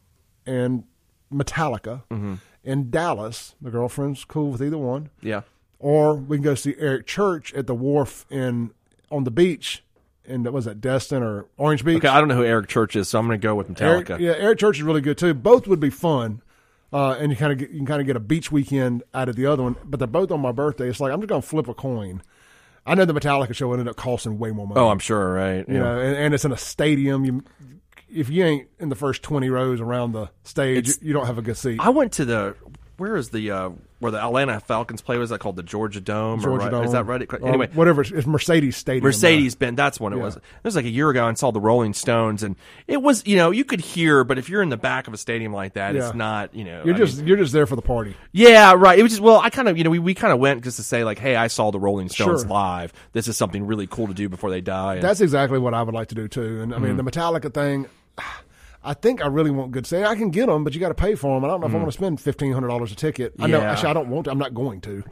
and 0.46 0.84
Metallica 1.32 2.02
Mm-hmm. 2.10 2.34
in 2.64 2.90
Dallas. 2.90 3.54
The 3.60 3.70
girlfriend's 3.70 4.24
cool 4.24 4.50
with 4.52 4.62
either 4.62 4.78
one, 4.78 5.10
yeah. 5.20 5.42
or 5.78 6.14
we 6.14 6.38
can 6.38 6.44
go 6.44 6.54
see 6.54 6.74
Eric 6.78 7.06
Church 7.06 7.52
at 7.54 7.66
the 7.66 7.74
wharf 7.74 8.24
in 8.30 8.70
on 9.10 9.24
the 9.24 9.30
beach. 9.30 9.82
And 10.26 10.50
was 10.50 10.64
that 10.64 10.80
Destin 10.80 11.22
or 11.22 11.44
Orange 11.58 11.84
Beach? 11.84 11.98
Okay, 11.98 12.08
I 12.08 12.18
don't 12.18 12.28
know 12.28 12.36
who 12.36 12.44
Eric 12.44 12.68
Church 12.68 12.96
is, 12.96 13.10
so 13.10 13.18
I'm 13.18 13.26
going 13.26 13.38
to 13.38 13.46
go 13.46 13.54
with 13.54 13.78
Eric, 13.82 14.06
Metallica. 14.06 14.20
yeah, 14.20 14.32
Eric 14.38 14.58
Church 14.58 14.78
is 14.78 14.82
really 14.82 15.02
good 15.02 15.18
too. 15.18 15.34
Both 15.34 15.66
would 15.66 15.80
be 15.80 15.90
fun, 15.90 16.40
uh, 16.94 17.16
and 17.18 17.30
you 17.30 17.36
kind 17.36 17.52
of 17.52 17.60
you 17.60 17.66
can 17.66 17.84
kind 17.86 18.00
of 18.00 18.06
get 18.06 18.16
a 18.16 18.20
beach 18.20 18.50
weekend 18.50 19.02
out 19.12 19.28
of 19.28 19.36
the 19.36 19.44
other 19.44 19.62
one. 19.64 19.76
But 19.84 19.98
they're 19.98 20.06
both 20.06 20.30
on 20.30 20.40
my 20.40 20.52
birthday. 20.52 20.88
It's 20.88 21.00
like 21.00 21.12
I'm 21.12 21.20
just 21.20 21.28
gonna 21.28 21.42
flip 21.42 21.68
a 21.68 21.74
coin. 21.74 22.22
I 22.86 22.94
know 22.94 23.04
the 23.04 23.14
Metallica 23.14 23.54
show 23.54 23.72
ended 23.72 23.88
up 23.88 23.96
costing 23.96 24.38
way 24.38 24.50
more 24.50 24.66
money. 24.66 24.80
Oh, 24.80 24.88
I'm 24.88 24.98
sure. 24.98 25.32
Right. 25.32 25.66
you 25.68 25.78
know, 25.78 25.98
and, 25.98 26.16
and 26.16 26.34
it's 26.34 26.44
in 26.44 26.52
a 26.52 26.56
stadium. 26.56 27.24
You, 27.24 27.42
if 28.10 28.28
you 28.30 28.44
ain't 28.44 28.68
in 28.78 28.88
the 28.90 28.94
first 28.94 29.22
twenty 29.22 29.50
rows 29.50 29.80
around 29.80 30.12
the 30.12 30.30
stage, 30.44 30.78
It's- 30.88 30.98
you 31.02 31.12
don't 31.12 31.26
have 31.26 31.36
a 31.38 31.42
good 31.42 31.56
seat. 31.56 31.80
I 31.80 31.88
went 31.90 32.12
to 32.12 32.24
the 32.24 32.56
where 32.96 33.16
is 33.16 33.30
the 33.30 33.50
uh, 33.50 33.70
where 33.98 34.12
the 34.12 34.22
Atlanta 34.22 34.60
Falcons 34.60 35.02
play? 35.02 35.18
Was 35.18 35.30
that 35.30 35.40
called 35.40 35.56
the 35.56 35.62
Georgia 35.62 36.00
Dome? 36.00 36.40
Georgia 36.40 36.64
right- 36.66 36.70
Dome. 36.70 36.84
Is 36.84 36.92
that 36.92 37.04
right? 37.06 37.22
Uh, 37.22 37.36
Anyway, 37.44 37.68
whatever. 37.74 38.02
It's, 38.02 38.10
it's 38.10 38.26
Mercedes 38.26 38.76
Stadium. 38.76 39.04
Mercedes 39.04 39.54
Benz. 39.54 39.76
That's 39.76 39.98
when 39.98 40.12
it 40.12 40.16
Yeah. 40.16 40.22
was. 40.22 40.36
It 40.36 40.42
was 40.62 40.76
like 40.76 40.84
a 40.84 40.90
year 40.90 41.10
ago. 41.10 41.26
and 41.26 41.36
saw 41.38 41.50
the 41.50 41.60
Rolling 41.60 41.94
Stones, 41.94 42.42
and 42.42 42.54
it 42.86 43.02
was 43.02 43.26
you 43.26 43.36
know 43.36 43.50
you 43.50 43.64
could 43.64 43.80
hear, 43.80 44.22
but 44.24 44.38
if 44.38 44.48
you're 44.48 44.62
in 44.62 44.68
the 44.68 44.76
back 44.76 45.08
of 45.08 45.14
a 45.14 45.16
stadium 45.16 45.52
like 45.52 45.74
that, 45.74 45.94
Yeah. 45.94 46.06
it's 46.06 46.14
not 46.14 46.54
you 46.54 46.64
know. 46.64 46.82
You're 46.84 46.94
I 46.94 46.98
just 46.98 47.18
mean- 47.18 47.26
you're 47.26 47.36
just 47.36 47.52
there 47.52 47.66
for 47.66 47.76
the 47.76 47.82
party. 47.82 48.14
yeah, 48.32 48.74
right. 48.76 48.98
It 48.98 49.02
was 49.02 49.12
just 49.12 49.22
well, 49.22 49.40
I 49.40 49.50
kind 49.50 49.68
of 49.68 49.76
you 49.78 49.84
know 49.84 49.90
we, 49.90 49.98
we 49.98 50.14
kind 50.14 50.32
of 50.32 50.38
went 50.38 50.62
just 50.64 50.76
to 50.76 50.82
say 50.82 51.02
like, 51.04 51.18
hey, 51.18 51.34
I 51.36 51.48
saw 51.48 51.70
the 51.72 51.80
Rolling 51.80 52.08
Stones 52.08 52.42
Sure. 52.42 52.48
live. 52.48 52.92
This 53.12 53.26
is 53.28 53.36
something 53.36 53.66
really 53.66 53.86
cool 53.86 54.06
to 54.08 54.14
do 54.14 54.28
before 54.28 54.50
they 54.50 54.60
die. 54.60 54.94
And- 54.94 55.02
That's 55.02 55.20
exactly 55.20 55.58
what 55.58 55.74
I 55.74 55.82
would 55.82 55.94
like 55.94 56.08
to 56.08 56.14
do 56.14 56.28
too. 56.28 56.60
And 56.62 56.74
I 56.74 56.78
mean, 56.78 56.96
Mm-hmm. 56.96 57.04
the 57.04 57.10
Metallica 57.10 57.52
thing, 57.52 57.86
I 58.84 58.94
think 58.94 59.22
I 59.22 59.26
really 59.28 59.50
want 59.50 59.70
good 59.72 59.86
say 59.86 60.04
I 60.04 60.14
can 60.14 60.30
get 60.30 60.46
them, 60.46 60.62
but 60.64 60.74
you 60.74 60.80
got 60.80 60.88
to 60.88 60.94
pay 60.94 61.14
for 61.14 61.34
them. 61.34 61.44
I 61.44 61.48
don't 61.48 61.60
know 61.60 61.66
if 61.66 61.72
I 61.72 61.76
want 61.76 61.88
to 61.88 61.92
spend 61.92 62.20
fifteen 62.20 62.52
hundred 62.52 62.68
dollars 62.68 62.92
a 62.92 62.94
ticket. 62.96 63.34
I 63.40 63.46
know 63.46 63.60
Mm. 63.60 63.64
Actually 63.64 63.88
I 63.88 63.92
don't 63.94 64.08
want 64.10 64.24
to. 64.26 64.30
I'm 64.30 64.38
not 64.38 64.52
going 64.54 64.80
to. 64.82 65.02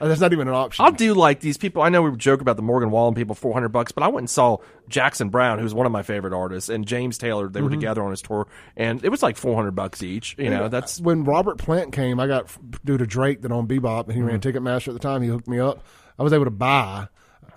Uh, 0.00 0.08
That's 0.08 0.20
not 0.20 0.32
even 0.32 0.48
an 0.48 0.54
option. 0.54 0.84
I'll 0.84 0.90
do 0.90 1.14
like 1.14 1.38
these 1.38 1.56
people. 1.56 1.80
I 1.80 1.88
know 1.88 2.02
we 2.02 2.14
joke 2.16 2.40
about 2.40 2.56
the 2.56 2.62
Morgan 2.62 2.90
Wallen 2.90 3.14
people, 3.14 3.34
four 3.36 3.52
hundred 3.54 3.68
bucks, 3.68 3.92
but 3.92 4.02
I 4.02 4.08
went 4.08 4.22
and 4.22 4.30
saw 4.30 4.58
Jackson 4.88 5.28
Browne, 5.28 5.60
who's 5.60 5.72
one 5.72 5.86
of 5.86 5.92
my 5.92 6.02
favorite 6.02 6.32
artists, 6.34 6.68
and 6.68 6.84
James 6.84 7.16
Taylor. 7.16 7.48
They 7.48 7.62
were 7.62 7.68
Mm-hmm. 7.68 7.78
together 7.80 8.02
on 8.02 8.10
his 8.10 8.20
tour, 8.20 8.48
and 8.76 9.02
it 9.04 9.08
was 9.08 9.22
like 9.22 9.36
four 9.36 9.54
hundred 9.54 9.76
bucks 9.76 10.02
each. 10.02 10.34
You 10.36 10.50
know, 10.50 10.66
that's 10.68 11.00
when 11.00 11.22
Robert 11.24 11.58
Plant 11.58 11.92
came. 11.92 12.18
I 12.18 12.26
got 12.26 12.48
due 12.84 12.98
to 12.98 13.06
Drake 13.06 13.42
that 13.42 13.52
on 13.52 13.68
Bebop, 13.68 14.04
and 14.06 14.12
he 14.14 14.18
Mm-hmm. 14.18 14.28
ran 14.28 14.40
Ticketmaster 14.40 14.88
at 14.88 14.94
the 14.94 14.98
time. 15.00 15.22
He 15.22 15.28
hooked 15.28 15.46
me 15.48 15.60
up. 15.60 15.84
I 16.18 16.24
was 16.24 16.32
able 16.32 16.44
to 16.44 16.50
buy. 16.50 17.06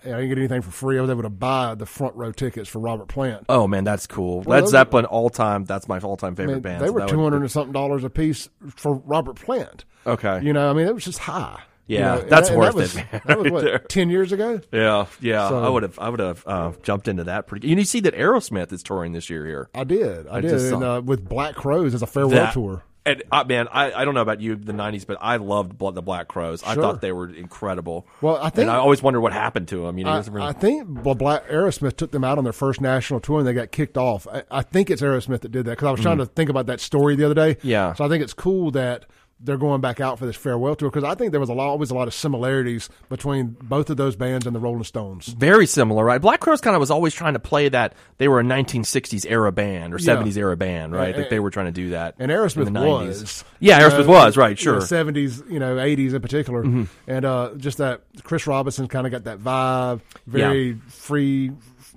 I 0.08 0.22
didn't 0.22 0.30
get 0.30 0.38
anything 0.38 0.62
for 0.62 0.72
free. 0.72 0.98
I 0.98 1.02
was 1.02 1.10
able 1.10 1.24
to 1.24 1.30
buy 1.30 1.76
the 1.76 1.86
front 1.86 2.16
row 2.16 2.32
tickets 2.32 2.70
for 2.70 2.80
Robert 2.80 3.08
Plant. 3.08 3.46
oh 3.50 3.68
man, 3.68 3.84
that's 3.84 4.08
cool. 4.08 4.42
Well, 4.42 4.62
Led 4.62 4.70
Zeppelin 4.70 5.06
all 5.06 5.30
time. 5.30 5.66
That's 5.66 5.88
my 5.88 6.00
all 6.00 6.18
time 6.18 6.36
favorite 6.36 6.56
Man, 6.56 6.62
band. 6.62 6.84
they 6.84 6.90
were 6.90 7.02
would- 7.02 7.10
two 7.10 7.22
hundred 7.22 7.42
and 7.42 7.52
something 7.52 7.74
dollars 7.74 8.04
a 8.04 8.10
piece 8.10 8.50
for 8.76 8.96
Robert 9.06 9.36
Plant. 9.36 9.86
Okay. 10.06 10.42
You 10.42 10.54
know, 10.54 10.70
I 10.70 10.74
mean, 10.74 10.88
it 10.88 10.94
was 10.94 11.04
just 11.06 11.20
high. 11.20 11.62
You 11.90 12.00
Yeah, 12.00 12.16
know, 12.16 12.22
that's 12.24 12.50
that- 12.50 12.54
and 12.56 12.60
worth 12.60 12.76
that 12.76 12.76
was, 12.76 12.96
it, 12.98 13.06
man, 13.14 13.22
That 13.26 13.40
was 13.40 13.52
what 13.52 13.90
ten 13.90 14.10
years 14.10 14.32
ago. 14.34 14.60
Yeah, 14.74 15.06
yeah. 15.22 15.48
So- 15.50 15.64
I 15.64 15.70
would 15.70 15.84
have, 15.84 15.98
I 16.00 16.10
would 16.10 16.20
have 16.20 16.44
uh, 16.46 16.72
jumped 16.84 17.08
into 17.08 17.24
that 17.26 17.48
pretty. 17.48 17.70
And 17.70 17.80
you 17.80 17.86
see 17.86 18.02
that 18.02 18.14
Aerosmith 18.14 18.72
is 18.74 18.84
touring 18.84 19.14
this 19.14 19.30
year 19.30 19.46
here. 19.46 19.70
I 19.74 19.84
did. 19.86 20.28
I, 20.28 20.42
did. 20.42 20.50
just 20.50 20.74
And, 20.74 20.84
uh, 20.84 21.02
with 21.04 21.28
Black 21.28 21.56
Crowes 21.56 21.94
as 21.94 22.02
a 22.02 22.08
farewell 22.08 22.36
That- 22.36 22.54
tour. 22.54 22.84
And 23.08 23.24
uh, 23.32 23.44
man, 23.46 23.68
I, 23.72 23.92
I 23.94 24.06
don't 24.06 24.14
know 24.14 24.22
about 24.22 24.42
you, 24.42 24.56
the 24.56 24.74
'90s, 24.74 25.08
but 25.08 25.18
I 25.22 25.38
loved 25.38 25.78
Bla- 25.78 25.94
the 25.94 26.02
Black 26.02 26.28
Crowes. 26.28 26.62
I 26.64 26.76
thought 26.76 27.02
they 27.02 27.12
were 27.14 27.30
incredible. 27.34 28.06
Well, 28.22 28.36
I 28.38 28.50
think- 28.50 28.64
and 28.68 28.72
I 28.72 28.76
always 28.76 29.02
wondered 29.02 29.22
what 29.22 29.32
happened 29.34 29.70
to 29.70 29.86
them. 29.86 29.98
You 29.98 30.04
know, 30.04 30.12
I, 30.12 30.20
really- 30.30 30.46
I 30.48 30.52
think 30.54 30.88
Black 30.88 31.48
Aerosmith 31.48 31.96
took 31.98 32.12
them 32.12 32.24
out 32.24 32.38
on 32.38 32.44
their 32.44 32.54
first 32.54 32.82
national 32.82 33.20
tour 33.22 33.40
and 33.40 33.48
they 33.48 33.54
got 33.54 33.72
kicked 33.72 33.98
off. 33.98 34.28
I, 34.28 34.44
I 34.52 34.62
think 34.62 34.90
it's 34.90 35.02
Aerosmith 35.02 35.42
that 35.42 35.52
did 35.54 35.66
that 35.66 35.72
because 35.72 35.88
I 35.88 35.92
was 35.92 36.02
trying 36.02 36.18
to 36.20 36.26
think 36.26 36.50
about 36.50 36.66
that 36.68 36.80
story 36.82 37.16
the 37.16 37.24
other 37.26 37.34
day. 37.36 37.56
Mm. 37.56 37.60
Yeah. 37.64 37.94
So 37.94 38.04
I 38.06 38.10
think 38.10 38.24
it's 38.24 38.34
cool 38.34 38.72
that 38.72 39.06
they're 39.40 39.58
going 39.58 39.82
back 39.82 40.00
out 40.02 40.18
for 40.18 40.26
this 40.26 40.36
farewell 40.36 40.76
tour 40.76 40.90
because 40.90 41.04
I 41.04 41.14
think 41.14 41.30
there 41.32 41.40
was 41.40 41.50
a 41.50 41.54
lot, 41.54 41.68
always 41.68 41.92
a 41.92 41.94
lot 41.96 42.08
of 42.08 42.14
similarities 42.14 42.90
between 43.08 43.56
both 43.62 43.90
of 43.92 43.98
those 43.98 44.16
bands 44.16 44.48
and 44.48 44.56
the 44.56 44.60
Rolling 44.60 44.84
Stones. 44.84 45.28
very 45.28 45.68
similar, 45.68 46.04
right? 46.04 46.20
Black 46.20 46.40
Crowes 46.40 46.60
kind 46.60 46.76
of 46.76 46.80
was 46.80 46.90
always 46.90 47.14
trying 47.14 47.34
to 47.34 47.40
play 47.40 47.70
that 47.70 47.94
they 48.18 48.28
were 48.28 48.40
a 48.40 48.44
1960s 48.44 49.26
era 49.30 49.52
band 49.52 49.94
or 49.94 49.98
Yeah. 50.00 50.16
70s 50.16 50.38
era 50.38 50.58
band, 50.58 50.94
right? 50.94 51.10
And- 51.10 51.18
like 51.18 51.30
they 51.30 51.40
were 51.40 51.52
trying 51.52 51.68
to 51.68 51.72
do 51.72 51.90
that. 51.92 52.16
And 52.18 52.32
in 52.32 52.38
Aerosmith 52.38 52.66
the 52.66 52.72
90s. 52.72 53.08
was. 53.22 53.44
Yeah, 53.60 53.80
Aerosmith 53.80 54.06
know, 54.08 54.12
was 54.12 54.38
right. 54.38 54.60
you 54.60 54.72
know, 54.72 54.80
Sure. 54.80 55.04
Mm-hmm. 55.04 55.18
70s, 55.18 55.52
you 55.52 55.60
know, 55.60 55.76
80s 55.76 56.14
in 56.16 56.22
particular. 56.22 56.88
And 57.08 57.26
uh, 57.26 57.52
just 57.58 57.78
that 57.78 58.02
Chris 58.24 58.48
Robinson 58.48 58.88
kind 58.88 59.06
of 59.06 59.12
got 59.12 59.26
that 59.26 59.40
vibe, 59.40 60.02
very 60.26 60.74
free, 60.90 61.52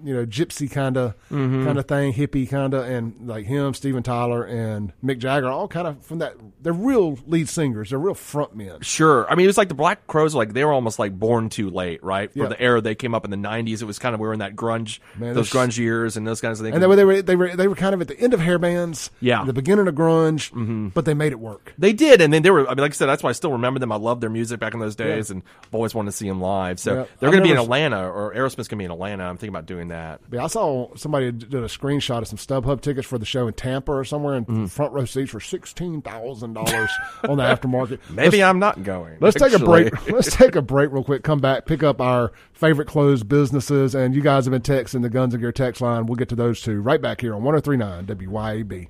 you 0.05 0.15
know, 0.15 0.27
gypsy 0.27 0.71
kind 0.71 0.97
of 0.97 1.15
Mm-hmm. 1.31 1.65
kind 1.65 1.79
of 1.79 1.87
thing, 1.87 2.13
hippie 2.13 2.49
kind 2.49 2.75
of, 2.75 2.85
and 2.85 3.15
like 3.29 3.47
him, 3.47 3.73
Steven 3.75 4.03
Tyler, 4.03 4.45
and 4.45 4.93
Mick 5.05 5.19
Jagger, 5.19 5.49
all 5.49 5.69
kind 5.69 5.87
of 5.87 6.05
from 6.05 6.19
that. 6.19 6.35
They're 6.61 6.73
real 6.73 7.19
lead 7.27 7.49
singers. 7.49 7.91
They're 7.91 7.99
real 7.99 8.15
front 8.15 8.55
men. 8.57 8.81
Sure. 8.83 9.31
I 9.31 9.35
mean, 9.35 9.45
it 9.45 9.49
was 9.49 9.57
like 9.59 9.69
the 9.69 9.75
Black 9.75 10.07
Crowes, 10.07 10.35
like 10.35 10.53
they 10.53 10.65
were 10.65 10.73
almost 10.73 10.99
like 10.99 11.19
born 11.19 11.49
too 11.49 11.71
late, 11.71 12.03
right? 12.05 12.33
For 12.33 12.41
Yeah. 12.41 12.47
the 12.49 12.61
era 12.61 12.81
they 12.81 12.95
came 12.95 13.15
up 13.15 13.25
in 13.25 13.31
the 13.31 13.37
'90s, 13.37 13.81
it 13.83 13.85
was 13.87 13.99
kind 13.99 14.15
of 14.15 14.21
we 14.21 14.27
were 14.27 14.33
in 14.33 14.41
that 14.41 14.57
grunge, 14.57 14.99
Man, 15.17 15.35
those 15.35 15.51
grunge 15.51 15.79
years, 15.79 16.17
and 16.17 16.27
those 16.27 16.41
kinds 16.41 16.61
of 16.61 16.65
things. 16.67 16.75
And 16.75 16.83
they 16.83 16.87
were, 16.87 16.97
they 16.97 17.05
were 17.05 17.23
they 17.23 17.37
were 17.37 17.57
they 17.57 17.69
were 17.69 17.77
kind 17.77 17.95
of 17.95 18.01
at 18.01 18.09
the 18.09 18.19
end 18.19 18.35
of 18.35 18.41
hair 18.41 18.59
bands, 18.59 19.11
Yeah. 19.21 19.39
Mm-hmm. 19.39 19.47
the 19.47 19.53
beginning 19.53 19.89
of 19.89 19.95
grunge, 19.95 20.93
but 20.95 21.05
they 21.05 21.15
made 21.15 21.33
it 21.33 21.41
work. 21.41 21.75
They 21.79 21.93
did, 21.93 22.21
and 22.21 22.33
then 22.33 22.43
they 22.43 22.51
were. 22.51 22.67
I 22.67 22.71
mean, 22.75 22.79
like 22.83 22.93
I 22.93 22.95
said, 22.95 23.07
that's 23.07 23.23
why 23.23 23.31
I 23.31 23.35
still 23.35 23.53
remember 23.53 23.79
them. 23.81 23.93
I 23.93 23.97
loved 23.97 24.21
their 24.23 24.31
music 24.31 24.61
back 24.61 24.75
in 24.75 24.81
those 24.81 24.97
days, 24.97 25.31
and 25.31 25.43
I've 25.65 25.75
always 25.75 25.95
wanted 25.95 26.11
to 26.11 26.17
see 26.17 26.29
them 26.29 26.41
live. 26.41 26.79
So 26.81 26.95
Yeah. 26.95 27.05
they're 27.21 27.31
going 27.31 27.43
to 27.43 27.47
be 27.49 27.53
in 27.53 27.59
Atlanta, 27.59 28.09
or 28.09 28.35
Aerosmith's 28.35 28.69
going 28.69 28.77
to 28.79 28.83
be 28.83 28.85
in 28.85 28.91
Atlanta. 28.91 29.25
I'm 29.25 29.37
thinking 29.37 29.55
about 29.55 29.67
doing 29.67 29.89
that. 29.91 30.21
Yeah, 30.33 30.43
I 30.45 30.47
saw 30.49 30.93
somebody 30.97 31.31
did 31.31 31.55
a 31.55 31.67
screenshot 31.67 32.19
of 32.23 32.27
some 32.29 32.39
StubHub 32.39 32.81
tickets 32.81 33.07
for 33.07 33.19
the 33.19 33.25
show 33.25 33.47
in 33.47 33.55
Tampa 33.55 33.93
or 33.93 34.05
somewhere, 34.05 34.35
and 34.35 34.47
Mm-hmm. 34.47 34.67
front 34.67 34.93
row 34.93 35.05
seats 35.05 35.31
for 35.31 35.39
sixteen 35.41 36.03
thousand 36.03 36.55
dollars 36.55 36.91
on 37.29 37.37
the 37.37 37.45
aftermarket. 37.45 37.99
Maybe 38.11 38.43
I'm 38.43 38.59
not 38.59 38.83
going. 38.83 39.19
Let's 39.21 39.39
take 39.39 39.53
a 39.53 39.59
break. 39.59 40.07
Let's 40.11 40.35
take 40.35 40.57
a 40.57 40.63
break 40.63 40.91
real 40.91 41.05
quick. 41.05 41.23
Come 41.23 41.39
back, 41.41 41.67
pick 41.67 41.83
up 41.83 42.01
our 42.01 42.33
favorite 42.53 42.89
closed 42.89 43.29
businesses, 43.29 43.95
and 43.95 44.15
you 44.15 44.23
guys 44.23 44.47
have 44.47 44.53
been 44.53 44.63
texting 44.63 45.03
the 45.03 45.11
Guns 45.11 45.35
and 45.35 45.41
Gear 45.43 45.53
text 45.53 45.81
line. 45.81 46.07
We'll 46.07 46.17
get 46.17 46.29
to 46.31 46.37
those 46.37 46.61
two 46.61 46.81
right 46.81 47.01
back 47.01 47.21
here 47.21 47.35
on 47.35 47.43
1039 47.45 48.07
WYAB. 48.07 48.89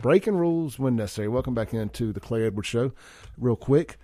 Breaking 0.00 0.36
rules 0.36 0.78
when 0.78 0.94
necessary. 0.94 1.26
Welcome 1.26 1.54
back 1.54 1.74
into 1.74 2.12
the 2.12 2.20
Clay 2.20 2.44
Edwards 2.46 2.68
Show. 2.68 2.92
Real 3.36 3.56
quick, 3.56 3.98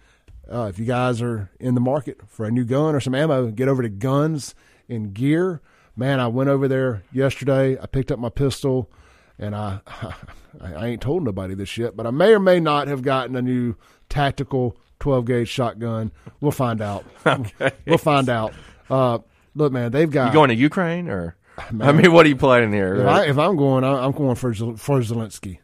uh, 0.52 0.66
if 0.70 0.78
you 0.78 0.84
guys 0.84 1.20
are 1.22 1.50
in 1.60 1.74
the 1.74 1.80
market 1.80 2.20
for 2.28 2.44
a 2.46 2.50
new 2.50 2.64
gun 2.64 2.94
or 2.94 3.00
some 3.00 3.14
ammo, 3.14 3.50
get 3.50 3.68
over 3.68 3.82
to 3.82 3.88
Guns 3.88 4.54
and 4.88 5.14
Gear. 5.14 5.60
Man, 5.96 6.20
I 6.20 6.26
went 6.26 6.50
over 6.50 6.66
there 6.68 7.02
yesterday. 7.12 7.78
I 7.80 7.86
picked 7.86 8.10
up 8.10 8.18
my 8.18 8.28
pistol, 8.28 8.90
and 9.38 9.54
I 9.54 9.80
I 10.60 10.86
ain't 10.86 11.02
told 11.02 11.22
nobody 11.24 11.54
this 11.54 11.76
yet, 11.78 11.96
but 11.96 12.06
I 12.06 12.10
may 12.10 12.32
or 12.34 12.40
may 12.40 12.60
not 12.60 12.88
have 12.88 13.02
gotten 13.02 13.36
a 13.36 13.42
new 13.42 13.74
tactical 14.08 14.76
12 15.00 15.24
gauge 15.24 15.48
shotgun. 15.48 16.12
We'll 16.40 16.52
find 16.52 16.80
out. 16.80 17.04
We'll 17.86 17.98
find 17.98 18.28
out. 18.28 18.52
Uh, 18.88 19.18
look, 19.54 19.72
man, 19.72 19.90
they've 19.92 20.10
got. 20.10 20.26
You 20.28 20.32
going 20.32 20.48
to 20.50 20.54
Ukraine, 20.56 21.08
or 21.08 21.36
I 21.80 21.92
mean, 21.92 22.12
what 22.12 22.26
are 22.26 22.28
you 22.28 22.36
playing 22.36 22.72
here? 22.72 22.96
if, 22.96 23.06
I, 23.06 23.24
if 23.26 23.38
I'm 23.38 23.56
going, 23.56 23.84
I- 23.84 24.04
I'm 24.04 24.12
going 24.12 24.34
for 24.34 24.52
for 24.54 25.00
Zelensky. 25.00 25.58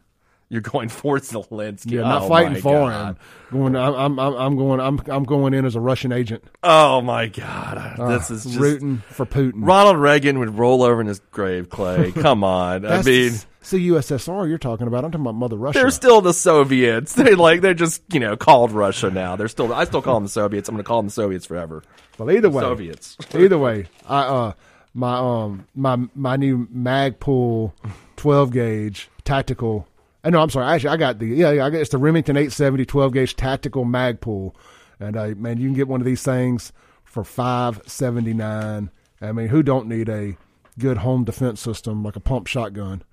You're 0.51 0.59
going 0.59 0.89
for 1.01 1.17
Zelensky. 1.17 1.91
Yeah, 1.93 2.01
not 2.01 2.23
Oh, 2.23 2.27
fighting 2.27 2.61
for 2.61 2.89
God. 2.89 3.15
him. 3.15 3.17
Going, 3.57 3.75
I'm, 3.77 4.19
I'm, 4.19 4.35
I'm 4.35 4.57
going. 4.57 4.81
I'm, 4.81 4.99
I'm 5.07 5.23
going 5.23 5.53
in 5.53 5.63
as 5.63 5.75
a 5.75 5.79
Russian 5.79 6.11
agent. 6.11 6.43
Oh 6.61 6.99
my 6.99 7.27
God, 7.27 7.95
this 8.11 8.29
is 8.29 8.43
just 8.43 8.59
rooting 8.59 8.97
for 9.09 9.25
Putin. 9.25 9.53
Ronald 9.65 9.97
Reagan 9.97 10.39
would 10.39 10.57
roll 10.57 10.83
over 10.83 10.99
in 10.99 11.07
his 11.07 11.19
grave. 11.31 11.69
Clay, 11.69 12.11
come 12.15 12.43
on. 12.43 12.85
I 12.85 13.01
mean, 13.01 13.31
the 13.69 13.89
USSR 13.89 14.49
you're 14.49 14.57
talking 14.57 14.87
about. 14.87 15.05
I'm 15.05 15.11
talking 15.11 15.23
about 15.25 15.35
Mother 15.35 15.55
Russia. 15.55 15.79
they're 15.79 15.89
still 15.89 16.19
the 16.19 16.33
Soviets. 16.33 17.13
They 17.13 17.33
like 17.35 17.61
they're 17.61 17.73
just 17.73 18.01
you 18.13 18.19
know 18.19 18.35
called 18.35 18.71
Russia 18.73 19.09
now. 19.09 19.37
They're 19.37 19.47
still. 19.47 19.73
I 19.73 19.85
still 19.85 20.01
call 20.01 20.15
them 20.15 20.23
the 20.23 20.29
Soviets. 20.29 20.67
I'm 20.67 20.75
going 20.75 20.83
to 20.83 20.87
call 20.87 20.97
them 20.99 21.07
the 21.07 21.13
Soviets 21.13 21.45
forever. 21.45 21.81
well, 22.17 22.29
either 22.29 22.49
way, 22.49 22.61
Soviets. 22.61 23.15
either 23.33 23.57
way, 23.57 23.85
I 24.05 24.19
uh 24.23 24.53
my 24.93 25.15
um 25.17 25.65
my 25.75 25.97
my 26.13 26.35
new 26.35 26.67
Magpul 26.67 27.71
12 28.17 28.51
gauge 28.51 29.09
tactical. 29.23 29.87
I 30.23 30.29
know. 30.29 30.41
I'm 30.41 30.49
sorry. 30.49 30.65
Actually, 30.65 30.89
I 30.89 30.97
got 30.97 31.19
the 31.19 31.27
yeah. 31.27 31.51
yeah, 31.51 31.65
I 31.65 31.69
got 31.69 31.81
it's 31.81 31.89
the 31.89 31.97
Remington 31.97 32.37
870 32.37 32.85
12 32.85 33.13
gauge 33.13 33.35
tactical 33.35 33.85
Magpul, 33.85 34.53
and 34.99 35.17
uh, 35.17 35.27
man, 35.35 35.59
you 35.59 35.67
can 35.67 35.75
get 35.75 35.87
one 35.87 36.01
of 36.01 36.05
these 36.05 36.23
things 36.23 36.71
for 37.03 37.23
five 37.23 37.81
seventy 37.87 38.33
nine. 38.33 38.91
I 39.19 39.31
mean, 39.31 39.47
who 39.47 39.63
don't 39.63 39.87
need 39.87 40.09
a 40.09 40.37
good 40.79 40.97
home 40.97 41.23
defense 41.23 41.59
system 41.59 42.03
like 42.03 42.15
a 42.15 42.19
pump 42.19 42.47
shotgun? 42.47 43.03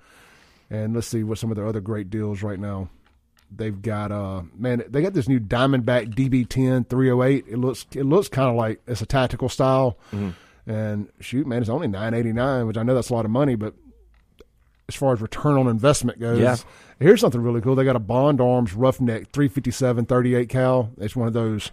And 0.70 0.94
let's 0.94 1.06
see 1.06 1.22
what 1.22 1.38
some 1.38 1.50
of 1.50 1.56
their 1.56 1.66
other 1.66 1.80
great 1.80 2.10
deals 2.10 2.42
right 2.42 2.58
now. 2.58 2.90
They've 3.50 3.80
got 3.80 4.12
uh 4.12 4.42
man, 4.54 4.84
they 4.88 5.00
got 5.00 5.14
this 5.14 5.28
new 5.28 5.40
Diamondback 5.40 6.14
DB10 6.14 6.88
308. 6.90 7.46
It 7.48 7.56
looks 7.56 7.86
it 7.94 8.04
looks 8.04 8.28
kind 8.28 8.50
of 8.50 8.56
like 8.56 8.82
it's 8.86 9.00
a 9.00 9.06
tactical 9.06 9.48
style. 9.48 9.98
And 10.66 11.08
shoot, 11.20 11.46
man, 11.46 11.62
it's 11.62 11.70
only 11.70 11.88
989, 11.88 12.66
which 12.66 12.76
I 12.76 12.82
know 12.82 12.94
that's 12.94 13.08
a 13.08 13.14
lot 13.14 13.24
of 13.24 13.30
money, 13.30 13.54
but 13.54 13.72
as 14.88 14.94
far 14.94 15.12
as 15.12 15.20
return 15.20 15.58
on 15.58 15.68
investment 15.68 16.18
goes, 16.18 16.40
Yeah. 16.40 16.56
here's 16.98 17.20
something 17.20 17.42
really 17.42 17.60
cool. 17.60 17.74
They 17.74 17.84
got 17.84 17.96
a 17.96 18.00
Bond 18.00 18.40
Arms 18.40 18.72
Roughneck 18.74 19.30
357 19.32 20.06
38 20.06 20.48
cal. 20.48 20.90
It's 20.98 21.14
one 21.14 21.28
of 21.28 21.34
those 21.34 21.70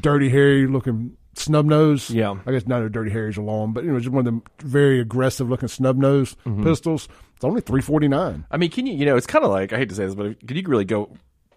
dirty 0.00 0.30
hairy 0.30 0.66
looking 0.66 1.16
snub 1.34 1.66
nose. 1.66 2.10
Yeah. 2.10 2.36
I 2.46 2.52
guess 2.52 2.66
not 2.66 2.80
a 2.80 2.84
the 2.84 2.90
dirty 2.90 3.10
hairies 3.10 3.36
are 3.36 3.42
long, 3.42 3.72
but 3.72 3.84
you 3.84 3.92
know, 3.92 3.98
just 3.98 4.10
one 4.10 4.20
of 4.20 4.24
them 4.24 4.42
very 4.60 5.00
aggressive 5.00 5.48
looking 5.48 5.68
snub 5.68 5.96
nose 5.96 6.36
mm-hmm. 6.46 6.64
pistols. 6.64 7.08
It's 7.36 7.44
only 7.44 7.60
349. 7.60 8.46
I 8.50 8.56
mean, 8.56 8.70
can 8.70 8.86
you? 8.86 8.94
You 8.94 9.06
know, 9.06 9.16
it's 9.16 9.26
kind 9.26 9.44
of 9.44 9.50
like 9.50 9.72
I 9.72 9.76
hate 9.76 9.90
to 9.90 9.94
say 9.94 10.06
this, 10.06 10.14
but 10.14 10.46
can 10.46 10.56
you 10.56 10.62
really 10.66 10.84
go? 10.84 11.10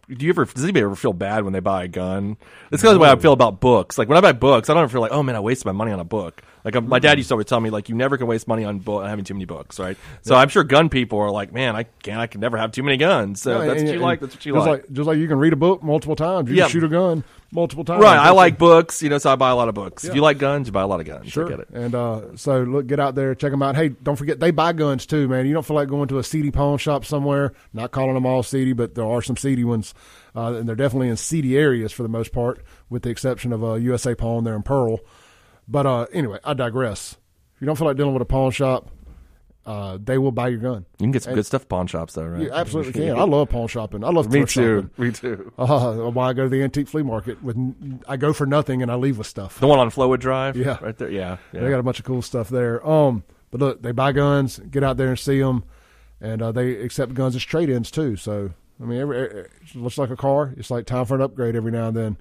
Do 0.09 0.25
you 0.25 0.31
ever? 0.31 0.45
Does 0.45 0.63
anybody 0.63 0.83
ever 0.83 0.95
feel 0.95 1.13
bad 1.13 1.43
when 1.43 1.53
they 1.53 1.59
buy 1.59 1.83
a 1.83 1.87
gun? 1.87 2.37
It's 2.71 2.81
kind 2.81 2.93
of 2.93 2.99
the 2.99 3.03
way 3.03 3.09
I 3.09 3.17
feel 3.17 3.33
about 3.33 3.59
books. 3.59 3.97
Like 3.97 4.07
when 4.07 4.17
I 4.17 4.21
buy 4.21 4.31
books, 4.31 4.69
I 4.69 4.73
don't 4.73 4.83
ever 4.83 4.91
feel 4.91 5.01
like, 5.01 5.11
oh 5.11 5.21
man, 5.21 5.35
I 5.35 5.41
wasted 5.41 5.65
my 5.65 5.73
money 5.73 5.91
on 5.91 5.99
a 5.99 6.05
book. 6.05 6.41
Like 6.67 6.75
uh, 6.75 6.81
my 6.81 6.99
dad 6.99 7.17
used 7.17 7.29
to 7.29 7.35
always 7.35 7.45
tell 7.45 7.61
me, 7.61 7.69
like 7.69 7.87
you 7.87 7.95
never 7.95 8.17
can 8.17 8.27
waste 8.27 8.45
money 8.45 8.65
on 8.65 8.79
book, 8.79 9.05
having 9.05 9.23
too 9.23 9.33
many 9.33 9.45
books, 9.45 9.79
right? 9.79 9.95
So 10.23 10.35
I'm 10.35 10.49
sure 10.49 10.65
gun 10.65 10.89
people 10.89 11.17
are 11.19 11.31
like, 11.31 11.53
man, 11.53 11.77
I 11.77 11.83
can't, 11.83 12.19
I 12.19 12.27
can 12.27 12.41
never 12.41 12.57
have 12.57 12.73
too 12.73 12.83
many 12.83 12.97
guns. 12.97 13.41
So 13.41 13.65
that's 13.65 13.83
what 13.83 13.93
you 13.93 13.99
like. 13.99 14.19
That's 14.19 14.35
what 14.35 14.45
you 14.45 14.53
just 14.53 14.67
like. 14.67 14.91
Just 14.91 15.07
like 15.07 15.17
you 15.17 15.29
can 15.29 15.39
read 15.39 15.53
a 15.53 15.55
book 15.55 15.81
multiple 15.81 16.17
times. 16.17 16.49
You 16.49 16.57
can 16.57 16.69
shoot 16.69 16.83
a 16.83 16.89
gun 16.89 17.23
multiple 17.51 17.85
times. 17.85 18.03
Right, 18.03 18.17
I 18.17 18.31
like 18.31 18.57
books, 18.57 19.01
you 19.01 19.07
know, 19.07 19.17
so 19.17 19.31
I 19.31 19.37
buy 19.37 19.49
a 19.49 19.55
lot 19.55 19.69
of 19.69 19.75
books. 19.75 20.03
If 20.03 20.13
you 20.13 20.19
like 20.19 20.39
guns, 20.39 20.67
you 20.67 20.73
buy 20.73 20.81
a 20.81 20.87
lot 20.87 20.99
of 20.99 21.05
guns. 21.05 21.31
Sure. 21.31 21.45
I 21.45 21.49
get 21.51 21.59
it. 21.61 21.69
And 21.69 21.95
uh, 21.95 22.35
so 22.35 22.63
look, 22.63 22.85
get 22.85 22.99
out 22.99 23.15
there, 23.15 23.33
check 23.33 23.51
them 23.51 23.61
out. 23.61 23.77
Hey, 23.77 23.87
don't 23.87 24.17
forget 24.17 24.41
they 24.41 24.51
buy 24.51 24.73
guns 24.73 25.05
too, 25.05 25.29
man. 25.29 25.45
You 25.45 25.53
don't 25.53 25.65
feel 25.65 25.77
like 25.77 25.87
going 25.87 26.09
to 26.09 26.19
a 26.19 26.23
seedy 26.23 26.51
pawn 26.51 26.79
shop 26.79 27.05
somewhere. 27.05 27.53
Not 27.71 27.91
calling 27.91 28.13
them 28.13 28.25
all 28.25 28.43
seedy, 28.43 28.73
but 28.73 28.95
there 28.95 29.07
are 29.07 29.21
some 29.21 29.37
seedy 29.37 29.63
ones, 29.63 29.93
uh, 30.35 30.55
and 30.55 30.67
they're 30.67 30.75
definitely 30.75 31.07
in 31.07 31.15
seedy 31.15 31.57
areas 31.57 31.93
for 31.93 32.03
the 32.03 32.09
most 32.09 32.33
part, 32.33 32.61
with 32.89 33.03
the 33.03 33.09
exception 33.09 33.53
of 33.53 33.63
uh, 33.63 33.75
USA 33.75 34.15
Pawn 34.15 34.43
there 34.43 34.55
in 34.55 34.63
Pearl. 34.63 34.99
But 35.67 35.85
uh, 35.85 36.05
anyway, 36.13 36.39
I 36.43 36.53
digress. 36.53 37.17
If 37.55 37.61
you 37.61 37.67
don't 37.67 37.75
feel 37.75 37.87
like 37.87 37.97
dealing 37.97 38.13
with 38.13 38.21
a 38.21 38.25
pawn 38.25 38.51
shop, 38.51 38.89
uh, 39.65 39.97
they 40.01 40.17
will 40.17 40.31
buy 40.31 40.47
your 40.47 40.59
gun. 40.59 40.85
You 40.99 41.03
can 41.05 41.11
get 41.11 41.23
some 41.23 41.33
good 41.33 41.45
stuff 41.45 41.63
at 41.63 41.69
pawn 41.69 41.87
shops, 41.87 42.13
though, 42.13 42.25
right? 42.25 42.41
You 42.43 42.51
absolutely 42.51 42.93
can. 43.05 43.17
I 43.17 43.23
love 43.23 43.49
pawn 43.49 43.67
shopping. 43.67 44.03
I 44.03 44.09
love 44.09 44.31
Me 44.31 44.45
too. 44.45 44.89
shopping. 44.89 44.89
Me 44.97 45.11
too. 45.11 45.51
Uh, 45.59 46.09
why 46.11 46.29
I 46.29 46.33
go 46.33 46.43
to 46.43 46.49
the 46.49 46.63
antique 46.63 46.87
flea 46.87 47.03
market 47.03 47.41
with 47.43 47.57
I 48.07 48.15
go 48.15 48.31
for 48.31 48.45
nothing 48.45 48.81
and 48.81 48.89
I 48.91 48.95
leave 48.95 49.17
with 49.17 49.27
stuff. 49.27 49.59
The 49.59 49.67
one 49.67 49.79
on 49.79 49.89
Flowood 49.91 50.19
Drive, 50.19 50.55
Yeah. 50.55 50.77
right 50.81 50.97
there. 50.97 51.09
Yeah, 51.09 51.37
yeah. 51.51 51.61
They 51.61 51.69
got 51.69 51.79
a 51.79 51.83
bunch 51.83 51.99
of 51.99 52.05
cool 52.05 52.21
stuff 52.21 52.47
there. 52.49 52.85
Um, 52.87 53.23
but 53.51 53.59
But 53.59 53.65
look, 53.65 53.81
they 53.81 53.91
buy 53.91 54.11
guns, 54.13 54.59
get 54.59 54.83
out 54.83 54.95
there 54.97 55.09
and 55.09 55.19
see 55.19 55.39
them, 55.39 55.63
and 56.21 56.41
uh, 56.41 56.51
they 56.53 56.75
accept 56.75 57.13
guns 57.13 57.35
as 57.35 57.43
trade-ins 57.43 57.91
too. 57.91 58.15
So 58.15 58.51
I 58.81 58.85
mean, 58.85 58.99
every, 59.01 59.17
it 59.17 59.51
looks 59.75 59.97
like 59.97 60.11
a 60.11 60.15
car. 60.15 60.53
It's 60.55 60.69
like 60.71 60.85
time 60.85 61.05
for 61.05 61.15
an 61.15 61.21
upgrade 61.21 61.55
every 61.57 61.71
now 61.73 61.87
and 61.89 61.97
then. 61.97 62.17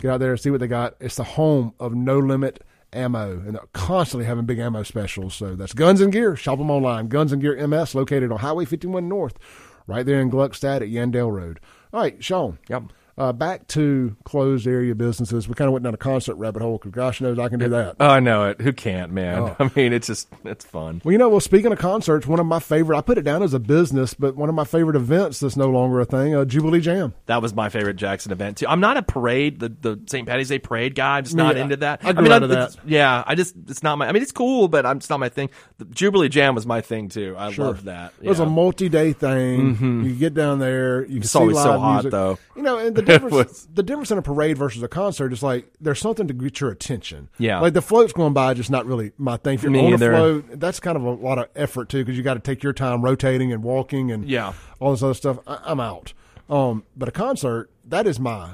Get 0.00 0.10
out 0.10 0.20
there 0.20 0.32
and 0.32 0.40
see 0.40 0.50
what 0.50 0.60
they 0.60 0.66
got. 0.66 0.96
It's 1.00 1.16
the 1.16 1.24
home 1.24 1.72
of 1.80 1.94
no 1.94 2.18
limit 2.18 2.62
ammo, 2.94 3.32
and 3.32 3.54
they're 3.54 3.68
constantly 3.72 4.26
having 4.26 4.46
big 4.46 4.58
ammo 4.58 4.82
specials. 4.82 5.34
So 5.34 5.54
that's 5.54 5.72
Guns 5.72 6.00
and 6.00 6.12
Gear. 6.12 6.36
Shop 6.36 6.58
them 6.58 6.70
online. 6.70 7.08
Guns 7.08 7.32
and 7.32 7.42
Gear 7.42 7.66
MS, 7.66 7.94
located 7.94 8.32
on 8.32 8.38
Highway 8.38 8.64
51 8.64 9.08
North, 9.08 9.38
right 9.86 10.06
there 10.06 10.20
in 10.20 10.30
Gluckstadt 10.30 10.76
at 10.76 10.88
Yandell 10.88 11.32
Road. 11.32 11.60
All 11.92 12.00
right, 12.00 12.22
Shaun. 12.22 12.58
Yep. 12.68 12.84
Uh, 13.16 13.32
back 13.32 13.68
to 13.68 14.16
closed 14.24 14.66
area 14.66 14.92
businesses. 14.92 15.46
We 15.48 15.54
kind 15.54 15.68
of 15.68 15.72
went 15.72 15.84
down 15.84 15.94
a 15.94 15.96
concert 15.96 16.34
rabbit 16.34 16.62
hole 16.62 16.78
because 16.78 16.90
gosh 16.90 17.20
knows 17.20 17.38
I 17.38 17.48
can 17.48 17.60
do 17.60 17.68
that. 17.68 17.94
Oh, 18.00 18.08
I 18.08 18.18
know 18.18 18.46
it. 18.48 18.60
Who 18.60 18.72
can't, 18.72 19.12
man? 19.12 19.38
Oh. 19.38 19.56
I 19.60 19.70
mean, 19.76 19.92
it's 19.92 20.08
just 20.08 20.26
it's 20.44 20.64
fun. 20.64 21.00
Well, 21.04 21.12
you 21.12 21.18
know, 21.18 21.28
well, 21.28 21.38
speaking 21.38 21.70
of 21.72 21.78
concerts, 21.78 22.26
one 22.26 22.40
of 22.40 22.46
my 22.46 22.58
favorite, 22.58 22.98
I 22.98 23.02
put 23.02 23.16
it 23.16 23.22
down 23.22 23.44
as 23.44 23.54
a 23.54 23.60
business, 23.60 24.14
but 24.14 24.34
one 24.34 24.48
of 24.48 24.56
my 24.56 24.64
favorite 24.64 24.96
events 24.96 25.38
that's 25.38 25.56
no 25.56 25.68
longer 25.70 26.00
a 26.00 26.04
thing, 26.04 26.34
uh, 26.34 26.44
Jubilee 26.44 26.80
Jam. 26.80 27.14
That 27.26 27.40
was 27.40 27.54
my 27.54 27.68
favorite 27.68 27.94
Jackson 27.94 28.32
event 28.32 28.56
too. 28.56 28.66
I'm 28.66 28.80
not 28.80 28.96
a 28.96 29.02
parade, 29.02 29.60
the 29.60 29.68
the 29.68 30.00
St. 30.06 30.26
Patty's 30.26 30.48
Day 30.48 30.58
parade 30.58 30.96
guy. 30.96 31.18
I'm 31.18 31.24
just 31.24 31.36
not 31.36 31.54
Yeah, 31.54 31.62
into 31.62 31.76
that. 31.76 32.00
I 32.04 32.12
grew 32.14 32.24
mean, 32.24 32.32
out 32.32 32.42
of 32.42 32.48
that. 32.48 32.76
Yeah, 32.84 33.22
I 33.24 33.36
just 33.36 33.54
it's 33.68 33.84
not 33.84 33.96
my. 33.96 34.08
I 34.08 34.12
mean, 34.12 34.22
it's 34.24 34.32
cool, 34.32 34.66
but 34.66 34.84
I'm 34.84 34.96
it's 34.96 35.08
not 35.08 35.20
my 35.20 35.28
thing. 35.28 35.50
The 35.78 35.84
Jubilee 35.84 36.28
Jam 36.28 36.56
was 36.56 36.66
my 36.66 36.80
thing 36.80 37.08
too. 37.10 37.36
I 37.38 37.50
love 37.50 37.84
that. 37.84 38.12
It 38.20 38.28
was 38.28 38.40
a 38.40 38.44
Mm-hmm. 38.44 38.54
multi-day 38.54 39.12
thing. 39.12 40.02
You 40.04 40.16
get 40.16 40.34
down 40.34 40.58
there, 40.58 41.02
you 41.02 41.08
can 41.08 41.16
It's 41.18 41.30
see 41.30 41.38
always 41.38 41.56
so 41.62 41.70
live 41.70 41.80
hot, 41.80 41.92
music. 41.94 42.10
though. 42.10 42.38
You 42.56 42.62
know, 42.62 42.78
and 42.78 42.96
the 42.96 43.03
difference, 43.04 43.34
was- 43.34 43.68
the 43.72 43.82
difference 43.82 44.10
in 44.10 44.18
a 44.18 44.22
parade 44.22 44.58
versus 44.58 44.82
a 44.82 44.88
concert 44.88 45.32
is 45.32 45.42
like 45.42 45.70
there's 45.80 46.00
something 46.00 46.26
to 46.28 46.34
get 46.34 46.60
your 46.60 46.70
attention. 46.70 47.28
Yeah. 47.38 47.60
like 47.60 47.72
the 47.74 47.82
floats 47.82 48.12
going 48.12 48.32
by, 48.32 48.54
just 48.54 48.70
not 48.70 48.86
really 48.86 49.12
my 49.18 49.36
thing. 49.36 49.54
If 49.54 49.62
you're 49.62 49.72
Me 49.72 49.86
on 49.86 49.92
either. 49.94 50.12
a 50.12 50.16
float, 50.16 50.60
that's 50.60 50.80
kind 50.80 50.96
of 50.96 51.04
a 51.04 51.10
lot 51.10 51.38
of 51.38 51.48
effort 51.54 51.88
too, 51.88 52.04
because 52.04 52.16
you 52.16 52.22
got 52.22 52.34
to 52.34 52.40
take 52.40 52.62
your 52.62 52.72
time 52.72 53.02
rotating 53.02 53.52
and 53.52 53.62
walking 53.62 54.10
and 54.10 54.28
Yeah. 54.28 54.52
all 54.80 54.90
this 54.92 55.02
other 55.02 55.14
stuff. 55.14 55.38
I, 55.46 55.58
I'm 55.64 55.80
out. 55.80 56.12
Um, 56.50 56.84
but 56.96 57.08
a 57.08 57.12
concert, 57.12 57.70
that 57.86 58.06
is 58.06 58.18
my 58.20 58.50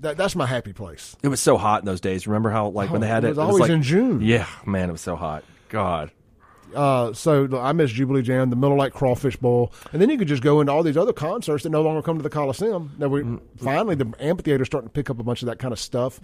that 0.00 0.16
that's 0.16 0.36
my 0.36 0.46
happy 0.46 0.72
place. 0.72 1.16
It 1.22 1.28
was 1.28 1.40
so 1.40 1.56
hot 1.56 1.80
in 1.80 1.86
those 1.86 2.00
days. 2.00 2.26
Remember 2.26 2.50
how 2.50 2.68
like 2.68 2.90
when 2.90 2.98
Oh, 3.02 3.06
they 3.06 3.08
had 3.08 3.24
it 3.24 3.28
it? 3.28 3.30
was 3.30 3.38
always 3.38 3.60
like- 3.60 3.70
in 3.70 3.82
June. 3.82 4.20
Yeah, 4.20 4.46
man, 4.66 4.88
it 4.88 4.92
was 4.92 5.00
so 5.00 5.16
hot. 5.16 5.44
God. 5.68 6.10
Uh, 6.74 7.12
so 7.12 7.48
I 7.58 7.72
miss 7.72 7.90
Jubilee 7.90 8.22
Jam, 8.22 8.50
the 8.50 8.56
Miller 8.56 8.76
Lite 8.76 8.92
Crawfish 8.92 9.36
Bowl, 9.36 9.72
and 9.92 10.00
then 10.02 10.10
you 10.10 10.18
could 10.18 10.28
just 10.28 10.42
go 10.42 10.60
into 10.60 10.72
all 10.72 10.82
these 10.82 10.96
other 10.96 11.12
concerts 11.12 11.62
that 11.64 11.70
no 11.70 11.82
longer 11.82 12.02
come 12.02 12.16
to 12.16 12.22
the 12.22 12.30
Coliseum. 12.30 12.92
Now 12.98 13.08
we 13.08 13.24
finally 13.56 13.94
the 13.94 14.12
amphitheater's 14.20 14.66
starting 14.66 14.88
to 14.88 14.92
pick 14.92 15.10
up 15.10 15.18
a 15.20 15.22
bunch 15.22 15.42
of 15.42 15.46
that 15.46 15.58
kind 15.58 15.72
of 15.72 15.78
stuff, 15.78 16.20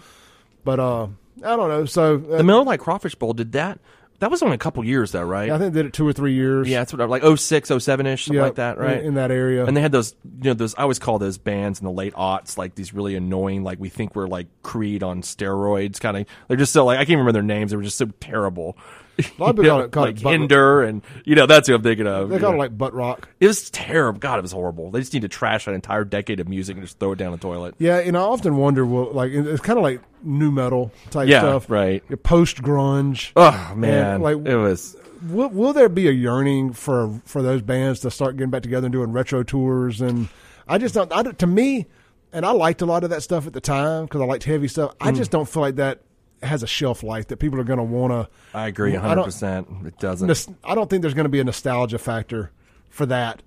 but 0.65 0.79
uh, 0.81 1.05
I 1.45 1.57
don't 1.57 1.69
know. 1.69 1.85
So 1.85 2.17
uh, 2.31 2.37
The 2.39 2.45
Miller 2.45 2.65
Lite 2.65 2.81
Crawfish 2.81 3.15
Bowl 3.15 3.33
did 3.33 3.53
that. 3.53 3.79
That 4.19 4.31
was 4.31 4.43
only 4.43 4.57
a 4.57 4.59
couple 4.59 4.85
years 4.85 5.13
though, 5.13 5.23
right? 5.23 5.49
I 5.51 5.57
think 5.57 5.73
they 5.73 5.81
did 5.83 5.87
it 5.87 5.93
two 5.95 6.07
or 6.07 6.13
three 6.13 6.35
years. 6.35 6.69
yeah, 6.69 6.81
that's 6.81 6.93
what 6.93 7.01
I 7.01 7.07
like 7.07 7.23
06, 7.25 7.71
07 7.79 8.07
ish, 8.07 8.27
something 8.27 8.37
Yeah, 8.37 8.43
like 8.43 8.57
that, 8.57 8.77
right? 8.77 8.99
in, 8.99 9.07
in 9.07 9.15
that 9.15 9.31
area. 9.31 9.65
And 9.65 9.75
they 9.75 9.81
had 9.81 9.93
those, 9.93 10.15
you 10.43 10.51
know, 10.51 10.53
those. 10.53 10.75
I 10.75 10.83
always 10.83 10.99
call 10.99 11.19
those 11.19 11.39
bands 11.39 11.81
in 11.81 11.87
the 11.87 11.91
late 11.91 12.13
aughts 12.13 12.59
like 12.59 12.75
these 12.75 12.93
really 12.93 13.15
annoying, 13.17 13.65
like 13.65 13.81
we 13.81 13.89
think 13.89 14.15
we're 14.15 14.27
like 14.27 14.49
Creed 14.63 15.03
on 15.03 15.23
steroids, 15.23 15.99
kind 15.99 16.19
of. 16.19 16.27
They're 16.49 16.59
just 16.59 16.75
so 16.75 16.85
like 16.85 16.99
I 16.99 17.07
can't 17.07 17.17
remember 17.17 17.33
their 17.33 17.43
names. 17.43 17.71
They 17.71 17.79
were 17.79 17.83
just 17.83 17.97
so 17.97 18.09
terrible. 18.21 18.77
A 19.21 19.41
lot 19.43 19.51
of 19.51 19.57
people 19.57 19.65
You 19.65 19.89
call 19.89 20.05
know, 20.05 20.11
it- 20.11 20.23
like 20.25 20.33
Hinder, 20.33 20.83
and 20.83 21.03
you 21.25 21.35
know 21.35 21.47
that's 21.47 21.69
who 21.69 21.75
I'm 21.75 21.83
thinking 21.83 22.07
of. 22.07 22.29
they 22.29 22.37
it 22.37 22.43
like 22.43 22.77
butt 22.77 22.95
rock. 22.95 23.29
it 23.41 23.47
was 23.47 23.71
terrible. 23.71 24.19
God, 24.19 24.39
it 24.39 24.43
was 24.43 24.53
horrible. 24.53 24.91
They 24.91 25.01
just 25.01 25.13
need 25.15 25.23
to 25.23 25.29
trash 25.29 25.67
an 25.67 25.75
entire 25.75 26.05
decade 26.05 26.41
of 26.41 26.49
music 26.49 26.77
and 26.77 26.85
just 26.85 26.99
throw 26.99 27.13
it 27.13 27.17
down 27.19 27.33
the 27.33 27.39
toilet. 27.39 27.75
Yeah, 27.79 27.99
and 27.99 28.17
I 28.17 28.21
often 28.21 28.57
wonder, 28.57 28.85
well, 28.87 29.11
like 29.13 29.33
it's 29.33 29.61
kind 29.61 29.79
of 29.79 29.83
like 29.83 30.01
new 30.23 30.51
metal 30.51 30.93
type 31.11 31.29
Yeah, 31.29 31.41
stuff, 31.41 31.71
right. 31.71 32.03
Post 32.23 32.63
grunge. 32.63 33.33
Oh 33.37 33.73
man, 33.77 34.21
like- 34.23 34.37
it 34.47 34.57
was. 34.57 34.97
will, 35.29 35.49
will 35.51 35.73
there 35.73 35.89
be 35.89 36.09
a 36.09 36.13
yearning 36.13 36.73
for 36.73 37.21
for 37.25 37.43
those 37.43 37.63
bands 37.63 38.01
to 38.01 38.11
start 38.11 38.37
getting 38.37 38.51
back 38.51 38.63
together 38.63 38.87
and 38.87 38.93
doing 38.93 39.13
retro 39.13 39.43
tours? 39.43 40.01
And 40.01 40.29
I 40.69 40.79
just 40.79 40.95
don't. 40.95 41.13
I, 41.13 41.23
to 41.23 41.47
me, 41.47 41.87
and 42.33 42.47
I 42.47 42.53
liked 42.53 42.81
a 42.83 42.87
lot 42.87 43.05
of 43.05 43.11
that 43.11 43.23
stuff 43.23 43.47
at 43.47 43.53
the 43.53 43.61
time 43.61 44.05
because 44.05 44.21
I 44.21 44.25
liked 44.25 44.45
heavy 44.45 44.69
stuff. 44.69 44.93
Mm. 44.99 45.07
I 45.09 45.13
just 45.13 45.31
don't 45.31 45.49
feel 45.49 45.63
like 45.63 45.77
that 45.77 46.01
has 46.43 46.63
a 46.63 46.67
shelf 46.67 47.03
life 47.03 47.29
that 47.29 47.37
people 47.39 47.61
are 47.61 47.65
going 47.65 47.79
to 47.79 47.83
want 47.85 48.13
to. 48.13 48.29
I 48.57 48.67
agree, 48.69 48.93
I 48.93 49.01
100. 49.01 49.15
don't- 49.17 49.25
percent 49.25 49.69
It 49.87 49.99
doesn't. 49.99 50.49
I 50.65 50.75
don't 50.75 50.89
think 50.89 51.03
there's 51.03 51.15
going 51.15 51.25
to 51.25 51.31
be 51.31 51.41
a 51.41 51.45
nostalgia 51.45 51.99
factor 51.99 52.51
for 52.89 53.07
that 53.07 53.43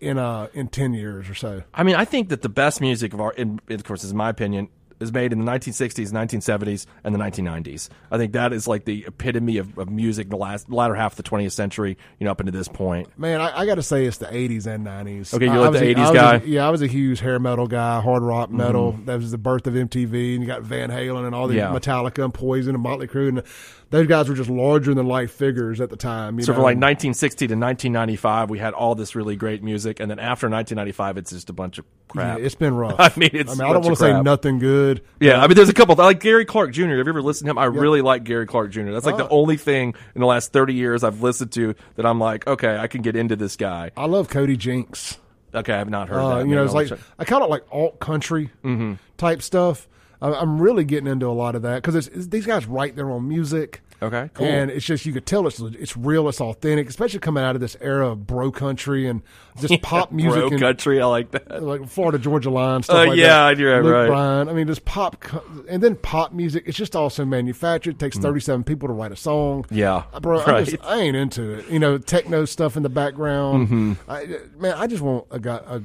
in 0.00 0.16
uh 0.18 0.48
in 0.54 0.68
ten 0.68 0.94
years 0.94 1.28
or 1.28 1.34
so. 1.34 1.62
I 1.74 1.82
mean, 1.82 1.94
I 1.94 2.04
think 2.04 2.28
that 2.30 2.42
the 2.42 2.48
best 2.48 2.80
music 2.80 3.12
of 3.12 3.20
our, 3.20 3.32
in, 3.32 3.60
of 3.68 3.84
course, 3.84 4.02
is 4.04 4.14
my 4.14 4.28
opinion, 4.30 4.68
is 5.00 5.12
made 5.12 5.32
in 5.32 5.38
the 5.44 5.50
1960s, 5.50 6.12
1970s, 6.12 6.86
and 7.04 7.14
the 7.14 7.18
1990s. 7.18 7.88
I 8.10 8.18
think 8.18 8.32
that 8.34 8.52
is 8.52 8.68
like 8.68 8.84
the 8.84 9.04
epitome 9.06 9.56
of, 9.58 9.76
of 9.78 9.88
music 9.90 10.26
in 10.26 10.30
the 10.30 10.36
last 10.36 10.70
latter 10.70 10.94
half 10.94 11.12
of 11.12 11.16
the 11.16 11.22
20th 11.30 11.52
century, 11.52 11.96
you 12.18 12.24
know, 12.26 12.30
up 12.30 12.40
into 12.40 12.52
this 12.52 12.68
point. 12.68 13.08
Man, 13.18 13.40
I, 13.40 13.60
I 13.60 13.66
got 13.66 13.76
to 13.76 13.82
say 13.82 14.04
it's 14.04 14.18
the 14.18 14.26
'80s 14.26 14.66
and 14.66 14.86
'90s. 14.86 15.32
Okay, 15.34 15.46
you 15.46 15.52
I- 15.52 15.56
like 15.68 15.72
the 15.72 15.78
a- 15.90 15.94
80s 15.94 15.98
I 15.98 16.00
was 16.02 16.10
a- 16.10 16.14
guy? 16.14 16.38
Mm-hmm. 16.38 16.48
yeah, 16.52 16.66
I 16.66 16.70
was 16.70 16.82
a 16.82 16.86
huge 16.86 17.20
hair 17.20 17.38
metal 17.38 17.66
guy, 17.66 18.00
hard 18.00 18.22
rock 18.22 18.50
metal. 18.50 18.92
That 19.06 19.16
was 19.16 19.30
the 19.30 19.38
birth 19.38 19.66
of 19.66 19.74
MTV, 19.74 20.34
and 20.34 20.42
you 20.42 20.46
got 20.46 20.62
Van 20.62 20.90
Halen 20.90 21.26
and 21.26 21.34
all 21.34 21.48
the 21.48 21.56
Yeah. 21.56 21.68
Metallica 21.72 22.22
and 22.24 22.34
Poison 22.34 22.74
and 22.74 22.82
Motley 22.82 23.06
Crue, 23.06 23.28
and 23.28 23.42
those 23.90 24.06
guys 24.06 24.28
were 24.28 24.34
just 24.34 24.50
larger 24.50 24.94
than 24.94 25.06
life 25.06 25.32
figures 25.32 25.80
at 25.80 25.90
the 25.90 25.96
time. 25.96 26.40
So 26.42 26.52
know? 26.52 26.56
from 26.56 26.62
like 26.62 26.76
1960 26.76 27.46
to 27.48 27.54
1995, 27.54 28.50
we 28.50 28.58
had 28.58 28.74
all 28.74 28.94
this 28.94 29.14
really 29.16 29.36
great 29.36 29.62
music, 29.62 29.98
and 30.00 30.10
then 30.10 30.18
after 30.18 30.48
1995, 30.48 31.16
it's 31.18 31.30
just 31.30 31.48
a 31.50 31.52
bunch 31.52 31.78
of 31.78 31.84
crap. 32.08 32.38
Yeah, 32.38 32.44
it's 32.44 32.54
been 32.54 32.74
rough. 32.74 32.96
I 32.98 33.10
mean, 33.16 33.30
it's 33.32 33.50
I 33.52 33.54
mean, 33.54 33.62
a 33.62 33.70
I 33.70 33.72
don't 33.72 33.84
want 33.84 33.96
to 33.96 34.00
say 34.02 34.22
nothing 34.22 34.58
good. 34.58 34.89
Yeah, 35.20 35.40
I 35.42 35.46
mean, 35.46 35.54
there's 35.56 35.68
a 35.68 35.74
couple. 35.74 35.94
Like 35.96 36.20
Gary 36.20 36.44
Clark 36.44 36.72
Jr. 36.72 36.82
Have 36.82 36.90
you 36.92 37.08
ever 37.08 37.22
listened 37.22 37.46
to 37.46 37.50
him? 37.50 37.58
I 37.58 37.64
really 37.66 38.00
like 38.02 38.24
Gary 38.24 38.46
Clark 38.46 38.70
Jr. 38.70 38.90
That's 38.92 39.06
like 39.06 39.16
the 39.16 39.24
Oh. 39.28 39.40
only 39.40 39.56
thing 39.56 39.94
in 40.14 40.20
the 40.20 40.26
last 40.26 40.52
30 40.52 40.74
years 40.74 41.04
I've 41.04 41.22
listened 41.22 41.52
to 41.52 41.74
that 41.96 42.06
I'm 42.06 42.18
like, 42.18 42.46
okay, 42.46 42.76
I 42.76 42.86
can 42.86 43.02
get 43.02 43.16
into 43.16 43.36
this 43.36 43.56
guy. 43.56 43.90
I 43.96 44.06
love 44.06 44.28
Cody 44.28 44.56
Jinks. 44.56 45.18
Okay, 45.54 45.72
I've 45.74 45.90
not 45.90 46.08
heard 46.08 46.18
Uh, 46.20 46.38
that. 46.38 46.48
you 46.48 46.54
know, 46.54 46.64
it's 46.64 46.74
like 46.74 46.88
check- 46.88 47.00
I 47.18 47.24
kind 47.24 47.42
of 47.42 47.50
like 47.50 47.64
alt 47.72 47.98
country 48.00 48.50
Mm-hmm. 48.64 48.94
type 49.18 49.42
stuff. 49.42 49.88
I, 50.22 50.32
I'm 50.32 50.60
really 50.60 50.84
getting 50.84 51.06
into 51.08 51.26
a 51.26 51.32
lot 51.34 51.54
of 51.54 51.62
that 51.62 51.82
because 51.82 52.08
these 52.28 52.46
guys 52.46 52.66
write 52.66 52.94
their 52.96 53.10
own 53.10 53.26
music. 53.28 53.82
Okay, 54.02 54.30
cool. 54.34 54.46
And 54.46 54.70
it's 54.70 54.86
just 54.86 55.04
you 55.04 55.12
could 55.12 55.26
tell 55.26 55.46
it's 55.46 55.60
it's 55.60 55.96
real, 55.96 56.28
it's 56.28 56.40
authentic, 56.40 56.88
especially 56.88 57.20
coming 57.20 57.44
out 57.44 57.54
of 57.54 57.60
this 57.60 57.76
era 57.80 58.08
of 58.10 58.26
bro 58.26 58.50
country 58.50 59.06
and 59.06 59.20
just 59.60 59.82
pop 59.82 60.10
music 60.10 60.40
Bro 60.40 60.48
and 60.48 60.60
country. 60.60 61.02
I 61.02 61.06
like 61.06 61.30
that. 61.32 61.62
like 61.62 61.86
Florida 61.88 62.18
Georgia 62.18 62.48
Line 62.50 62.82
stuff 62.82 62.96
Oh, 62.96 63.04
like 63.10 63.18
yeah, 63.18 63.48
that. 63.48 63.58
you're 63.58 63.82
Luke 63.84 63.92
right. 63.92 64.06
Bryan. 64.06 64.48
I 64.48 64.52
mean, 64.54 64.66
just 64.66 64.84
pop 64.86 65.22
and 65.68 65.82
then 65.82 65.96
pop 65.96 66.32
music. 66.32 66.64
It's 66.66 66.78
just 66.78 66.96
also 66.96 67.24
manufactured. 67.26 67.90
It 67.90 67.98
takes 67.98 68.16
37 68.16 68.64
people 68.64 68.88
to 68.88 68.94
write 68.94 69.12
a 69.12 69.16
song. 69.16 69.64
Mm. 69.64 69.76
Yeah, 69.76 70.04
Uh, 70.14 70.20
bro, 70.20 70.40
I, 70.40 70.44
right. 70.50 70.66
just, 70.66 70.82
I 70.82 70.96
ain't 71.00 71.16
into 71.16 71.58
it. 71.58 71.68
You 71.68 71.78
know, 71.78 71.98
techno 71.98 72.46
stuff 72.46 72.76
in 72.78 72.82
the 72.82 72.88
background. 72.88 73.68
Mm-hmm. 73.68 73.92
I, 74.10 74.38
man, 74.58 74.74
I 74.78 74.86
just 74.86 75.02
want 75.02 75.26
a 75.30 75.38
guy, 75.38 75.60
a- 75.66 75.82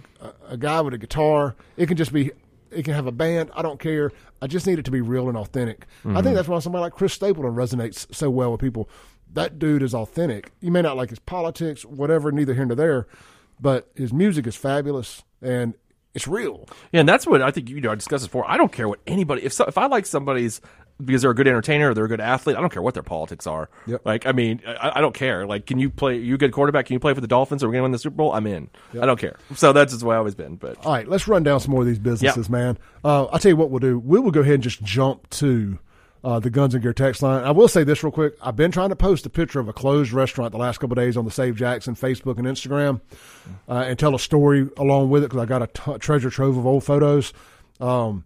a 0.49 0.57
guy 0.57 0.79
with 0.81 0.93
a 0.93 0.97
guitar. 0.97 1.55
It 1.77 1.87
can 1.87 1.97
just 1.97 2.13
be. 2.13 2.31
It 2.75 2.83
can 2.85 2.93
have 2.93 3.07
a 3.07 3.11
band. 3.11 3.51
I 3.55 3.61
don't 3.61 3.79
care. 3.79 4.11
I 4.41 4.47
just 4.47 4.67
need 4.67 4.79
it 4.79 4.85
to 4.85 4.91
be 4.91 5.01
real 5.01 5.27
and 5.29 5.37
authentic. 5.37 5.85
I 6.03 6.07
Mm-hmm. 6.07 6.21
think 6.23 6.35
that's 6.35 6.47
why 6.47 6.59
somebody 6.59 6.81
like 6.81 6.93
Chris 6.93 7.13
Stapleton 7.13 7.53
resonates 7.53 8.13
so 8.13 8.29
well 8.29 8.51
with 8.51 8.61
people. 8.61 8.89
That 9.33 9.59
dude 9.59 9.83
is 9.83 9.93
authentic. 9.93 10.51
You 10.61 10.71
may 10.71 10.81
not 10.81 10.95
like 10.97 11.09
his 11.09 11.19
politics, 11.19 11.83
whatever, 11.83 12.31
neither 12.31 12.53
here 12.53 12.65
nor 12.65 12.75
there, 12.75 13.07
but 13.59 13.89
his 13.95 14.13
music 14.13 14.47
is 14.47 14.55
fabulous 14.55 15.23
and 15.41 15.73
it's 16.13 16.27
real. 16.27 16.67
Yeah, 16.93 17.01
and 17.01 17.09
that's 17.09 17.27
what 17.27 17.41
I 17.41 17.51
think 17.51 17.69
you 17.69 17.81
know. 17.81 17.91
I 17.91 17.95
discussed 17.95 18.21
this 18.23 18.27
before. 18.27 18.49
I 18.49 18.55
don't 18.57 18.71
care 18.71 18.87
what 18.87 18.99
anybody. 19.05 19.43
If 19.43 19.51
so, 19.51 19.65
if 19.65 19.77
I 19.77 19.87
like 19.87 20.05
somebody's 20.05 20.61
because 21.03 21.21
they're 21.21 21.31
a 21.31 21.35
good 21.35 21.47
entertainer 21.47 21.89
or 21.89 21.93
they're 21.93 22.05
a 22.05 22.09
good 22.09 22.21
athlete, 22.21 22.55
I 22.55 22.61
don't 22.61 22.71
care 22.71 22.81
what 22.81 22.93
their 22.93 23.03
politics 23.03 23.47
are. 23.47 23.69
Yep. 23.87 24.01
Like, 24.05 24.25
I 24.25 24.31
mean, 24.31 24.61
I, 24.65 24.93
I 24.95 25.01
don't 25.01 25.13
care. 25.13 25.45
Like, 25.45 25.65
can 25.65 25.77
you 25.79 25.89
play? 25.89 26.17
You 26.17 26.35
a 26.35 26.37
good 26.37 26.51
quarterback? 26.51 26.85
Can 26.85 26.93
you 26.93 26.99
play 26.99 27.13
for 27.13 27.21
the 27.21 27.27
Dolphins? 27.27 27.63
Are 27.63 27.67
we 27.67 27.73
going 27.73 27.79
to 27.81 27.83
win 27.83 27.91
the 27.91 27.99
Super 27.99 28.15
Bowl? 28.15 28.33
I'm 28.33 28.47
in. 28.47 28.69
I 28.99 29.05
don't 29.05 29.19
care. 29.19 29.37
So 29.55 29.73
that's 29.73 29.91
just 29.91 30.01
the 30.01 30.05
way 30.07 30.15
I've 30.15 30.19
always 30.19 30.35
been. 30.35 30.55
But 30.55 30.85
All 30.85 30.93
right, 30.93 31.07
let's 31.07 31.27
run 31.27 31.43
down 31.43 31.59
some 31.59 31.71
more 31.71 31.81
of 31.81 31.87
these 31.87 31.99
businesses, 31.99 32.49
man. 32.49 32.77
Uh, 33.03 33.25
I'll 33.25 33.39
tell 33.39 33.49
you 33.49 33.57
what 33.57 33.69
we'll 33.71 33.79
do. 33.79 33.99
We 33.99 34.19
will 34.19 34.31
go 34.31 34.41
ahead 34.41 34.55
and 34.55 34.63
just 34.63 34.81
jump 34.83 35.29
to 35.31 35.79
uh, 36.23 36.39
the 36.39 36.49
Guns 36.49 36.73
and 36.73 36.81
Gear 36.81 36.91
text 36.93 37.21
line. 37.21 37.43
I 37.43 37.51
will 37.51 37.67
say 37.67 37.83
this 37.83 38.03
real 38.03 38.11
quick. 38.11 38.35
I've 38.41 38.55
been 38.55 38.71
trying 38.71 38.89
to 38.89 38.95
post 38.95 39.25
a 39.27 39.29
picture 39.29 39.59
of 39.59 39.67
a 39.67 39.73
closed 39.73 40.11
restaurant 40.11 40.51
the 40.53 40.57
last 40.57 40.79
couple 40.79 40.97
of 40.97 41.03
days 41.03 41.17
on 41.17 41.25
the 41.25 41.31
Save 41.31 41.55
Jackson 41.55 41.93
Facebook 41.95 42.39
and 42.39 42.47
Instagram 42.47 42.99
uh, 43.69 43.83
and 43.85 43.99
tell 43.99 44.15
a 44.15 44.19
story 44.19 44.67
along 44.77 45.11
with 45.11 45.23
it 45.23 45.27
because 45.29 45.43
I 45.43 45.45
got 45.45 45.61
a 45.61 45.67
t- 45.67 45.97
treasure 45.99 46.31
trove 46.31 46.57
of 46.57 46.65
old 46.65 46.83
photos. 46.83 47.31
Um, 47.79 48.23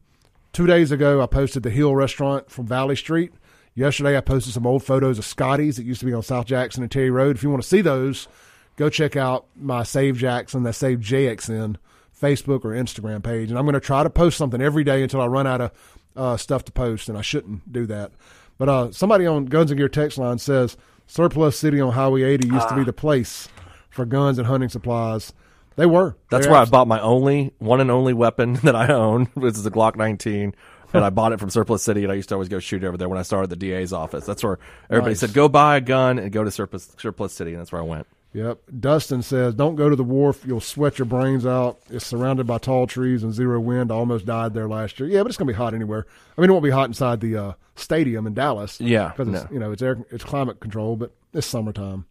two 0.54 0.68
days 0.68 0.92
ago, 0.92 1.22
I 1.22 1.26
posted 1.26 1.64
the 1.64 1.70
Hill 1.70 1.96
Restaurant 1.96 2.50
from 2.50 2.68
Valley 2.68 2.96
Street. 2.96 3.34
Yesterday, 3.76 4.18
I 4.18 4.22
posted 4.22 4.54
some 4.54 4.68
old 4.68 4.84
photos 4.84 5.18
of 5.18 5.26
Scotty's 5.26 5.78
that 5.78 5.86
used 5.86 6.02
to 6.02 6.06
be 6.06 6.14
on 6.14 6.24
South 6.24 6.46
Jackson 6.46 6.84
and 6.84 6.92
Terry 6.92 7.10
Road. 7.10 7.36
If 7.36 7.44
you 7.44 7.50
want 7.50 7.62
to 7.62 7.68
see 7.68 7.82
those, 7.82 8.28
go 8.76 8.90
check 8.90 9.16
out 9.16 9.46
my 9.56 9.84
Save 9.84 10.18
Jackson, 10.18 10.64
that 10.64 10.74
Save 10.74 11.00
JXN 11.00 11.78
Facebook 12.20 12.66
or 12.66 12.70
Instagram 12.70 13.24
page. 13.24 13.50
And 13.50 13.58
I'm 13.58 13.66
going 13.66 13.74
to 13.74 13.80
try 13.80 14.04
to 14.04 14.10
post 14.10 14.38
something 14.38 14.62
every 14.62 14.84
day 14.84 15.02
until 15.02 15.22
I 15.22 15.28
run 15.28 15.48
out 15.48 15.62
of 15.62 15.72
uh, 16.16 16.38
stuff 16.38 16.66
to 16.66 16.72
post, 16.72 17.08
and 17.10 17.18
I 17.18 17.22
shouldn't 17.22 17.72
do 17.72 17.86
that. 17.86 18.12
But 18.58 18.70
uh, 18.70 18.92
somebody 18.92 19.26
on 19.26 19.46
Guns 19.46 19.72
and 19.72 19.78
Gear 19.78 19.88
text 19.88 20.18
line 20.18 20.38
says 20.38 20.76
Surplus 21.08 21.58
City 21.58 21.80
on 21.80 21.94
Highway 21.94 22.24
80 22.24 22.48
used 22.50 22.70
to 22.70 22.76
be 22.76 22.84
the 22.84 22.94
place 22.94 23.48
for 23.90 24.06
guns 24.06 24.38
and 24.38 24.48
hunting 24.48 24.70
supplies. 24.70 25.34
They 25.80 25.86
were. 25.86 26.18
that's 26.30 26.46
They 26.46 26.52
where 26.52 26.60
I 26.62 26.66
bought 26.66 26.88
my 26.90 27.00
only 27.00 27.54
one 27.58 27.80
and 27.80 27.90
only 27.90 28.14
weapon 28.14 28.54
that 28.64 28.76
I 28.76 28.92
own, 28.94 29.26
which 29.34 29.56
is 29.56 29.66
a 29.66 29.72
Glock 29.72 29.96
19. 29.96 30.54
and 30.94 31.06
I 31.06 31.10
bought 31.10 31.32
it 31.32 31.40
from 31.40 31.50
Surplus 31.50 31.84
City, 31.84 32.04
and 32.04 32.12
I 32.12 32.16
used 32.16 32.30
to 32.30 32.36
always 32.36 32.50
go 32.50 32.60
shoot 32.60 32.84
over 32.84 32.98
there 32.98 33.08
when 33.08 33.18
I 33.18 33.22
started 33.22 33.50
the 33.50 33.56
DA's 33.56 33.94
office. 33.94 34.26
That's 34.26 34.44
where 34.44 34.60
everybody 34.90 35.12
Nice. 35.12 35.20
said, 35.22 35.34
"Go 35.34 35.48
buy 35.48 35.78
a 35.78 35.82
gun 35.82 36.20
and 36.20 36.32
go 36.32 36.44
to 36.44 36.52
Surplus 36.52 36.94
Surplus 36.98 37.32
City," 37.32 37.52
and 37.52 37.60
that's 37.62 37.72
where 37.72 37.82
I 37.82 37.86
went. 37.86 38.08
Yep. 38.34 38.60
Dustin 38.80 39.22
says, 39.24 39.56
"Don't 39.56 39.76
go 39.76 39.88
to 39.90 39.96
the 39.96 40.04
wharf. 40.04 40.44
You'll 40.46 40.60
sweat 40.60 41.00
your 41.00 41.06
brains 41.06 41.46
out. 41.46 41.80
It's 41.90 42.06
surrounded 42.06 42.46
by 42.46 42.58
tall 42.58 42.86
trees 42.88 43.24
and 43.24 43.34
zero 43.34 43.60
wind. 43.60 43.92
I 43.92 43.96
almost 43.96 44.26
died 44.26 44.54
there 44.54 44.68
last 44.68 45.00
year. 45.00 45.08
Yeah, 45.10 45.22
but 45.24 45.30
it's 45.30 45.38
gonna 45.38 45.52
be 45.52 45.56
hot 45.58 45.74
anywhere. 45.74 46.06
I 46.38 46.42
mean, 46.42 46.50
it 46.50 46.54
won't 46.54 46.64
be 46.64 46.70
hot 46.72 46.90
inside 46.90 47.22
the 47.22 47.38
uh, 47.38 47.54
stadium 47.76 48.28
in 48.28 48.34
Dallas. 48.34 48.82
Yeah, 48.82 49.14
because 49.16 49.34
it's 49.34 49.44
no. 49.46 49.54
you 49.54 49.60
know 49.60 49.72
it's 49.72 49.82
air, 49.82 49.98
it's 50.12 50.24
climate 50.24 50.60
control, 50.60 50.96
but 50.98 51.14
it's 51.34 51.48
summertime. 51.48 52.06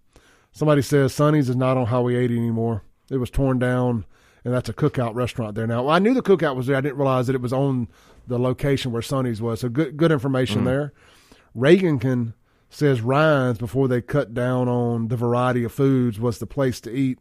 Somebody 0.53 0.83
says 0.83 1.13
Sonny's 1.15 1.49
is 1.49 1.57
not 1.57 1.77
on 1.77 1.87
Highway 1.87 2.15
80 2.17 2.37
anymore. 2.39 2.83
It 3.11 3.17
was 3.17 3.31
torn 3.31 3.59
down, 3.59 4.05
and 4.45 4.53
that's 4.53 4.69
a 4.69 4.73
cookout 4.73 5.15
restaurant 5.15 5.55
there 5.55 5.67
now. 5.67 5.85
Well, 5.85 5.95
I 5.95 5.99
knew 5.99 6.15
the 6.15 6.23
cookout 6.23 6.57
was 6.57 6.67
there. 6.67 6.77
I 6.77 6.81
didn't 6.81 6.99
realize 6.99 7.27
that 7.27 7.35
it 7.35 7.41
was 7.41 7.53
on 7.53 7.89
the 8.27 8.39
location 8.39 8.93
where 8.93 9.03
Sonny's 9.03 9.41
was. 9.41 9.61
So 9.61 9.69
good 9.69 9.97
good 9.97 10.13
information 10.13 10.63
mm. 10.63 10.67
there. 10.67 10.93
Reagankin 11.57 12.35
says 12.71 13.01
Ryan's 13.01 13.59
before 13.59 13.89
they 13.89 14.03
cut 14.03 14.35
down 14.35 14.69
on 14.69 15.09
the 15.09 15.17
variety 15.17 15.65
of 15.65 15.73
foods 15.73 16.21
was 16.21 16.39
the 16.39 16.47
place 16.47 16.81
to 16.83 16.93
eat. 16.93 17.19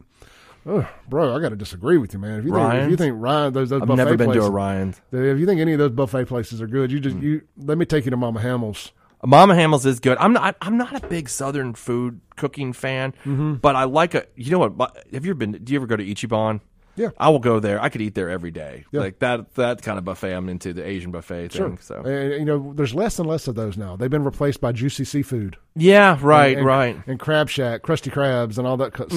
Ugh, 0.66 0.86
bro, 1.08 1.34
I 1.34 1.40
got 1.40 1.48
to 1.48 1.56
disagree 1.56 1.96
with 1.96 2.12
you, 2.12 2.18
man. 2.18 2.40
If 2.40 2.44
you 2.44 2.52
think 2.52 2.74
if 2.74 2.90
you 2.90 2.96
think 2.96 3.14
Ryan 3.16 3.52
those 3.52 3.70
those 3.70 3.82
I've 3.82 3.88
buffet 3.88 4.04
never 4.04 4.16
been 4.16 4.26
places, 4.26 4.44
to 4.44 4.48
a 4.48 4.52
Ryan's. 4.52 5.00
if 5.12 5.38
you 5.38 5.46
think 5.46 5.60
any 5.60 5.72
of 5.72 5.78
those 5.78 5.92
buffet 5.92 6.26
places 6.26 6.60
are 6.60 6.66
good, 6.66 6.92
you 6.92 7.00
just 7.00 7.16
mm. 7.16 7.22
you 7.22 7.42
let 7.56 7.78
me 7.78 7.86
take 7.86 8.04
you 8.04 8.10
to 8.10 8.16
Mama 8.16 8.40
Hamil's. 8.40 8.92
Mama 9.24 9.54
Hamil's 9.54 9.84
is 9.86 10.00
good. 10.00 10.16
I'm 10.18 10.32
not. 10.32 10.56
I'm 10.60 10.76
not 10.76 10.94
a 11.02 11.06
big 11.08 11.28
Southern 11.28 11.74
food 11.74 12.20
cooking 12.36 12.72
fan, 12.72 13.12
Mm-hmm. 13.24 13.54
but 13.54 13.74
I 13.76 13.84
like 13.84 14.14
a. 14.14 14.26
You 14.36 14.50
know 14.52 14.58
what? 14.68 14.96
Have 15.12 15.24
you 15.24 15.30
ever 15.32 15.38
been? 15.38 15.52
Do 15.52 15.72
you 15.72 15.78
ever 15.78 15.86
go 15.86 15.96
to 15.96 16.04
Ichiban? 16.04 16.60
Yeah. 16.96 17.10
I 17.16 17.28
will 17.28 17.38
go 17.38 17.60
there. 17.60 17.80
I 17.80 17.90
could 17.90 18.00
eat 18.00 18.16
there 18.16 18.28
every 18.28 18.50
day. 18.50 18.84
Yeah. 18.90 19.00
Like 19.00 19.20
that. 19.20 19.54
That 19.54 19.82
kind 19.82 19.98
of 19.98 20.04
buffet. 20.04 20.32
I'm 20.32 20.48
into 20.48 20.72
the 20.72 20.84
Asian 20.84 21.12
buffet 21.12 21.52
thing. 21.52 21.78
So 21.80 22.02
And, 22.02 22.32
you 22.32 22.44
know, 22.44 22.72
there's 22.74 22.92
less 22.92 23.20
and 23.20 23.28
less 23.28 23.46
of 23.46 23.54
those 23.54 23.76
now. 23.76 23.94
They've 23.94 24.10
been 24.10 24.24
replaced 24.24 24.60
by 24.60 24.72
juicy 24.72 25.04
seafood. 25.04 25.56
yeah, 25.76 26.18
right, 26.20 26.56
and, 26.56 26.66
right. 26.66 27.00
And 27.06 27.20
Crab 27.20 27.48
Shack, 27.50 27.82
Krusty 27.82 28.10
Krabs, 28.12 28.58
and 28.58 28.66
all 28.66 28.76
that 28.78 28.94
cut 28.94 29.10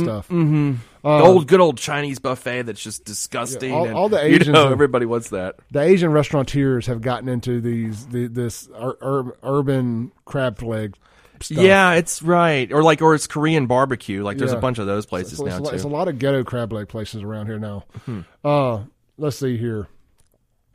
stuff. 1.02 1.22
the 1.22 1.28
old 1.28 1.48
good 1.48 1.60
old 1.60 1.78
Chinese 1.78 2.20
buffet 2.20 2.64
that's 2.64 2.82
just 2.82 3.06
disgusting. 3.06 3.70
Yeah, 3.72 3.76
all- 3.76 3.86
and, 3.88 3.96
all 3.96 4.10
the 4.10 4.18
you 4.28 4.36
Asians 4.36 4.50
know, 4.50 4.72
everybody 4.72 5.06
wants 5.06 5.30
that. 5.30 5.56
The 5.72 5.82
Asian 5.82 6.12
restaurateurs 6.12 6.88
have 6.88 7.02
gotten 7.02 7.28
into 7.30 7.62
these 7.62 8.06
the, 8.08 8.28
this 8.28 8.68
ur- 8.70 8.98
ur- 9.02 9.38
urban 9.44 10.12
crab 10.26 10.62
leg 10.62 10.96
stuff. 11.42 11.58
Yeah, 11.64 11.94
it's 11.94 12.22
right. 12.22 12.72
Or 12.72 12.84
like, 12.84 13.02
or 13.02 13.16
it's 13.16 13.28
Korean 13.28 13.66
barbecue. 13.68 14.24
Like, 14.24 14.38
there's 14.38 14.52
Yeah. 14.52 14.58
a 14.58 14.62
bunch 14.62 14.78
of 14.80 14.86
those 14.88 15.06
places 15.06 15.38
So 15.40 15.46
it's, 15.48 15.56
now 15.56 15.62
a, 15.62 15.64
lot- 15.64 15.74
it's 15.74 15.84
a 15.84 15.88
lot 15.88 16.08
of 16.08 16.20
ghetto 16.20 16.44
crab 16.44 16.72
leg 16.72 16.88
places 16.88 17.24
around 17.24 17.48
here 17.48 17.60
now. 17.60 17.86
Hmm. 18.06 18.22
Uh, 18.44 18.82
let's 19.18 19.38
see 19.38 19.58
here. 19.58 19.88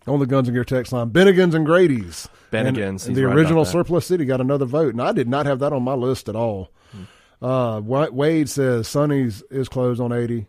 On 0.09 0.21
the 0.21 0.27
Guns 0.27 0.47
and 0.47 0.55
Gear 0.55 0.65
text 0.65 0.93
line, 0.93 1.11
Bennigan's 1.11 1.53
and 1.55 1.67
Grady's. 1.67 2.29
Bennigan's, 2.53 3.07
And, 3.07 3.17
he's 3.17 3.17
the 3.17 3.27
right 3.27 3.37
original. 3.37 3.65
Surplus 3.65 4.07
City 4.07 4.25
got 4.25 4.41
another 4.41 4.65
vote, 4.65 4.93
and 4.93 5.03
I 5.03 5.11
did 5.11 5.29
not 5.29 5.47
have 5.47 5.59
that 5.59 5.73
on 5.73 5.83
my 5.83 5.95
list 5.95 6.29
at 6.29 6.37
all. 6.37 6.71
Uh, 7.43 7.81
Wade 7.85 8.49
says 8.49 8.89
Sonny's 8.89 9.43
is 9.51 9.69
closed 9.69 10.01
on 10.01 10.13
80. 10.13 10.47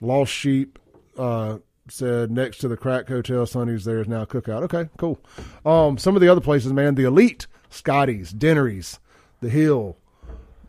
Lost 0.00 0.32
Sheep 0.32 0.78
uh, 1.18 1.58
said 1.88 2.30
next 2.30 2.58
to 2.58 2.68
the 2.68 2.76
Crack 2.76 3.08
Hotel, 3.08 3.46
Sonny's 3.46 3.84
there 3.84 4.00
is 4.00 4.08
now 4.08 4.24
Cookout. 4.24 4.62
Okay, 4.64 4.88
cool. 4.98 5.18
Um, 5.64 5.98
some 5.98 6.14
of 6.14 6.20
the 6.22 6.28
other 6.28 6.40
places, 6.40 6.72
man, 6.72 6.94
the 6.94 7.04
Elite, 7.04 7.46
Scotty's, 7.70 8.30
Dennery's, 8.32 8.98
The 9.40 9.48
Hill. 9.48 9.96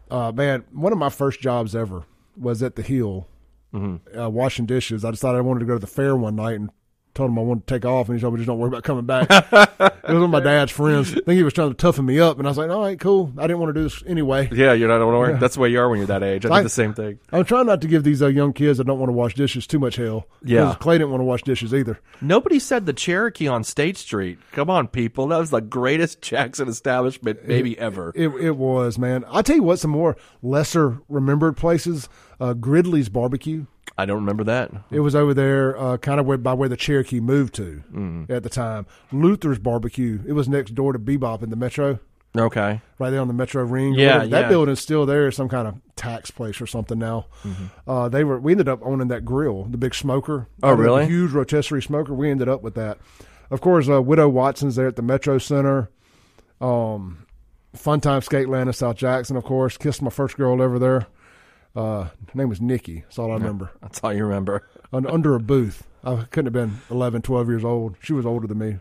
Uh, 0.09 0.31
man, 0.31 0.63
one 0.71 0.91
of 0.91 0.97
my 0.97 1.09
first 1.09 1.39
jobs 1.41 1.75
ever 1.75 2.03
was 2.37 2.63
at 2.63 2.75
The 2.75 2.81
Hill, 2.83 3.27
Mm-hmm. 3.71 4.19
uh, 4.19 4.27
washing 4.29 4.65
dishes. 4.65 5.05
I 5.05 5.11
decided 5.11 5.37
I 5.37 5.41
wanted 5.41 5.59
to 5.59 5.65
go 5.67 5.73
to 5.75 5.79
the 5.79 5.85
fair 5.85 6.15
one 6.15 6.35
night 6.35 6.55
and 6.55 6.71
told 7.19 7.31
him 7.31 7.37
I 7.39 7.41
wanted 7.41 7.67
to 7.67 7.73
take 7.75 7.85
off, 7.85 8.09
and 8.09 8.17
he 8.17 8.21
told 8.21 8.33
me 8.33 8.39
just 8.39 8.47
don't 8.47 8.57
worry 8.57 8.69
about 8.69 8.83
coming 8.83 9.05
back. 9.05 9.27
it 9.29 9.79
was 10.07 10.13
one 10.13 10.23
of 10.23 10.29
my 10.29 10.39
dad's 10.39 10.71
friends. 10.71 11.11
I 11.11 11.15
think 11.15 11.27
he 11.37 11.43
was 11.43 11.53
trying 11.53 11.69
to 11.69 11.75
toughen 11.75 12.05
me 12.05 12.19
up, 12.19 12.39
and 12.39 12.47
I 12.47 12.51
was 12.51 12.57
like, 12.57 12.69
all 12.69 12.81
right, 12.81 12.99
cool. 12.99 13.31
I 13.37 13.43
didn't 13.43 13.59
want 13.59 13.75
to 13.75 13.79
do 13.79 13.83
this 13.83 14.01
anyway. 14.07 14.49
Yeah, 14.51 14.73
you're 14.73 14.87
not. 14.87 14.99
Don't 14.99 15.13
worry. 15.13 15.37
That's 15.37 15.55
the 15.55 15.61
way 15.61 15.69
you 15.69 15.79
are 15.79 15.89
when 15.89 15.99
you're 15.99 16.07
that 16.07 16.23
age. 16.23 16.45
I 16.45 16.49
I- 16.49 16.57
did 16.59 16.65
the 16.65 16.69
same 16.69 16.93
thing. 16.93 17.19
I'm 17.31 17.43
trying 17.45 17.65
not 17.67 17.81
to 17.81 17.87
give 17.87 18.03
these 18.03 18.21
uh, 18.21 18.27
young 18.27 18.53
kids 18.53 18.77
that 18.77 18.85
don't 18.85 18.99
want 18.99 19.09
to 19.09 19.13
wash 19.13 19.35
dishes 19.35 19.67
too 19.67 19.79
much 19.79 19.97
hell. 19.97 20.27
Yeah. 20.43 20.75
Clay 20.79 20.97
didn't 20.97 21.11
want 21.11 21.21
to 21.21 21.25
wash 21.25 21.43
dishes 21.43 21.73
either. 21.73 21.99
Nobody 22.21 22.57
said 22.59 22.85
the 22.85 22.93
Cherokee 22.93 23.47
on 23.47 23.63
State 23.63 23.97
Street. 23.97 24.39
Come 24.51 24.69
on, 24.69 24.87
people. 24.87 25.27
That 25.27 25.37
was 25.39 25.49
the 25.49 25.61
greatest 25.61 26.21
Jackson 26.23 26.67
establishment 26.69 27.45
maybe 27.47 27.77
ever. 27.77 28.11
It, 28.15 28.29
it 28.29 28.55
was, 28.55 28.97
man. 28.97 29.25
I'll 29.27 29.43
tell 29.43 29.57
you 29.57 29.63
what, 29.63 29.79
some 29.79 29.91
more 29.91 30.15
lesser 30.41 30.99
remembered 31.09 31.57
places. 31.57 32.07
Uh, 32.39 32.53
Gridley's 32.53 33.09
Barbecue. 33.09 33.65
I 34.01 34.05
don't 34.05 34.17
remember 34.17 34.43
that. 34.45 34.71
It 34.91 35.01
was 35.01 35.15
over 35.15 35.33
there, 35.33 35.77
uh, 35.77 35.97
kind 35.97 36.19
of 36.19 36.25
where, 36.25 36.37
by 36.37 36.53
where 36.53 36.69
the 36.69 36.77
Cherokee 36.77 37.19
moved 37.19 37.53
to 37.55 37.83
Mm-hmm. 37.91 38.31
at 38.31 38.43
the 38.43 38.49
time. 38.49 38.85
Luther's 39.11 39.59
Barbecue. 39.59 40.19
It 40.25 40.33
was 40.33 40.47
next 40.47 40.73
door 40.75 40.93
to 40.93 40.99
Bebop 40.99 41.43
in 41.43 41.49
the 41.49 41.55
Metro. 41.55 41.99
Okay. 42.37 42.79
right 42.99 43.09
there 43.09 43.21
on 43.21 43.27
the 43.27 43.33
Metro 43.33 43.63
Ring. 43.63 43.95
Yeah, 43.95 44.19
that 44.19 44.29
yeah. 44.29 44.47
building's 44.47 44.79
still 44.79 45.05
there. 45.07 45.31
Some 45.31 45.49
kind 45.49 45.67
of 45.67 45.75
tax 45.95 46.29
place 46.29 46.61
or 46.61 46.67
something 46.67 46.99
now. 46.99 47.25
Uh, 47.87 48.07
they 48.07 48.23
were. 48.23 48.39
We 48.39 48.51
ended 48.53 48.69
up 48.69 48.79
owning 48.83 49.07
that 49.07 49.25
grill, 49.25 49.63
the 49.63 49.77
big 49.79 49.95
smoker. 49.95 50.41
Mm-hmm. 50.61 50.65
Oh, 50.65 50.73
really? 50.73 51.07
Huge 51.07 51.31
rotisserie 51.31 51.81
smoker. 51.81 52.13
We 52.13 52.29
ended 52.29 52.47
up 52.47 52.61
with 52.61 52.75
that. 52.75 52.99
Of 53.49 53.61
course, 53.61 53.89
uh, 53.89 53.99
Widow 54.01 54.29
Watson's 54.29 54.75
there 54.75 54.87
at 54.87 54.95
the 54.95 55.01
Metro 55.01 55.39
Center. 55.39 55.89
Um, 56.61 57.25
Fun 57.75 57.99
Time 57.99 58.21
Skateland 58.21 58.67
in 58.67 58.73
South 58.73 58.95
Jackson, 58.97 59.35
of 59.35 59.43
course. 59.43 59.77
Kissed 59.77 60.01
my 60.03 60.09
first 60.11 60.37
girl 60.37 60.61
over 60.61 60.77
there. 60.79 61.07
Uh, 61.79 62.03
her 62.03 62.11
name 62.35 62.49
was 62.49 62.59
Nikki. 62.59 63.01
That's 63.01 63.17
all 63.17 63.31
I 63.31 63.35
remember. 63.35 63.71
That's 63.81 63.99
all 64.03 64.13
you 64.13 64.25
remember. 64.25 64.67
Un- 64.93 65.07
under 65.07 65.35
a 65.35 65.39
booth. 65.39 65.87
I 66.03 66.23
couldn't 66.31 66.53
have 66.53 66.53
been 66.53 66.81
11, 66.89 67.21
12 67.21 67.47
years 67.47 67.63
old. 67.63 67.95
She 68.01 68.11
was 68.13 68.25
older 68.25 68.47
than 68.47 68.57
me. 68.57 68.77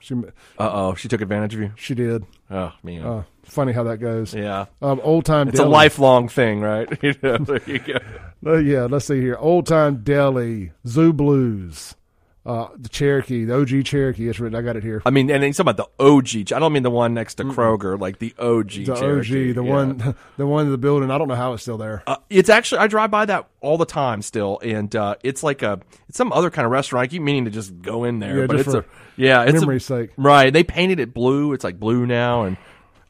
She 0.00 0.14
Uh 0.14 0.20
oh. 0.58 0.94
She 0.94 1.08
took 1.08 1.20
advantage 1.20 1.54
of 1.54 1.60
you. 1.60 1.72
she 1.76 1.94
did. 1.94 2.24
Oh 2.50 2.72
man. 2.82 3.02
Uh, 3.02 3.22
funny 3.44 3.72
how 3.72 3.84
that 3.84 3.98
goes. 3.98 4.34
yeah. 4.34 4.66
Um, 4.82 5.00
old 5.02 5.24
time. 5.24 5.48
It's 5.48 5.58
a 5.58 5.64
lifelong 5.64 6.28
thing, 6.28 6.60
right? 6.60 6.88
you 7.02 7.14
know, 7.22 7.38
there 7.38 7.60
you 7.66 7.78
go. 7.78 7.98
Uh, 8.44 8.58
yeah, 8.58 8.84
let's 8.84 9.06
see 9.06 9.20
here. 9.20 9.36
Old 9.38 9.66
Time 9.66 10.02
Deli, 10.02 10.72
Zoo 10.86 11.12
Blues, 11.14 11.94
uh, 12.46 12.68
the 12.76 12.88
Cherokee, 12.90 13.44
the 13.44 13.54
OG 13.58 13.84
Cherokee. 13.84 14.28
It's 14.28 14.38
written. 14.38 14.54
I 14.58 14.62
got 14.62 14.76
it 14.76 14.82
here. 14.82 15.02
I 15.06 15.10
mean, 15.10 15.30
and 15.30 15.42
he's 15.42 15.56
talking 15.56 15.70
about 15.70 15.90
the 15.98 16.04
OG. 16.04 16.52
I 16.52 16.58
don't 16.60 16.72
mean 16.72 16.82
the 16.82 16.90
one 16.90 17.14
next 17.14 17.36
to 17.36 17.44
Kroger, 17.44 17.98
like 17.98 18.18
the 18.18 18.34
OG. 18.38 18.70
The 18.70 18.84
Cherokee. 18.94 19.50
OG, 19.50 19.54
the 19.54 19.64
Yeah. 19.64 19.70
one, 19.72 20.14
the 20.36 20.46
one 20.46 20.66
in 20.66 20.70
the 20.72 20.78
building. 20.78 21.10
I 21.10 21.16
don't 21.18 21.28
know 21.28 21.34
how 21.36 21.54
it's 21.54 21.62
still 21.62 21.78
there. 21.78 22.02
Uh, 22.06 22.16
it's 22.28 22.48
actually 22.50 22.78
I 22.80 22.86
drive 22.86 23.10
by 23.10 23.24
that 23.26 23.48
all 23.60 23.78
the 23.78 23.86
time 23.86 24.20
still, 24.22 24.58
and 24.62 24.94
uh, 24.94 25.14
it's 25.22 25.42
like 25.42 25.62
a 25.62 25.80
it's 26.08 26.18
some 26.18 26.32
other 26.32 26.50
kind 26.50 26.66
of 26.66 26.72
restaurant. 26.72 27.04
I 27.04 27.06
keep 27.06 27.22
meaning 27.22 27.46
to 27.46 27.50
just 27.50 27.80
go 27.80 28.04
in 28.04 28.18
there, 28.18 28.40
Yeah, 28.40 28.46
but 28.46 28.56
it's 28.60 28.70
for 28.70 28.80
a 28.80 28.84
yeah, 29.16 29.44
it's 29.44 29.54
memory's 29.60 29.84
a, 29.84 29.86
sake. 29.86 30.10
right. 30.18 30.52
They 30.52 30.64
painted 30.64 31.00
it 31.00 31.14
blue. 31.14 31.52
It's 31.54 31.64
like 31.64 31.80
blue 31.80 32.04
now, 32.06 32.42
and 32.42 32.56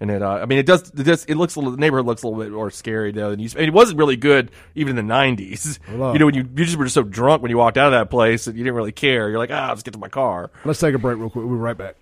and 0.04 0.16
it. 0.16 0.22
Uh, 0.22 0.34
I 0.34 0.46
mean, 0.46 0.58
it 0.58 0.66
does. 0.66 0.90
It 0.90 1.02
does. 1.04 1.24
It 1.24 1.36
looks 1.36 1.56
a 1.56 1.58
little. 1.58 1.72
The 1.72 1.78
neighborhood 1.78 2.06
looks 2.06 2.22
a 2.22 2.28
little 2.28 2.42
bit 2.42 2.52
more 2.52 2.70
scary 2.70 3.12
though 3.12 3.30
than 3.30 3.40
you. 3.40 3.48
I 3.54 3.60
mean, 3.60 3.68
it 3.68 3.74
wasn't 3.74 3.98
really 3.98 4.16
good 4.16 4.50
even 4.74 4.98
in 4.98 5.06
the 5.06 5.12
'90s. 5.12 5.78
Well, 5.88 6.10
uh, 6.10 6.12
you 6.12 6.18
know, 6.18 6.26
when 6.26 6.34
you 6.34 6.42
you 6.42 6.64
just 6.64 6.76
were 6.76 6.84
just 6.84 6.94
so 6.94 7.02
drunk 7.02 7.42
when 7.42 7.50
you 7.50 7.58
walked 7.58 7.76
out 7.76 7.86
of 7.86 7.92
that 7.92 8.10
place 8.10 8.46
and 8.46 8.56
you 8.56 8.64
didn't 8.64 8.76
really 8.76 8.92
care. 8.92 9.28
You're 9.28 9.38
like, 9.38 9.50
ah, 9.50 9.68
let's 9.70 9.82
get 9.82 9.92
to 9.94 10.00
my 10.00 10.08
car. 10.08 10.50
Let's 10.64 10.80
take 10.80 10.94
a 10.94 10.98
break 10.98 11.18
real 11.18 11.30
quick. 11.30 11.44
We'll 11.44 11.54
be 11.54 11.60
right 11.60 11.76
back. 11.76 11.96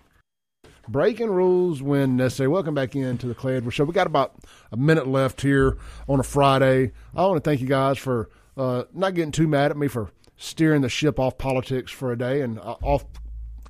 Breaking 0.88 1.30
rules 1.30 1.80
when 1.80 2.16
necessary. 2.16 2.48
Welcome 2.48 2.74
back 2.74 2.96
into 2.96 3.28
the 3.28 3.34
Clay 3.34 3.56
Edwards 3.56 3.76
Show. 3.76 3.84
We 3.84 3.92
got 3.92 4.08
about 4.08 4.34
a 4.72 4.76
minute 4.76 5.06
left 5.06 5.40
here 5.40 5.78
on 6.08 6.18
a 6.18 6.24
Friday. 6.24 6.92
I 7.14 7.24
want 7.24 7.42
to 7.42 7.48
thank 7.48 7.60
you 7.60 7.68
guys 7.68 7.98
for 7.98 8.30
uh, 8.56 8.84
not 8.92 9.14
getting 9.14 9.32
too 9.32 9.46
mad 9.46 9.70
at 9.70 9.76
me 9.76 9.86
for 9.86 10.10
steering 10.36 10.82
the 10.82 10.88
ship 10.88 11.20
off 11.20 11.38
politics 11.38 11.92
for 11.92 12.10
a 12.10 12.18
day 12.18 12.40
and 12.40 12.58
uh, 12.58 12.76
off 12.82 13.04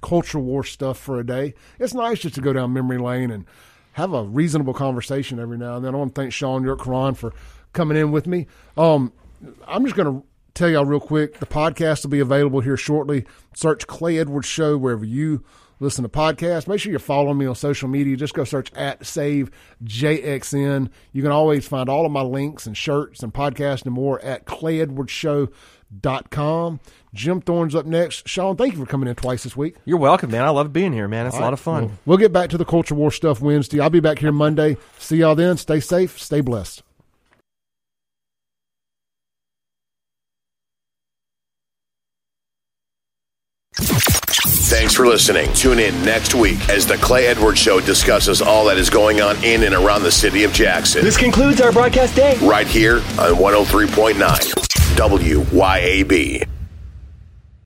cultural 0.02 0.44
war 0.44 0.64
stuff 0.64 0.98
for 0.98 1.18
a 1.18 1.24
day. 1.24 1.54
It's 1.78 1.94
nice 1.94 2.20
just 2.20 2.34
to 2.34 2.40
go 2.40 2.52
down 2.52 2.72
memory 2.72 2.98
lane 2.98 3.30
and 3.30 3.46
have 3.92 4.12
a 4.12 4.24
reasonable 4.24 4.74
conversation 4.74 5.38
every 5.38 5.58
now 5.58 5.76
and 5.76 5.84
then. 5.84 5.94
I 5.94 5.98
want 5.98 6.14
to 6.14 6.20
thank 6.20 6.32
Shaun 6.32 6.64
Yurtkuran 6.64 7.16
for 7.16 7.32
coming 7.72 7.96
in 7.96 8.10
with 8.10 8.26
me. 8.26 8.46
Um, 8.76 9.12
I'm 9.66 9.84
just 9.84 9.96
going 9.96 10.20
to 10.20 10.26
tell 10.54 10.68
y'all 10.68 10.84
real 10.84 11.00
quick 11.00 11.38
the 11.38 11.46
podcast 11.46 12.04
will 12.04 12.10
be 12.10 12.20
available 12.20 12.60
here 12.60 12.76
shortly. 12.76 13.24
Search 13.54 13.86
Clay 13.86 14.18
Edwards 14.18 14.46
Show 14.46 14.76
wherever 14.76 15.04
you 15.04 15.44
listen 15.80 16.04
to 16.04 16.08
podcasts. 16.08 16.68
Make 16.68 16.80
sure 16.80 16.90
you're 16.90 17.00
following 17.00 17.38
me 17.38 17.46
on 17.46 17.54
social 17.54 17.88
media. 17.88 18.16
Just 18.16 18.34
go 18.34 18.44
search 18.44 18.72
at 18.74 19.04
Save 19.04 19.50
JXN. 19.84 20.90
You 21.12 21.22
can 21.22 21.32
always 21.32 21.66
find 21.66 21.88
all 21.88 22.06
of 22.06 22.12
my 22.12 22.22
links 22.22 22.66
and 22.66 22.76
shirts 22.76 23.22
and 23.22 23.34
podcasts 23.34 23.84
and 23.84 23.92
more 23.92 24.20
at 24.20 24.46
ClayEdwardsShow.com. 26.00 26.80
Jim 27.14 27.40
Thorne's 27.40 27.74
up 27.74 27.86
next. 27.86 28.28
Shaun, 28.28 28.56
thank 28.56 28.72
you 28.72 28.78
for 28.80 28.86
coming 28.86 29.08
in 29.08 29.14
twice 29.14 29.42
this 29.42 29.56
week. 29.56 29.76
You're 29.84 29.98
welcome, 29.98 30.30
man. 30.30 30.44
I 30.44 30.50
love 30.50 30.72
being 30.72 30.92
here, 30.92 31.08
man. 31.08 31.26
It's 31.26 31.36
a 31.36 31.40
lot 31.40 31.52
of 31.52 31.60
fun. 31.60 31.98
We'll 32.06 32.18
get 32.18 32.32
back 32.32 32.50
to 32.50 32.58
the 32.58 32.64
culture 32.64 32.94
war 32.94 33.10
stuff 33.10 33.40
Wednesday. 33.40 33.80
I'll 33.80 33.90
be 33.90 34.00
back 34.00 34.18
here 34.18 34.32
Monday. 34.32 34.76
See 34.98 35.18
y'all 35.18 35.34
then. 35.34 35.56
Stay 35.56 35.80
safe. 35.80 36.18
Stay 36.18 36.40
blessed. 36.40 36.82
Thanks 43.74 44.94
for 44.94 45.06
listening. 45.06 45.52
Tune 45.52 45.78
in 45.78 46.02
next 46.02 46.34
week 46.34 46.68
as 46.70 46.86
the 46.86 46.96
Clay 46.96 47.26
Edwards 47.26 47.58
Show 47.58 47.80
discusses 47.80 48.40
all 48.40 48.64
that 48.66 48.78
is 48.78 48.88
going 48.88 49.20
on 49.20 49.42
in 49.44 49.64
and 49.64 49.74
around 49.74 50.02
the 50.02 50.10
city 50.10 50.44
of 50.44 50.52
Jackson. 50.52 51.04
This 51.04 51.16
concludes 51.16 51.60
our 51.60 51.72
broadcast 51.72 52.16
day. 52.16 52.38
right 52.40 52.66
here 52.66 52.96
on 53.18 53.34
103.9 53.36 54.71
WYAB. 55.08 56.46